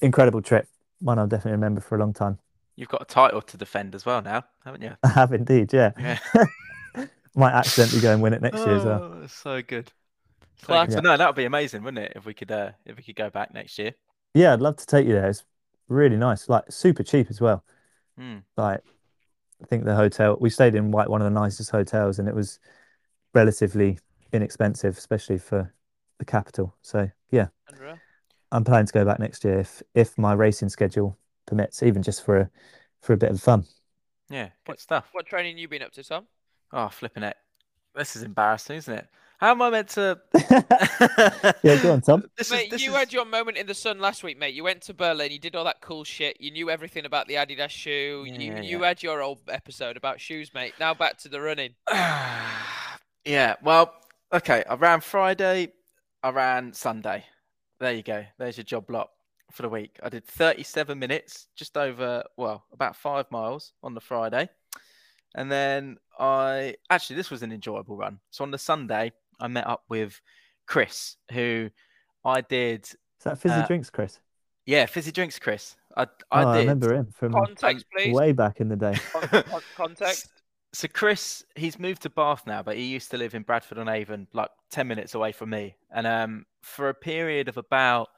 incredible 0.00 0.42
trip. 0.42 0.68
One 1.00 1.18
I'll 1.18 1.26
definitely 1.26 1.52
remember 1.52 1.80
for 1.80 1.96
a 1.96 1.98
long 1.98 2.12
time. 2.12 2.38
You've 2.76 2.88
got 2.88 3.02
a 3.02 3.06
title 3.06 3.42
to 3.42 3.56
defend 3.56 3.94
as 3.94 4.06
well 4.06 4.22
now, 4.22 4.44
haven't 4.64 4.82
you? 4.82 4.96
I 5.02 5.08
have 5.08 5.32
indeed, 5.32 5.72
yeah. 5.72 5.92
Yeah. 5.98 6.18
Might 7.34 7.52
accidentally 7.52 8.00
go 8.00 8.12
and 8.12 8.22
win 8.22 8.32
it 8.32 8.42
next 8.42 8.66
year 8.66 8.76
as 8.76 8.84
well. 8.84 9.02
Oh, 9.22 9.26
so 9.26 9.62
good. 9.62 9.92
So, 10.60 10.66
Class. 10.66 10.88
good. 10.88 10.94
So, 10.94 11.00
no, 11.00 11.16
that 11.16 11.26
would 11.26 11.36
be 11.36 11.44
amazing, 11.44 11.82
wouldn't 11.82 12.04
it? 12.04 12.12
If 12.16 12.26
we 12.26 12.34
could, 12.34 12.50
uh, 12.50 12.72
if 12.84 12.96
we 12.96 13.02
could 13.02 13.16
go 13.16 13.30
back 13.30 13.52
next 13.54 13.78
year. 13.78 13.94
Yeah, 14.34 14.52
I'd 14.52 14.60
love 14.60 14.76
to 14.76 14.86
take 14.86 15.06
you 15.06 15.14
there. 15.14 15.28
It's 15.28 15.44
really 15.88 16.16
nice, 16.16 16.48
like 16.48 16.64
super 16.70 17.02
cheap 17.02 17.28
as 17.30 17.40
well. 17.40 17.64
Hmm. 18.16 18.38
Like 18.56 18.82
I 19.62 19.66
think 19.66 19.84
the 19.84 19.94
hotel 19.96 20.36
we 20.40 20.50
stayed 20.50 20.74
in 20.74 20.90
like 20.90 21.08
one 21.08 21.20
of 21.22 21.24
the 21.32 21.40
nicest 21.40 21.70
hotels 21.70 22.18
and 22.18 22.28
it 22.28 22.34
was 22.34 22.58
relatively 23.34 23.98
inexpensive, 24.32 24.96
especially 24.96 25.38
for 25.38 25.72
the 26.18 26.24
capital. 26.24 26.74
So 26.82 27.10
yeah, 27.30 27.48
Unreal. 27.68 27.98
I'm 28.52 28.64
planning 28.64 28.86
to 28.86 28.92
go 28.92 29.04
back 29.04 29.18
next 29.18 29.44
year 29.44 29.60
if 29.60 29.82
if 29.94 30.16
my 30.18 30.32
racing 30.34 30.68
schedule 30.68 31.18
permits, 31.46 31.82
even 31.82 32.02
just 32.02 32.24
for 32.24 32.36
a 32.38 32.50
for 33.00 33.12
a 33.14 33.16
bit 33.16 33.30
of 33.30 33.40
fun. 33.40 33.64
Yeah, 34.28 34.44
good 34.64 34.72
What- 34.72 34.80
stuff. 34.80 35.08
What 35.12 35.26
training 35.26 35.58
you 35.58 35.66
been 35.68 35.82
up 35.82 35.92
to, 35.92 36.04
Tom? 36.04 36.26
Oh, 36.72 36.88
flipping 36.88 37.24
it. 37.24 37.36
This 37.96 38.14
is 38.14 38.22
embarrassing, 38.22 38.76
isn't 38.76 38.94
it? 38.94 39.08
How 39.40 39.52
am 39.52 39.62
I 39.62 39.70
meant 39.70 39.88
to? 39.90 40.20
Yeah, 41.62 41.82
go 41.82 41.92
on, 41.94 42.02
Tom. 42.02 42.24
This 42.36 42.48
is, 42.48 42.52
Mate, 42.52 42.70
this 42.70 42.82
you 42.82 42.90
is- 42.90 42.96
had 42.96 43.12
your 43.12 43.24
moment 43.24 43.56
in 43.56 43.66
the 43.66 43.74
sun 43.74 43.98
last 43.98 44.22
week, 44.22 44.38
mate. 44.38 44.54
You 44.54 44.64
went 44.64 44.82
to 44.82 44.94
Berlin, 44.94 45.32
you 45.32 45.38
did 45.38 45.56
all 45.56 45.64
that 45.64 45.80
cool 45.80 46.04
shit, 46.04 46.38
you 46.40 46.50
knew 46.50 46.68
everything 46.70 47.06
about 47.06 47.26
the 47.26 47.34
Adidas 47.34 47.70
shoe, 47.70 48.24
you, 48.26 48.34
Yeah, 48.34 48.60
you 48.60 48.80
yeah. 48.80 48.88
had 48.88 49.02
your 49.02 49.22
old 49.22 49.38
episode 49.48 49.96
about 49.96 50.20
shoes, 50.20 50.52
mate. 50.52 50.74
Now 50.78 50.92
back 50.92 51.16
to 51.20 51.28
the 51.30 51.40
running. 51.40 51.74
yeah, 53.24 53.54
well, 53.62 53.94
okay. 54.32 54.62
I 54.68 54.74
ran 54.74 55.00
Friday, 55.00 55.72
I 56.22 56.30
ran 56.30 56.72
Sunday. 56.74 57.24
There 57.78 57.92
you 57.92 58.02
go. 58.02 58.24
There's 58.38 58.58
your 58.58 58.64
job 58.64 58.90
lot 58.90 59.08
for 59.52 59.62
the 59.62 59.68
week. 59.70 59.98
I 60.02 60.10
did 60.10 60.24
37 60.26 60.98
minutes, 60.98 61.48
just 61.56 61.76
over, 61.78 62.24
well, 62.36 62.64
about 62.72 62.94
five 62.94 63.30
miles 63.30 63.72
on 63.82 63.94
the 63.94 64.00
Friday. 64.00 64.48
And 65.34 65.50
then 65.50 65.96
I 66.18 66.74
actually, 66.90 67.16
this 67.16 67.30
was 67.30 67.42
an 67.42 67.52
enjoyable 67.52 67.96
run. 67.96 68.18
So 68.30 68.44
on 68.44 68.50
the 68.50 68.58
Sunday, 68.58 69.12
I 69.40 69.48
met 69.48 69.66
up 69.66 69.84
with 69.88 70.20
Chris, 70.66 71.16
who 71.32 71.70
I 72.24 72.40
did. 72.40 72.84
Is 72.84 72.96
that 73.24 73.38
fizzy 73.38 73.54
uh, 73.54 73.66
drinks, 73.66 73.90
Chris? 73.90 74.20
Yeah, 74.66 74.86
fizzy 74.86 75.12
drinks, 75.12 75.38
Chris. 75.38 75.76
I, 75.96 76.02
I, 76.30 76.44
oh, 76.44 76.48
I 76.48 76.58
remember 76.58 76.94
him 76.94 77.08
from 77.12 77.32
context, 77.32 77.86
please. 77.94 78.14
way 78.14 78.32
back 78.32 78.60
in 78.60 78.68
the 78.68 78.76
day. 78.76 78.96
context. 79.76 80.28
So 80.72 80.86
Chris, 80.86 81.44
he's 81.56 81.78
moved 81.78 82.02
to 82.02 82.10
Bath 82.10 82.46
now, 82.46 82.62
but 82.62 82.76
he 82.76 82.84
used 82.84 83.10
to 83.10 83.16
live 83.16 83.34
in 83.34 83.42
Bradford 83.42 83.78
on 83.78 83.88
Avon, 83.88 84.28
like 84.32 84.50
ten 84.70 84.86
minutes 84.86 85.14
away 85.14 85.32
from 85.32 85.50
me. 85.50 85.76
And 85.90 86.06
um, 86.06 86.46
for 86.62 86.88
a 86.88 86.94
period 86.94 87.48
of 87.48 87.56
about 87.56 88.08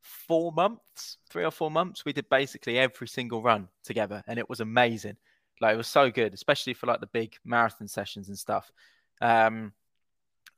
four 0.00 0.52
months, 0.52 1.18
three 1.28 1.44
or 1.44 1.50
four 1.50 1.70
months, 1.70 2.04
we 2.06 2.14
did 2.14 2.28
basically 2.30 2.78
every 2.78 3.06
single 3.06 3.42
run 3.42 3.68
together, 3.84 4.22
and 4.26 4.38
it 4.38 4.48
was 4.48 4.60
amazing. 4.60 5.16
Like 5.60 5.74
it 5.74 5.76
was 5.76 5.88
so 5.88 6.10
good, 6.10 6.32
especially 6.32 6.72
for 6.72 6.86
like 6.86 7.00
the 7.00 7.06
big 7.08 7.36
marathon 7.44 7.88
sessions 7.88 8.28
and 8.28 8.38
stuff. 8.38 8.72
Um, 9.20 9.72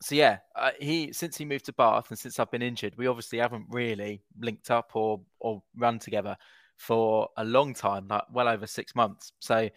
so 0.02 0.14
yeah, 0.14 0.38
uh, 0.56 0.70
he 0.80 1.12
since 1.12 1.36
he 1.36 1.44
moved 1.44 1.66
to 1.66 1.72
Bath 1.72 2.10
and 2.10 2.18
since 2.18 2.38
I've 2.38 2.50
been 2.50 2.62
injured, 2.62 2.94
we 2.96 3.06
obviously 3.06 3.38
haven't 3.38 3.66
really 3.68 4.22
linked 4.40 4.70
up 4.70 4.92
or 4.94 5.20
or 5.40 5.62
run 5.76 5.98
together 5.98 6.36
for 6.76 7.28
a 7.36 7.44
long 7.44 7.74
time, 7.74 8.08
like 8.08 8.24
well 8.32 8.48
over 8.48 8.66
six 8.66 8.94
months. 8.94 9.32
So 9.40 9.68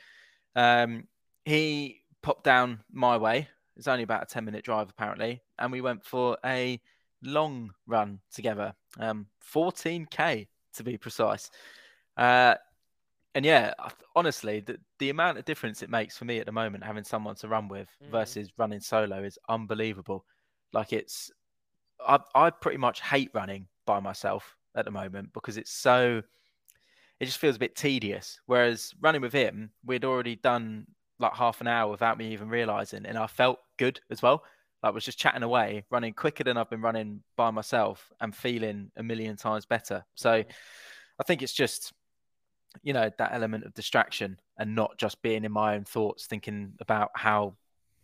um, 0.56 1.08
he 1.46 2.02
popped 2.24 2.44
down 2.44 2.80
my 2.92 3.18
way. 3.18 3.48
It's 3.78 3.88
only 3.88 4.04
about 4.04 4.24
a 4.24 4.26
ten 4.26 4.46
minute 4.46 4.64
drive 4.64 4.90
apparently, 4.90 5.42
and 5.60 5.72
we 5.72 5.82
went 5.82 6.04
for 6.04 6.38
a 6.46 6.80
long 7.22 7.72
run 7.88 8.20
together, 8.34 8.74
um, 9.00 9.28
14k 9.54 10.48
to 10.74 10.84
be 10.84 10.98
precise. 10.98 11.50
Uh, 12.18 12.56
and 13.36 13.46
yeah, 13.46 13.74
honestly, 14.16 14.62
the, 14.62 14.80
the 14.98 15.10
amount 15.10 15.38
of 15.38 15.44
difference 15.44 15.84
it 15.84 15.90
makes 15.90 16.18
for 16.18 16.24
me 16.24 16.40
at 16.40 16.46
the 16.46 16.54
moment 16.54 16.86
having 16.86 17.04
someone 17.04 17.36
to 17.36 17.50
run 17.50 17.68
with 17.68 17.90
mm. 18.04 18.10
versus 18.10 18.50
running 18.58 18.80
solo 18.80 19.24
is 19.24 19.38
unbelievable. 19.50 20.26
Like 20.72 20.94
it's, 20.94 21.30
I, 22.00 22.20
I 22.34 22.50
pretty 22.50 22.78
much 22.78 23.02
hate 23.02 23.32
running 23.34 23.68
by 23.86 24.00
myself 24.00 24.56
at 24.74 24.86
the 24.86 24.92
moment 24.92 25.34
because 25.34 25.58
it's 25.58 25.72
so, 25.72 26.22
it 27.20 27.26
just 27.26 27.38
feels 27.38 27.58
a 27.58 27.60
bit 27.60 27.76
tedious. 27.76 28.40
Whereas 28.46 28.94
running 29.02 29.22
with 29.22 29.34
him, 29.34 29.70
we'd 29.86 30.06
already 30.06 30.38
done 30.38 30.88
like 31.20 31.34
half 31.34 31.60
an 31.60 31.68
hour 31.68 31.92
without 31.92 32.18
me 32.18 32.32
even 32.32 32.48
realizing, 32.48 33.06
and 33.06 33.18
I 33.18 33.28
felt 33.28 33.60
good 33.78 34.00
as 34.10 34.22
well. 34.22 34.44
Like 34.82 34.94
was 34.94 35.06
just 35.06 35.20
chatting 35.20 35.44
away, 35.44 35.84
running 35.90 36.14
quicker 36.14 36.44
than 36.44 36.58
I've 36.58 36.70
been 36.70 36.82
running 36.82 37.22
by 37.36 37.52
myself, 37.52 38.12
and 38.20 38.36
feeling 38.36 38.92
a 38.98 39.04
million 39.04 39.36
times 39.36 39.66
better. 39.66 40.06
So, 40.16 40.44
I 41.18 41.24
think 41.24 41.42
it's 41.42 41.54
just 41.54 41.94
you 42.84 42.94
know 42.94 43.12
that 43.18 43.34
element 43.34 43.66
of 43.66 43.74
distraction 43.74 44.40
and 44.58 44.76
not 44.76 44.98
just 44.98 45.22
being 45.22 45.44
in 45.44 45.52
my 45.52 45.76
own 45.76 45.84
thoughts, 45.84 46.28
thinking 46.28 46.74
about 46.80 47.12
how 47.16 47.56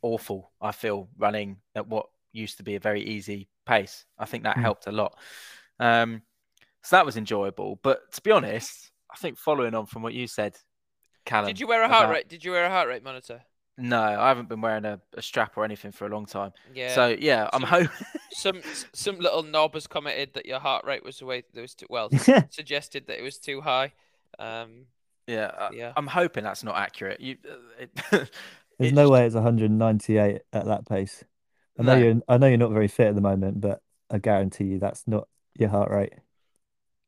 awful 0.01 0.51
I 0.61 0.71
feel 0.71 1.07
running 1.17 1.57
at 1.75 1.87
what 1.87 2.07
used 2.33 2.57
to 2.57 2.63
be 2.63 2.75
a 2.75 2.79
very 2.79 3.03
easy 3.03 3.49
pace. 3.65 4.05
I 4.17 4.25
think 4.25 4.43
that 4.43 4.57
mm. 4.57 4.61
helped 4.61 4.87
a 4.87 4.91
lot. 4.91 5.17
Um, 5.79 6.21
so 6.83 6.95
that 6.95 7.05
was 7.05 7.17
enjoyable. 7.17 7.79
But 7.83 8.11
to 8.13 8.21
be 8.21 8.31
honest, 8.31 8.91
I 9.11 9.17
think 9.17 9.37
following 9.37 9.75
on 9.75 9.85
from 9.85 10.01
what 10.01 10.13
you 10.13 10.27
said, 10.27 10.57
Callum. 11.25 11.47
Did 11.47 11.59
you 11.59 11.67
wear 11.67 11.83
a 11.83 11.87
heart 11.87 12.05
about... 12.05 12.13
rate? 12.13 12.29
Did 12.29 12.43
you 12.43 12.51
wear 12.51 12.65
a 12.65 12.69
heart 12.69 12.87
rate 12.87 13.03
monitor? 13.03 13.41
No, 13.77 14.01
I 14.01 14.27
haven't 14.27 14.49
been 14.49 14.61
wearing 14.61 14.85
a, 14.85 14.99
a, 15.15 15.21
strap 15.21 15.57
or 15.57 15.63
anything 15.63 15.91
for 15.91 16.05
a 16.05 16.09
long 16.09 16.25
time. 16.25 16.51
Yeah. 16.73 16.93
So 16.93 17.15
yeah, 17.17 17.49
I'm 17.53 17.63
hoping 17.63 17.89
some 18.31 18.61
some 18.93 19.17
little 19.17 19.43
knob 19.43 19.73
has 19.73 19.87
commented 19.87 20.33
that 20.33 20.45
your 20.45 20.59
heart 20.59 20.85
rate 20.85 21.03
was 21.03 21.19
the 21.19 21.25
way 21.25 21.43
that 21.53 21.61
was 21.61 21.73
too 21.73 21.87
well 21.89 22.09
suggested 22.49 23.07
that 23.07 23.19
it 23.19 23.23
was 23.23 23.37
too 23.37 23.61
high. 23.61 23.93
Um, 24.41 24.85
yeah, 25.27 25.69
yeah. 25.71 25.93
I'm 25.95 26.07
hoping 26.07 26.43
that's 26.43 26.63
not 26.63 26.77
accurate. 26.77 27.21
You, 27.21 27.37
uh, 27.49 27.85
it, 28.17 28.31
There's 28.79 28.93
no 28.93 29.03
just... 29.03 29.11
way 29.11 29.25
it's 29.25 29.35
198 29.35 30.41
at 30.51 30.65
that 30.65 30.87
pace. 30.87 31.23
I 31.79 31.83
know 31.83 31.95
no. 31.95 32.03
you're 32.03 32.21
I 32.27 32.37
know 32.37 32.47
you're 32.47 32.57
not 32.57 32.71
very 32.71 32.87
fit 32.87 33.07
at 33.07 33.15
the 33.15 33.21
moment, 33.21 33.61
but 33.61 33.81
I 34.09 34.17
guarantee 34.17 34.65
you 34.65 34.79
that's 34.79 35.07
not 35.07 35.27
your 35.57 35.69
heart 35.69 35.89
rate. 35.89 36.13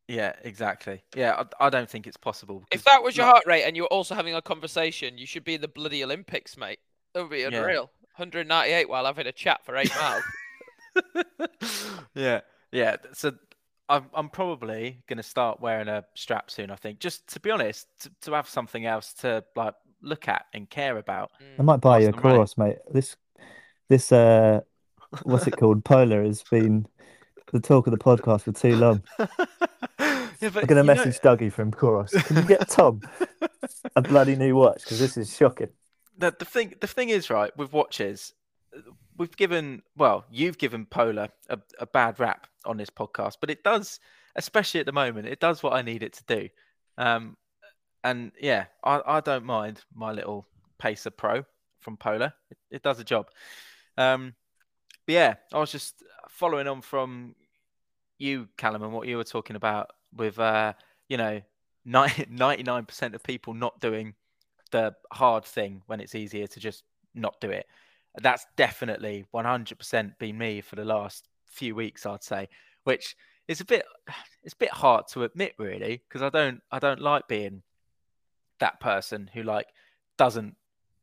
Yeah, 0.08 0.34
exactly. 0.44 1.04
Yeah, 1.16 1.44
I, 1.60 1.68
I 1.68 1.70
don't 1.70 1.90
think 1.90 2.08
it's 2.08 2.18
possible. 2.18 2.64
If 2.72 2.84
that 2.84 3.04
was 3.04 3.16
your 3.18 3.26
heart 3.26 3.46
rate 3.46 3.64
and 3.64 3.76
you 3.76 3.84
were 3.84 3.94
also 3.94 4.16
having 4.16 4.36
a 4.36 4.42
conversation, 4.42 5.18
you 5.18 5.26
should 5.26 5.44
be 5.44 5.56
in 5.56 5.62
the 5.62 5.68
bloody 5.68 6.04
Olympics, 6.04 6.58
mate. 6.58 6.80
That 7.14 7.22
would 7.22 7.32
be 7.32 7.44
unreal. 7.44 7.90
Yeah. 7.92 8.18
198 8.18 8.90
while 8.90 9.06
having 9.06 9.28
a 9.28 9.32
chat 9.32 9.66
for 9.66 9.76
eight 9.76 9.92
miles. 9.96 10.24
yeah, 12.16 12.42
yeah. 12.72 12.98
So 13.14 13.34
I'm, 13.90 14.10
I'm 14.14 14.30
probably 14.30 15.04
going 15.08 15.18
to 15.18 15.24
start 15.24 15.60
wearing 15.62 15.88
a 15.88 16.04
strap 16.16 16.50
soon. 16.50 16.72
I 16.72 16.76
think, 16.76 17.00
just 17.00 17.28
to 17.34 17.40
be 17.40 17.52
honest, 17.52 17.88
to, 18.02 18.12
to 18.22 18.34
have 18.34 18.48
something 18.48 18.86
else 18.86 19.14
to 19.16 19.44
like 19.56 19.76
look 20.02 20.28
at 20.28 20.46
and 20.54 20.70
care 20.70 20.98
about. 20.98 21.32
I 21.60 21.62
might 21.62 21.82
buy 21.82 22.00
you 22.00 22.10
a 22.10 22.14
Coros, 22.14 22.58
mate. 22.58 22.78
This, 22.92 23.16
this, 23.90 24.12
uh, 24.12 24.62
what's 25.24 25.48
it 25.48 25.58
called? 25.58 25.84
Polar 25.84 26.24
has 26.24 26.44
been 26.44 26.88
the 27.52 27.60
talk 27.60 27.88
of 27.88 27.92
the 27.92 27.98
podcast 27.98 28.42
for 28.42 28.52
too 28.52 28.76
long. 28.76 29.04
Yeah, 30.44 30.50
I'm 30.56 30.66
going 30.66 30.76
to 30.76 30.84
message 30.84 31.24
know... 31.24 31.38
Dougie 31.38 31.54
from 31.54 31.72
Coros. 31.72 32.12
Can 32.26 32.36
you 32.36 32.44
get 32.44 32.68
Tom 32.68 33.00
a 33.96 34.02
bloody 34.02 34.36
new 34.36 34.58
watch? 34.58 34.84
Because 34.84 35.00
this 35.00 35.16
is 35.16 35.34
shocking. 35.34 35.70
The, 36.18 36.36
the 36.38 36.44
thing, 36.44 36.74
the 36.82 36.88
thing 36.88 37.08
is, 37.08 37.30
right, 37.30 37.56
with 37.58 37.72
watches, 37.72 38.34
we've 39.18 39.36
given, 39.36 39.82
well, 39.96 40.26
you've 40.32 40.58
given 40.58 40.86
Polar 40.86 41.30
a, 41.50 41.60
a 41.80 41.86
bad 41.86 42.20
rap 42.20 42.48
on 42.66 42.78
this 42.78 42.90
podcast, 42.90 43.38
but 43.40 43.50
it 43.50 43.64
does, 43.64 44.00
especially 44.36 44.80
at 44.80 44.86
the 44.86 44.92
moment, 44.92 45.28
it 45.28 45.40
does 45.40 45.64
what 45.64 45.74
I 45.74 45.82
need 45.82 46.04
it 46.04 46.14
to 46.14 46.24
do. 46.28 46.50
Um, 46.98 47.38
and 48.04 48.32
yeah, 48.40 48.66
I, 48.84 49.02
I 49.06 49.20
don't 49.22 49.46
mind 49.46 49.82
my 49.94 50.12
little 50.12 50.48
Pacer 50.80 51.12
Pro 51.12 51.46
from 51.80 51.98
Polar. 51.98 52.34
It, 52.52 52.58
it 52.72 52.84
does 52.84 53.00
a 53.00 53.04
job. 53.04 53.28
Um, 53.98 54.34
but 55.06 55.14
yeah, 55.14 55.36
I 55.52 55.60
was 55.60 55.72
just 55.72 56.04
following 56.30 56.68
on 56.68 56.82
from 56.82 57.36
you, 58.18 58.48
Callum, 58.58 58.84
and 58.84 58.94
what 58.94 59.08
you 59.08 59.18
were 59.18 59.24
talking 59.24 59.56
about 59.56 59.92
with 60.16 60.40
uh, 60.40 60.74
you 61.10 61.18
know 61.18 61.42
99% 61.88 63.14
of 63.14 63.24
people 63.24 63.54
not 63.54 63.80
doing 63.80 64.16
the 64.72 64.96
hard 65.12 65.46
thing 65.46 65.82
when 65.88 66.00
it's 66.00 66.16
easier 66.16 66.48
to 66.48 66.60
just 66.60 66.84
not 67.14 67.40
do 67.40 67.50
it. 67.50 67.68
That's 68.22 68.46
definitely 68.56 69.26
100% 69.34 70.18
been 70.20 70.38
me 70.38 70.62
for 70.62 70.76
the 70.76 70.86
last 70.86 71.28
few 71.48 71.76
weeks, 71.76 72.06
I'd 72.06 72.24
say, 72.24 72.50
which 72.84 73.16
is 73.48 73.62
a 73.62 73.66
bit 73.66 73.86
it's 74.44 74.54
a 74.54 74.58
bit 74.58 74.72
hard 74.72 75.06
to 75.10 75.24
admit 75.24 75.54
really 75.58 76.02
because 76.08 76.22
I 76.22 76.30
don't 76.30 76.62
I 76.72 76.80
don't 76.80 77.02
like 77.02 77.28
being 77.28 77.62
that 78.60 78.80
person 78.80 79.30
who 79.34 79.44
like 79.44 79.68
doesn't 80.18 80.56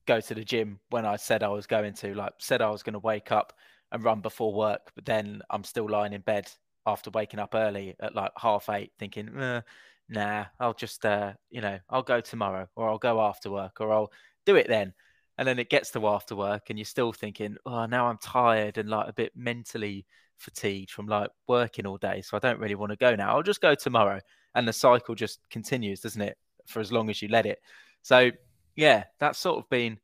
go 0.06 0.20
to 0.20 0.34
the 0.34 0.44
gym 0.44 0.80
when 0.90 1.04
I 1.06 1.16
said 1.16 1.42
I 1.42 1.48
was 1.48 1.66
going 1.66 1.94
to 1.94 2.14
like 2.14 2.32
said 2.38 2.62
I 2.62 2.70
was 2.70 2.82
going 2.82 2.94
to 2.94 2.98
wake 2.98 3.32
up 3.32 3.52
and 3.92 4.04
run 4.04 4.20
before 4.20 4.54
work 4.54 4.90
but 4.94 5.04
then 5.04 5.42
I'm 5.50 5.64
still 5.64 5.88
lying 5.88 6.12
in 6.12 6.20
bed 6.20 6.50
after 6.86 7.10
waking 7.10 7.40
up 7.40 7.54
early 7.54 7.94
at 8.00 8.14
like 8.14 8.32
half 8.36 8.68
eight, 8.68 8.92
thinking, 8.98 9.30
eh, 9.38 9.60
nah, 10.08 10.46
I'll 10.58 10.74
just, 10.74 11.04
uh, 11.04 11.32
you 11.50 11.60
know, 11.60 11.78
I'll 11.88 12.02
go 12.02 12.20
tomorrow 12.20 12.68
or 12.76 12.88
I'll 12.88 12.98
go 12.98 13.20
after 13.20 13.50
work 13.50 13.80
or 13.80 13.92
I'll 13.92 14.12
do 14.46 14.56
it 14.56 14.68
then. 14.68 14.92
And 15.40 15.48
then 15.48 15.58
it 15.58 15.70
gets 15.70 15.90
to 15.92 16.06
after 16.06 16.36
work 16.36 16.68
and 16.68 16.78
you're 16.78 16.84
still 16.84 17.14
thinking, 17.14 17.56
oh, 17.64 17.86
now 17.86 18.08
I'm 18.08 18.18
tired 18.18 18.76
and 18.76 18.90
like 18.90 19.08
a 19.08 19.12
bit 19.14 19.32
mentally 19.34 20.04
fatigued 20.36 20.90
from 20.90 21.06
like 21.06 21.30
working 21.48 21.86
all 21.86 21.96
day. 21.96 22.20
So 22.20 22.36
I 22.36 22.40
don't 22.40 22.60
really 22.60 22.74
want 22.74 22.90
to 22.90 22.96
go 22.96 23.16
now. 23.16 23.34
I'll 23.34 23.42
just 23.42 23.62
go 23.62 23.74
tomorrow. 23.74 24.20
And 24.54 24.68
the 24.68 24.74
cycle 24.74 25.14
just 25.14 25.40
continues, 25.48 26.00
doesn't 26.00 26.20
it? 26.20 26.36
For 26.66 26.80
as 26.80 26.92
long 26.92 27.08
as 27.08 27.22
you 27.22 27.28
let 27.28 27.46
it. 27.46 27.58
So 28.02 28.30
yeah, 28.76 29.04
that's 29.18 29.38
sort 29.38 29.58
of 29.58 29.70
been 29.70 29.98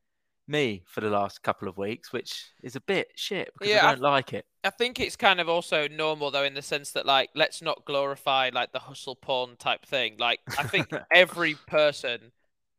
me 0.48 0.82
for 0.86 1.02
the 1.02 1.10
last 1.10 1.42
couple 1.42 1.68
of 1.68 1.76
weeks, 1.76 2.14
which 2.14 2.52
is 2.62 2.74
a 2.74 2.80
bit 2.80 3.08
shit 3.14 3.50
because 3.58 3.74
yeah, 3.74 3.86
I 3.86 3.94
don't 3.94 4.06
I, 4.06 4.08
like 4.08 4.32
it. 4.32 4.46
I 4.64 4.70
think 4.70 5.00
it's 5.00 5.16
kind 5.16 5.38
of 5.38 5.50
also 5.50 5.86
normal 5.86 6.30
though, 6.30 6.44
in 6.44 6.54
the 6.54 6.62
sense 6.62 6.92
that 6.92 7.04
like 7.04 7.28
let's 7.34 7.60
not 7.60 7.84
glorify 7.84 8.48
like 8.54 8.72
the 8.72 8.78
hustle 8.78 9.16
porn 9.16 9.56
type 9.56 9.84
thing. 9.84 10.16
Like 10.18 10.40
I 10.58 10.62
think 10.62 10.88
every 11.12 11.56
person 11.66 12.32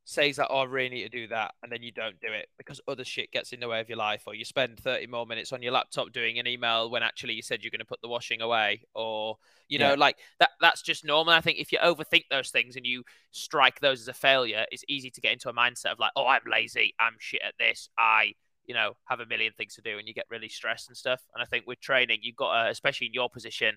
says 0.09 0.37
that, 0.37 0.47
oh, 0.49 0.59
I 0.59 0.63
really 0.63 0.89
need 0.89 1.03
to 1.03 1.09
do 1.09 1.27
that, 1.27 1.53
and 1.61 1.69
then 1.69 1.83
you 1.83 1.91
don't 1.91 2.17
do 2.21 2.31
it 2.31 2.47
because 2.57 2.79
other 2.87 3.03
shit 3.03 3.29
gets 3.29 3.51
in 3.51 3.59
the 3.59 3.67
way 3.67 3.81
of 3.81 3.89
your 3.89 3.97
life, 3.97 4.23
or 4.25 4.33
you 4.33 4.45
spend 4.45 4.79
30 4.79 5.07
more 5.07 5.25
minutes 5.25 5.51
on 5.51 5.61
your 5.61 5.73
laptop 5.73 6.13
doing 6.13 6.39
an 6.39 6.47
email 6.47 6.89
when 6.89 7.03
actually 7.03 7.33
you 7.33 7.41
said 7.41 7.61
you're 7.61 7.71
going 7.71 7.79
to 7.79 7.85
put 7.85 8.01
the 8.01 8.07
washing 8.07 8.41
away, 8.41 8.83
or 8.95 9.37
you 9.67 9.77
know, 9.77 9.89
yeah. 9.89 9.95
like 9.95 10.15
that. 10.39 10.51
That's 10.61 10.81
just 10.81 11.03
normal. 11.03 11.33
I 11.33 11.41
think 11.41 11.59
if 11.59 11.73
you 11.73 11.79
overthink 11.79 12.23
those 12.31 12.51
things 12.51 12.77
and 12.77 12.85
you 12.85 13.03
strike 13.31 13.81
those 13.81 13.99
as 13.99 14.07
a 14.07 14.13
failure, 14.13 14.65
it's 14.71 14.85
easy 14.87 15.09
to 15.09 15.19
get 15.19 15.33
into 15.33 15.49
a 15.49 15.53
mindset 15.53 15.91
of 15.91 15.99
like, 15.99 16.11
oh, 16.15 16.25
I'm 16.25 16.41
lazy, 16.49 16.95
I'm 17.01 17.15
shit 17.19 17.41
at 17.45 17.55
this, 17.59 17.89
I 17.99 18.33
you 18.65 18.73
know 18.73 18.93
have 19.09 19.19
a 19.19 19.25
million 19.25 19.51
things 19.57 19.75
to 19.75 19.81
do, 19.81 19.97
and 19.97 20.07
you 20.07 20.13
get 20.13 20.25
really 20.31 20.49
stressed 20.49 20.87
and 20.87 20.95
stuff. 20.95 21.21
And 21.35 21.43
I 21.43 21.45
think 21.45 21.67
with 21.67 21.81
training, 21.81 22.19
you've 22.21 22.37
got 22.37 22.63
to, 22.63 22.69
especially 22.69 23.07
in 23.07 23.13
your 23.13 23.29
position, 23.29 23.75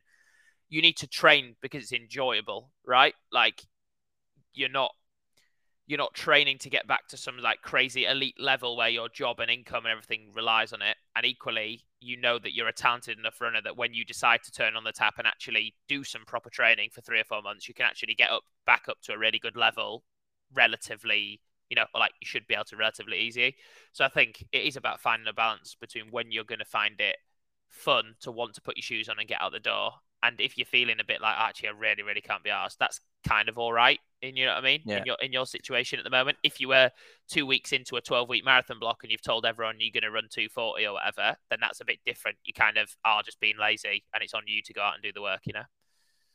you 0.68 0.80
need 0.80 0.96
to 0.98 1.08
train 1.08 1.56
because 1.60 1.82
it's 1.82 1.92
enjoyable, 1.92 2.70
right? 2.86 3.14
Like 3.32 3.62
you're 4.52 4.68
not 4.68 4.92
you're 5.90 5.98
not 5.98 6.14
training 6.14 6.56
to 6.56 6.70
get 6.70 6.86
back 6.86 7.08
to 7.08 7.16
some 7.16 7.36
like 7.38 7.62
crazy 7.62 8.04
elite 8.04 8.40
level 8.40 8.76
where 8.76 8.88
your 8.88 9.08
job 9.08 9.40
and 9.40 9.50
income 9.50 9.84
and 9.84 9.90
everything 9.90 10.30
relies 10.32 10.72
on 10.72 10.80
it. 10.82 10.96
And 11.16 11.26
equally, 11.26 11.82
you 12.00 12.16
know 12.16 12.38
that 12.38 12.54
you're 12.54 12.68
a 12.68 12.72
talented 12.72 13.18
enough 13.18 13.40
runner 13.40 13.60
that 13.64 13.76
when 13.76 13.92
you 13.92 14.04
decide 14.04 14.44
to 14.44 14.52
turn 14.52 14.76
on 14.76 14.84
the 14.84 14.92
tap 14.92 15.14
and 15.18 15.26
actually 15.26 15.74
do 15.88 16.04
some 16.04 16.22
proper 16.24 16.48
training 16.48 16.90
for 16.92 17.00
three 17.00 17.18
or 17.18 17.24
four 17.24 17.42
months, 17.42 17.66
you 17.66 17.74
can 17.74 17.86
actually 17.86 18.14
get 18.14 18.30
up 18.30 18.44
back 18.66 18.84
up 18.88 18.98
to 19.02 19.12
a 19.12 19.18
really 19.18 19.40
good 19.40 19.56
level 19.56 20.04
relatively, 20.54 21.40
you 21.68 21.74
know, 21.74 21.86
like 21.92 22.12
you 22.20 22.26
should 22.26 22.46
be 22.46 22.54
able 22.54 22.66
to 22.66 22.76
relatively 22.76 23.18
easy. 23.18 23.56
So 23.90 24.04
I 24.04 24.08
think 24.08 24.44
it 24.52 24.62
is 24.62 24.76
about 24.76 25.00
finding 25.00 25.26
a 25.26 25.32
balance 25.32 25.74
between 25.74 26.12
when 26.12 26.30
you're 26.30 26.44
going 26.44 26.60
to 26.60 26.64
find 26.64 27.00
it 27.00 27.16
fun 27.68 28.14
to 28.20 28.30
want 28.30 28.54
to 28.54 28.60
put 28.60 28.76
your 28.76 28.82
shoes 28.82 29.08
on 29.08 29.18
and 29.18 29.26
get 29.26 29.40
out 29.40 29.50
the 29.50 29.58
door. 29.58 29.94
And 30.22 30.40
if 30.40 30.58
you're 30.58 30.66
feeling 30.66 31.00
a 31.00 31.04
bit 31.04 31.20
like 31.20 31.36
actually 31.38 31.68
I 31.68 31.72
really, 31.72 32.02
really 32.02 32.20
can't 32.20 32.44
be 32.44 32.50
asked, 32.50 32.78
that's 32.78 33.00
kind 33.26 33.48
of 33.48 33.58
all 33.58 33.72
right 33.72 33.98
in 34.22 34.36
you 34.36 34.46
know 34.46 34.52
what 34.52 34.62
I 34.62 34.64
mean 34.64 34.80
Yeah. 34.84 34.98
in 34.98 35.06
your 35.06 35.16
in 35.20 35.32
your 35.32 35.46
situation 35.46 35.98
at 35.98 36.04
the 36.04 36.10
moment. 36.10 36.38
If 36.42 36.60
you 36.60 36.68
were 36.68 36.90
two 37.28 37.46
weeks 37.46 37.72
into 37.72 37.96
a 37.96 38.00
twelve 38.00 38.28
week 38.28 38.44
marathon 38.44 38.78
block 38.78 38.98
and 39.02 39.10
you've 39.10 39.22
told 39.22 39.46
everyone 39.46 39.76
you're 39.78 39.90
going 39.92 40.02
to 40.02 40.10
run 40.10 40.28
two 40.30 40.48
forty 40.48 40.86
or 40.86 40.94
whatever, 40.94 41.36
then 41.48 41.58
that's 41.60 41.80
a 41.80 41.84
bit 41.84 41.98
different. 42.04 42.36
You 42.44 42.52
kind 42.52 42.76
of 42.76 42.94
are 43.04 43.22
just 43.22 43.40
being 43.40 43.56
lazy, 43.58 44.04
and 44.14 44.22
it's 44.22 44.34
on 44.34 44.42
you 44.46 44.62
to 44.62 44.72
go 44.74 44.82
out 44.82 44.94
and 44.94 45.02
do 45.02 45.12
the 45.12 45.22
work. 45.22 45.40
You 45.44 45.54
know. 45.54 45.64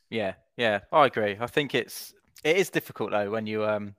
Yeah, 0.09 0.33
yeah, 0.57 0.81
I 0.91 1.05
agree. 1.05 1.37
I 1.39 1.47
think 1.47 1.75
it's 1.75 2.13
it 2.43 2.57
is 2.57 2.69
difficult 2.69 3.11
though 3.11 3.29
when 3.29 3.45
you 3.47 3.65
um 3.65 3.95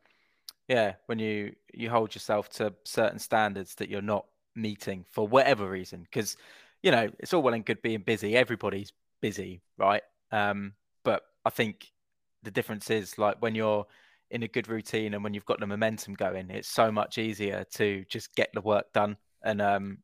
yeah, 0.68 0.95
when 1.07 1.18
you 1.18 1.55
you 1.72 1.91
hold 1.91 2.14
yourself 2.14 2.49
to 2.51 2.74
certain 2.84 3.18
standards 3.18 3.76
that 3.76 3.89
you're 3.89 4.03
not 4.03 4.26
meeting 4.55 5.05
for 5.11 5.28
whatever 5.28 5.68
reason 5.68 6.03
because 6.03 6.37
you 6.82 6.91
know, 6.91 7.09
it's 7.18 7.32
all 7.34 7.43
well 7.43 7.55
and 7.55 7.64
good 7.64 7.82
being 7.82 8.01
busy. 8.01 8.37
Everybody's 8.37 8.93
busy, 9.29 9.62
right? 9.79 10.03
Um 10.31 10.74
but 11.05 11.22
I 11.45 11.51
think 11.51 11.93
the 12.43 12.51
difference 12.51 12.91
is 12.91 13.18
like 13.18 13.37
when 13.43 13.55
you're 13.55 13.87
in 14.31 14.43
a 14.43 14.49
good 14.57 14.68
routine 14.68 15.14
and 15.14 15.22
when 15.22 15.35
you've 15.35 15.51
got 15.53 15.61
the 15.61 15.66
momentum 15.66 16.14
going, 16.14 16.51
it's 16.51 16.68
so 16.68 16.91
much 16.91 17.18
easier 17.18 17.64
to 17.79 18.05
just 18.09 18.35
get 18.35 18.51
the 18.55 18.61
work 18.61 18.87
done 18.93 19.16
and 19.43 19.61
um 19.61 19.99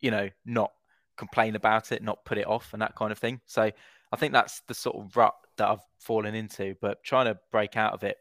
you 0.00 0.10
know, 0.10 0.28
not 0.44 0.70
complain 1.16 1.56
about 1.56 1.92
it, 1.92 2.02
not 2.02 2.24
put 2.24 2.38
it 2.38 2.46
off 2.46 2.72
and 2.72 2.82
that 2.82 2.94
kind 2.94 3.12
of 3.12 3.18
thing. 3.18 3.40
So 3.46 3.70
I 4.12 4.16
think 4.16 4.32
that's 4.32 4.62
the 4.68 4.74
sort 4.74 4.96
of 4.96 5.16
rut 5.16 5.34
that 5.56 5.68
I've 5.68 5.86
fallen 5.98 6.34
into, 6.34 6.76
but 6.80 7.02
trying 7.02 7.26
to 7.26 7.38
break 7.50 7.76
out 7.76 7.94
of 7.94 8.04
it 8.04 8.18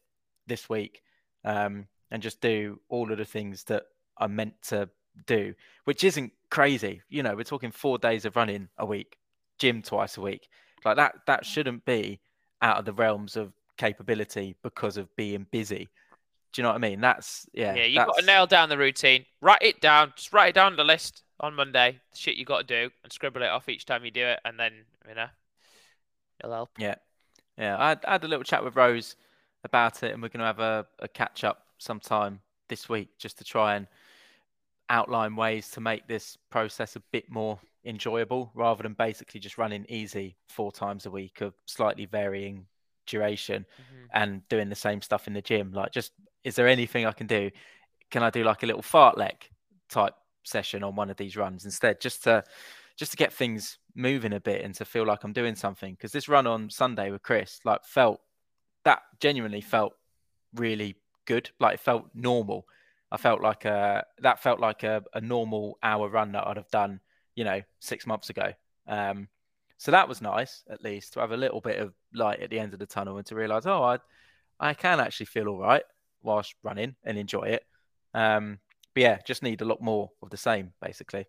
this 0.47 0.69
week 0.69 1.01
um, 1.43 1.87
and 2.11 2.23
just 2.23 2.41
do 2.41 2.79
all 2.89 3.11
of 3.11 3.17
the 3.17 3.25
things 3.25 3.63
that 3.65 3.83
I'm 4.17 4.35
meant 4.35 4.61
to 4.69 4.89
do, 5.27 5.53
which 5.85 6.03
isn't 6.03 6.31
crazy. 6.49 7.01
You 7.09 7.23
know, 7.23 7.35
we're 7.35 7.43
talking 7.43 7.71
four 7.71 7.97
days 7.97 8.25
of 8.25 8.35
running 8.35 8.69
a 8.77 8.85
week, 8.85 9.17
gym 9.59 9.81
twice 9.81 10.17
a 10.17 10.21
week. 10.21 10.47
Like 10.83 10.97
that, 10.97 11.15
that 11.27 11.45
shouldn't 11.45 11.85
be 11.85 12.19
out 12.61 12.77
of 12.77 12.85
the 12.85 12.93
realms 12.93 13.35
of 13.35 13.53
capability 13.77 14.55
because 14.63 14.97
of 14.97 15.13
being 15.15 15.45
busy. 15.51 15.89
Do 16.53 16.61
you 16.61 16.63
know 16.63 16.69
what 16.69 16.75
I 16.75 16.89
mean? 16.89 17.01
That's 17.01 17.47
yeah. 17.53 17.75
Yeah, 17.75 17.85
you 17.85 17.97
got 17.97 18.17
to 18.17 18.25
nail 18.25 18.47
down 18.47 18.69
the 18.69 18.77
routine. 18.77 19.25
Write 19.41 19.61
it 19.61 19.81
down. 19.81 20.13
Just 20.15 20.31
write 20.31 20.49
it 20.49 20.55
down 20.55 20.71
on 20.71 20.77
the 20.77 20.83
list 20.85 21.23
on 21.39 21.53
Monday. 21.53 21.99
The 22.11 22.17
shit 22.17 22.37
you 22.37 22.45
got 22.45 22.67
to 22.67 22.87
do, 22.87 22.91
and 23.03 23.11
scribble 23.11 23.41
it 23.41 23.49
off 23.49 23.67
each 23.67 23.85
time 23.85 24.05
you 24.05 24.11
do 24.11 24.25
it, 24.25 24.39
and 24.45 24.57
then 24.57 24.71
you 25.07 25.15
know, 25.15 25.27
it'll 26.39 26.53
help. 26.53 26.69
Yeah, 26.77 26.95
yeah. 27.57 27.75
I 27.77 27.89
had, 27.89 28.05
I 28.07 28.11
had 28.13 28.23
a 28.23 28.27
little 28.29 28.43
chat 28.45 28.63
with 28.63 28.77
Rose 28.77 29.17
about 29.65 30.01
it, 30.03 30.13
and 30.13 30.21
we're 30.21 30.29
going 30.29 30.39
to 30.39 30.45
have 30.45 30.59
a, 30.59 30.85
a 30.99 31.09
catch 31.09 31.43
up 31.43 31.65
sometime 31.77 32.39
this 32.69 32.87
week 32.87 33.09
just 33.17 33.37
to 33.39 33.43
try 33.43 33.75
and 33.75 33.87
outline 34.89 35.35
ways 35.35 35.69
to 35.71 35.81
make 35.81 36.07
this 36.07 36.37
process 36.49 36.95
a 36.95 37.01
bit 37.11 37.29
more 37.29 37.59
enjoyable 37.85 38.51
rather 38.55 38.83
than 38.83 38.93
basically 38.93 39.39
just 39.39 39.57
running 39.57 39.85
easy 39.89 40.37
four 40.49 40.71
times 40.71 41.05
a 41.05 41.11
week 41.11 41.41
of 41.41 41.53
slightly 41.65 42.05
varying 42.05 42.67
duration 43.05 43.65
Mhm. 43.79 44.07
and 44.13 44.47
doing 44.49 44.69
the 44.69 44.75
same 44.75 45.01
stuff 45.01 45.27
in 45.27 45.33
the 45.33 45.41
gym. 45.41 45.71
Like, 45.71 45.91
just 45.91 46.13
is 46.43 46.55
there 46.55 46.67
anything 46.67 47.05
I 47.05 47.11
can 47.11 47.27
do? 47.27 47.51
Can 48.11 48.23
I 48.23 48.29
do 48.29 48.43
like 48.43 48.63
a 48.63 48.65
little 48.65 48.81
fartlek 48.81 49.49
type 49.89 50.15
session 50.43 50.83
on 50.83 50.95
one 50.95 51.09
of 51.09 51.17
these 51.17 51.35
runs 51.37 51.65
instead, 51.65 52.01
just 52.01 52.23
to 52.23 52.43
just 52.97 53.11
to 53.11 53.17
get 53.17 53.33
things 53.33 53.77
moving 53.93 54.31
a 54.33 54.39
bit 54.39 54.63
and 54.63 54.73
to 54.75 54.85
feel 54.85 55.05
like 55.05 55.23
I'm 55.23 55.33
doing 55.33 55.55
something? 55.55 55.93
Because 55.93 56.11
this 56.13 56.29
run 56.29 56.47
on 56.47 56.69
Sunday 56.69 57.11
with 57.11 57.23
Chris, 57.23 57.59
like, 57.65 57.83
felt 57.83 58.21
that 58.85 59.01
genuinely 59.19 59.61
felt 59.61 59.93
really 60.53 60.95
good. 61.25 61.49
Like, 61.59 61.75
it 61.75 61.79
felt 61.81 62.09
normal. 62.13 62.67
I 63.11 63.17
felt 63.17 63.41
like 63.41 63.65
a 63.65 64.05
that 64.19 64.41
felt 64.41 64.59
like 64.59 64.83
a, 64.83 65.03
a 65.13 65.21
normal 65.21 65.77
hour 65.83 66.09
run 66.09 66.31
that 66.33 66.47
I'd 66.47 66.57
have 66.57 66.71
done, 66.71 67.01
you 67.35 67.43
know, 67.43 67.61
six 67.79 68.05
months 68.07 68.29
ago. 68.29 68.53
Um, 68.87 69.27
so 69.77 69.91
that 69.91 70.07
was 70.07 70.21
nice, 70.21 70.63
at 70.69 70.83
least, 70.83 71.13
to 71.13 71.19
have 71.19 71.31
a 71.31 71.37
little 71.37 71.61
bit 71.61 71.79
of 71.79 71.93
light 72.13 72.39
at 72.41 72.49
the 72.49 72.59
end 72.59 72.73
of 72.73 72.79
the 72.79 72.85
tunnel 72.85 73.17
and 73.17 73.25
to 73.27 73.35
realize, 73.35 73.65
oh, 73.65 73.83
I, 73.83 73.99
I 74.59 74.73
can 74.73 74.99
actually 74.99 75.27
feel 75.27 75.47
all 75.49 75.59
right 75.59 75.83
whilst 76.23 76.55
running 76.63 76.95
and 77.03 77.17
enjoy 77.17 77.43
it. 77.43 77.65
Um, 78.13 78.59
but 78.93 79.01
yeah, 79.03 79.19
just 79.25 79.43
need 79.43 79.61
a 79.61 79.65
lot 79.65 79.81
more 79.81 80.11
of 80.21 80.29
the 80.29 80.37
same, 80.37 80.73
basically. 80.81 81.25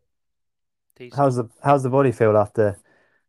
How's 1.15 1.37
the 1.37 1.49
how's 1.63 1.83
the 1.83 1.91
body 1.91 2.13
feel 2.13 2.37
after 2.37 2.79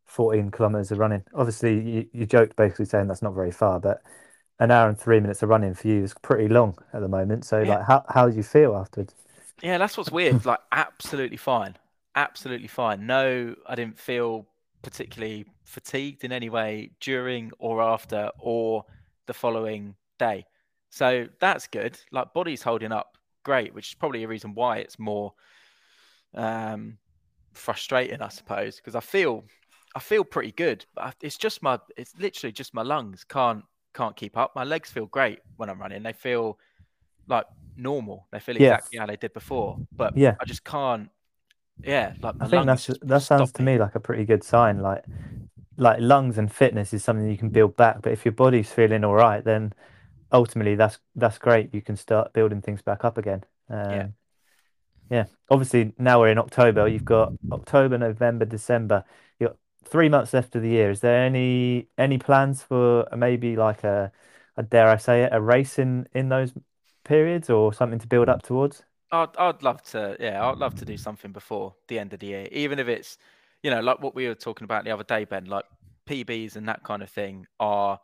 14 0.05 0.51
kilometers 0.51 0.91
of 0.91 0.99
running? 0.99 1.23
Obviously, 1.33 1.79
you, 1.79 2.09
you 2.13 2.25
joked 2.25 2.55
basically 2.55 2.85
saying 2.85 3.07
that's 3.07 3.21
not 3.21 3.33
very 3.33 3.51
far, 3.51 3.79
but 3.79 4.01
an 4.59 4.71
hour 4.71 4.89
and 4.89 4.99
three 4.99 5.19
minutes 5.19 5.43
of 5.43 5.49
running 5.49 5.73
for 5.73 5.87
you 5.87 6.03
is 6.03 6.13
pretty 6.21 6.47
long 6.47 6.77
at 6.93 7.01
the 7.01 7.07
moment. 7.07 7.45
So, 7.45 7.63
Yeah. 7.63 7.63
like, 7.63 7.85
how 7.85 8.03
how 8.09 8.29
do 8.29 8.35
you 8.35 8.43
feel 8.43 8.75
afterwards? 8.75 9.15
Yeah, 9.61 9.77
that's 9.77 9.97
what's 9.97 10.11
weird. 10.11 10.45
Like, 10.45 10.59
absolutely 10.71 11.37
fine. 11.37 11.77
Absolutely 12.17 12.67
fine. 12.67 13.05
No, 13.05 13.55
I 13.67 13.75
didn't 13.75 13.99
feel 13.99 14.49
particularly 14.81 15.45
fatigued 15.65 16.23
in 16.25 16.33
any 16.33 16.49
way 16.49 16.91
during 16.99 17.51
or 17.59 17.81
after 17.81 18.31
or 18.39 18.85
the 19.27 19.35
following 19.35 19.95
day. 20.19 20.45
So 20.89 21.29
that's 21.39 21.67
good. 21.67 21.99
Like, 22.11 22.33
body's 22.33 22.63
holding 22.63 22.91
up 22.91 23.17
great, 23.45 23.73
which 23.73 23.89
is 23.89 23.95
probably 23.95 24.23
a 24.23 24.27
reason 24.27 24.55
why 24.55 24.79
it's 24.79 24.99
more 24.99 25.33
um, 26.35 26.97
frustrating, 27.53 28.21
I 28.21 28.29
suppose, 28.29 28.77
because 28.77 28.95
I 28.95 28.99
feel 29.01 29.45
I 29.95 29.99
feel 29.99 30.23
pretty 30.23 30.53
good, 30.53 30.85
but 30.95 31.15
it's 31.21 31.37
just 31.37 31.63
my 31.63 31.79
it's 31.97 32.15
literally 32.17 32.53
just 32.53 32.73
my 32.75 32.83
lungs 32.83 33.25
can't 33.25 33.65
can't 33.95 34.15
keep 34.15 34.37
up. 34.37 34.53
My 34.55 34.65
legs 34.65 34.91
feel 34.91 35.07
great 35.07 35.41
when 35.57 35.69
I'm 35.69 35.81
running. 35.81 36.03
They 36.03 36.13
feel 36.13 36.59
like 37.27 37.47
normal. 37.77 38.27
They 38.31 38.39
feel 38.39 38.57
Yeah. 38.57 38.79
exactly 38.79 38.99
how 38.99 39.07
they 39.07 39.17
did 39.17 39.33
before, 39.33 39.81
but 39.97 40.15
Yeah. 40.15 40.37
I 40.41 40.45
just 40.45 40.65
can't. 40.65 41.09
Yeah, 41.83 42.13
like 42.21 42.35
I 42.39 42.47
think 42.47 42.65
that's 42.65 42.87
that 43.03 43.23
sounds 43.23 43.51
to 43.53 43.63
me 43.63 43.77
like 43.77 43.95
a 43.95 43.99
pretty 43.99 44.25
good 44.25 44.43
sign. 44.43 44.81
Like, 44.81 45.05
like 45.77 45.99
lungs 45.99 46.37
and 46.37 46.51
fitness 46.51 46.93
is 46.93 47.03
something 47.03 47.29
you 47.29 47.37
can 47.37 47.49
build 47.49 47.75
back. 47.75 48.01
But 48.01 48.13
if 48.13 48.25
your 48.25 48.33
body's 48.33 48.71
feeling 48.71 49.03
all 49.03 49.15
right, 49.15 49.43
then 49.43 49.73
ultimately 50.31 50.75
that's 50.75 50.99
that's 51.15 51.37
great. 51.37 51.73
You 51.73 51.81
can 51.81 51.95
start 51.95 52.33
building 52.33 52.61
things 52.61 52.81
back 52.81 53.05
up 53.05 53.17
again. 53.17 53.43
Um, 53.69 54.13
yeah. 55.09 55.25
Obviously, 55.49 55.93
now 55.97 56.19
we're 56.19 56.29
in 56.31 56.37
October. 56.37 56.87
You've 56.87 57.05
got 57.05 57.33
October, 57.51 57.97
November, 57.97 58.45
December. 58.45 59.05
You've 59.39 59.51
got 59.51 59.57
three 59.85 60.09
months 60.09 60.33
left 60.33 60.55
of 60.55 60.61
the 60.61 60.69
year. 60.69 60.91
Is 60.91 60.99
there 61.01 61.23
any 61.23 61.87
any 61.97 62.17
plans 62.17 62.63
for 62.63 63.07
maybe 63.15 63.55
like 63.55 63.83
a, 63.83 64.11
a 64.57 64.63
dare 64.63 64.89
I 64.89 64.97
say 64.97 65.23
it, 65.23 65.29
a 65.33 65.41
race 65.41 65.79
in 65.79 66.07
in 66.13 66.29
those 66.29 66.53
periods 67.05 67.49
or 67.49 67.73
something 67.73 67.99
to 67.99 68.07
build 68.07 68.29
up 68.29 68.41
towards? 68.43 68.83
I'd, 69.11 69.35
I'd 69.37 69.63
love 69.63 69.81
to, 69.91 70.17
yeah, 70.19 70.45
I'd 70.45 70.57
love 70.57 70.75
to 70.75 70.85
do 70.85 70.97
something 70.97 71.31
before 71.31 71.75
the 71.87 71.99
end 71.99 72.13
of 72.13 72.19
the 72.19 72.27
year, 72.27 72.47
even 72.51 72.79
if 72.79 72.87
it's, 72.87 73.17
you 73.63 73.71
know, 73.71 73.81
like 73.81 74.01
what 74.01 74.15
we 74.15 74.27
were 74.27 74.35
talking 74.35 74.65
about 74.65 74.83
the 74.85 74.91
other 74.91 75.03
day, 75.03 75.23
Ben, 75.25 75.45
like 75.45 75.65
PBs 76.05 76.55
and 76.55 76.67
that 76.67 76.83
kind 76.83 77.01
of 77.03 77.09
thing 77.09 77.47
are 77.59 77.99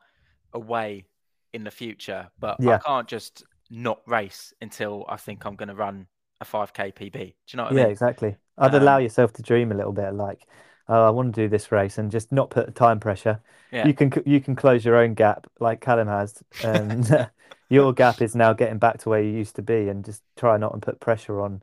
a 0.54 0.60
way 0.60 1.06
in 1.54 1.64
the 1.64 1.72
future, 1.72 2.30
but 2.40 2.60
I 2.66 2.74
can't 2.76 3.08
just 3.08 3.44
not 3.70 4.02
race 4.08 4.54
until 4.62 5.06
I 5.10 5.18
think 5.18 5.46
I'm 5.46 5.56
going 5.56 5.70
to 5.70 5.76
run 5.76 6.08
a 6.42 6.46
5k 6.46 6.92
PB. 6.92 7.12
Do 7.12 7.34
you 7.52 7.58
know 7.58 7.64
what 7.64 7.72
I 7.72 7.74
Yeah, 7.74 7.84
mean? 7.84 7.88
Yeah, 7.88 7.92
exactly. 7.92 8.38
I'd 8.58 8.74
allow 8.76 8.98
Um, 8.98 9.00
yourself 9.00 9.34
to 9.34 9.42
dream 9.42 9.72
a 9.72 9.76
little 9.76 9.94
bit, 9.94 10.14
like, 10.14 10.48
oh, 10.89 11.07
I 11.07 11.10
want 11.10 11.34
to 11.35 11.41
do 11.41 11.47
this 11.49 11.72
race, 11.72 11.97
and 11.97 12.11
just 12.11 12.31
not 12.31 12.49
put 12.49 12.73
time 12.76 12.99
pressure. 12.99 13.39
Yeah. 13.72 13.88
You 13.88 13.93
can 13.93 14.11
you 14.26 14.39
can 14.41 14.55
close 14.55 14.85
your 14.85 14.95
own 14.97 15.14
gap, 15.14 15.47
like 15.60 15.81
Callum 15.81 16.07
has, 16.07 16.41
and 16.64 17.30
your 17.69 17.93
gap 17.93 18.22
is 18.22 18.35
now 18.35 18.53
getting 18.53 18.77
back 18.77 18.99
to 18.99 19.10
where 19.10 19.22
you 19.22 19.31
used 19.31 19.55
to 19.55 19.61
be, 19.61 19.89
and 19.89 20.03
just 20.05 20.22
try 20.35 20.57
not 20.57 20.73
and 20.73 20.81
put 20.81 20.99
pressure 20.99 21.41
on. 21.41 21.61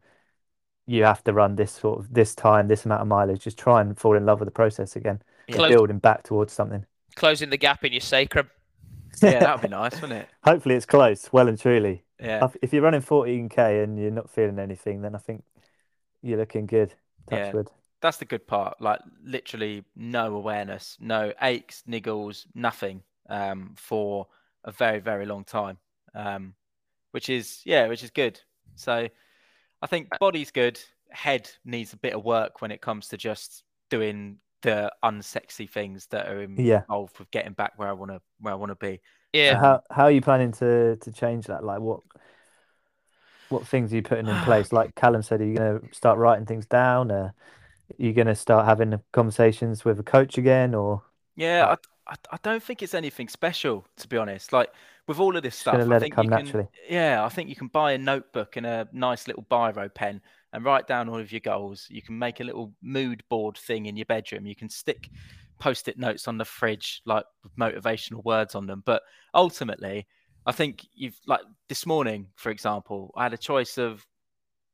You 0.86 1.04
have 1.04 1.22
to 1.24 1.32
run 1.32 1.54
this 1.54 1.70
sort 1.72 2.00
of 2.00 2.12
this 2.12 2.34
time, 2.34 2.66
this 2.66 2.84
amount 2.84 3.02
of 3.02 3.06
mileage. 3.06 3.42
Just 3.44 3.58
try 3.58 3.80
and 3.80 3.96
fall 3.96 4.16
in 4.16 4.26
love 4.26 4.40
with 4.40 4.48
the 4.48 4.52
process 4.52 4.96
again, 4.96 5.22
Yeah. 5.46 5.56
Close- 5.56 5.70
building 5.70 5.98
back 5.98 6.24
towards 6.24 6.52
something. 6.52 6.84
Closing 7.14 7.50
the 7.50 7.56
gap 7.56 7.84
in 7.84 7.92
your 7.92 8.00
sacrum. 8.00 8.50
yeah, 9.22 9.38
that 9.40 9.56
would 9.56 9.62
be 9.62 9.68
nice, 9.68 10.00
wouldn't 10.00 10.22
it? 10.22 10.28
Hopefully, 10.44 10.74
it's 10.74 10.86
close, 10.86 11.32
well 11.32 11.46
and 11.48 11.58
truly. 11.58 12.02
Yeah. 12.20 12.44
If- 12.44 12.56
If 12.62 12.72
you're 12.72 12.82
running 12.82 13.02
14k 13.02 13.84
and 13.84 13.98
you're 14.00 14.10
not 14.10 14.30
feeling 14.30 14.58
anything, 14.58 15.02
then 15.02 15.14
I 15.14 15.18
think 15.18 15.44
you're 16.22 16.38
looking 16.38 16.66
good. 16.66 16.94
Yeah. 17.30 17.52
Touch 18.00 18.08
wood. 18.08 18.08
That's 18.08 18.16
the 18.18 18.24
good 18.24 18.46
part. 18.46 18.80
Like 18.80 19.00
literally 19.24 19.84
no 19.96 20.34
awareness, 20.34 20.96
no 21.00 21.32
aches, 21.42 21.82
niggles, 21.88 22.46
nothing 22.54 23.02
um, 23.28 23.74
for 23.76 24.26
a 24.64 24.72
very, 24.72 25.00
very 25.00 25.26
long 25.26 25.44
time. 25.44 25.78
Um, 26.14 26.54
which 27.12 27.28
is 27.28 27.62
yeah, 27.64 27.86
which 27.88 28.04
is 28.04 28.10
good. 28.10 28.40
So 28.76 29.08
I 29.82 29.86
think 29.86 30.08
body's 30.18 30.50
good. 30.50 30.80
Head 31.10 31.50
needs 31.64 31.92
a 31.92 31.96
bit 31.96 32.14
of 32.14 32.24
work 32.24 32.62
when 32.62 32.70
it 32.70 32.80
comes 32.80 33.08
to 33.08 33.16
just 33.16 33.64
doing 33.90 34.38
the 34.62 34.92
unsexy 35.02 35.68
things 35.68 36.06
that 36.08 36.28
are 36.28 36.42
Yeah. 36.56 36.82
involved 36.82 37.18
with 37.18 37.30
getting 37.30 37.52
back 37.52 37.78
where 37.78 37.88
I 37.88 37.92
want 37.92 38.12
to 38.12 38.20
where 38.40 38.52
I 38.52 38.56
want 38.56 38.70
to 38.70 38.76
be. 38.76 39.00
Yeah. 39.32 39.54
So 39.54 39.58
how 39.58 39.82
how 39.90 40.04
are 40.04 40.10
you 40.10 40.20
planning 40.20 40.52
to 40.52 40.96
to 40.96 41.12
change 41.12 41.46
that? 41.46 41.64
Like 41.64 41.80
what 41.80 42.00
what 43.48 43.66
things 43.66 43.92
are 43.92 43.96
you 43.96 44.02
putting 44.02 44.28
in 44.28 44.36
place? 44.44 44.72
Like 44.72 44.94
Callum 44.94 45.22
said, 45.22 45.40
are 45.40 45.44
you 45.44 45.56
going 45.56 45.80
to 45.80 45.94
start 45.94 46.18
writing 46.18 46.46
things 46.46 46.66
down? 46.66 47.10
Uh, 47.10 47.30
are 47.98 48.02
you 48.02 48.12
going 48.12 48.26
to 48.26 48.34
start 48.34 48.66
having 48.66 49.00
conversations 49.12 49.84
with 49.84 49.98
a 50.00 50.02
coach 50.02 50.38
again, 50.38 50.74
or 50.74 51.02
Yeah, 51.36 51.76
I, 52.06 52.12
I, 52.12 52.16
I 52.32 52.38
don't 52.42 52.62
think 52.62 52.82
it's 52.82 52.94
anything 52.94 53.28
special 53.28 53.86
to 53.98 54.08
be 54.08 54.16
honest. 54.16 54.52
Like 54.52 54.70
with 55.06 55.18
all 55.18 55.36
of 55.36 55.42
this 55.42 55.56
stuff, 55.56 55.74
I 55.88 55.94
think 55.96 56.14
come 56.14 56.24
you 56.24 56.30
can. 56.30 56.46
naturally? 56.46 56.68
Yeah, 56.88 57.24
I 57.24 57.28
think 57.28 57.48
you 57.48 57.56
can 57.56 57.68
buy 57.68 57.92
a 57.92 57.98
notebook 57.98 58.56
and 58.56 58.66
a 58.66 58.88
nice 58.92 59.26
little 59.26 59.44
biro 59.50 59.92
pen 59.92 60.20
and 60.52 60.64
write 60.64 60.86
down 60.86 61.08
all 61.08 61.18
of 61.20 61.32
your 61.32 61.40
goals. 61.40 61.86
You 61.90 62.02
can 62.02 62.18
make 62.18 62.40
a 62.40 62.44
little 62.44 62.72
mood 62.82 63.22
board 63.28 63.56
thing 63.56 63.86
in 63.86 63.96
your 63.96 64.06
bedroom. 64.06 64.46
You 64.46 64.56
can 64.56 64.68
stick 64.68 65.10
post-it 65.58 65.98
notes 65.98 66.26
on 66.26 66.38
the 66.38 66.44
fridge 66.44 67.02
like 67.04 67.24
with 67.42 67.54
motivational 67.56 68.24
words 68.24 68.54
on 68.54 68.66
them. 68.66 68.82
But 68.84 69.02
ultimately, 69.34 70.06
I 70.46 70.52
think 70.52 70.86
you've 70.94 71.18
like 71.26 71.42
this 71.68 71.86
morning, 71.86 72.28
for 72.36 72.50
example, 72.50 73.12
I 73.16 73.24
had 73.24 73.34
a 73.34 73.38
choice 73.38 73.78
of 73.78 74.04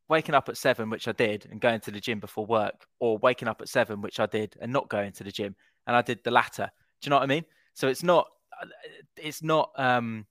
waking 0.08 0.34
up 0.34 0.48
at 0.48 0.56
seven, 0.56 0.90
which 0.90 1.08
I 1.08 1.12
did, 1.12 1.46
and 1.50 1.60
going 1.60 1.80
to 1.80 1.90
the 1.90 2.00
gym 2.00 2.20
before 2.20 2.46
work, 2.46 2.86
or 3.00 3.18
waking 3.18 3.48
up 3.48 3.60
at 3.60 3.68
seven, 3.68 4.00
which 4.02 4.20
I 4.20 4.26
did, 4.26 4.56
and 4.60 4.72
not 4.72 4.88
going 4.88 5.12
to 5.12 5.24
the 5.24 5.32
gym. 5.32 5.54
And 5.86 5.96
I 5.96 6.02
did 6.02 6.22
the 6.24 6.30
latter. 6.30 6.70
Do 7.00 7.06
you 7.06 7.10
know 7.10 7.16
what 7.16 7.22
I 7.24 7.26
mean? 7.26 7.44
So 7.74 7.88
it's 7.88 8.02
not 8.02 8.26
it's 9.16 9.42
not 9.42 9.70
um 9.76 10.26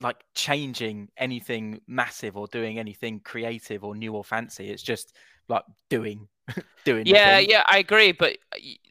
like 0.00 0.24
changing 0.34 1.08
anything 1.16 1.80
massive 1.86 2.36
or 2.36 2.46
doing 2.48 2.78
anything 2.78 3.20
creative 3.20 3.84
or 3.84 3.94
new 3.94 4.14
or 4.14 4.24
fancy. 4.24 4.70
It's 4.70 4.82
just 4.82 5.14
like 5.48 5.64
doing 5.88 6.28
doing 6.84 7.04
Yeah, 7.04 7.38
yeah, 7.38 7.62
I 7.68 7.78
agree. 7.78 8.12
But 8.12 8.38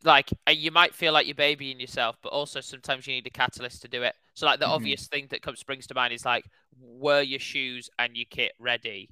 like, 0.03 0.29
uh, 0.47 0.51
you 0.51 0.71
might 0.71 0.95
feel 0.95 1.11
like 1.13 1.27
you're 1.27 1.35
babying 1.35 1.79
yourself, 1.79 2.17
but 2.21 2.29
also 2.29 2.61
sometimes 2.61 3.07
you 3.07 3.13
need 3.13 3.27
a 3.27 3.31
catalyst 3.31 3.81
to 3.81 3.87
do 3.87 4.03
it. 4.03 4.15
So, 4.35 4.45
like, 4.45 4.59
the 4.59 4.67
Mhm. 4.67 4.67
obvious 4.67 5.07
thing 5.07 5.27
that 5.31 5.41
comes 5.41 5.59
springs 5.59 5.87
to 5.87 5.93
mind 5.95 6.13
is 6.13 6.25
like, 6.25 6.45
were 6.79 7.21
your 7.21 7.39
shoes 7.39 7.89
and 7.99 8.15
your 8.15 8.25
kit 8.29 8.53
ready 8.59 9.09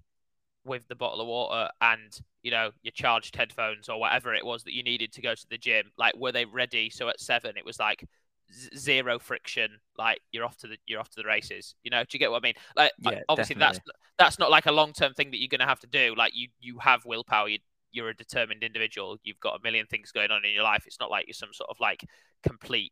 with 0.65 0.87
the 0.87 0.95
bottle 0.95 1.21
of 1.21 1.27
water 1.27 1.69
and 1.81 2.17
you 2.41 2.51
know 2.51 2.71
your 2.83 2.91
charged 2.91 3.35
headphones 3.35 3.89
or 3.89 3.99
whatever 3.99 4.33
it 4.33 4.45
was 4.45 4.63
that 4.63 4.73
you 4.73 4.83
needed 4.83 5.11
to 5.13 5.21
go 5.21 5.35
to 5.35 5.45
the 5.49 5.57
gym? 5.57 5.91
Like, 5.97 6.15
were 6.17 6.31
they 6.31 6.45
ready? 6.45 6.89
So 6.89 7.09
at 7.09 7.19
seven, 7.19 7.57
it 7.57 7.65
was 7.65 7.79
like 7.79 8.05
z- 8.53 8.69
zero 8.77 9.19
friction. 9.19 9.79
Like, 9.97 10.21
you're 10.31 10.45
off 10.45 10.57
to 10.57 10.67
the 10.67 10.77
you're 10.85 10.99
off 10.99 11.09
to 11.11 11.21
the 11.21 11.27
races. 11.27 11.75
You 11.83 11.91
know, 11.91 12.01
do 12.03 12.09
you 12.13 12.19
get 12.19 12.31
what 12.31 12.43
I 12.43 12.47
mean? 12.47 12.55
Like, 12.75 12.91
Yeah, 12.97 13.23
obviously 13.29 13.55
that's 13.59 13.79
that's 14.17 14.39
not 14.39 14.51
like 14.51 14.65
a 14.65 14.71
long 14.71 14.93
term 14.93 15.13
thing 15.13 15.31
that 15.31 15.39
you're 15.39 15.47
going 15.49 15.59
to 15.59 15.65
have 15.65 15.79
to 15.81 15.87
do. 15.87 16.15
Like, 16.17 16.33
you 16.35 16.49
you 16.59 16.79
have 16.79 17.05
willpower. 17.05 17.49
You 17.49 17.59
you're 17.91 18.09
a 18.09 18.15
determined 18.15 18.63
individual. 18.63 19.17
You've 19.23 19.39
got 19.39 19.55
a 19.59 19.63
million 19.63 19.85
things 19.85 20.11
going 20.11 20.31
on 20.31 20.45
in 20.45 20.51
your 20.51 20.63
life. 20.63 20.85
It's 20.87 20.99
not 20.99 21.11
like 21.11 21.27
you're 21.27 21.33
some 21.33 21.53
sort 21.53 21.69
of 21.69 21.79
like 21.79 22.03
complete 22.41 22.91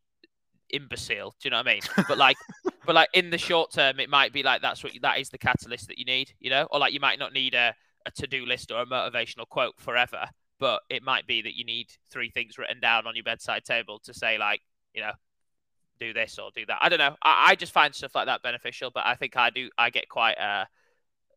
imbecile. 0.73 1.35
Do 1.39 1.48
you 1.48 1.52
know 1.52 1.57
what 1.57 1.68
I 1.68 1.73
mean? 1.73 1.81
But 2.07 2.18
like, 2.18 2.38
but 2.85 2.95
like 2.95 3.10
in 3.14 3.30
the 3.30 3.38
short 3.38 3.72
term, 3.72 3.99
it 3.99 4.10
might 4.10 4.34
be 4.34 4.43
like 4.43 4.61
that's 4.61 4.84
what 4.84 4.93
that 5.02 5.19
is 5.19 5.30
the 5.30 5.38
catalyst 5.38 5.88
that 5.88 5.98
you 5.98 6.06
need. 6.06 6.34
You 6.39 6.49
know, 6.49 6.68
or 6.72 6.80
like 6.80 6.93
you 6.93 6.99
might 6.99 7.19
not 7.19 7.34
need 7.34 7.53
a 7.53 7.73
a 8.06 8.11
to 8.11 8.27
do 8.27 8.45
list 8.45 8.72
or 8.72 8.81
a 8.81 8.85
motivational 8.85 9.48
quote 9.48 9.76
forever, 9.77 10.26
but 10.60 10.81
it 10.89 11.03
might 11.03 11.27
be 11.27 11.41
that 11.41 11.56
you 11.56 11.65
need 11.65 11.88
three 12.10 12.30
things 12.30 12.57
written 12.57 12.80
down 12.80 13.07
on 13.07 13.15
your 13.15 13.23
bedside 13.23 13.64
table 13.64 13.99
to 14.03 14.14
say 14.14 14.38
like, 14.38 14.61
you 14.93 15.02
know. 15.02 15.14
Do 15.99 16.14
this 16.14 16.39
or 16.39 16.49
do 16.56 16.65
that. 16.65 16.80
I 16.81 16.89
don't 16.89 16.98
know. 16.98 17.15
I, 17.22 17.49
I 17.49 17.56
just 17.56 17.72
find 17.72 17.93
stuff 17.93 18.15
like 18.15 18.26
that 18.26 18.41
beneficial, 18.41 18.89
but 18.91 19.06
I 19.06 19.14
think 19.14 19.38
I 19.38 19.52
do. 19.52 19.69
I 19.77 19.91
get 19.91 20.10
quite 20.10 20.34
uh, 20.34 20.65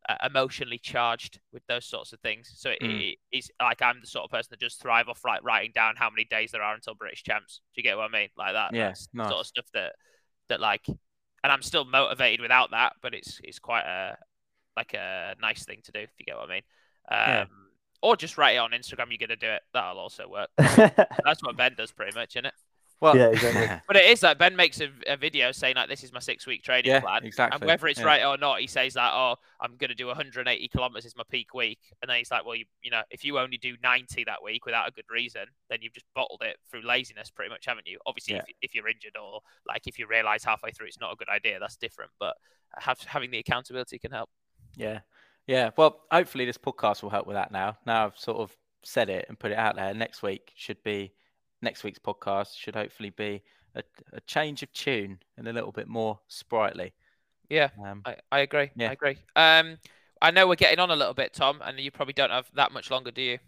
uh, 0.08 0.16
emotionally 0.24 0.78
charged 0.78 1.40
with 1.52 1.62
those 1.66 1.84
sorts 1.86 2.12
of 2.12 2.20
things. 2.20 2.52
So 2.56 2.70
it, 2.70 2.78
Mm. 2.82 3.12
it- 3.12 3.18
it's 3.32 3.50
like 3.60 3.80
I'm 3.82 4.00
the 4.00 4.06
sort 4.06 4.24
of 4.24 4.30
person 4.30 4.48
that 4.50 4.60
just 4.60 4.80
thrive 4.80 5.08
off 5.08 5.24
like 5.24 5.42
writing 5.42 5.72
down 5.74 5.96
how 5.96 6.10
many 6.10 6.24
days 6.24 6.50
there 6.52 6.62
are 6.62 6.74
until 6.74 6.94
British 6.94 7.22
champs. 7.22 7.60
Do 7.74 7.80
you 7.80 7.82
get 7.82 7.96
what 7.96 8.10
I 8.10 8.12
mean? 8.12 8.28
Like 8.36 8.52
that. 8.52 8.74
Yeah, 8.74 8.92
the 9.14 9.28
sort 9.28 9.40
of 9.40 9.46
stuff 9.46 9.66
that 9.74 9.94
that 10.48 10.60
like, 10.60 10.86
and 10.88 11.52
I'm 11.52 11.62
still 11.62 11.84
motivated 11.84 12.40
without 12.40 12.70
that, 12.72 12.94
but 13.02 13.14
it's 13.14 13.40
it's 13.42 13.58
quite 13.58 13.84
a 13.86 14.16
like 14.76 14.92
a 14.94 15.34
nice 15.40 15.64
thing 15.64 15.80
to 15.84 15.92
do 15.92 16.00
if 16.00 16.10
you 16.18 16.24
get 16.26 16.36
what 16.36 16.50
I 16.50 16.52
mean. 16.52 16.62
Um, 17.10 17.18
Yeah. 17.18 17.44
Or 18.02 18.16
just 18.16 18.36
write 18.36 18.56
it 18.56 18.58
on 18.58 18.72
Instagram. 18.72 19.06
You're 19.08 19.26
gonna 19.26 19.36
do 19.36 19.48
it. 19.50 19.62
That'll 19.72 19.98
also 19.98 20.28
work. 20.28 20.50
That's 20.58 21.42
what 21.42 21.56
Ben 21.56 21.74
does 21.74 21.90
pretty 21.92 22.14
much, 22.14 22.36
isn't 22.36 22.44
it? 22.46 22.54
Well, 23.04 23.16
Yeah, 23.16 23.28
exactly. 23.28 23.80
But 23.86 23.96
it 23.96 24.06
is 24.06 24.22
like 24.22 24.38
Ben 24.38 24.56
makes 24.56 24.80
a, 24.80 24.88
a 25.06 25.16
video 25.16 25.52
saying 25.52 25.76
like 25.76 25.88
this 25.88 26.02
is 26.02 26.12
my 26.12 26.18
six 26.20 26.46
week 26.46 26.62
training 26.62 26.90
Yeah, 26.90 27.00
plan. 27.00 27.22
exactly, 27.24 27.56
And 27.60 27.66
whether 27.68 27.86
it's 27.86 28.00
yeah. 28.00 28.06
right 28.06 28.24
or 28.24 28.36
not, 28.38 28.60
he 28.60 28.66
says 28.66 28.94
that, 28.94 29.12
oh, 29.12 29.36
I'm 29.60 29.76
gonna 29.76 29.94
do 29.94 30.06
180 30.06 30.68
kilometers 30.68 31.04
is 31.04 31.14
my 31.16 31.22
peak 31.30 31.52
week. 31.54 31.78
And 32.00 32.08
then 32.08 32.16
he's 32.18 32.30
like, 32.30 32.44
Well, 32.46 32.56
you 32.56 32.64
you 32.82 32.90
know, 32.90 33.02
if 33.10 33.24
you 33.24 33.38
only 33.38 33.58
do 33.58 33.76
90 33.82 34.24
that 34.24 34.42
week 34.42 34.64
without 34.64 34.88
a 34.88 34.92
good 34.92 35.04
reason, 35.10 35.42
then 35.68 35.78
you've 35.82 35.92
just 35.92 36.06
bottled 36.14 36.42
it 36.42 36.56
through 36.70 36.82
laziness 36.86 37.30
pretty 37.30 37.50
much, 37.50 37.66
haven't 37.66 37.86
you? 37.86 37.98
Obviously 38.06 38.34
Yeah. 38.36 38.42
if, 38.48 38.56
if 38.62 38.74
you're 38.74 38.88
injured 38.88 39.16
or 39.22 39.40
like 39.68 39.86
if 39.86 39.98
you 39.98 40.06
realise 40.06 40.42
halfway 40.44 40.70
through 40.72 40.86
it's 40.86 41.00
not 41.00 41.12
a 41.12 41.16
good 41.16 41.28
idea, 41.28 41.58
that's 41.60 41.76
different. 41.76 42.10
But 42.18 42.36
have, 42.78 42.98
having 43.02 43.30
the 43.30 43.38
accountability 43.38 43.98
can 43.98 44.10
help. 44.12 44.30
Yeah. 44.76 45.00
Yeah. 45.46 45.70
Well, 45.76 46.00
hopefully 46.10 46.46
this 46.46 46.58
podcast 46.58 47.02
will 47.02 47.10
help 47.10 47.26
with 47.26 47.36
that 47.36 47.52
now. 47.52 47.76
Now 47.86 48.06
I've 48.06 48.16
sort 48.18 48.38
of 48.38 48.56
said 48.82 49.10
it 49.10 49.26
and 49.28 49.38
put 49.38 49.50
it 49.52 49.58
out 49.58 49.76
there. 49.76 49.92
Next 49.94 50.22
week 50.22 50.52
should 50.56 50.82
be 50.82 51.12
next 51.64 51.82
week's 51.84 51.98
podcast 51.98 52.56
should 52.56 52.74
hopefully 52.76 53.10
be 53.10 53.42
a, 53.74 53.82
a 54.12 54.20
change 54.22 54.62
of 54.62 54.72
tune 54.72 55.18
and 55.36 55.48
a 55.48 55.52
little 55.52 55.72
bit 55.72 55.88
more 55.88 56.18
sprightly. 56.28 56.92
Yeah. 57.48 57.70
Um, 57.84 58.02
I, 58.04 58.16
I 58.30 58.38
agree. 58.40 58.70
Yeah. 58.76 58.90
I 58.90 58.92
agree. 58.92 59.16
Um 59.36 59.78
I 60.22 60.30
know 60.30 60.46
we're 60.46 60.54
getting 60.54 60.78
on 60.78 60.90
a 60.90 60.96
little 60.96 61.12
bit, 61.12 61.34
Tom, 61.34 61.60
and 61.64 61.78
you 61.78 61.90
probably 61.90 62.14
don't 62.14 62.30
have 62.30 62.46
that 62.54 62.72
much 62.72 62.90
longer, 62.90 63.10
do 63.10 63.20
you? 63.22 63.38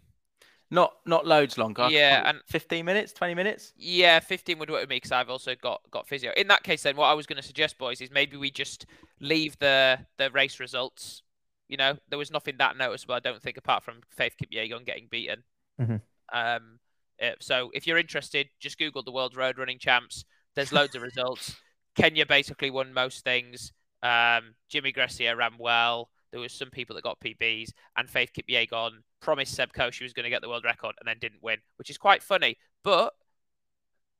not 0.69 0.95
not 1.05 1.25
loads 1.25 1.57
longer. 1.57 1.87
Yeah, 1.89 2.21
probably 2.23 2.39
and- 2.41 2.49
15 2.49 2.85
minutes, 2.85 3.13
20 3.13 3.33
minutes. 3.35 3.73
Yeah, 3.77 4.19
15 4.19 4.59
would 4.59 4.69
work 4.69 4.81
with 4.81 4.89
me 4.89 4.97
because 4.97 5.11
I've 5.13 5.29
also 5.29 5.55
got 5.55 5.81
got 5.91 6.07
physio. 6.07 6.31
In 6.35 6.47
that 6.49 6.63
case, 6.63 6.83
then 6.83 6.97
what 6.97 7.05
I 7.07 7.13
was 7.13 7.25
going 7.25 7.37
to 7.41 7.47
suggest, 7.47 7.77
boys, 7.77 8.01
is 8.01 8.11
maybe 8.11 8.35
we 8.37 8.51
just 8.51 8.85
leave 9.21 9.57
the 9.59 9.99
the 10.17 10.29
race 10.31 10.59
results. 10.59 11.23
You 11.69 11.77
know, 11.77 11.97
there 12.09 12.19
was 12.19 12.31
nothing 12.31 12.55
that 12.57 12.77
noticeable, 12.77 13.15
I 13.15 13.19
don't 13.19 13.41
think, 13.41 13.57
apart 13.57 13.83
from 13.83 14.01
Faith 14.09 14.35
Kipyegon 14.41 14.85
getting 14.85 15.07
beaten. 15.09 15.43
Mhm. 15.79 16.01
Um, 16.33 16.79
uh, 17.21 17.31
so 17.39 17.69
if 17.73 17.87
you're 17.87 17.97
interested, 17.97 18.49
just 18.59 18.77
Google 18.77 19.03
the 19.03 19.11
World 19.11 19.35
Road 19.35 19.57
Running 19.57 19.79
Champs. 19.79 20.25
There's 20.55 20.71
loads 20.71 20.95
of 20.95 21.01
results. 21.01 21.55
Kenya 21.95 22.25
basically 22.25 22.69
won 22.69 22.93
most 22.93 23.23
things. 23.23 23.71
Um, 24.03 24.55
Jimmy 24.69 24.93
Gressier 24.93 25.35
ran 25.35 25.53
well. 25.57 26.09
There 26.31 26.39
was 26.41 26.53
some 26.53 26.69
people 26.69 26.95
that 26.95 27.03
got 27.03 27.19
PBs, 27.19 27.69
and 27.95 28.09
Faith 28.09 28.31
Kipyegon 28.37 28.91
promised 29.21 29.55
Seb 29.55 29.73
Coe 29.73 29.91
she 29.91 30.03
was 30.03 30.13
going 30.13 30.25
to 30.25 30.29
get 30.29 30.41
the 30.41 30.49
world 30.49 30.65
record 30.65 30.95
and 30.99 31.07
then 31.07 31.17
didn't 31.19 31.41
win, 31.41 31.57
which 31.77 31.89
is 31.89 31.97
quite 31.97 32.21
funny. 32.21 32.57
But 32.83 33.13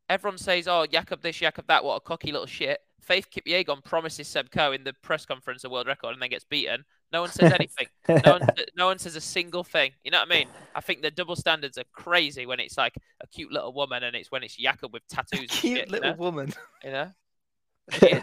everyone 0.09 0.37
says, 0.37 0.67
"Oh, 0.67 0.85
Jakob 0.85 1.21
this, 1.21 1.37
Jakob 1.37 1.67
that, 1.67 1.83
what 1.83 1.95
a 1.95 1.99
cocky 2.01 2.31
little 2.31 2.47
shit." 2.47 2.79
Faith 3.01 3.27
Kipyegon 3.29 3.83
promises 3.83 4.27
Seb 4.27 4.51
Coe 4.51 4.71
in 4.71 4.83
the 4.83 4.93
press 4.93 5.25
conference 5.25 5.63
a 5.63 5.69
world 5.69 5.87
record 5.87 6.13
and 6.13 6.21
then 6.21 6.29
gets 6.29 6.45
beaten. 6.45 6.85
No 7.11 7.21
one 7.21 7.31
says 7.31 7.51
anything. 7.51 7.87
no, 8.25 8.33
one, 8.33 8.41
no 8.75 8.85
one 8.87 8.99
says 8.99 9.15
a 9.15 9.21
single 9.21 9.63
thing. 9.63 9.91
You 10.03 10.11
know 10.11 10.19
what 10.19 10.27
I 10.27 10.29
mean? 10.39 10.47
I 10.75 10.81
think 10.81 11.01
the 11.01 11.11
double 11.11 11.35
standards 11.35 11.77
are 11.77 11.85
crazy 11.93 12.45
when 12.45 12.59
it's 12.59 12.77
like 12.77 12.95
a 13.21 13.27
cute 13.27 13.51
little 13.51 13.73
woman 13.73 14.03
and 14.03 14.15
it's 14.15 14.31
when 14.31 14.43
it's 14.43 14.55
Jakob 14.55 14.93
with 14.93 15.07
tattoos 15.07 15.39
and 15.41 15.49
Cute 15.49 15.79
shit. 15.79 15.89
little 15.89 16.09
you 16.09 16.15
know? 16.15 16.17
woman. 16.17 16.53
You 16.83 16.91
know? 16.91 17.11
She. 17.91 18.19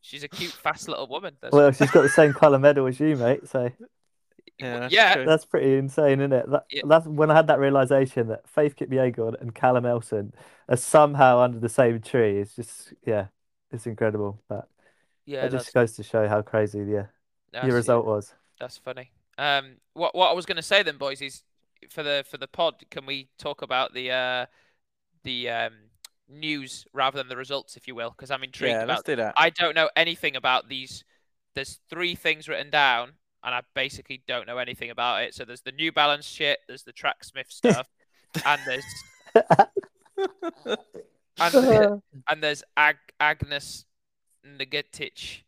She's 0.00 0.22
a 0.22 0.28
cute, 0.28 0.52
fast 0.52 0.88
little 0.88 1.08
woman. 1.08 1.36
Well, 1.50 1.72
she's 1.72 1.90
got 1.90 2.02
the 2.02 2.08
same 2.08 2.32
colour 2.32 2.58
medal 2.58 2.86
as 2.86 3.00
you, 3.00 3.16
mate. 3.16 3.48
So 3.48 3.70
Yeah. 4.58 4.80
that's 4.80 4.92
Yeah. 4.94 5.24
that's 5.24 5.44
pretty 5.44 5.74
insane, 5.76 6.20
isn't 6.20 6.32
it? 6.32 6.50
That, 6.50 6.64
Yeah. 6.70 6.82
That's 6.86 7.06
when 7.06 7.30
I 7.30 7.34
had 7.34 7.48
that 7.48 7.58
realization 7.58 8.28
that 8.28 8.48
Faith 8.48 8.76
Kipyegon 8.76 9.40
and 9.40 9.54
Callum 9.54 9.86
Elson 9.86 10.32
are 10.68 10.76
somehow 10.76 11.40
under 11.40 11.58
the 11.58 11.68
same 11.68 12.00
tree. 12.00 12.38
It's 12.38 12.54
just, 12.56 12.94
yeah, 13.04 13.26
it's 13.70 13.86
incredible. 13.86 14.40
But 14.48 14.68
yeah, 15.26 15.44
it 15.44 15.50
just 15.50 15.74
goes 15.74 15.92
to 15.96 16.02
show 16.02 16.28
how 16.28 16.42
crazy 16.42 16.82
the 16.84 17.08
that's, 17.52 17.66
your 17.66 17.76
result 17.76 18.04
was. 18.06 18.34
That's 18.60 18.76
funny. 18.78 19.10
Um, 19.36 19.76
what 19.94 20.14
what 20.14 20.30
I 20.30 20.34
was 20.34 20.46
going 20.46 20.56
to 20.56 20.62
say 20.62 20.82
then, 20.82 20.96
boys, 20.96 21.20
is 21.22 21.42
for 21.90 22.02
the 22.02 22.24
for 22.28 22.38
the 22.38 22.48
pod, 22.48 22.74
can 22.90 23.06
we 23.06 23.28
talk 23.38 23.62
about 23.62 23.94
the 23.94 24.10
uh 24.10 24.46
the 25.24 25.48
um 25.50 25.72
news 26.28 26.84
rather 26.92 27.16
than 27.18 27.28
the 27.28 27.36
results, 27.36 27.76
if 27.76 27.86
you 27.86 27.94
will? 27.94 28.10
Because 28.10 28.30
I'm 28.30 28.42
intrigued 28.42 28.72
Yeah, 28.72 28.82
about. 28.82 28.88
let's 28.88 29.02
do 29.02 29.16
that. 29.16 29.34
I 29.36 29.50
don't 29.50 29.74
know 29.74 29.88
anything 29.96 30.36
about 30.36 30.68
these. 30.68 31.04
There's 31.54 31.78
three 31.88 32.14
things 32.14 32.48
written 32.48 32.70
down, 32.70 33.12
and 33.44 33.54
I 33.54 33.62
basically 33.74 34.22
don't 34.26 34.46
know 34.46 34.58
anything 34.58 34.90
about 34.90 35.22
it. 35.22 35.34
So 35.34 35.44
there's 35.44 35.62
the 35.62 35.72
New 35.72 35.92
Balance 35.92 36.26
shit, 36.26 36.58
there's 36.66 36.82
the 36.82 36.92
Tracksmith 36.92 37.46
stuff, 37.50 37.88
and 38.44 38.60
there's 38.66 38.84
and, 41.38 42.02
and 42.28 42.42
there's 42.42 42.62
Ag- 42.76 42.96
Agnes 43.20 43.84
Ngetich. 44.46 45.42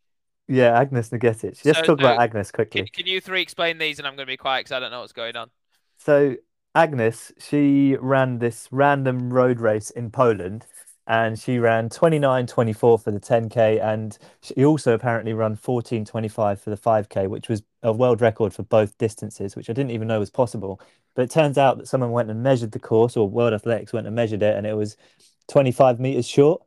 Yeah, 0.51 0.77
Agnes 0.77 1.09
Ngetich. 1.09 1.63
Let's 1.65 1.79
So- 1.79 1.85
talk 1.85 1.99
about 1.99 2.19
Agnes 2.19 2.51
quickly. 2.51 2.81
Can, 2.81 2.87
can 2.87 3.07
you 3.07 3.21
three 3.21 3.41
explain 3.41 3.77
these? 3.77 3.99
And 3.99 4.07
I'm 4.07 4.15
going 4.15 4.25
to 4.25 4.31
be 4.31 4.37
quiet 4.37 4.61
because 4.65 4.73
I 4.73 4.79
don't 4.79 4.91
know 4.91 4.99
what's 4.99 5.13
going 5.13 5.35
on. 5.37 5.49
So 5.97 6.35
Agnes, 6.75 7.31
she 7.37 7.95
ran 7.99 8.39
this 8.39 8.67
random 8.71 9.31
road 9.31 9.59
race 9.59 9.89
in 9.91 10.09
Poland 10.11 10.65
and 11.07 11.39
she 11.39 11.57
ran 11.57 11.89
29.24 11.89 12.75
for 12.75 12.99
the 13.11 13.19
10K 13.19 13.81
and 13.81 14.17
she 14.41 14.65
also 14.65 14.93
apparently 14.93 15.33
ran 15.33 15.55
14.25 15.55 16.59
for 16.59 16.69
the 16.69 16.77
5K, 16.77 17.27
which 17.29 17.47
was 17.49 17.63
a 17.81 17.93
world 17.93 18.21
record 18.21 18.53
for 18.53 18.63
both 18.63 18.97
distances, 18.97 19.55
which 19.55 19.69
I 19.69 19.73
didn't 19.73 19.91
even 19.91 20.07
know 20.07 20.19
was 20.19 20.29
possible. 20.29 20.81
But 21.15 21.23
it 21.23 21.31
turns 21.31 21.57
out 21.57 21.77
that 21.77 21.87
someone 21.87 22.11
went 22.11 22.29
and 22.29 22.43
measured 22.43 22.71
the 22.71 22.79
course 22.79 23.15
or 23.15 23.27
World 23.29 23.53
Athletics 23.53 23.93
went 23.93 24.05
and 24.07 24.15
measured 24.15 24.43
it 24.43 24.55
and 24.57 24.67
it 24.67 24.75
was 24.75 24.97
25 25.49 25.99
meters 25.99 26.27
short. 26.27 26.61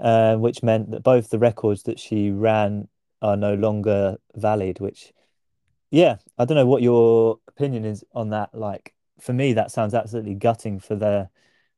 uh, 0.00 0.34
which 0.34 0.60
meant 0.62 0.90
that 0.90 1.04
both 1.04 1.30
the 1.30 1.38
records 1.38 1.84
that 1.84 2.00
she 2.00 2.28
ran 2.30 2.88
are 3.22 3.36
no 3.36 3.54
longer 3.54 4.16
valid. 4.34 4.80
Which, 4.80 5.12
yeah, 5.90 6.16
I 6.38 6.44
don't 6.44 6.56
know 6.56 6.66
what 6.66 6.82
your 6.82 7.38
opinion 7.48 7.84
is 7.84 8.04
on 8.12 8.30
that. 8.30 8.54
Like 8.54 8.94
for 9.20 9.32
me, 9.32 9.52
that 9.54 9.70
sounds 9.70 9.94
absolutely 9.94 10.34
gutting 10.34 10.80
for 10.80 10.96
the 10.96 11.28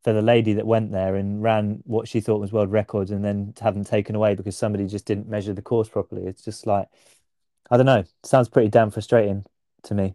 for 0.04 0.12
the 0.12 0.22
lady 0.22 0.52
that 0.52 0.66
went 0.66 0.92
there 0.92 1.16
and 1.16 1.42
ran 1.42 1.82
what 1.84 2.06
she 2.06 2.20
thought 2.20 2.40
was 2.40 2.52
world 2.52 2.70
records 2.70 3.10
and 3.10 3.24
then 3.24 3.52
have 3.60 3.74
them 3.74 3.84
taken 3.84 4.14
away 4.14 4.36
because 4.36 4.56
somebody 4.56 4.86
just 4.86 5.04
didn't 5.04 5.28
measure 5.28 5.52
the 5.52 5.62
course 5.62 5.88
properly. 5.88 6.26
It's 6.26 6.44
just 6.44 6.66
like 6.66 6.88
I 7.70 7.76
don't 7.76 7.86
know. 7.86 8.04
Sounds 8.22 8.48
pretty 8.48 8.68
damn 8.68 8.90
frustrating 8.90 9.44
to 9.84 9.94
me. 9.94 10.14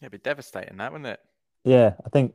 Yeah, 0.00 0.06
it'd 0.06 0.12
be 0.12 0.18
devastating, 0.18 0.76
that 0.78 0.92
wouldn't 0.92 1.08
it? 1.08 1.20
Yeah, 1.64 1.94
I 2.04 2.08
think 2.08 2.34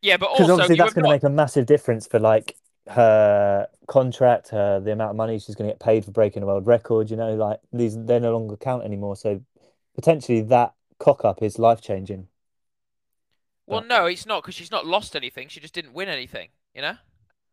Yeah, 0.00 0.16
but 0.16 0.30
because 0.32 0.48
also 0.48 0.54
obviously 0.54 0.76
that's 0.76 0.94
going 0.94 1.04
to 1.04 1.10
make 1.10 1.24
a 1.24 1.28
massive 1.28 1.66
difference 1.66 2.06
for 2.06 2.18
like 2.18 2.56
her 2.88 3.68
contract, 3.86 4.48
her 4.48 4.80
the 4.80 4.92
amount 4.92 5.10
of 5.10 5.16
money 5.16 5.38
she's 5.38 5.54
going 5.54 5.68
to 5.68 5.74
get 5.74 5.80
paid 5.80 6.04
for 6.04 6.10
breaking 6.10 6.42
a 6.42 6.46
world 6.46 6.66
record. 6.66 7.10
You 7.10 7.16
know, 7.16 7.34
like 7.34 7.60
these 7.72 7.96
they 7.96 8.18
no 8.18 8.32
longer 8.32 8.56
count 8.56 8.84
anymore. 8.84 9.16
So 9.16 9.42
potentially 9.94 10.42
that 10.42 10.74
cock 10.98 11.24
up 11.24 11.42
is 11.42 11.58
life 11.58 11.80
changing. 11.80 12.28
Well, 13.66 13.80
but- 13.80 13.88
no, 13.88 14.06
it's 14.06 14.26
not 14.26 14.42
because 14.42 14.54
she's 14.54 14.70
not 14.70 14.86
lost 14.86 15.14
anything. 15.14 15.48
She 15.48 15.60
just 15.60 15.74
didn't 15.74 15.92
win 15.92 16.08
anything. 16.08 16.48
You 16.74 16.82
know. 16.82 16.96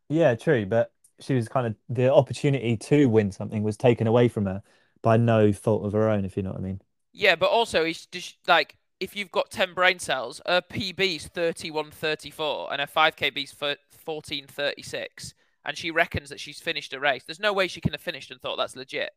Yeah, 0.10 0.36
true, 0.36 0.66
but 0.66 0.92
she 1.20 1.34
was 1.34 1.48
kind 1.48 1.68
of 1.68 1.76
the 1.90 2.14
opportunity 2.14 2.78
to 2.78 3.08
win 3.08 3.32
something 3.32 3.64
was 3.64 3.78
taken 3.78 4.06
away 4.08 4.28
from 4.28 4.46
her 4.46 4.62
by 5.02 5.18
no 5.18 5.52
fault 5.52 5.86
of 5.86 5.94
her 5.94 6.10
own, 6.10 6.26
if 6.26 6.38
you 6.38 6.44
know 6.44 6.52
what 6.52 6.60
I 6.60 6.64
mean. 6.64 6.82
Yeah, 7.14 7.36
but 7.36 7.50
also 7.50 7.84
it's 7.86 8.06
just 8.08 8.38
like 8.48 8.78
if 9.06 9.16
you've 9.16 9.32
got 9.32 9.52
ten 9.52 9.76
brain 9.76 10.00
cells, 10.00 10.42
her 10.48 10.62
PB's 10.62 11.28
thirty 11.28 11.70
one 11.70 11.92
thirty 11.92 12.32
four 12.32 12.72
and 12.72 12.82
her 12.82 12.88
five 12.88 13.16
KB's 13.16 13.56
fourteen 13.92 14.48
thirty 14.48 14.82
six, 14.82 15.36
and 15.64 15.78
she 15.78 15.92
reckons 15.92 16.30
that 16.30 16.40
she's 16.40 16.60
finished 16.60 16.92
a 16.92 17.00
race. 17.00 17.24
There's 17.24 17.40
no 17.40 17.54
way 17.54 17.68
she 17.68 17.82
can 17.82 17.92
have 17.92 18.02
finished 18.02 18.32
and 18.32 18.42
thought 18.42 18.58
that's 18.58 18.76
legit. 18.76 19.12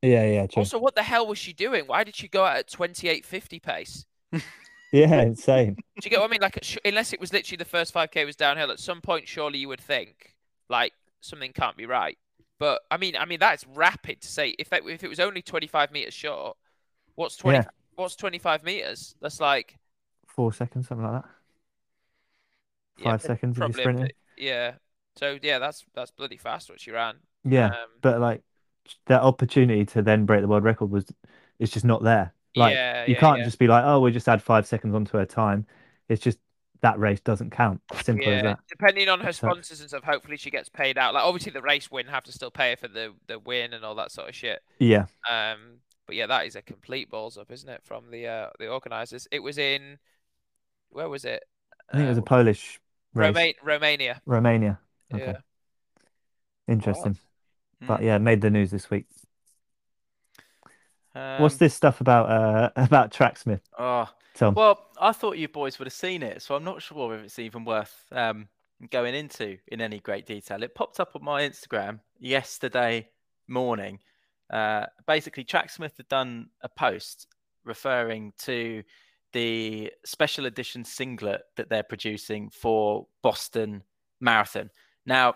Yeah, 0.00 0.24
yeah, 0.24 0.46
true. 0.46 0.60
Also, 0.60 0.78
what 0.78 0.94
the 0.94 1.02
hell 1.02 1.26
was 1.26 1.38
she 1.38 1.52
doing? 1.52 1.84
Why 1.88 2.04
did 2.04 2.14
she 2.14 2.28
go 2.28 2.44
out 2.44 2.56
at 2.56 2.70
twenty 2.70 3.08
eight 3.08 3.26
fifty 3.26 3.58
pace? 3.58 4.06
Yeah, 4.94 5.22
insane. 5.22 5.74
Do 5.74 5.82
you 6.04 6.10
get 6.10 6.20
what 6.20 6.28
I 6.28 6.30
mean? 6.30 6.42
Like, 6.42 6.62
unless 6.84 7.14
it 7.14 7.20
was 7.20 7.32
literally 7.32 7.56
the 7.56 7.64
first 7.64 7.94
5k 7.94 8.26
was 8.26 8.36
downhill, 8.36 8.70
at 8.70 8.78
some 8.78 9.00
point, 9.00 9.26
surely 9.26 9.58
you 9.58 9.68
would 9.68 9.80
think 9.80 10.34
like 10.68 10.92
something 11.22 11.50
can't 11.54 11.78
be 11.78 11.86
right. 11.86 12.18
But 12.58 12.82
I 12.90 12.98
mean, 12.98 13.16
I 13.16 13.24
mean 13.24 13.40
that's 13.40 13.66
rapid 13.66 14.20
to 14.20 14.28
say. 14.28 14.54
If 14.58 14.68
that, 14.68 14.82
if 14.86 15.02
it 15.02 15.08
was 15.08 15.18
only 15.18 15.40
25 15.40 15.92
meters 15.92 16.12
short, 16.12 16.58
what's 17.14 17.36
20? 17.36 17.66
Yeah. 17.98 18.02
What's 18.02 18.16
25 18.16 18.64
meters? 18.64 19.14
That's 19.20 19.40
like 19.40 19.78
Four 20.26 20.52
seconds, 20.52 20.88
something 20.88 21.06
like 21.06 21.22
that. 21.22 21.30
Five 22.96 23.20
prob- 23.20 23.20
seconds 23.22 23.58
if 23.58 23.66
you're 23.66 23.72
sprinting. 23.74 24.10
yeah. 24.36 24.74
So 25.16 25.38
yeah, 25.42 25.58
that's 25.58 25.84
that's 25.94 26.10
bloody 26.10 26.36
fast 26.38 26.70
what 26.70 26.80
she 26.80 26.90
ran. 26.90 27.16
Yeah, 27.44 27.70
Um, 27.70 27.88
but 28.00 28.20
like 28.20 28.42
that 29.06 29.22
opportunity 29.22 29.84
to 29.86 30.02
then 30.02 30.26
break 30.26 30.40
the 30.42 30.48
world 30.48 30.64
record 30.64 30.86
was 30.90 31.06
it's 31.58 31.72
just 31.72 31.84
not 31.84 32.02
there. 32.02 32.34
Like 32.54 32.72
yeah, 32.74 33.06
you 33.06 33.14
yeah, 33.14 33.20
can't 33.20 33.38
yeah. 33.38 33.44
just 33.44 33.58
be 33.58 33.66
like, 33.66 33.84
oh, 33.84 34.00
we 34.00 34.10
just 34.12 34.28
add 34.28 34.42
five 34.42 34.66
seconds 34.66 34.94
onto 34.94 35.16
her 35.18 35.26
time. 35.26 35.66
It's 36.08 36.22
just 36.22 36.38
that 36.80 36.98
race 36.98 37.20
doesn't 37.20 37.50
count. 37.50 37.80
Simple 38.02 38.32
as 38.32 38.42
that. 38.42 38.60
depending 38.68 39.08
on 39.08 39.20
her 39.20 39.32
sponsors 39.32 39.80
and 39.80 39.88
stuff, 39.88 40.04
hopefully 40.04 40.36
she 40.36 40.50
gets 40.50 40.68
paid 40.68 40.98
out. 40.98 41.14
Like 41.14 41.24
obviously 41.24 41.52
the 41.52 41.62
race 41.62 41.90
win 41.90 42.06
have 42.06 42.24
to 42.24 42.32
still 42.32 42.50
pay 42.50 42.70
her 42.70 42.76
for 42.76 42.88
the 42.88 43.14
the 43.26 43.38
win 43.38 43.72
and 43.72 43.84
all 43.84 43.94
that 43.96 44.10
sort 44.12 44.28
of 44.28 44.34
shit. 44.34 44.62
Yeah. 44.78 45.06
Um, 45.30 45.78
but 46.12 46.16
yeah, 46.18 46.26
that 46.26 46.44
is 46.44 46.56
a 46.56 46.60
complete 46.62 47.08
balls 47.08 47.38
up, 47.38 47.50
isn't 47.50 47.70
it, 47.70 47.80
from 47.82 48.10
the 48.10 48.26
uh, 48.26 48.50
the 48.58 48.68
organisers? 48.68 49.26
It 49.32 49.38
was 49.42 49.56
in 49.56 49.98
where 50.90 51.08
was 51.08 51.24
it? 51.24 51.44
I 51.92 51.96
think 51.96 52.06
it 52.06 52.08
was 52.10 52.18
a 52.18 52.22
Uh, 52.22 52.22
Polish 52.22 52.80
race. 53.14 53.34
Roma- 53.34 53.54
Romania. 53.62 54.22
Romania. 54.26 54.80
Okay. 55.14 55.32
Yeah. 55.32 55.38
Interesting. 56.68 57.18
But 57.86 58.02
Mm. 58.02 58.04
yeah, 58.04 58.18
made 58.18 58.40
the 58.40 58.50
news 58.50 58.70
this 58.70 58.90
week. 58.90 59.06
What's 61.36 61.56
Um, 61.56 61.58
this 61.58 61.74
stuff 61.74 62.00
about 62.00 62.30
uh 62.30 62.70
about 62.76 63.10
Tracksmith, 63.12 63.62
Oh, 63.78 64.08
Tom? 64.34 64.54
well, 64.54 64.86
I 65.00 65.12
thought 65.12 65.38
you 65.38 65.48
boys 65.48 65.78
would 65.78 65.86
have 65.86 65.92
seen 65.92 66.22
it, 66.22 66.42
so 66.42 66.54
I'm 66.54 66.64
not 66.64 66.82
sure 66.82 67.14
if 67.14 67.24
it's 67.24 67.38
even 67.38 67.64
worth 67.64 68.04
um, 68.12 68.48
going 68.90 69.14
into 69.14 69.58
in 69.68 69.80
any 69.80 70.00
great 70.00 70.26
detail. 70.26 70.62
It 70.62 70.74
popped 70.74 71.00
up 71.00 71.14
on 71.16 71.24
my 71.24 71.42
Instagram 71.42 72.00
yesterday 72.18 73.08
morning. 73.48 74.00
Uh, 74.52 74.86
basically, 75.06 75.44
Tracksmith 75.44 75.96
had 75.96 76.08
done 76.08 76.48
a 76.60 76.68
post 76.68 77.26
referring 77.64 78.32
to 78.38 78.82
the 79.32 79.90
special 80.04 80.46
edition 80.46 80.84
singlet 80.84 81.42
that 81.56 81.70
they're 81.70 81.82
producing 81.82 82.50
for 82.50 83.06
Boston 83.22 83.82
Marathon. 84.20 84.70
Now, 85.06 85.34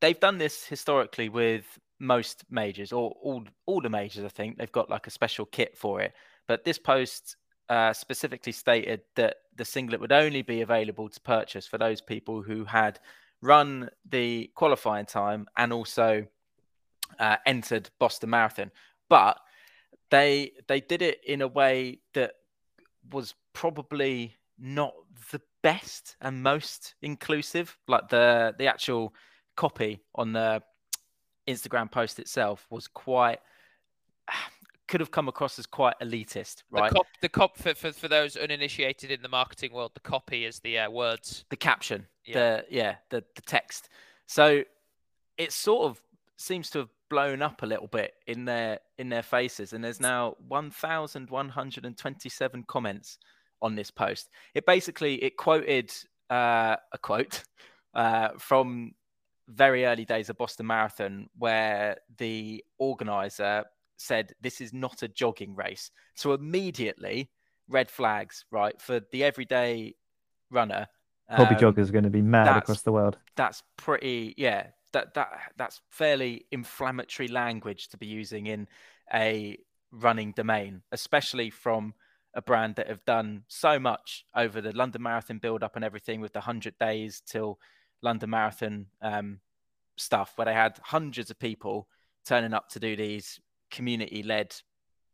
they've 0.00 0.18
done 0.18 0.38
this 0.38 0.64
historically 0.64 1.28
with 1.28 1.64
most 1.98 2.44
majors 2.48 2.92
or 2.92 3.10
all 3.20 3.44
all 3.66 3.80
the 3.80 3.90
majors. 3.90 4.24
I 4.24 4.28
think 4.28 4.56
they've 4.56 4.70
got 4.70 4.88
like 4.88 5.06
a 5.06 5.10
special 5.10 5.46
kit 5.46 5.76
for 5.76 6.00
it. 6.00 6.12
But 6.46 6.64
this 6.64 6.78
post 6.78 7.36
uh, 7.68 7.92
specifically 7.92 8.52
stated 8.52 9.02
that 9.16 9.36
the 9.56 9.64
singlet 9.64 10.00
would 10.00 10.12
only 10.12 10.42
be 10.42 10.62
available 10.62 11.08
to 11.08 11.20
purchase 11.20 11.66
for 11.66 11.78
those 11.78 12.00
people 12.00 12.42
who 12.42 12.64
had 12.64 13.00
run 13.42 13.90
the 14.08 14.50
qualifying 14.54 15.06
time 15.06 15.46
and 15.56 15.72
also 15.72 16.24
uh, 17.18 17.36
entered 17.46 17.90
Boston 17.98 18.30
Marathon. 18.30 18.70
But 19.08 19.38
they 20.10 20.52
they 20.66 20.80
did 20.80 21.02
it 21.02 21.20
in 21.24 21.42
a 21.42 21.48
way 21.48 22.00
that 22.14 22.32
was 23.10 23.34
probably 23.52 24.36
not 24.58 24.94
the 25.30 25.40
best 25.62 26.16
and 26.20 26.42
most 26.42 26.94
inclusive. 27.02 27.76
Like 27.86 28.08
the 28.08 28.54
the 28.58 28.66
actual 28.66 29.14
copy 29.56 30.00
on 30.14 30.32
the 30.32 30.62
Instagram 31.48 31.90
post 31.90 32.18
itself 32.18 32.66
was 32.70 32.86
quite 32.86 33.40
could 34.88 35.00
have 35.00 35.10
come 35.10 35.28
across 35.28 35.58
as 35.58 35.66
quite 35.66 35.94
elitist, 36.00 36.62
right? 36.70 36.90
The 36.90 36.96
cop, 36.96 37.06
the 37.20 37.28
cop 37.28 37.56
for, 37.58 37.74
for 37.74 37.92
for 37.92 38.08
those 38.08 38.36
uninitiated 38.36 39.10
in 39.10 39.22
the 39.22 39.28
marketing 39.28 39.72
world, 39.72 39.92
the 39.94 40.00
copy 40.00 40.44
is 40.44 40.60
the 40.60 40.78
uh, 40.78 40.90
words. 40.90 41.44
the 41.50 41.56
caption, 41.56 42.06
Yeah. 42.24 42.34
the 42.34 42.64
yeah, 42.70 42.94
the 43.10 43.24
the 43.34 43.42
text. 43.42 43.88
So 44.26 44.62
it 45.36 45.52
sort 45.52 45.90
of 45.90 46.00
seems 46.36 46.70
to 46.70 46.80
have 46.80 46.88
blown 47.08 47.42
up 47.42 47.62
a 47.62 47.66
little 47.66 47.86
bit 47.86 48.14
in 48.26 48.44
their 48.44 48.80
in 48.98 49.08
their 49.08 49.22
faces, 49.22 49.72
and 49.72 49.82
there's 49.82 50.00
now 50.00 50.36
1,127 50.48 52.64
comments 52.64 53.18
on 53.60 53.74
this 53.74 53.90
post. 53.90 54.30
It 54.54 54.66
basically 54.66 55.14
it 55.22 55.36
quoted 55.36 55.92
uh, 56.30 56.76
a 56.92 56.98
quote 56.98 57.42
uh, 57.94 58.28
from 58.38 58.92
very 59.48 59.86
early 59.86 60.04
days 60.04 60.30
of 60.30 60.38
Boston 60.38 60.66
Marathon, 60.66 61.28
where 61.36 61.98
the 62.18 62.64
organizer 62.78 63.64
said, 63.96 64.32
"This 64.40 64.60
is 64.60 64.72
not 64.72 65.02
a 65.02 65.08
jogging 65.08 65.54
race." 65.54 65.90
So 66.14 66.32
immediately, 66.32 67.30
red 67.68 67.90
flags, 67.90 68.44
right, 68.50 68.80
for 68.80 69.00
the 69.12 69.24
everyday 69.24 69.94
runner. 70.50 70.86
Hobby 71.30 71.56
um, 71.56 71.60
joggers 71.60 71.90
are 71.90 71.92
going 71.92 72.04
to 72.04 72.10
be 72.10 72.22
mad 72.22 72.56
across 72.56 72.80
the 72.82 72.92
world. 72.92 73.18
that's 73.36 73.62
pretty 73.76 74.34
yeah 74.38 74.68
that 74.92 75.14
that 75.14 75.28
that's 75.56 75.80
fairly 75.90 76.46
inflammatory 76.50 77.28
language 77.28 77.88
to 77.88 77.96
be 77.96 78.06
using 78.06 78.46
in 78.46 78.66
a 79.12 79.58
running 79.90 80.32
domain 80.32 80.82
especially 80.92 81.50
from 81.50 81.94
a 82.34 82.42
brand 82.42 82.76
that 82.76 82.88
have 82.88 83.04
done 83.04 83.42
so 83.48 83.78
much 83.78 84.24
over 84.36 84.60
the 84.60 84.72
london 84.72 85.02
marathon 85.02 85.38
build 85.38 85.62
up 85.62 85.76
and 85.76 85.84
everything 85.84 86.20
with 86.20 86.32
the 86.32 86.40
100 86.40 86.74
days 86.78 87.22
till 87.26 87.58
london 88.02 88.30
marathon 88.30 88.86
um, 89.02 89.40
stuff 89.96 90.32
where 90.36 90.44
they 90.44 90.52
had 90.52 90.78
hundreds 90.82 91.30
of 91.30 91.38
people 91.38 91.88
turning 92.26 92.52
up 92.52 92.68
to 92.68 92.78
do 92.78 92.96
these 92.96 93.40
community 93.70 94.22
led 94.22 94.54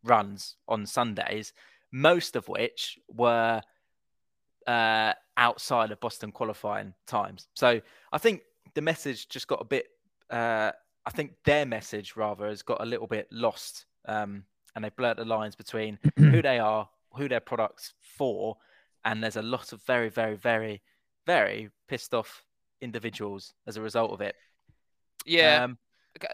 runs 0.03 0.57
on 0.69 0.85
sundays 0.85 1.53
most 1.93 2.35
of 2.35 2.49
which 2.49 2.99
were 3.09 3.63
uh, 4.67 5.13
outside 5.37 5.91
of 5.91 6.01
Boston 6.01 6.33
qualifying 6.33 6.95
times. 7.07 7.49
So 7.55 7.81
I 8.13 8.19
think 8.19 8.43
the 8.75 8.83
message 8.83 9.29
just 9.29 9.47
got 9.49 9.61
a 9.61 9.65
bit. 9.65 9.87
Uh, 10.31 10.73
I 11.07 11.11
think 11.11 11.33
their 11.45 11.67
message 11.67 12.17
rather 12.17 12.49
has 12.49 12.63
got 12.63 12.81
a 12.81 12.85
little 12.87 13.07
bit 13.07 13.29
lost, 13.31 13.87
um, 14.07 14.45
and 14.75 14.85
they 14.85 14.89
blurred 14.91 15.19
the 15.19 15.25
lines 15.25 15.55
between 15.55 15.99
who 16.17 16.41
they 16.43 16.59
are, 16.59 16.89
who 17.13 17.29
their 17.29 17.41
products 17.41 17.95
for, 18.01 18.57
and 19.05 19.23
there's 19.23 19.37
a 19.37 19.43
lot 19.43 19.73
of 19.73 19.83
very, 19.83 20.09
very, 20.09 20.35
very, 20.37 20.83
very 21.27 21.71
pissed 21.89 22.15
off 22.15 22.45
individuals 22.81 23.53
as 23.67 23.77
a 23.77 23.83
result 23.83 24.13
of 24.13 24.21
it. 24.21 24.35
Yeah, 25.27 25.65
Um, 25.65 25.79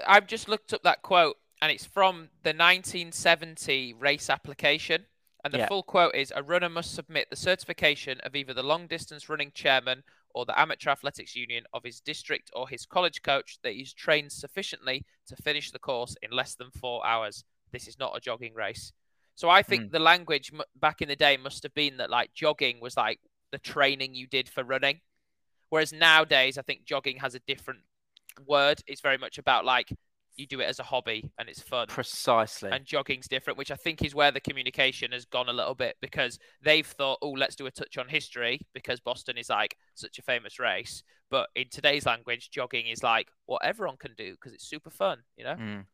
I've 0.06 0.26
just 0.26 0.48
looked 0.48 0.72
up 0.72 0.82
that 0.82 1.02
quote, 1.02 1.36
and 1.62 1.70
it's 1.72 1.84
from 1.84 2.30
the 2.42 2.52
1970 2.52 3.94
race 3.94 4.30
application. 4.30 5.06
And 5.42 5.54
the 5.54 5.58
Yeah. 5.58 5.68
full 5.68 5.82
quote 5.82 6.14
is 6.14 6.32
A 6.36 6.42
runner 6.42 6.68
must 6.68 6.94
submit 6.94 7.30
the 7.30 7.36
certification 7.36 8.20
of 8.20 8.36
either 8.36 8.52
the 8.52 8.62
long 8.62 8.86
distance 8.86 9.28
running 9.28 9.52
chairman 9.52 10.04
or 10.34 10.44
the 10.44 10.58
amateur 10.58 10.90
athletics 10.90 11.34
union 11.34 11.64
of 11.72 11.82
his 11.84 12.00
district 12.00 12.50
or 12.54 12.68
his 12.68 12.86
college 12.86 13.22
coach 13.22 13.58
that 13.62 13.74
he's 13.74 13.92
trained 13.92 14.32
sufficiently 14.32 15.04
to 15.26 15.36
finish 15.36 15.70
the 15.70 15.78
course 15.78 16.16
in 16.22 16.30
less 16.30 16.54
than 16.54 16.70
four 16.70 17.04
hours. 17.06 17.44
This 17.72 17.88
is 17.88 17.98
not 17.98 18.16
a 18.16 18.20
jogging 18.20 18.54
race. 18.54 18.92
So 19.34 19.48
I 19.48 19.62
think 19.62 19.84
hmm. 19.84 19.90
the 19.92 19.98
language 20.00 20.52
back 20.78 21.00
in 21.00 21.08
the 21.08 21.16
day 21.16 21.36
must 21.36 21.62
have 21.62 21.74
been 21.74 21.96
that 21.96 22.10
like 22.10 22.34
jogging 22.34 22.80
was 22.80 22.96
like 22.96 23.20
the 23.52 23.58
training 23.58 24.14
you 24.14 24.26
did 24.26 24.48
for 24.48 24.64
running. 24.64 25.00
Whereas 25.70 25.92
nowadays, 25.92 26.58
I 26.58 26.62
think 26.62 26.84
jogging 26.84 27.18
has 27.18 27.34
a 27.34 27.40
different 27.46 27.80
word. 28.46 28.82
It's 28.86 29.00
very 29.00 29.18
much 29.18 29.38
about 29.38 29.64
like 29.64 29.92
you 30.36 30.46
do 30.46 30.60
it 30.60 30.64
as 30.64 30.78
a 30.78 30.82
hobby 30.82 31.30
and 31.38 31.48
it's 31.48 31.60
fun. 31.60 31.86
Precisely. 31.88 32.70
And 32.70 32.84
jogging's 32.84 33.28
different, 33.28 33.58
which 33.58 33.70
I 33.70 33.76
think 33.76 34.04
is 34.04 34.14
where 34.14 34.30
the 34.30 34.40
communication 34.40 35.12
has 35.12 35.24
gone 35.24 35.48
a 35.48 35.52
little 35.52 35.74
bit 35.74 35.96
because 36.00 36.38
they've 36.62 36.86
thought, 36.86 37.18
oh, 37.22 37.30
let's 37.30 37.56
do 37.56 37.66
a 37.66 37.70
touch 37.70 37.98
on 37.98 38.08
history 38.08 38.60
because 38.72 39.00
Boston 39.00 39.36
is 39.36 39.50
like 39.50 39.76
such 39.94 40.18
a 40.18 40.22
famous 40.22 40.58
race. 40.58 41.02
But 41.30 41.48
in 41.54 41.66
today's 41.70 42.06
language, 42.06 42.50
jogging 42.50 42.86
is 42.86 43.02
like 43.02 43.28
what 43.46 43.64
everyone 43.64 43.96
can 43.96 44.14
do 44.16 44.32
because 44.32 44.52
it's 44.52 44.68
super 44.68 44.90
fun, 44.90 45.18
you 45.36 45.44
know? 45.44 45.54
Mm. 45.54 45.84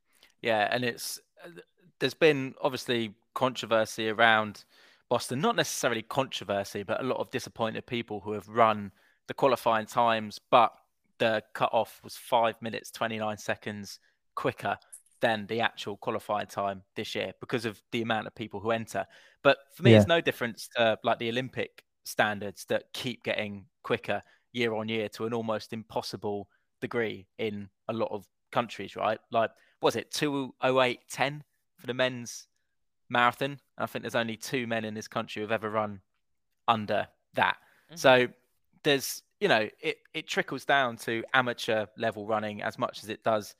Yeah, 0.42 0.68
and 0.70 0.84
it's 0.84 1.18
uh, 1.44 1.50
there's 1.98 2.14
been 2.14 2.54
obviously 2.60 3.14
controversy 3.34 4.08
around 4.08 4.64
Boston, 5.08 5.40
not 5.40 5.56
necessarily 5.56 6.02
controversy, 6.02 6.82
but 6.82 7.00
a 7.00 7.04
lot 7.04 7.18
of 7.18 7.30
disappointed 7.30 7.86
people 7.86 8.20
who 8.20 8.32
have 8.32 8.48
run 8.48 8.92
the 9.28 9.34
qualifying 9.34 9.86
times, 9.86 10.40
but 10.50 10.72
the 11.18 11.42
cutoff 11.54 12.00
was 12.04 12.16
five 12.16 12.60
minutes, 12.60 12.90
29 12.90 13.38
seconds 13.38 13.98
quicker 14.36 14.78
than 15.20 15.46
the 15.46 15.60
actual 15.60 15.96
qualifying 15.96 16.46
time 16.46 16.82
this 16.94 17.14
year 17.14 17.32
because 17.40 17.64
of 17.64 17.82
the 17.90 18.02
amount 18.02 18.26
of 18.26 18.34
people 18.34 18.60
who 18.60 18.70
enter. 18.70 19.04
But 19.42 19.58
for 19.74 19.82
me, 19.82 19.92
Yeah. 19.92 19.98
it's 19.98 20.06
no 20.06 20.20
difference 20.20 20.68
to 20.76 20.98
like 21.02 21.18
the 21.18 21.28
Olympic 21.30 21.84
standards 22.04 22.64
that 22.66 22.92
keep 22.92 23.24
getting 23.24 23.66
quicker 23.82 24.22
year 24.52 24.74
on 24.74 24.88
year 24.88 25.08
to 25.08 25.26
an 25.26 25.32
almost 25.34 25.72
impossible 25.72 26.48
degree 26.80 27.26
in 27.38 27.68
a 27.88 27.92
lot 27.92 28.10
of 28.12 28.28
countries, 28.52 28.94
right? 28.94 29.18
Like, 29.30 29.50
was 29.80 29.96
it 29.96 30.10
208.10 30.12 31.42
for 31.76 31.86
the 31.86 31.94
men's 31.94 32.46
marathon? 33.08 33.58
I 33.78 33.86
think 33.86 34.02
there's 34.02 34.14
only 34.14 34.36
two 34.36 34.66
men 34.66 34.84
in 34.84 34.94
this 34.94 35.08
country 35.08 35.42
who've 35.42 35.52
ever 35.52 35.70
run 35.70 36.00
under 36.68 37.08
that. 37.34 37.56
Mhm. 37.90 37.98
So 37.98 38.28
there's, 38.82 39.22
you 39.40 39.48
know, 39.48 39.68
it, 39.80 39.98
it 40.14 40.26
trickles 40.26 40.64
down 40.64 40.96
to 40.98 41.24
amateur 41.34 41.86
level 41.96 42.26
running 42.26 42.62
as 42.62 42.78
much 42.78 43.02
as 43.02 43.08
it 43.08 43.22
does 43.24 43.54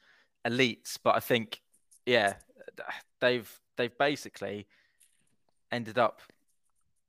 elites. 0.47 0.98
But 1.02 1.16
I 1.16 1.20
think, 1.20 1.60
yeah, 2.06 2.35
they've 3.20 3.51
they've 3.77 3.97
basically 3.98 4.66
ended 5.73 5.98
up 5.98 6.20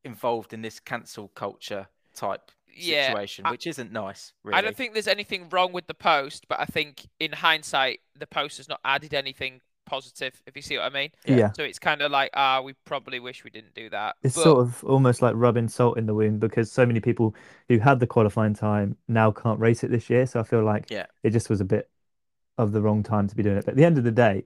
involved 0.03 0.53
in 0.53 0.61
this 0.61 0.80
cancel 0.80 1.30
culture 1.30 1.88
type 2.15 2.51
Yeah, 2.76 3.07
situation, 3.07 3.45
I- 3.45 3.51
which 3.51 3.68
isn't 3.68 3.91
nice. 3.91 4.34
Really. 4.43 4.57
I 4.57 4.61
don't 4.61 4.76
think 4.76 4.93
there's 4.93 5.07
anything 5.07 5.49
wrong 5.49 5.73
with 5.73 5.88
the 5.88 5.93
post, 5.93 6.47
but 6.47 6.59
I 6.59 6.65
think 6.65 7.07
in 7.19 7.31
hindsight, 7.31 7.99
the 8.18 8.27
post 8.27 8.57
has 8.57 8.68
not 8.68 8.80
added 8.84 9.14
anything 9.14 9.61
positive, 9.85 10.41
if 10.45 10.55
you 10.55 10.61
see 10.61 10.77
what 10.77 10.85
I 10.85 10.89
mean. 10.89 11.11
Yeah. 11.26 11.38
Yeah. 11.38 11.51
So 11.53 11.64
it's 11.64 11.80
kind 11.80 12.01
of 12.01 12.11
like, 12.11 12.31
ah, 12.34 12.61
we 12.61 12.73
probably 12.85 13.19
wish 13.19 13.43
we 13.45 13.49
didn't 13.49 13.73
do 13.73 13.89
that. 13.91 14.15
It's 14.23 14.35
But- 14.35 14.43
sort 14.43 14.59
of 14.59 14.84
almost 14.84 15.22
like 15.22 15.34
rubbing 15.35 15.69
salt 15.69 15.97
in 15.97 16.05
the 16.05 16.14
wound 16.14 16.39
because 16.41 16.72
so 16.72 16.85
many 16.85 16.99
people 16.99 17.35
who 17.69 17.80
had 17.80 17.99
the 17.99 18.07
qualifying 18.07 18.53
time 18.53 18.97
now 19.07 19.31
can't 19.31 19.59
race 19.59 19.84
it 19.84 19.91
this 19.91 20.09
year. 20.09 20.26
So 20.26 20.39
I 20.39 20.43
feel 20.43 20.64
like 20.64 20.89
Yeah. 20.91 21.05
it 21.23 21.30
just 21.30 21.49
was 21.49 21.61
a 21.61 21.65
bit 21.65 21.89
of 22.57 22.71
the 22.71 22.81
wrong 22.81 23.03
time 23.03 23.27
to 23.27 23.35
be 23.35 23.43
doing 23.43 23.57
it. 23.57 23.65
But 23.65 23.71
at 23.73 23.77
the 23.77 23.85
end 23.85 23.97
of 23.97 24.03
the 24.03 24.11
day, 24.11 24.45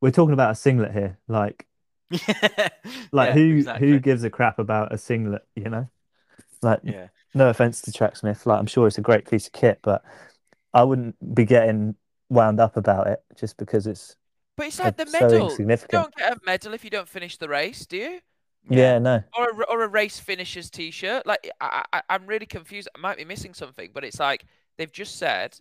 we're 0.00 0.10
talking 0.10 0.32
about 0.34 0.52
a 0.52 0.54
singlet 0.54 0.92
here. 0.92 1.18
Like, 1.28 1.66
like 3.12 3.30
Yeah, 3.30 3.32
who 3.32 3.64
exactly. 3.64 3.78
who 3.78 4.00
gives 4.00 4.24
a 4.24 4.30
crap 4.30 4.58
about 4.58 4.92
a 4.92 4.98
singlet, 4.98 5.46
you 5.54 5.64
know? 5.68 5.88
Like, 6.62 6.82
Yeah. 6.82 7.08
no 7.34 7.50
offense 7.50 7.82
to 7.82 7.92
Tracksmith, 7.92 8.46
like 8.46 8.58
I'm 8.60 8.66
sure 8.66 8.86
it's 8.88 8.98
a 8.98 9.02
great 9.02 9.30
piece 9.30 9.46
of 9.48 9.52
kit, 9.54 9.80
but 9.82 10.04
I 10.74 10.84
wouldn't 10.84 11.16
be 11.34 11.44
getting 11.46 11.96
wound 12.30 12.60
up 12.60 12.76
about 12.76 13.08
it 13.08 13.24
just 13.36 13.56
because 13.58 13.86
it's 13.86 14.16
But 14.56 14.68
it's 14.68 14.78
like 14.78 14.96
the 14.96 15.06
so 15.06 15.28
medal. 15.28 15.64
You 15.88 15.88
don't 15.88 16.14
get 16.14 16.32
a 16.36 16.40
medal 16.44 16.72
if 16.74 16.84
you 16.84 16.90
don't 16.90 17.08
finish 17.08 17.36
the 17.36 17.48
race, 17.48 17.84
do 17.86 17.96
you? 17.96 18.20
Yeah, 18.68 18.98
no. 18.98 19.24
Or 19.36 19.50
a, 19.50 19.64
or 19.66 19.82
a 19.82 19.88
race 19.88 20.18
finishers 20.18 20.70
T-shirt. 20.70 21.24
Like 21.26 21.50
I, 21.60 21.84
I, 21.92 22.02
I'm 22.10 22.26
really 22.26 22.46
confused. 22.46 22.88
I 22.94 22.98
might 22.98 23.16
be 23.16 23.24
missing 23.24 23.54
something, 23.54 23.90
but 23.94 24.04
it's 24.04 24.18
like 24.18 24.44
they've 24.76 24.90
just 24.92 25.16
said 25.16 25.56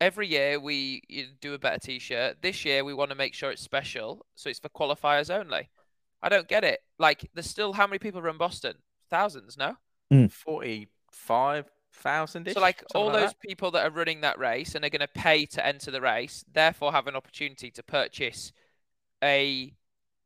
every 0.00 0.28
year 0.28 0.58
we 0.60 1.02
do 1.40 1.54
a 1.54 1.58
better 1.58 1.78
T-shirt. 1.78 2.42
This 2.42 2.64
year 2.64 2.84
we 2.84 2.94
want 2.94 3.10
to 3.10 3.16
make 3.16 3.34
sure 3.34 3.50
it's 3.50 3.62
special, 3.62 4.26
so 4.34 4.50
it's 4.50 4.58
for 4.58 4.68
qualifiers 4.68 5.30
only. 5.30 5.70
I 6.22 6.28
don't 6.28 6.48
get 6.48 6.64
it. 6.64 6.80
Like 6.98 7.30
there's 7.34 7.48
still 7.48 7.72
how 7.72 7.86
many 7.86 7.98
people 7.98 8.22
run 8.22 8.38
Boston? 8.38 8.74
Thousands, 9.10 9.56
no? 9.56 9.76
Mm. 10.12 10.32
Forty-five 10.32 11.70
thousand. 11.92 12.50
So 12.52 12.60
like 12.60 12.82
all 12.94 13.10
those 13.10 13.34
people 13.34 13.70
that 13.72 13.86
are 13.86 13.90
running 13.90 14.22
that 14.22 14.38
race 14.38 14.74
and 14.74 14.84
are 14.84 14.90
going 14.90 15.00
to 15.00 15.08
pay 15.08 15.46
to 15.46 15.64
enter 15.64 15.90
the 15.90 16.00
race, 16.00 16.44
therefore 16.52 16.92
have 16.92 17.06
an 17.06 17.14
opportunity 17.14 17.70
to 17.70 17.82
purchase 17.82 18.52
a, 19.22 19.72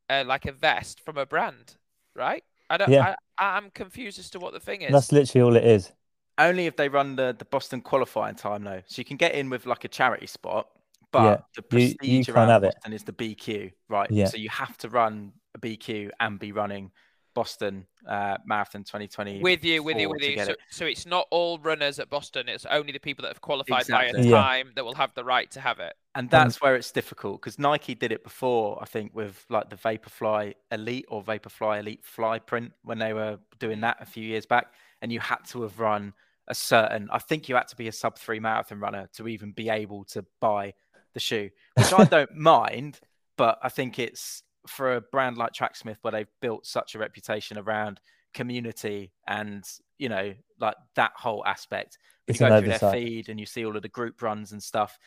a 0.09 0.25
like 0.25 0.47
a 0.47 0.53
vest 0.53 1.01
from 1.01 1.19
a 1.19 1.27
brand, 1.27 1.77
right? 2.15 2.43
I 2.71 2.77
don't. 2.77 2.91
Yeah. 2.91 3.15
I, 3.39 3.57
I'm 3.57 3.71
confused 3.71 4.19
as 4.19 4.31
to 4.31 4.39
what 4.39 4.53
the 4.53 4.61
thing 4.61 4.83
is. 4.83 4.93
That's 4.93 5.13
literally 5.13 5.43
all 5.43 5.57
it 5.57 5.65
is. 5.65 5.93
Only 6.39 6.67
if 6.67 6.77
they 6.77 6.89
run 6.89 7.17
the, 7.17 7.35
the 7.39 7.45
Boston 7.45 7.81
qualifying 7.81 8.37
time 8.37 8.63
though. 8.65 8.83
So 8.87 9.01
you 9.01 9.05
can 9.05 9.17
get 9.17 9.33
in 9.35 9.51
with 9.51 9.67
like 9.67 9.85
a 9.85 9.89
charity 9.89 10.27
spot, 10.27 10.69
but 11.13 11.23
Yeah, 11.25 11.37
the 11.71 11.77
you- 11.79 11.87
you 11.89 11.95
prestige 11.97 12.27
can't 12.27 12.37
around 12.37 12.49
have 12.49 12.65
it. 12.65 12.75
Boston 12.77 12.93
is 12.93 13.03
the 13.05 13.13
BQ, 13.13 13.73
right? 13.89 14.11
Yeah. 14.11 14.27
So 14.27 14.37
you 14.37 14.49
have 14.51 14.77
to 14.79 14.89
run 14.89 15.33
a 15.55 15.59
BQ 15.59 16.11
and 16.21 16.39
be 16.39 16.53
running 16.53 16.91
Boston 17.35 17.87
uh, 18.09 18.37
Marathon 18.47 18.83
2020. 18.83 19.41
with 19.43 19.65
you, 19.65 19.81
with 19.83 19.97
you, 19.99 20.09
with 20.09 20.23
you. 20.23 20.37
So, 20.45 20.53
it. 20.53 20.59
so 20.71 20.87
it's 20.87 21.07
not 21.07 21.27
all 21.31 21.59
runners 21.61 22.01
at 22.01 22.11
Boston. 22.11 22.49
It's 22.49 22.67
only 22.67 22.91
the 22.91 22.99
people 22.99 23.23
that 23.23 23.29
have 23.29 23.41
qualified 23.41 23.87
by 23.87 24.05
a 24.05 24.09
Exactly. 24.09 24.31
Yeah. 24.31 24.41
time 24.41 24.73
that 24.75 24.85
will 24.85 24.95
have 24.95 25.15
the 25.15 25.23
right 25.25 25.49
to 25.53 25.61
have 25.61 25.79
it. 25.79 25.95
And 26.17 26.29
that's 26.29 26.61
where 26.61 26.75
it's 26.75 26.91
difficult 26.91 27.41
because 27.41 27.57
Nike 27.59 27.95
did 27.95 28.11
it 28.11 28.25
before, 28.25 28.79
I 28.83 28.87
think, 28.87 29.15
with 29.15 29.45
like 29.51 29.71
the 29.71 29.77
Vaporfly 29.77 30.55
Elite 30.73 31.05
or 31.09 31.23
Vaporfly 31.23 31.79
Elite 31.79 32.05
Fly 32.05 32.41
print 32.41 32.73
when 32.83 32.99
they 32.99 33.13
were 33.13 33.39
doing 33.61 33.83
that 33.83 33.99
a 34.01 34.07
few 34.07 34.25
years 34.25 34.45
back. 34.47 34.73
And 35.01 35.13
you 35.13 35.21
had 35.21 35.45
to 35.51 35.63
have 35.63 35.79
run 35.79 36.15
a 36.49 36.55
certain, 36.55 37.09
I 37.13 37.19
think 37.19 37.49
you 37.49 37.55
had 37.55 37.69
to 37.69 37.77
be 37.77 37.89
a 37.89 37.93
sub 37.93 38.19
three 38.19 38.41
marathon 38.41 38.81
runner 38.81 39.09
to 39.15 39.29
even 39.29 39.53
be 39.53 39.69
able 39.69 40.05
to 40.07 40.25
buy 40.41 40.75
the 41.15 41.21
shoe, 41.21 41.51
which 41.77 41.93
I 41.93 42.05
don't 42.17 42.35
mind, 42.35 43.01
but 43.37 43.59
I 43.63 43.69
think 43.69 43.99
it's 43.99 44.43
for 44.67 44.97
a 44.97 45.01
brand 45.01 45.39
like 45.39 45.53
Tracksmith 45.53 45.99
where 46.03 46.13
they've 46.13 46.27
built 46.41 46.67
such 46.67 46.95
a 46.95 46.99
reputation 46.99 47.57
around 47.59 48.01
community 48.35 49.13
and, 49.27 49.65
you 49.99 50.09
know, 50.09 50.35
like 50.61 50.77
that 50.97 51.13
whole 51.15 51.45
aspect. 51.47 51.97
When 52.27 52.33
It's 52.35 52.41
you 52.41 52.49
go 52.49 52.59
through 52.61 52.69
their 52.69 52.79
feed 52.93 53.29
and 53.29 53.39
you 53.41 53.47
see 53.47 53.65
all 53.65 53.77
of 53.77 53.83
the 53.83 53.89
group 53.89 54.21
runs 54.21 54.53
and 54.53 54.63
stuff 54.63 54.99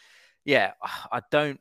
yeah, 0.43 0.71
I 1.11 1.21
don't. 1.29 1.59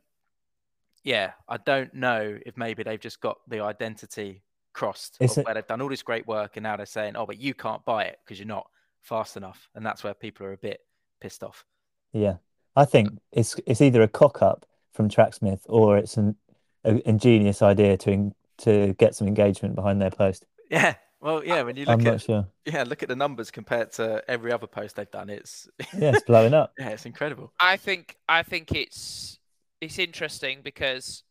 Yeah, 1.03 1.33
I 1.47 1.57
don't 1.57 1.93
know 1.93 2.37
if 2.45 2.57
maybe 2.57 2.83
they've 2.83 2.99
just 2.99 3.21
got 3.21 3.37
the 3.47 3.61
identity 3.61 4.43
crossed 4.73 5.17
It's 5.19 5.37
of 5.37 5.41
a- 5.41 5.45
where 5.45 5.53
they've 5.55 5.67
done 5.67 5.81
all 5.81 5.89
this 5.89 6.03
great 6.03 6.27
work 6.27 6.57
and 6.57 6.63
now 6.63 6.77
they're 6.77 6.85
saying, 6.85 7.15
"Oh, 7.15 7.25
but 7.25 7.39
you 7.39 7.53
can't 7.53 7.83
buy 7.85 8.05
it 8.05 8.19
because 8.23 8.39
you're 8.39 8.47
not 8.47 8.67
fast 9.01 9.37
enough," 9.37 9.69
and 9.75 9.85
that's 9.85 10.03
where 10.03 10.13
people 10.13 10.45
are 10.45 10.53
a 10.53 10.57
bit 10.57 10.81
pissed 11.19 11.43
off. 11.43 11.65
Yeah, 12.13 12.37
I 12.75 12.85
think 12.85 13.09
it's 13.31 13.55
it's 13.65 13.81
either 13.81 14.01
a 14.01 14.07
cock 14.07 14.41
up 14.41 14.65
from 14.93 15.09
Tracksmith 15.09 15.65
or 15.69 15.97
it's 15.97 16.17
an 16.17 16.35
a 16.83 17.07
ingenious 17.07 17.61
idea 17.61 17.97
to 17.97 18.11
en- 18.11 18.35
to 18.59 18.93
get 18.93 19.15
some 19.15 19.27
engagement 19.27 19.75
behind 19.75 20.01
their 20.01 20.11
post. 20.11 20.45
Yeah, 20.69 20.95
well, 21.19 21.43
yeah. 21.43 21.61
When 21.61 21.75
you 21.75 21.85
I'm 21.87 21.97
look 21.99 22.05
not 22.05 22.13
at 22.15 22.21
sure. 22.21 22.47
yeah, 22.65 22.83
look 22.83 23.03
at 23.03 23.09
the 23.09 23.15
numbers 23.15 23.51
compared 23.51 23.91
to 23.93 24.23
every 24.27 24.51
other 24.51 24.67
post 24.67 24.95
they've 24.95 25.09
done. 25.09 25.29
It's 25.29 25.69
Yeah, 25.97 26.11
it's 26.15 26.23
blowing 26.23 26.53
up. 26.53 26.73
yeah, 26.79 26.89
it's 26.89 27.05
incredible. 27.05 27.53
I 27.59 27.77
think 27.77 28.17
I 28.27 28.43
think 28.43 28.71
it's 28.71 29.39
it's 29.79 29.99
interesting 29.99 30.59
because 30.63 31.23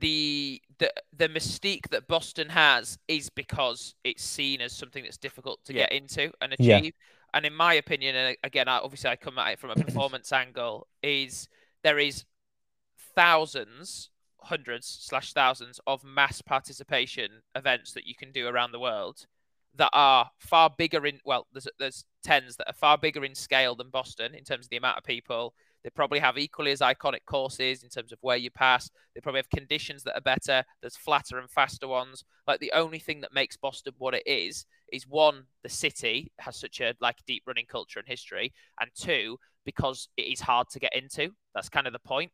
the 0.00 0.60
the 0.78 0.92
the 1.16 1.28
mystique 1.28 1.88
that 1.90 2.08
Boston 2.08 2.48
has 2.48 2.98
is 3.08 3.30
because 3.30 3.94
it's 4.04 4.24
seen 4.24 4.60
as 4.60 4.72
something 4.72 5.04
that's 5.04 5.18
difficult 5.18 5.60
to 5.66 5.72
Yeah. 5.72 5.82
get 5.84 5.92
into 5.92 6.32
and 6.40 6.54
Yeah. 6.58 6.80
achieve. 6.80 6.94
And 7.32 7.44
in 7.46 7.54
my 7.54 7.74
opinion, 7.74 8.14
and 8.16 8.36
again, 8.44 8.68
I, 8.68 8.78
obviously 8.78 9.10
I 9.10 9.16
come 9.16 9.38
at 9.38 9.52
it 9.52 9.58
from 9.58 9.70
a 9.70 9.76
performance 9.84 10.32
angle, 10.32 10.88
is 11.02 11.48
there 11.82 11.98
is 11.98 12.24
thousands, 13.14 14.10
hundreds 14.42 14.86
slash 14.86 15.32
thousands 15.32 15.80
of 15.86 16.04
mass 16.04 16.42
participation 16.42 17.42
events 17.54 17.92
that 17.92 18.06
you 18.06 18.14
can 18.14 18.32
do 18.32 18.46
around 18.46 18.72
the 18.72 18.80
world 18.80 19.26
that 19.76 19.90
are 19.92 20.30
far 20.38 20.70
bigger 20.76 21.04
in 21.06 21.20
well, 21.24 21.46
there's 21.52 21.66
there's 21.78 22.04
tens 22.22 22.56
that 22.56 22.68
are 22.68 22.74
far 22.74 22.96
bigger 22.96 23.24
in 23.24 23.34
scale 23.34 23.74
than 23.74 23.90
Boston 23.90 24.34
in 24.34 24.44
terms 24.44 24.66
of 24.66 24.70
the 24.70 24.76
amount 24.76 24.98
of 24.98 25.04
people. 25.04 25.54
They 25.84 25.90
probably 25.90 26.18
have 26.18 26.38
equally 26.38 26.72
as 26.72 26.80
iconic 26.80 27.26
courses 27.26 27.84
in 27.84 27.90
terms 27.90 28.10
of 28.10 28.18
where 28.22 28.38
you 28.38 28.50
pass. 28.50 28.90
They 29.14 29.20
probably 29.20 29.40
have 29.40 29.50
conditions 29.50 30.02
that 30.04 30.16
are 30.16 30.22
better. 30.22 30.64
There's 30.80 30.96
flatter 30.96 31.38
and 31.38 31.50
faster 31.50 31.86
ones. 31.86 32.24
Like 32.48 32.60
the 32.60 32.72
only 32.74 32.98
thing 32.98 33.20
that 33.20 33.34
makes 33.34 33.56
Boston 33.56 33.92
what 33.98 34.14
it 34.14 34.22
is 34.26 34.64
is 34.92 35.06
one, 35.06 35.44
the 35.62 35.68
city 35.68 36.32
has 36.40 36.56
such 36.56 36.80
a 36.80 36.94
like 37.00 37.18
deep 37.26 37.42
running 37.46 37.66
culture 37.66 37.98
and 37.98 38.08
history, 38.08 38.52
and 38.80 38.90
two, 38.98 39.38
because 39.64 40.08
it 40.16 40.22
is 40.22 40.40
hard 40.40 40.68
to 40.70 40.80
get 40.80 40.96
into. 40.96 41.30
That's 41.54 41.68
kind 41.68 41.86
of 41.86 41.92
the 41.92 41.98
point. 41.98 42.32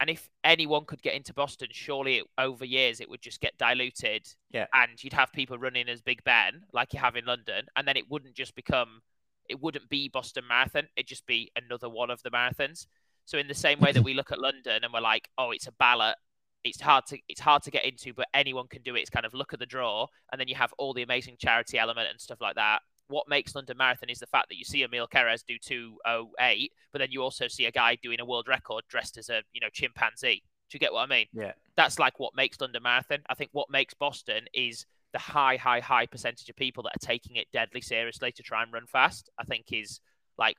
And 0.00 0.08
if 0.08 0.28
anyone 0.44 0.84
could 0.84 1.02
get 1.02 1.14
into 1.14 1.34
Boston, 1.34 1.68
surely 1.72 2.18
it, 2.18 2.26
over 2.38 2.64
years 2.64 3.00
it 3.00 3.10
would 3.10 3.20
just 3.20 3.40
get 3.40 3.58
diluted. 3.58 4.26
Yeah. 4.52 4.66
And 4.72 4.92
you'd 5.02 5.12
have 5.12 5.32
people 5.32 5.58
running 5.58 5.88
as 5.88 6.02
Big 6.02 6.22
Ben, 6.22 6.62
like 6.72 6.92
you 6.92 7.00
have 7.00 7.16
in 7.16 7.24
London, 7.24 7.66
and 7.76 7.86
then 7.86 7.96
it 7.96 8.08
wouldn't 8.08 8.34
just 8.34 8.54
become, 8.54 9.00
it 9.48 9.60
wouldn't 9.60 9.88
be 9.88 10.08
Boston 10.08 10.44
Marathon. 10.48 10.88
It'd 10.96 11.08
just 11.08 11.26
be 11.26 11.50
another 11.56 11.88
one 11.88 12.10
of 12.10 12.22
the 12.22 12.30
marathons. 12.30 12.86
So 13.24 13.38
in 13.38 13.48
the 13.48 13.54
same 13.54 13.80
way 13.80 13.92
that 13.92 14.02
we 14.02 14.14
look 14.14 14.32
at 14.32 14.40
London 14.40 14.84
and 14.84 14.92
we're 14.92 15.00
like, 15.00 15.28
oh, 15.36 15.50
it's 15.50 15.66
a 15.66 15.72
ballot, 15.72 16.16
it's 16.64 16.80
hard 16.80 17.06
to 17.06 17.18
it's 17.28 17.40
hard 17.40 17.62
to 17.64 17.70
get 17.70 17.84
into, 17.84 18.12
but 18.12 18.26
anyone 18.34 18.66
can 18.68 18.82
do 18.82 18.94
it. 18.96 19.00
It's 19.00 19.10
kind 19.10 19.26
of 19.26 19.34
look 19.34 19.52
at 19.52 19.58
the 19.58 19.66
draw, 19.66 20.06
and 20.32 20.40
then 20.40 20.48
you 20.48 20.54
have 20.54 20.72
all 20.78 20.94
the 20.94 21.02
amazing 21.02 21.36
charity 21.38 21.78
element 21.78 22.08
and 22.10 22.20
stuff 22.20 22.40
like 22.40 22.56
that. 22.56 22.80
what 23.08 23.28
makes 23.28 23.54
London 23.54 23.76
Marathon 23.76 24.10
is 24.10 24.18
the 24.18 24.26
fact 24.26 24.48
that 24.48 24.56
you 24.56 24.64
see 24.64 24.82
Emile 24.82 25.08
Cairess 25.08 25.42
do 25.46 25.58
208, 25.58 26.72
but 26.92 26.98
then 26.98 27.08
you 27.10 27.22
also 27.22 27.48
see 27.48 27.64
a 27.66 27.72
guy 27.72 27.96
doing 28.02 28.20
a 28.20 28.24
world 28.24 28.48
record 28.48 28.84
dressed 28.88 29.18
as 29.18 29.28
a 29.28 29.42
you 29.52 29.60
know 29.60 29.68
chimpanzee. 29.72 30.42
Do 30.70 30.76
you 30.76 30.80
get 30.80 30.92
what 30.92 31.02
I 31.02 31.06
mean? 31.06 31.26
Yeah. 31.32 31.52
That's 31.76 31.98
like 31.98 32.20
what 32.20 32.34
makes 32.36 32.60
London 32.60 32.82
Marathon. 32.82 33.20
I 33.30 33.34
think 33.34 33.50
what 33.52 33.70
makes 33.70 33.94
Boston 33.94 34.44
is 34.52 34.84
the 35.12 35.18
high, 35.18 35.56
high, 35.56 35.80
high 35.80 36.06
percentage 36.06 36.48
of 36.48 36.56
people 36.56 36.82
that 36.82 36.96
are 36.96 37.06
taking 37.06 37.36
it 37.36 37.46
deadly 37.52 37.80
seriously 37.80 38.32
to 38.32 38.42
try 38.42 38.62
and 38.62 38.72
run 38.72 38.86
fast. 38.86 39.30
I 39.38 39.44
think 39.44 39.66
is 39.72 40.00
like 40.36 40.56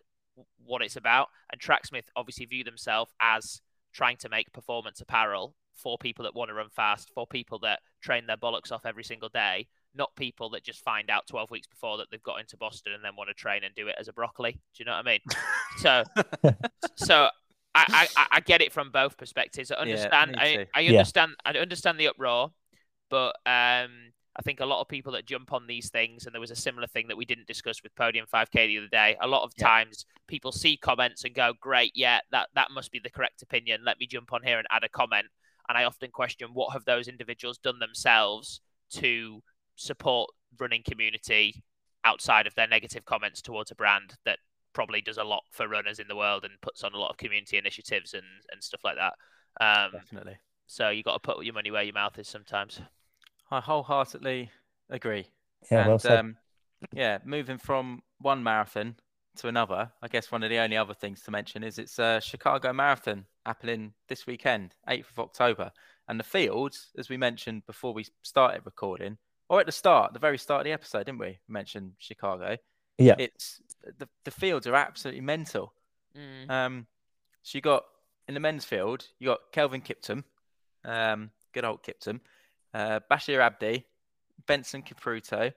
what 0.65 0.81
it's 0.81 0.95
about. 0.95 1.27
And 1.51 1.59
Tracksmith 1.59 2.09
obviously 2.15 2.45
view 2.45 2.63
themselves 2.63 3.11
as 3.21 3.61
trying 3.93 4.17
to 4.17 4.29
make 4.29 4.51
performance 4.53 5.01
apparel 5.01 5.55
for 5.75 5.97
people 5.97 6.23
that 6.23 6.35
want 6.35 6.49
to 6.49 6.53
run 6.53 6.69
fast, 6.69 7.09
for 7.13 7.25
people 7.25 7.59
that 7.59 7.79
train 8.01 8.27
their 8.27 8.37
bollocks 8.37 8.71
off 8.71 8.85
every 8.85 9.03
single 9.03 9.29
day, 9.29 9.67
not 9.95 10.15
people 10.15 10.49
that 10.49 10.63
just 10.63 10.83
find 10.83 11.09
out 11.09 11.27
12 11.27 11.49
weeks 11.51 11.67
before 11.67 11.97
that 11.97 12.07
they've 12.11 12.21
got 12.23 12.39
into 12.39 12.57
Boston 12.57 12.93
and 12.93 13.03
then 13.03 13.15
want 13.17 13.29
to 13.29 13.33
train 13.33 13.63
and 13.63 13.73
do 13.75 13.87
it 13.87 13.95
as 13.99 14.07
a 14.07 14.13
broccoli. 14.13 14.51
Do 14.51 14.59
you 14.79 14.85
know 14.85 14.91
what 14.91 15.07
I 15.07 15.11
mean? 15.11 15.19
so, 15.77 16.03
so 16.95 17.29
I, 17.75 18.07
I, 18.17 18.25
I 18.33 18.39
get 18.41 18.61
it 18.61 18.73
from 18.73 18.91
both 18.91 19.17
perspectives. 19.17 19.71
I 19.71 19.75
understand. 19.75 20.31
me 20.31 20.37
I, 20.37 20.55
too. 20.55 20.65
I 20.75 20.79
Yeah. 20.81 20.91
understand. 20.91 21.31
I 21.45 21.51
understand 21.51 21.99
the 21.99 22.07
uproar, 22.09 22.51
but 23.09 23.35
um, 23.45 24.11
I 24.39 24.41
think 24.41 24.61
a 24.61 24.65
lot 24.65 24.79
of 24.79 24.87
people 24.87 25.11
that 25.13 25.25
jump 25.25 25.51
on 25.51 25.67
these 25.67 25.89
things, 25.89 26.25
and 26.25 26.33
there 26.33 26.39
was 26.39 26.49
a 26.49 26.55
similar 26.55 26.87
thing 26.87 27.09
that 27.09 27.17
we 27.17 27.25
didn't 27.25 27.45
discuss 27.47 27.83
with 27.83 27.93
Podium 27.95 28.25
5K 28.25 28.67
the 28.67 28.77
other 28.77 28.87
day. 28.87 29.17
A 29.19 29.27
lot 29.27 29.43
of 29.43 29.51
Yeah. 29.57 29.67
times, 29.67 30.05
people 30.27 30.53
see 30.53 30.77
comments 30.77 31.25
and 31.25 31.35
go, 31.35 31.51
"Great, 31.59 31.91
yeah, 31.93 32.21
that 32.31 32.49
that 32.53 32.71
must 32.71 32.89
be 32.91 32.99
the 32.99 33.09
correct 33.09 33.41
opinion. 33.41 33.83
Let 33.83 33.99
me 33.99 34.07
jump 34.07 34.31
on 34.31 34.41
here 34.43 34.57
and 34.57 34.67
add 34.71 34.85
a 34.85 34.89
comment." 34.89 35.27
And 35.67 35.77
I 35.77 35.83
often 35.83 36.09
question 36.09 36.53
what 36.53 36.71
have 36.71 36.85
those 36.85 37.09
individuals 37.09 37.57
done 37.57 37.79
themselves 37.79 38.61
to 38.91 39.43
support 39.75 40.31
running 40.57 40.83
community 40.83 41.61
outside 42.05 42.47
of 42.47 42.55
their 42.55 42.67
negative 42.67 43.03
comments 43.03 43.41
towards 43.41 43.71
a 43.71 43.75
brand 43.75 44.15
that 44.23 44.39
probably 44.71 45.01
does 45.01 45.17
a 45.17 45.23
lot 45.25 45.43
for 45.51 45.67
runners 45.67 45.99
in 45.99 46.07
the 46.07 46.15
world 46.15 46.45
and 46.45 46.61
puts 46.61 46.83
on 46.83 46.93
a 46.93 46.97
lot 46.97 47.09
of 47.09 47.17
community 47.17 47.57
initiatives 47.57 48.13
and, 48.13 48.25
and 48.51 48.63
stuff 48.63 48.85
like 48.85 48.95
that. 48.95 49.13
Um, 49.59 49.91
Definitely. 49.91 50.37
so 50.65 50.89
you 50.89 51.03
got 51.03 51.13
to 51.13 51.19
put 51.19 51.43
your 51.43 51.53
money 51.53 51.71
where 51.71 51.83
your 51.83 51.93
mouth 51.93 52.17
is 52.17 52.27
sometimes. 52.29 52.79
I 53.51 53.59
wholeheartedly 53.59 54.51
agree. 54.89 55.27
Yeah, 55.71 55.87
well 55.87 55.99
said. 55.99 56.19
um, 56.19 56.37
yeah, 56.93 57.19
moving 57.25 57.57
from 57.57 58.01
one 58.19 58.43
marathon 58.43 58.95
to 59.39 59.47
another, 59.47 59.91
I 60.01 60.07
guess 60.07 60.31
one 60.31 60.43
of 60.43 60.49
the 60.49 60.57
only 60.57 60.77
other 60.77 60.93
things 60.93 61.21
to 61.23 61.31
mention 61.31 61.63
is 61.63 61.79
it's 61.79 61.99
a 61.99 62.19
Chicago 62.21 62.73
Marathon 62.73 63.25
happening 63.45 63.93
this 64.07 64.27
weekend, 64.27 64.75
8th 64.87 65.11
of 65.11 65.19
October. 65.19 65.71
And 66.07 66.19
the 66.19 66.23
fields, 66.23 66.89
as 66.97 67.09
we 67.09 67.17
mentioned 67.17 67.65
before 67.65 67.93
we 67.93 68.05
started 68.21 68.61
recording, 68.65 69.17
or 69.47 69.59
at 69.59 69.65
the 69.65 69.71
start, 69.71 70.13
the 70.13 70.19
very 70.19 70.37
start 70.37 70.61
of 70.61 70.65
the 70.65 70.71
episode, 70.71 71.05
didn't 71.05 71.19
we? 71.19 71.39
Mention 71.47 71.93
Chicago. 71.99 72.57
Yeah. 72.97 73.15
It's 73.17 73.61
the, 73.97 74.07
the 74.25 74.31
fields 74.31 74.67
are 74.67 74.75
absolutely 74.75 75.21
mental. 75.21 75.73
Mm. 76.17 76.49
Um, 76.49 76.87
so 77.43 77.57
you 77.57 77.61
got 77.61 77.83
in 78.27 78.33
the 78.33 78.39
men's 78.39 78.65
field, 78.65 79.07
you 79.19 79.27
got 79.27 79.39
Kelvin 79.51 79.81
Kiptum, 79.81 80.23
um, 80.85 81.31
good 81.53 81.65
old 81.65 81.81
Kiptum, 81.83 82.19
uh, 82.73 82.99
Bashir 83.11 83.39
Abdi, 83.39 83.85
Benson 84.47 84.83
Kipruto. 84.83 85.51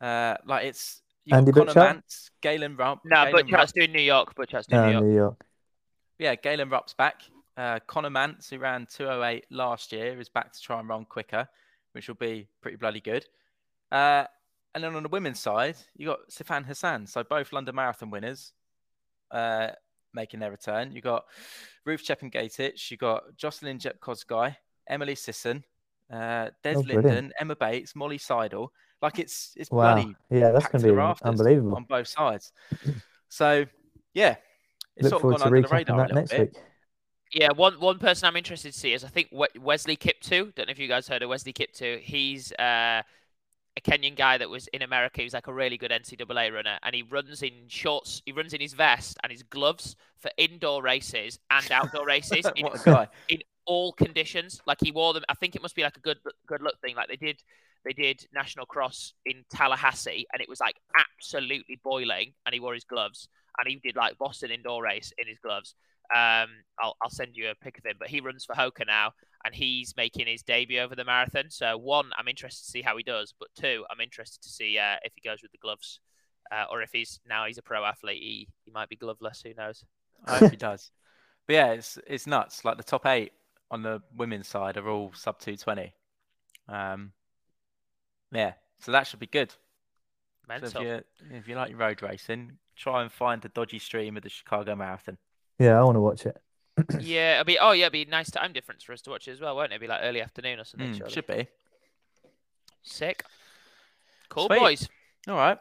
Uh, 0.00 0.36
like 0.46 0.64
it's 0.66 1.02
Andy 1.30 1.52
got 1.52 1.68
Connor 1.68 1.80
Butchart? 1.80 1.94
Mance, 1.94 2.30
Galen 2.40 2.76
Rupp. 2.76 3.00
No, 3.04 3.16
Galen 3.26 3.32
but 3.32 3.48
Chat's 3.48 3.70
Rupp, 3.70 3.74
doing 3.74 3.92
New 3.92 4.02
York. 4.02 4.32
But 4.36 4.48
Chat's 4.48 4.66
doing 4.66 4.80
Uh, 4.82 4.86
New 4.86 4.92
York. 4.92 5.04
New 5.04 5.14
York. 5.14 5.44
yeah, 6.18 6.34
Galen 6.34 6.70
Rupp's 6.70 6.94
back. 6.94 7.22
Uh, 7.56 7.78
Conner 7.86 8.08
Mantz, 8.10 8.48
who 8.48 8.58
ran 8.58 8.86
208 8.86 9.44
last 9.50 9.92
year, 9.92 10.18
is 10.18 10.28
back 10.30 10.52
to 10.52 10.60
try 10.60 10.80
and 10.80 10.88
run 10.88 11.04
quicker, 11.04 11.46
which 11.92 12.08
will 12.08 12.14
be 12.14 12.48
pretty 12.62 12.76
bloody 12.78 13.00
good. 13.00 13.26
Uh, 13.92 14.24
and 14.74 14.82
then 14.82 14.94
on 14.94 15.02
the 15.02 15.08
women's 15.08 15.40
side, 15.40 15.76
you 15.96 16.06
got 16.06 16.20
Sifan 16.30 16.64
Hassan. 16.64 17.06
So 17.06 17.22
both 17.22 17.52
London 17.52 17.74
Marathon 17.74 18.08
winners 18.10 18.52
uh, 19.30 19.68
making 20.14 20.40
their 20.40 20.50
return. 20.52 20.92
You 20.92 21.02
got 21.02 21.24
Ruth 21.84 22.02
Chepngetich, 22.04 22.90
you 22.90 22.96
got 22.96 23.36
Joyciline 23.36 23.80
Jepkosgei, 23.80 24.56
Emily 24.88 25.14
Sisson, 25.16 25.64
uh, 26.10 26.50
Des 26.62 26.74
Oh, 26.76 26.82
brilliant. 26.82 27.04
Linden, 27.04 27.32
Emma 27.40 27.56
Bates, 27.56 27.94
Molly 27.94 28.18
Seidel. 28.18 28.72
Like 29.02 29.18
it's 29.18 29.52
it's 29.56 29.70
Wow. 29.70 29.94
bloody 29.94 30.14
Yeah, 30.30 30.50
that's 30.50 30.66
going 30.66 30.82
to 30.82 30.88
to 30.88 30.92
be 30.92 30.96
rafters 30.96 31.26
unbelievable. 31.28 31.74
on 31.76 31.84
both 31.84 32.08
sides. 32.08 32.52
So 33.28 33.64
yeah, 34.14 34.36
it's 34.96 35.04
Look 35.04 35.10
sort 35.10 35.14
of 35.14 35.20
forward 35.22 35.38
gone 35.38 35.40
to 35.40 35.56
under 35.56 35.68
the 35.68 35.74
radar 35.74 35.96
a 35.96 35.98
that 35.98 36.02
little 36.08 36.16
next 36.16 36.30
bit. 36.32 36.40
week. 36.40 36.62
Yeah, 37.32 37.52
one 37.52 37.78
one 37.80 37.98
person 37.98 38.26
I'm 38.26 38.36
interested 38.36 38.72
to 38.72 38.78
see 38.78 38.92
is 38.92 39.04
I 39.04 39.08
think 39.08 39.28
We- 39.32 39.46
Wesley 39.60 39.96
Kiptoo. 39.96 40.54
Don't 40.54 40.66
know 40.66 40.72
if 40.72 40.78
you 40.78 40.88
guys 40.88 41.06
heard 41.08 41.22
of 41.22 41.28
Wesley 41.30 41.52
Kiptoo. 41.52 42.00
He's 42.00 42.50
uh, 42.52 43.02
a 43.76 43.80
Kenyan 43.80 44.16
guy 44.16 44.36
that 44.36 44.50
was 44.50 44.66
in 44.68 44.82
America. 44.82 45.22
He's 45.22 45.32
like 45.32 45.46
a 45.46 45.52
really 45.54 45.78
good 45.78 45.92
NCAA 45.92 46.52
runner, 46.52 46.78
and 46.82 46.92
he 46.94 47.02
runs 47.02 47.40
in 47.42 47.52
shorts. 47.68 48.20
He 48.26 48.32
runs 48.32 48.52
in 48.52 48.60
his 48.60 48.72
vest 48.72 49.16
and 49.22 49.30
his 49.30 49.44
gloves 49.44 49.94
for 50.18 50.30
indoor 50.36 50.82
races 50.82 51.38
and 51.50 51.70
outdoor 51.70 52.04
races 52.04 52.44
in, 52.56 52.64
what 52.66 52.80
a 52.80 52.84
guy! 52.84 53.08
in 53.28 53.38
all 53.70 53.92
conditions. 53.92 54.60
Like 54.66 54.78
he 54.82 54.90
wore 54.90 55.14
them. 55.14 55.22
I 55.28 55.34
think 55.34 55.54
it 55.54 55.62
must 55.62 55.76
be 55.76 55.84
like 55.84 55.96
a 55.96 56.00
good 56.00 56.18
good 56.48 56.60
luck 56.60 56.74
thing. 56.80 56.96
Like 56.96 57.08
they 57.08 57.16
did 57.16 57.40
they 57.84 57.92
did 57.92 58.26
National 58.34 58.66
Cross 58.66 59.14
in 59.24 59.44
Tallahassee, 59.48 60.26
and 60.32 60.42
it 60.42 60.48
was 60.48 60.58
like 60.58 60.74
absolutely 60.98 61.78
boiling, 61.82 62.32
and 62.44 62.52
he 62.52 62.58
wore 62.58 62.74
his 62.74 62.84
gloves, 62.84 63.28
and 63.58 63.70
he 63.70 63.80
did 63.82 63.94
like 63.94 64.18
Boston 64.18 64.50
indoor 64.50 64.82
race 64.82 65.12
in 65.18 65.28
his 65.28 65.38
gloves. 65.38 65.76
Um, 66.12 66.48
I'll 66.80 66.96
I'll 67.00 67.10
send 67.10 67.36
you 67.36 67.48
a 67.48 67.54
pic 67.54 67.78
of 67.78 67.86
him, 67.86 67.94
but 67.98 68.08
he 68.08 68.20
runs 68.20 68.44
for 68.44 68.56
Hoka 68.56 68.84
now, 68.84 69.12
and 69.44 69.54
he's 69.54 69.94
making 69.96 70.26
his 70.26 70.42
debut 70.42 70.80
over 70.80 70.96
the 70.96 71.04
marathon. 71.04 71.48
So 71.48 71.78
one, 71.78 72.10
I'm 72.18 72.26
interested 72.26 72.64
to 72.64 72.70
see 72.72 72.82
how 72.82 72.96
he 72.96 73.04
does, 73.04 73.32
but 73.38 73.48
two, 73.56 73.84
I'm 73.88 74.00
interested 74.00 74.42
to 74.42 74.48
see 74.48 74.78
uh, 74.78 74.96
if 75.04 75.12
he 75.14 75.26
goes 75.26 75.42
with 75.42 75.52
the 75.52 75.58
gloves, 75.58 76.00
uh, 76.50 76.64
or 76.72 76.82
if 76.82 76.90
he's 76.92 77.20
now 77.24 77.46
he's 77.46 77.58
a 77.58 77.62
pro 77.62 77.84
athlete, 77.84 78.20
he 78.20 78.48
he 78.64 78.72
might 78.72 78.88
be 78.88 78.96
gloveless. 78.96 79.42
Who 79.44 79.54
knows? 79.54 79.84
I 80.26 80.38
hope 80.38 80.50
he 80.50 80.56
does. 80.56 80.90
But 81.46 81.54
yeah, 81.54 81.72
it's 81.72 81.98
it's 82.08 82.26
nuts. 82.26 82.64
Like 82.64 82.76
the 82.76 82.82
top 82.82 83.06
eight 83.06 83.32
on 83.70 83.82
the 83.82 84.02
women's 84.16 84.48
side 84.48 84.76
are 84.76 84.88
all 84.88 85.12
sub 85.14 85.38
two 85.38 85.56
twenty. 85.56 85.94
Um, 86.68 87.12
yeah, 88.32 88.54
so 88.80 88.92
that 88.92 89.06
should 89.06 89.20
be 89.20 89.26
good. 89.26 89.50
So 89.50 89.56
Mental. 90.48 90.82
if 90.82 90.86
you 90.86 91.36
if 91.36 91.48
you 91.48 91.54
like 91.54 91.70
your 91.70 91.78
road 91.78 92.02
racing, 92.02 92.58
try 92.76 93.02
and 93.02 93.12
find 93.12 93.40
the 93.42 93.48
dodgy 93.48 93.78
stream 93.78 94.16
of 94.16 94.22
the 94.22 94.28
Chicago 94.28 94.74
Marathon. 94.74 95.18
Yeah, 95.58 95.78
I 95.78 95.84
want 95.84 95.96
to 95.96 96.00
watch 96.00 96.26
it. 96.26 96.36
Yeah, 97.00 97.34
it'll 97.34 97.44
be. 97.44 97.58
Oh, 97.58 97.72
yeah, 97.72 97.86
it'll 97.86 97.92
be 97.92 98.04
nice 98.06 98.30
time 98.30 98.52
difference 98.52 98.82
for 98.82 98.92
us 98.92 99.02
to 99.02 99.10
watch 99.10 99.28
it 99.28 99.32
as 99.32 99.40
well, 99.40 99.54
won't 99.54 99.72
it? 99.72 99.76
It'll 99.76 99.82
be 99.82 99.88
like 99.88 100.00
early 100.02 100.22
afternoon 100.22 100.58
or 100.60 100.64
something. 100.64 100.94
Mm, 100.94 101.10
should 101.10 101.26
be. 101.26 101.46
Sick. 102.82 103.24
Cool, 104.28 104.46
Sweet. 104.46 104.58
boys. 104.58 104.88
All 105.28 105.36
right. 105.36 105.58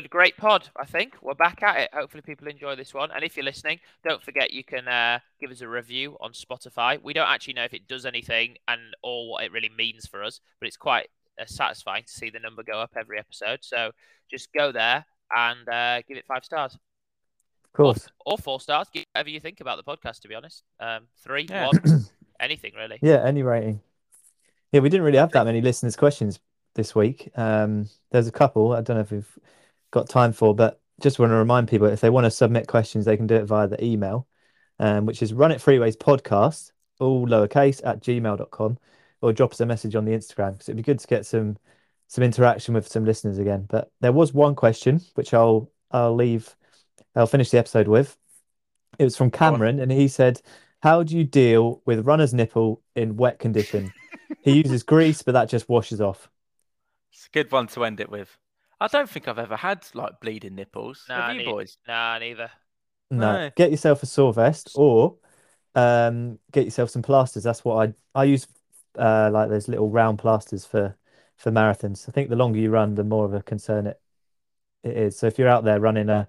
A 0.00 0.06
great 0.06 0.36
pod, 0.36 0.68
I 0.76 0.84
think. 0.84 1.16
We're 1.22 1.34
back 1.34 1.60
at 1.62 1.76
it. 1.80 1.90
Hopefully, 1.92 2.22
people 2.22 2.46
enjoy 2.46 2.76
this 2.76 2.94
one. 2.94 3.10
And 3.10 3.24
if 3.24 3.36
you're 3.36 3.44
listening, 3.44 3.80
don't 4.04 4.22
forget 4.22 4.52
you 4.52 4.62
can 4.62 4.86
uh, 4.86 5.18
give 5.40 5.50
us 5.50 5.60
a 5.60 5.66
review 5.66 6.16
on 6.20 6.30
Spotify. 6.32 7.02
We 7.02 7.12
don't 7.12 7.28
actually 7.28 7.54
know 7.54 7.64
if 7.64 7.74
it 7.74 7.88
does 7.88 8.06
anything 8.06 8.58
and 8.68 8.80
or 9.02 9.28
what 9.28 9.42
it 9.44 9.50
really 9.50 9.70
means 9.76 10.06
for 10.06 10.22
us, 10.22 10.38
but 10.60 10.68
it's 10.68 10.76
quite 10.76 11.08
uh, 11.40 11.46
satisfying 11.46 12.04
to 12.04 12.12
see 12.12 12.30
the 12.30 12.38
number 12.38 12.62
go 12.62 12.80
up 12.80 12.92
every 12.96 13.18
episode. 13.18 13.58
So 13.62 13.90
just 14.30 14.52
go 14.52 14.70
there 14.70 15.04
and 15.36 15.68
uh, 15.68 16.02
give 16.06 16.16
it 16.16 16.26
five 16.26 16.44
stars 16.44 16.74
Of 17.64 17.72
course. 17.72 18.06
or 18.24 18.38
four 18.38 18.60
stars. 18.60 18.86
Give 18.92 19.04
whatever 19.14 19.30
you 19.30 19.40
think 19.40 19.60
about 19.60 19.84
the 19.84 19.96
podcast. 19.96 20.20
To 20.20 20.28
be 20.28 20.36
honest, 20.36 20.62
um, 20.78 21.08
three, 21.24 21.48
Yeah. 21.50 21.66
one, 21.66 22.04
anything 22.40 22.72
really. 22.76 23.00
Yeah, 23.02 23.24
any 23.24 23.42
rating. 23.42 23.80
Yeah, 24.70 24.78
we 24.80 24.90
didn't 24.90 25.04
really 25.06 25.18
have 25.18 25.32
that 25.32 25.44
many 25.44 25.60
listeners' 25.60 25.96
questions 25.96 26.38
this 26.76 26.94
week. 26.94 27.30
Um, 27.34 27.88
there's 28.12 28.28
a 28.28 28.32
couple. 28.32 28.74
I 28.74 28.80
don't 28.80 28.96
know 28.96 29.02
if 29.02 29.10
we've 29.10 29.38
got 29.90 30.08
time 30.08 30.32
for, 30.32 30.54
but 30.54 30.80
just 31.00 31.18
want 31.18 31.30
to 31.30 31.36
remind 31.36 31.68
people 31.68 31.86
if 31.86 32.00
they 32.00 32.10
want 32.10 32.24
to 32.24 32.30
submit 32.30 32.66
questions, 32.66 33.04
they 33.04 33.16
can 33.16 33.26
do 33.26 33.36
it 33.36 33.44
via 33.44 33.68
the 33.68 33.82
email, 33.82 34.26
um, 34.78 35.06
which 35.06 35.22
is 35.22 35.32
run 35.32 35.52
it 35.52 35.60
three 35.60 35.78
ways 35.78 35.96
podcast, 35.96 36.72
all 37.00 37.26
lowercase 37.26 37.80
at 37.84 38.02
gmail.com, 38.02 38.78
or 39.22 39.32
drop 39.32 39.52
us 39.52 39.60
a 39.60 39.66
message 39.66 39.94
on 39.94 40.04
the 40.04 40.12
Instagram 40.12 40.52
because 40.52 40.68
it'd 40.68 40.76
be 40.76 40.82
good 40.82 40.98
to 40.98 41.06
get 41.06 41.26
some 41.26 41.56
some 42.10 42.24
interaction 42.24 42.72
with 42.74 42.88
some 42.88 43.04
listeners 43.04 43.38
again. 43.38 43.66
But 43.68 43.90
there 44.00 44.12
was 44.12 44.32
one 44.32 44.54
question 44.54 45.00
which 45.14 45.34
I'll 45.34 45.70
I'll 45.90 46.14
leave 46.14 46.56
I'll 47.14 47.26
finish 47.26 47.50
the 47.50 47.58
episode 47.58 47.88
with. 47.88 48.16
It 48.98 49.04
was 49.04 49.16
from. 49.16 49.30
Cameron, 49.30 49.80
and 49.80 49.90
he 49.90 50.08
said, 50.08 50.40
How 50.82 51.02
do 51.02 51.16
you 51.16 51.24
deal 51.24 51.82
with 51.84 52.06
runner's 52.06 52.34
nipple 52.34 52.82
in 52.94 53.16
wet 53.16 53.38
condition? 53.38 53.92
he 54.42 54.62
uses 54.62 54.82
grease, 54.82 55.22
but 55.22 55.32
that 55.32 55.48
just 55.48 55.68
washes 55.68 56.00
off. 56.00 56.28
It's 57.12 57.26
a 57.26 57.30
good 57.30 57.50
one 57.50 57.66
to 57.68 57.84
end 57.84 58.00
it 58.00 58.10
with. 58.10 58.36
I 58.80 58.88
don't 58.88 59.08
think 59.08 59.28
I've 59.28 59.38
ever 59.38 59.56
had 59.56 59.86
like 59.94 60.18
bleeding 60.20 60.56
nipples. 60.56 61.08
No, 61.08 61.14
Have 61.14 61.28
you 61.28 61.40
neither. 61.40 61.42
boys? 61.42 61.78
Nah, 61.86 62.18
neither. 62.18 62.50
No, 63.10 63.40
No. 63.40 63.50
get 63.56 63.70
yourself 63.70 64.02
a 64.02 64.06
sore 64.06 64.32
vest 64.34 64.70
or 64.74 65.16
um, 65.74 66.38
get 66.52 66.64
yourself 66.64 66.90
some 66.90 67.02
plasters. 67.02 67.42
That's 67.44 67.64
what 67.64 67.88
I 67.90 68.20
I 68.20 68.24
use 68.24 68.46
uh, 68.98 69.30
like 69.32 69.48
those 69.50 69.68
little 69.68 69.90
round 69.90 70.18
plasters 70.18 70.66
for 70.66 70.96
for 71.38 71.50
marathons. 71.52 72.08
I 72.08 72.12
think 72.12 72.28
the 72.30 72.36
longer 72.36 72.58
you 72.58 72.70
run, 72.70 72.94
the 72.94 73.04
more 73.04 73.24
of 73.24 73.34
a 73.34 73.42
concern 73.42 73.86
it 73.86 74.00
it 74.84 74.96
is. 74.96 75.18
So 75.18 75.26
if 75.28 75.38
you're 75.38 75.48
out 75.48 75.64
there 75.64 75.80
running 75.80 76.08
a 76.10 76.28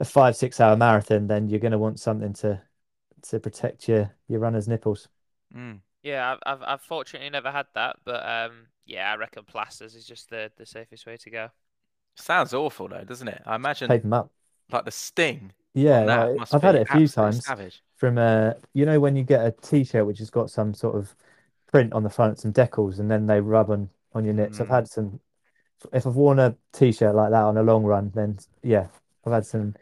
a 0.00 0.04
five 0.06 0.36
six 0.36 0.60
hour 0.60 0.76
marathon, 0.76 1.28
then 1.28 1.48
you're 1.48 1.60
going 1.60 1.72
to 1.72 1.78
want 1.78 2.00
something 2.00 2.34
to 2.34 2.62
to 3.24 3.40
protect 3.40 3.88
your 3.88 4.14
your 4.28 4.40
runner's 4.40 4.68
nipples. 4.68 5.08
Mm. 5.54 5.80
Yeah, 6.02 6.32
I've, 6.32 6.38
I've 6.46 6.62
I've 6.62 6.80
fortunately 6.82 7.30
never 7.30 7.50
had 7.50 7.66
that, 7.74 7.96
but 8.04 8.26
um, 8.28 8.66
yeah, 8.84 9.10
I 9.12 9.16
reckon 9.16 9.44
plasters 9.44 9.94
is 9.94 10.06
just 10.06 10.28
the 10.30 10.50
the 10.56 10.66
safest 10.66 11.06
way 11.06 11.16
to 11.18 11.30
go. 11.30 11.48
Sounds 12.16 12.54
awful 12.54 12.88
though, 12.88 13.04
doesn't 13.04 13.28
it? 13.28 13.42
I 13.46 13.56
imagine 13.56 13.88
Tape 13.88 14.02
them 14.02 14.12
up. 14.12 14.30
like 14.70 14.84
the 14.84 14.90
sting. 14.90 15.52
Yeah, 15.74 16.04
like, 16.04 16.54
I've 16.54 16.62
had 16.62 16.76
it 16.76 16.88
a 16.88 16.92
few 16.96 17.08
times 17.08 17.44
Savage. 17.44 17.82
from 17.96 18.16
uh 18.18 18.52
you 18.74 18.86
know 18.86 19.00
when 19.00 19.16
you 19.16 19.24
get 19.24 19.44
a 19.44 19.50
t-shirt 19.50 20.06
which 20.06 20.18
has 20.18 20.30
got 20.30 20.48
some 20.50 20.72
sort 20.74 20.94
of 20.96 21.14
print 21.72 21.92
on 21.92 22.04
the 22.04 22.10
front, 22.10 22.38
some 22.38 22.52
decals, 22.52 23.00
and 23.00 23.10
then 23.10 23.26
they 23.26 23.40
rub 23.40 23.70
on 23.70 23.90
on 24.14 24.24
your 24.24 24.34
nips. 24.34 24.60
I've 24.60 24.68
Mm. 24.68 24.70
had 24.70 24.88
some. 24.88 25.20
If 25.92 26.06
I've 26.06 26.14
worn 26.14 26.38
a 26.38 26.54
t-shirt 26.72 27.14
like 27.14 27.30
that 27.32 27.42
on 27.42 27.56
a 27.56 27.62
long 27.62 27.82
run, 27.82 28.12
then 28.14 28.38
yeah, 28.62 28.86
I've 29.26 29.32
had 29.32 29.44
some 29.46 29.74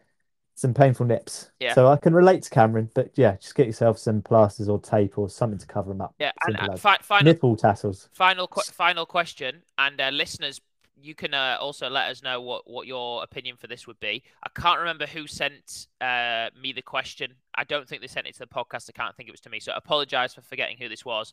some 0.54 0.72
painful 0.72 1.04
nips. 1.06 1.50
Yeah. 1.60 1.74
So 1.74 1.88
I 1.88 1.96
can 1.96 2.14
relate 2.14 2.42
to 2.44 2.50
Cameron, 2.50 2.90
but 2.94 3.10
yeah, 3.14 3.36
just 3.36 3.54
get 3.54 3.66
yourself 3.66 3.98
some 3.98 4.22
plasters 4.22 4.68
or 4.70 4.78
tape 4.80 5.18
or 5.18 5.28
something 5.28 5.58
to 5.58 5.66
cover 5.66 5.90
them 5.90 6.00
up. 6.00 6.14
Yeah, 6.18 6.32
and 6.46 6.56
Simple 6.56 6.74
uh, 6.74 6.76
fi- 6.78 6.98
final 7.02 7.24
Nipple 7.32 7.56
tassels. 7.56 8.08
final 8.12 8.46
que- 8.46 8.62
final 8.72 9.04
question, 9.04 9.62
and 9.76 10.00
uh, 10.00 10.08
listeners, 10.10 10.60
you 11.02 11.14
can 11.14 11.34
uh, 11.34 11.56
also 11.60 11.88
let 11.88 12.10
us 12.10 12.22
know 12.22 12.40
what 12.40 12.68
what 12.70 12.86
your 12.86 13.22
opinion 13.22 13.56
for 13.56 13.66
this 13.66 13.86
would 13.86 14.00
be. 14.00 14.22
I 14.42 14.48
can't 14.60 14.78
remember 14.78 15.06
who 15.06 15.26
sent 15.26 15.88
uh, 16.00 16.48
me 16.60 16.72
the 16.72 16.82
question. 16.82 17.34
I 17.54 17.64
don't 17.64 17.88
think 17.88 18.00
they 18.00 18.08
sent 18.08 18.26
it 18.26 18.34
to 18.34 18.40
the 18.40 18.46
podcast. 18.46 18.88
I 18.88 18.92
can't 18.92 19.14
think 19.16 19.28
it 19.28 19.32
was 19.32 19.40
to 19.40 19.50
me. 19.50 19.60
So 19.60 19.72
I 19.72 19.76
apologise 19.76 20.34
for 20.34 20.42
forgetting 20.42 20.76
who 20.78 20.88
this 20.88 21.04
was, 21.04 21.32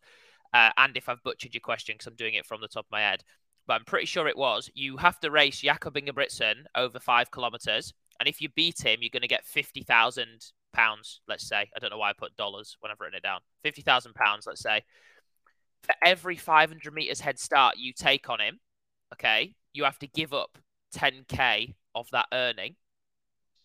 uh, 0.53 0.71
and 0.77 0.95
if 0.97 1.09
I've 1.09 1.23
butchered 1.23 1.53
your 1.53 1.61
question 1.61 1.95
because 1.95 2.07
I'm 2.07 2.15
doing 2.15 2.33
it 2.33 2.45
from 2.45 2.61
the 2.61 2.67
top 2.67 2.85
of 2.85 2.91
my 2.91 3.01
head. 3.01 3.23
But 3.67 3.75
I'm 3.75 3.85
pretty 3.85 4.07
sure 4.07 4.27
it 4.27 4.37
was. 4.37 4.69
You 4.73 4.97
have 4.97 5.19
to 5.19 5.29
race 5.29 5.59
Jakob 5.59 5.93
Ingebrigtsen 5.93 6.63
over 6.75 6.99
five 6.99 7.29
kilometers, 7.29 7.93
and 8.19 8.27
if 8.27 8.41
you 8.41 8.49
beat 8.49 8.81
him, 8.81 8.99
you're 9.01 9.09
going 9.11 9.21
to 9.21 9.27
get 9.27 9.45
fifty 9.45 9.83
thousand 9.83 10.51
pounds. 10.73 11.21
Let's 11.27 11.47
say 11.47 11.69
I 11.75 11.79
don't 11.79 11.91
know 11.91 11.97
why 11.97 12.09
I 12.09 12.13
put 12.13 12.35
dollars 12.35 12.77
when 12.79 12.91
I've 12.91 12.99
written 12.99 13.17
it 13.17 13.23
down. 13.23 13.41
Fifty 13.63 13.81
thousand 13.81 14.15
pounds. 14.15 14.45
Let's 14.47 14.61
say 14.61 14.83
for 15.83 15.95
every 16.03 16.35
500 16.35 16.93
meters 16.93 17.21
head 17.21 17.39
start 17.39 17.77
you 17.77 17.93
take 17.93 18.29
on 18.29 18.39
him, 18.39 18.59
okay, 19.13 19.53
you 19.73 19.83
have 19.83 19.99
to 19.99 20.07
give 20.07 20.33
up 20.33 20.57
10k 20.95 21.75
of 21.95 22.07
that 22.11 22.27
earning. 22.33 22.75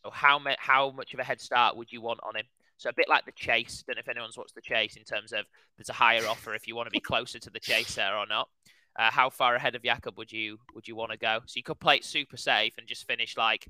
So 0.05 0.11
how 0.11 0.41
how 0.59 0.91
much 0.91 1.15
of 1.15 1.21
a 1.21 1.25
head 1.25 1.41
start 1.41 1.77
would 1.77 1.93
you 1.93 2.01
want 2.01 2.21
on 2.23 2.37
him? 2.37 2.45
So 2.77 2.91
a 2.91 2.95
bit 2.95 3.09
like 3.09 3.25
the 3.25 3.33
chase. 3.33 3.83
Don't 3.87 3.97
know 3.97 4.01
if 4.01 4.09
anyone's 4.09 4.37
watched 4.37 4.55
the 4.55 4.61
chase 4.61 4.97
in 4.97 5.05
terms 5.05 5.33
of 5.33 5.47
there's 5.77 5.89
a 5.89 5.95
higher 5.95 6.27
offer 6.27 6.55
if 6.55 6.67
you 6.67 6.77
want 6.77 6.87
to 6.87 6.91
be 6.91 7.01
closer 7.01 7.39
to 7.39 7.51
the 7.51 7.61
chase 7.61 7.95
there 7.95 8.17
or 8.17 8.27
not. 8.27 8.49
Uh, 8.97 9.11
how 9.11 9.29
far 9.29 9.57
ahead 9.57 9.75
of 9.75 9.83
Jakob 9.83 10.19
would 10.19 10.31
you 10.31 10.59
would 10.75 10.87
you 10.87 10.97
want 10.97 11.13
to 11.13 11.19
go? 11.19 11.41
So 11.47 11.55
you 11.57 11.63
could 11.63 11.81
play 11.81 11.97
it 11.97 12.05
super 12.05 12.37
safe 12.37 12.75
and 12.79 12.87
just 12.87 13.07
finish 13.07 13.37
like 13.37 13.69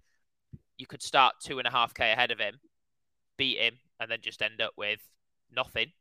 you 0.76 0.86
could 0.86 1.02
start 1.02 1.36
two 1.42 1.58
and 1.58 1.68
a 1.68 1.70
half 1.70 1.94
k 1.94 2.12
ahead 2.12 2.30
of 2.30 2.38
him, 2.38 2.58
beat 3.36 3.58
him, 3.58 3.74
and 4.00 4.10
then 4.10 4.18
just 4.20 4.42
end 4.42 4.60
up 4.60 4.72
with 4.76 5.00
nothing. 5.54 5.92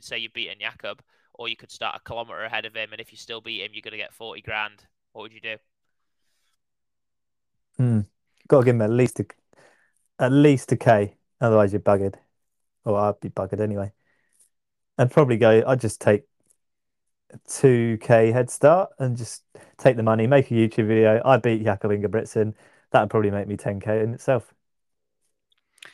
Say 0.00 0.18
you've 0.18 0.32
beaten 0.32 0.58
Jakob, 0.60 1.02
or 1.34 1.48
you 1.48 1.56
could 1.56 1.70
start 1.70 1.96
a 1.96 2.00
kilometer 2.08 2.42
ahead 2.42 2.64
of 2.64 2.74
him, 2.74 2.92
and 2.92 3.00
if 3.00 3.12
you 3.12 3.18
still 3.18 3.40
beat 3.40 3.62
him, 3.62 3.70
you're 3.72 3.82
going 3.82 3.92
to 3.92 3.98
get 3.98 4.14
40 4.14 4.40
grand. 4.40 4.84
What 5.14 5.22
would 5.22 5.32
you 5.32 5.40
do? 5.40 5.56
Hmm. 7.76 8.00
Got 8.48 8.60
to 8.60 8.64
give 8.66 8.74
him 8.76 8.82
at 8.82 8.90
least 8.90 9.20
a 9.20 9.26
at 10.18 10.32
least 10.32 10.72
a 10.72 10.76
K, 10.76 11.16
otherwise 11.40 11.72
you're 11.72 11.80
buggered. 11.80 12.16
Or 12.84 12.98
I'd 12.98 13.20
be 13.20 13.30
buggered 13.30 13.60
anyway. 13.60 13.92
I'd 14.98 15.10
probably 15.12 15.36
go. 15.36 15.62
I'd 15.66 15.80
just 15.80 16.00
take 16.00 16.24
a 17.32 17.38
two 17.48 17.98
K 18.00 18.30
head 18.32 18.50
start 18.50 18.90
and 18.98 19.16
just 19.16 19.42
take 19.78 19.96
the 19.96 20.02
money, 20.02 20.26
make 20.26 20.50
a 20.50 20.54
YouTube 20.54 20.86
video. 20.88 21.20
I 21.24 21.36
beat 21.38 21.62
Jakob 21.64 21.90
Ingebrigtsen. 21.90 22.54
That'd 22.90 23.10
probably 23.10 23.30
make 23.30 23.48
me 23.48 23.56
10K 23.56 24.02
in 24.02 24.14
itself. 24.14 24.52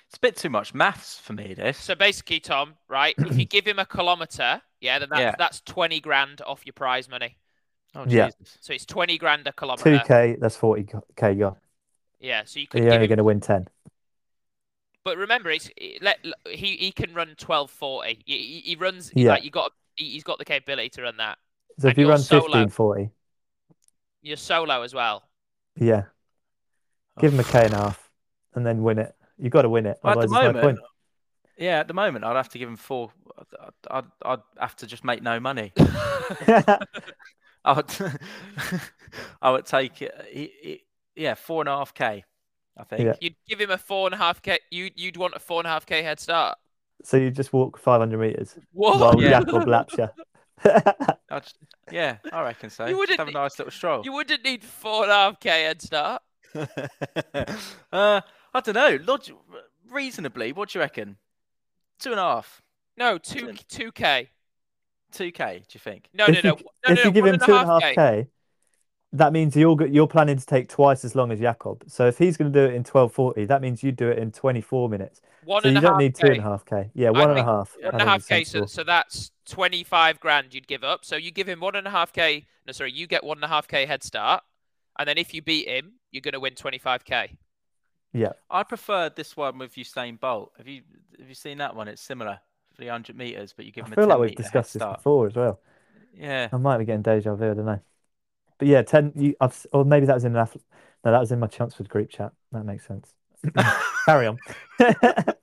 It's 0.07 0.17
a 0.17 0.21
bit 0.21 0.37
too 0.37 0.51
much 0.51 0.75
maths 0.75 1.19
for 1.19 1.33
me. 1.33 1.55
This. 1.55 1.79
So 1.79 1.95
basically, 1.95 2.41
Tom, 2.41 2.77
right? 2.89 3.17
if 3.25 3.39
you 3.39 3.45
give 3.47 3.67
him 3.67 3.79
a 3.79 3.87
kilometer, 3.87 4.63
yeah, 4.81 4.99
then 4.99 5.09
that's, 5.11 5.21
Yeah. 5.21 5.35
that's 5.37 5.61
20 5.63 6.01
grand 6.01 6.43
off 6.43 6.67
your 6.67 6.73
prize 6.73 7.09
money. 7.09 7.37
Oh 7.95 8.05
Yeah. 8.05 8.31
Jesus. 8.31 8.59
So 8.61 8.73
it's 8.73 8.87
20 8.87 9.19
grand 9.19 9.47
a 9.47 9.53
kilometer. 9.53 9.85
2K, 9.85 10.37
that's 10.41 10.57
40K 10.57 11.35
gone. 11.39 11.57
Yeah, 12.21 12.45
so 12.45 12.61
you 12.61 12.67
could 12.67 12.85
You're 12.85 12.93
only 12.95 13.07
him, 13.07 13.09
going 13.09 13.19
to 13.19 13.25
win 13.25 13.41
10. 13.41 13.69
but 15.05 15.17
remember, 15.17 15.51
it's 15.51 15.71
let 16.03 16.19
he 16.49 16.77
he 16.77 16.93
can 16.93 17.15
run 17.15 17.35
1240. 17.37 18.23
He, 18.27 18.39
he, 18.39 18.61
he 18.61 18.77
runs 18.77 19.13
Yeah. 19.15 19.29
like 19.29 19.45
you 19.45 19.51
got 19.51 19.73
he, 19.97 20.11
he's 20.11 20.25
got 20.25 20.39
the 20.39 20.45
capability 20.45 20.91
to 20.91 21.03
run 21.03 21.17
that. 21.19 21.39
So 21.79 21.89
if 21.89 21.97
And 21.97 21.99
you 21.99 22.07
you're 22.07 22.09
run 22.09 22.23
solo. 22.23 22.69
1540, 22.69 23.11
You're 24.23 24.39
solo 24.39 24.81
as 24.83 24.95
well. 24.95 25.29
yeah, 25.77 26.05
oh. 27.17 27.23
give 27.23 27.33
him 27.33 27.41
a 27.41 27.45
K 27.45 27.65
and 27.65 27.75
a 27.75 27.77
half 27.79 28.11
and 28.55 28.67
then 28.67 28.83
win 28.83 28.99
it. 28.99 29.15
You've 29.39 29.53
got 29.53 29.63
to 29.63 29.69
win 29.69 29.87
it. 29.87 29.99
Well, 30.03 30.13
at 30.15 30.21
the 30.21 30.27
Otherwise, 30.27 30.31
there's 30.31 30.43
no 30.43 30.53
moment, 30.53 30.61
point. 30.61 30.79
yeah, 31.59 31.81
at 31.81 31.89
the 31.89 31.95
moment, 31.95 32.25
I'd 32.25 32.37
have 32.37 32.49
to 32.51 32.59
give 32.59 32.69
him 32.69 32.77
four. 32.77 33.11
I'd, 33.61 33.75
I'd, 33.91 34.05
I'd 34.25 34.41
have 34.59 34.77
to 34.77 34.87
just 34.87 35.05
make 35.05 35.23
no 35.23 35.41
money. 35.41 35.73
I 37.65 37.73
would, 37.75 37.91
I 39.43 39.51
would 39.51 39.67
take 39.67 40.03
it. 40.03 40.15
he- 40.31 40.53
he- 40.63 40.85
Yeah, 41.17 41.35
four 41.35 41.63
and 41.63 41.69
a 41.69 41.77
half 41.77 41.93
k. 41.95 42.25
I 42.77 42.85
think. 42.85 43.03
Yeah. 43.03 43.15
You'd 43.21 43.35
give 43.49 43.61
him 43.61 43.71
a 43.71 43.79
four 43.79 44.07
and 44.07 44.15
a 44.15 44.19
half 44.19 44.41
k. 44.41 44.59
You 44.71 44.91
you'd 44.95 45.17
want 45.17 45.35
a 45.35 45.39
four 45.39 45.61
and 45.61 45.67
a 45.67 45.71
half 45.71 45.85
k 45.85 46.03
head 46.03 46.19
start. 46.21 46.57
so 47.03 47.17
you 47.17 47.31
just 47.31 47.53
walk 47.53 47.79
500 47.79 48.19
meters 48.19 48.57
What? 48.73 48.99
while 49.01 49.23
Yeah. 49.23 49.41
Jakob 49.41 49.67
laps 49.77 49.95
you. 49.99 50.09
I'd, 51.31 51.47
yeah, 51.91 52.19
I 52.33 52.43
reckon 52.43 52.71
so. 52.71 52.87
You 52.87 52.97
wouldn't 52.99 53.19
have 53.19 53.29
a 53.29 53.31
need- 53.31 53.35
nice 53.39 53.59
little 53.59 53.71
stroll. 53.73 54.03
You 54.05 54.13
wouldn't 54.13 54.45
need 54.45 54.63
four 54.65 55.03
and 55.05 55.13
a 55.13 55.15
half 55.15 55.41
k 55.41 55.49
head 55.65 55.83
start. 55.83 56.23
uh, 56.55 58.21
I 58.55 58.61
don't 58.61 58.75
know. 58.75 58.99
Log- 59.07 59.25
reasonably, 59.91 60.53
what 60.53 60.71
do 60.71 60.79
you 60.79 60.83
reckon? 60.83 61.17
Two 61.99 62.11
and 62.13 62.21
a 62.21 62.23
half, 62.23 62.63
No, 62.97 63.19
two 63.19 63.53
two 63.69 63.93
k. 63.93 64.31
two 65.11 65.31
k. 65.33 65.59
Do 65.59 65.65
you 65.73 65.81
think? 65.81 66.09
No, 66.15 66.27
If 66.27 66.43
no, 66.45 66.51
you- 66.51 66.57
no, 66.57 66.71
no, 66.89 66.93
if 66.93 66.99
no, 66.99 67.03
you 67.05 67.11
give 67.13 67.27
him 67.27 67.35
and 67.35 67.43
two 67.43 67.53
a 67.55 67.61
and 67.61 67.69
a 67.69 67.73
half 67.73 67.83
K. 67.83 67.95
K, 67.95 68.27
that 69.13 69.33
means 69.33 69.57
you're 69.57 69.87
you're 69.87 70.07
planning 70.07 70.39
to 70.39 70.47
take 70.47 70.69
twice 70.69 71.05
as 71.05 71.15
long 71.15 71.33
as 71.33 71.41
Jakob. 71.41 71.85
So 71.89 72.07
if 72.07 72.19
he's 72.19 72.37
going 72.37 72.53
to 72.53 72.59
do 72.59 72.65
it 72.65 72.75
in 72.75 72.85
1240, 72.85 73.45
that 73.47 73.61
means 73.61 73.83
you 73.83 73.93
do 73.93 74.09
it 74.09 74.19
in 74.19 74.31
24 74.33 74.89
minutes. 74.89 75.21
One 75.45 75.63
So 75.63 75.69
and 75.69 75.75
you 75.75 75.79
a 75.79 75.83
don't 75.83 75.93
half 75.93 75.99
need 76.01 76.15
two 76.15 76.27
and 76.29 76.39
a 76.39 76.43
K. 76.43 76.43
half 76.43 76.65
K. 76.65 76.91
Yeah, 76.95 77.09
I 77.09 77.11
one 77.11 77.23
and 77.31 77.33
a 77.33 77.35
think 77.35 77.47
half. 77.47 77.77
One 77.81 77.85
I 77.85 77.89
and 77.89 77.97
a 77.97 77.99
think 77.99 78.09
half 78.09 78.21
is 78.21 78.27
k. 78.27 78.45
So, 78.45 78.67
so 78.67 78.85
that's 78.85 79.33
twenty 79.47 79.83
five 79.85 80.21
grand 80.21 80.55
you'd 80.55 80.69
give 80.69 80.85
up. 80.85 81.05
So 81.05 81.17
you 81.17 81.31
give 81.31 81.49
him 81.49 81.61
one 81.61 81.75
and 81.77 81.87
a 81.87 81.91
half 81.91 82.13
k. 82.13 82.47
No, 82.67 82.73
sorry, 82.73 82.93
you 82.93 83.07
get 83.07 83.25
one 83.25 83.39
and 83.39 83.45
a 83.45 83.49
half 83.49 83.67
k 83.67 83.87
head 83.87 84.03
start, 84.05 84.45
and 84.99 85.09
then 85.09 85.19
if 85.19 85.35
you 85.35 85.43
beat 85.43 85.67
him, 85.67 85.95
you're 86.13 86.21
going 86.21 86.35
to 86.35 86.41
win 86.41 86.55
twenty 86.55 86.79
five 86.79 87.05
k. 87.05 87.37
Yeah, 88.13 88.33
I 88.51 88.63
prefer 88.65 89.09
this 89.09 89.37
one 89.37 89.59
with 89.59 89.75
Usain 89.75 90.21
Bolt. 90.21 90.53
Have 90.59 90.69
you 90.69 90.83
have 91.19 91.29
you 91.29 91.35
seen 91.35 91.59
that 91.59 91.75
one? 91.75 91.89
It's 91.89 92.03
similar, 92.03 92.39
300 92.81 93.15
meters, 93.17 93.53
but 93.55 93.67
you 93.67 93.73
give 93.73 93.85
I 93.85 93.89
him 93.89 93.93
a 93.93 93.97
feel 93.97 94.05
10 94.05 94.09
like 94.09 94.21
we've 94.21 94.35
discussed 94.35 94.75
this 94.75 94.83
before 94.85 95.27
as 95.27 95.35
well. 95.37 95.61
Yeah, 96.15 96.49
I 96.53 96.57
might 96.57 96.79
be 96.79 96.87
getting 96.87 97.03
deja 97.03 97.35
vu. 97.35 97.51
I 97.51 97.55
don't 97.55 97.67
know. 97.67 97.81
But 98.59 98.69
yeah, 98.69 98.83
10. 98.83 99.13
You, 99.17 99.35
I've, 99.41 99.67
or 99.73 99.85
maybe 99.85 100.07
that 100.07 100.15
was 100.15 100.25
in 100.25 100.33
an 100.33 100.39
ath- 100.43 100.57
No, 101.05 101.13
that 101.13 101.21
was 101.21 101.31
in 101.31 101.39
my 101.39 101.47
Chelmsford 101.47 101.89
group 101.89 102.09
chat. 102.09 102.33
That 102.53 102.65
makes 102.65 102.87
sense. 102.87 103.15
Carry 104.07 104.27
on. 104.27 104.39
yeah, 104.81 105.35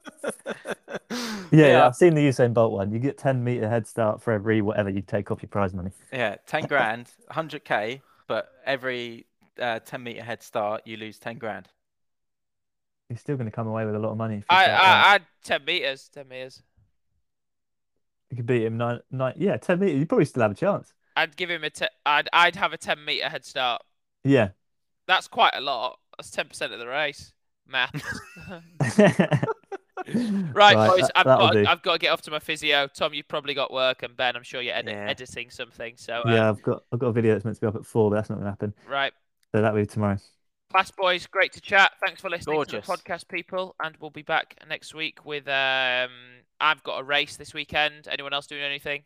yeah, 1.51 1.87
I've 1.87 1.95
seen 1.95 2.15
the 2.15 2.21
Usain 2.21 2.53
Bolt 2.53 2.71
one. 2.71 2.91
You 2.91 2.99
get 2.99 3.17
10 3.17 3.43
meter 3.43 3.69
head 3.69 3.87
start 3.87 4.21
for 4.21 4.33
every 4.33 4.61
whatever 4.61 4.89
you 4.89 5.01
take 5.01 5.31
off 5.31 5.41
your 5.41 5.49
prize 5.49 5.73
money. 5.73 5.91
yeah, 6.11 6.35
10 6.47 6.65
grand, 6.65 7.09
100k, 7.31 8.01
but 8.27 8.51
every 8.65 9.25
uh, 9.59 9.79
10 9.79 10.03
meter 10.03 10.23
head 10.23 10.41
start, 10.43 10.81
you 10.85 10.97
lose 10.97 11.19
10 11.19 11.37
grand. 11.37 11.67
You're 13.09 13.17
still 13.17 13.37
going 13.37 13.49
to 13.49 13.55
come 13.55 13.67
away 13.67 13.85
with 13.85 13.95
a 13.95 13.99
lot 13.99 14.11
of 14.11 14.17
money. 14.17 14.43
I, 14.49 14.65
I. 14.65 15.15
I, 15.15 15.19
ten 15.43 15.63
meters, 15.63 16.09
ten 16.09 16.27
meters. 16.27 16.61
You 18.29 18.37
could 18.37 18.45
beat 18.45 18.63
him 18.63 18.77
nine, 18.77 18.99
nine. 19.11 19.33
Yeah, 19.37 19.57
10 19.57 19.79
meters. 19.79 19.99
You 19.99 20.05
probably 20.05 20.25
still 20.25 20.41
have 20.43 20.51
a 20.51 20.55
chance. 20.55 20.93
I'd 21.15 21.35
give 21.35 21.49
him 21.49 21.63
a. 21.63 21.69
Te- 21.69 21.87
I'd, 22.05 22.29
I'd 22.31 22.55
have 22.55 22.73
a 22.73 22.77
ten 22.77 23.03
meter 23.03 23.27
head 23.27 23.43
start. 23.43 23.81
Yeah. 24.23 24.49
That's 25.07 25.27
quite 25.27 25.53
a 25.55 25.61
lot. 25.61 25.97
That's 26.17 26.29
ten 26.29 26.47
percent 26.47 26.73
of 26.73 26.79
the 26.79 26.87
race. 26.87 27.33
Maths. 27.67 28.03
Right, 30.53 30.75
boys, 30.75 31.01
that- 31.01 31.11
I've 31.15 31.25
got, 31.25 31.53
do. 31.53 31.65
I've 31.67 31.81
got 31.81 31.93
to 31.93 31.99
get 31.99 32.09
off 32.11 32.21
to 32.21 32.31
my 32.31 32.39
physio. 32.39 32.87
Tom, 32.87 33.13
you've 33.13 33.27
probably 33.27 33.53
got 33.55 33.73
work, 33.73 34.03
and 34.03 34.15
Ben, 34.15 34.35
I'm 34.35 34.43
sure 34.43 34.61
you're 34.61 34.75
edi- 34.77 34.91
Yeah. 34.91 35.09
editing 35.09 35.49
something. 35.49 35.95
So, 35.97 36.21
uh, 36.25 36.31
Yeah, 36.31 36.49
I've 36.49 36.61
got 36.61 36.83
I've 36.93 36.99
got 36.99 37.07
a 37.07 37.11
video 37.11 37.33
that's 37.33 37.43
meant 37.43 37.57
to 37.57 37.61
be 37.61 37.67
up 37.67 37.75
at 37.75 37.85
four, 37.85 38.09
but 38.11 38.17
that's 38.17 38.29
not 38.29 38.35
going 38.35 38.45
to 38.45 38.51
happen. 38.51 38.73
right, 38.87 39.11
So 39.51 39.61
that'll 39.61 39.77
be 39.77 39.85
tomorrow. 39.87 40.17
Class 40.71 40.91
boys, 40.91 41.25
great 41.27 41.53
to 41.53 41.61
chat. 41.61 41.91
Thanks 42.05 42.21
for 42.21 42.29
listening 42.29 42.63
to 42.65 42.75
the 42.77 42.81
podcast, 42.81 43.27
people, 43.27 43.75
and 43.81 43.95
we'll 43.99 44.09
be 44.11 44.21
back 44.21 44.55
next 44.67 44.93
week 44.93 45.25
with. 45.25 45.47
Um, 45.47 46.09
I've 46.59 46.83
got 46.83 46.99
a 46.99 47.03
race 47.03 47.37
this 47.37 47.53
weekend. 47.53 48.07
Anyone 48.09 48.33
else 48.33 48.47
doing 48.47 48.63
anything? 48.63 49.03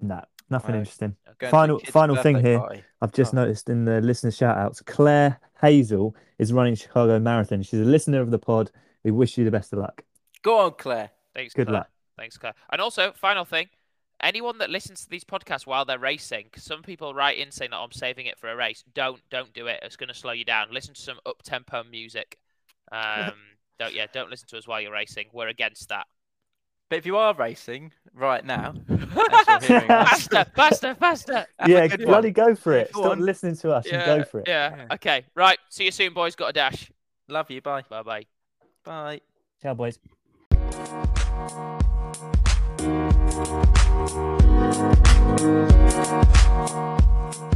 No, 0.00 0.22
nothing 0.50 0.72
No. 0.74 0.78
interesting. 0.80 1.16
Going 1.38 1.50
Final- 1.50 1.78
final 1.78 2.16
thing 2.16 2.40
here. 2.40 2.58
party. 2.58 2.82
I've 3.00 3.12
just 3.12 3.32
Oh. 3.34 3.36
noticed 3.36 3.68
in 3.68 3.84
the 3.84 4.00
listener 4.00 4.32
shout 4.32 4.56
outs, 4.58 4.82
Claire 4.82 5.38
Hazel 5.60 6.16
is 6.38 6.52
running 6.52 6.74
Chicago 6.74 7.18
Marathon. 7.20 7.62
She's 7.62 7.80
a 7.80 7.84
listener 7.84 8.20
of 8.20 8.30
the 8.30 8.38
pod. 8.38 8.70
We 9.04 9.12
wish 9.12 9.38
you 9.38 9.44
the 9.44 9.50
best 9.50 9.72
of 9.72 9.78
luck. 9.78 10.02
Go 10.42 10.58
on, 10.58 10.72
Claire. 10.72 11.10
Thanks, 11.34 11.54
Good 11.54 11.68
Claire. 11.68 11.80
luck. 11.80 11.90
Thanks, 12.18 12.36
Claire. 12.36 12.54
And 12.70 12.80
also, 12.80 13.12
final 13.12 13.44
thing, 13.44 13.68
anyone 14.22 14.58
that 14.58 14.70
listens 14.70 15.02
to 15.04 15.10
these 15.10 15.24
podcasts 15.24 15.66
while 15.66 15.84
they're 15.84 15.98
racing, 15.98 16.46
'cause 16.52 16.62
some 16.64 16.82
people 16.82 17.14
write 17.14 17.38
in 17.38 17.50
saying 17.50 17.70
that 17.72 17.78
I'm 17.78 17.92
saving 17.92 18.26
it 18.26 18.38
for 18.38 18.48
a 18.50 18.56
race. 18.56 18.84
Don't, 18.94 19.20
don't 19.30 19.52
do 19.52 19.66
it. 19.66 19.80
It's 19.82 19.96
going 19.96 20.08
to 20.08 20.14
slow 20.14 20.32
you 20.32 20.44
down. 20.44 20.68
Listen 20.70 20.94
to 20.94 21.00
some 21.00 21.18
up 21.26 21.42
tempo 21.42 21.82
music. 21.84 22.38
Um, 22.92 23.32
don't, 23.78 23.94
yeah, 23.94 24.04
don't 24.12 24.28
listen 24.28 24.48
to 24.48 24.58
us 24.58 24.68
while 24.68 24.78
you're 24.78 24.92
racing. 24.92 25.28
We're 25.32 25.48
against 25.48 25.88
that. 25.88 26.06
But 26.90 26.96
if 26.98 27.06
you 27.06 27.16
are 27.16 27.32
racing 27.32 27.92
right 28.12 28.44
now, 28.44 28.74
as 28.90 29.46
you're 29.48 29.78
hearing 29.80 29.90
us, 29.90 30.10
faster, 30.28 30.44
faster, 30.54 30.94
faster. 30.96 31.46
yeah, 31.66 31.86
good 31.86 32.00
one. 32.00 32.08
bloody 32.08 32.30
go 32.32 32.54
for 32.54 32.74
it. 32.74 32.92
Go 32.92 33.00
Stop 33.00 33.12
on. 33.12 33.20
listening 33.20 33.56
to 33.56 33.72
us 33.72 33.86
and 33.86 34.04
go 34.04 34.24
for 34.24 34.40
it. 34.40 34.48
Yeah. 34.48 34.76
Yeah. 34.76 34.94
Okay. 34.96 35.24
Right. 35.34 35.58
See 35.70 35.84
you 35.86 35.90
soon, 35.90 36.12
boys. 36.12 36.36
Got 36.36 36.48
a 36.48 36.52
dash. 36.52 36.90
Love 37.28 37.50
you. 37.50 37.62
Bye. 37.62 37.84
Bye 37.88 38.02
bye. 38.02 38.26
Bye. 38.84 39.20
Ciao, 39.62 39.72
boys. 39.72 39.98
Thank 43.94 44.12
you. 47.42 47.51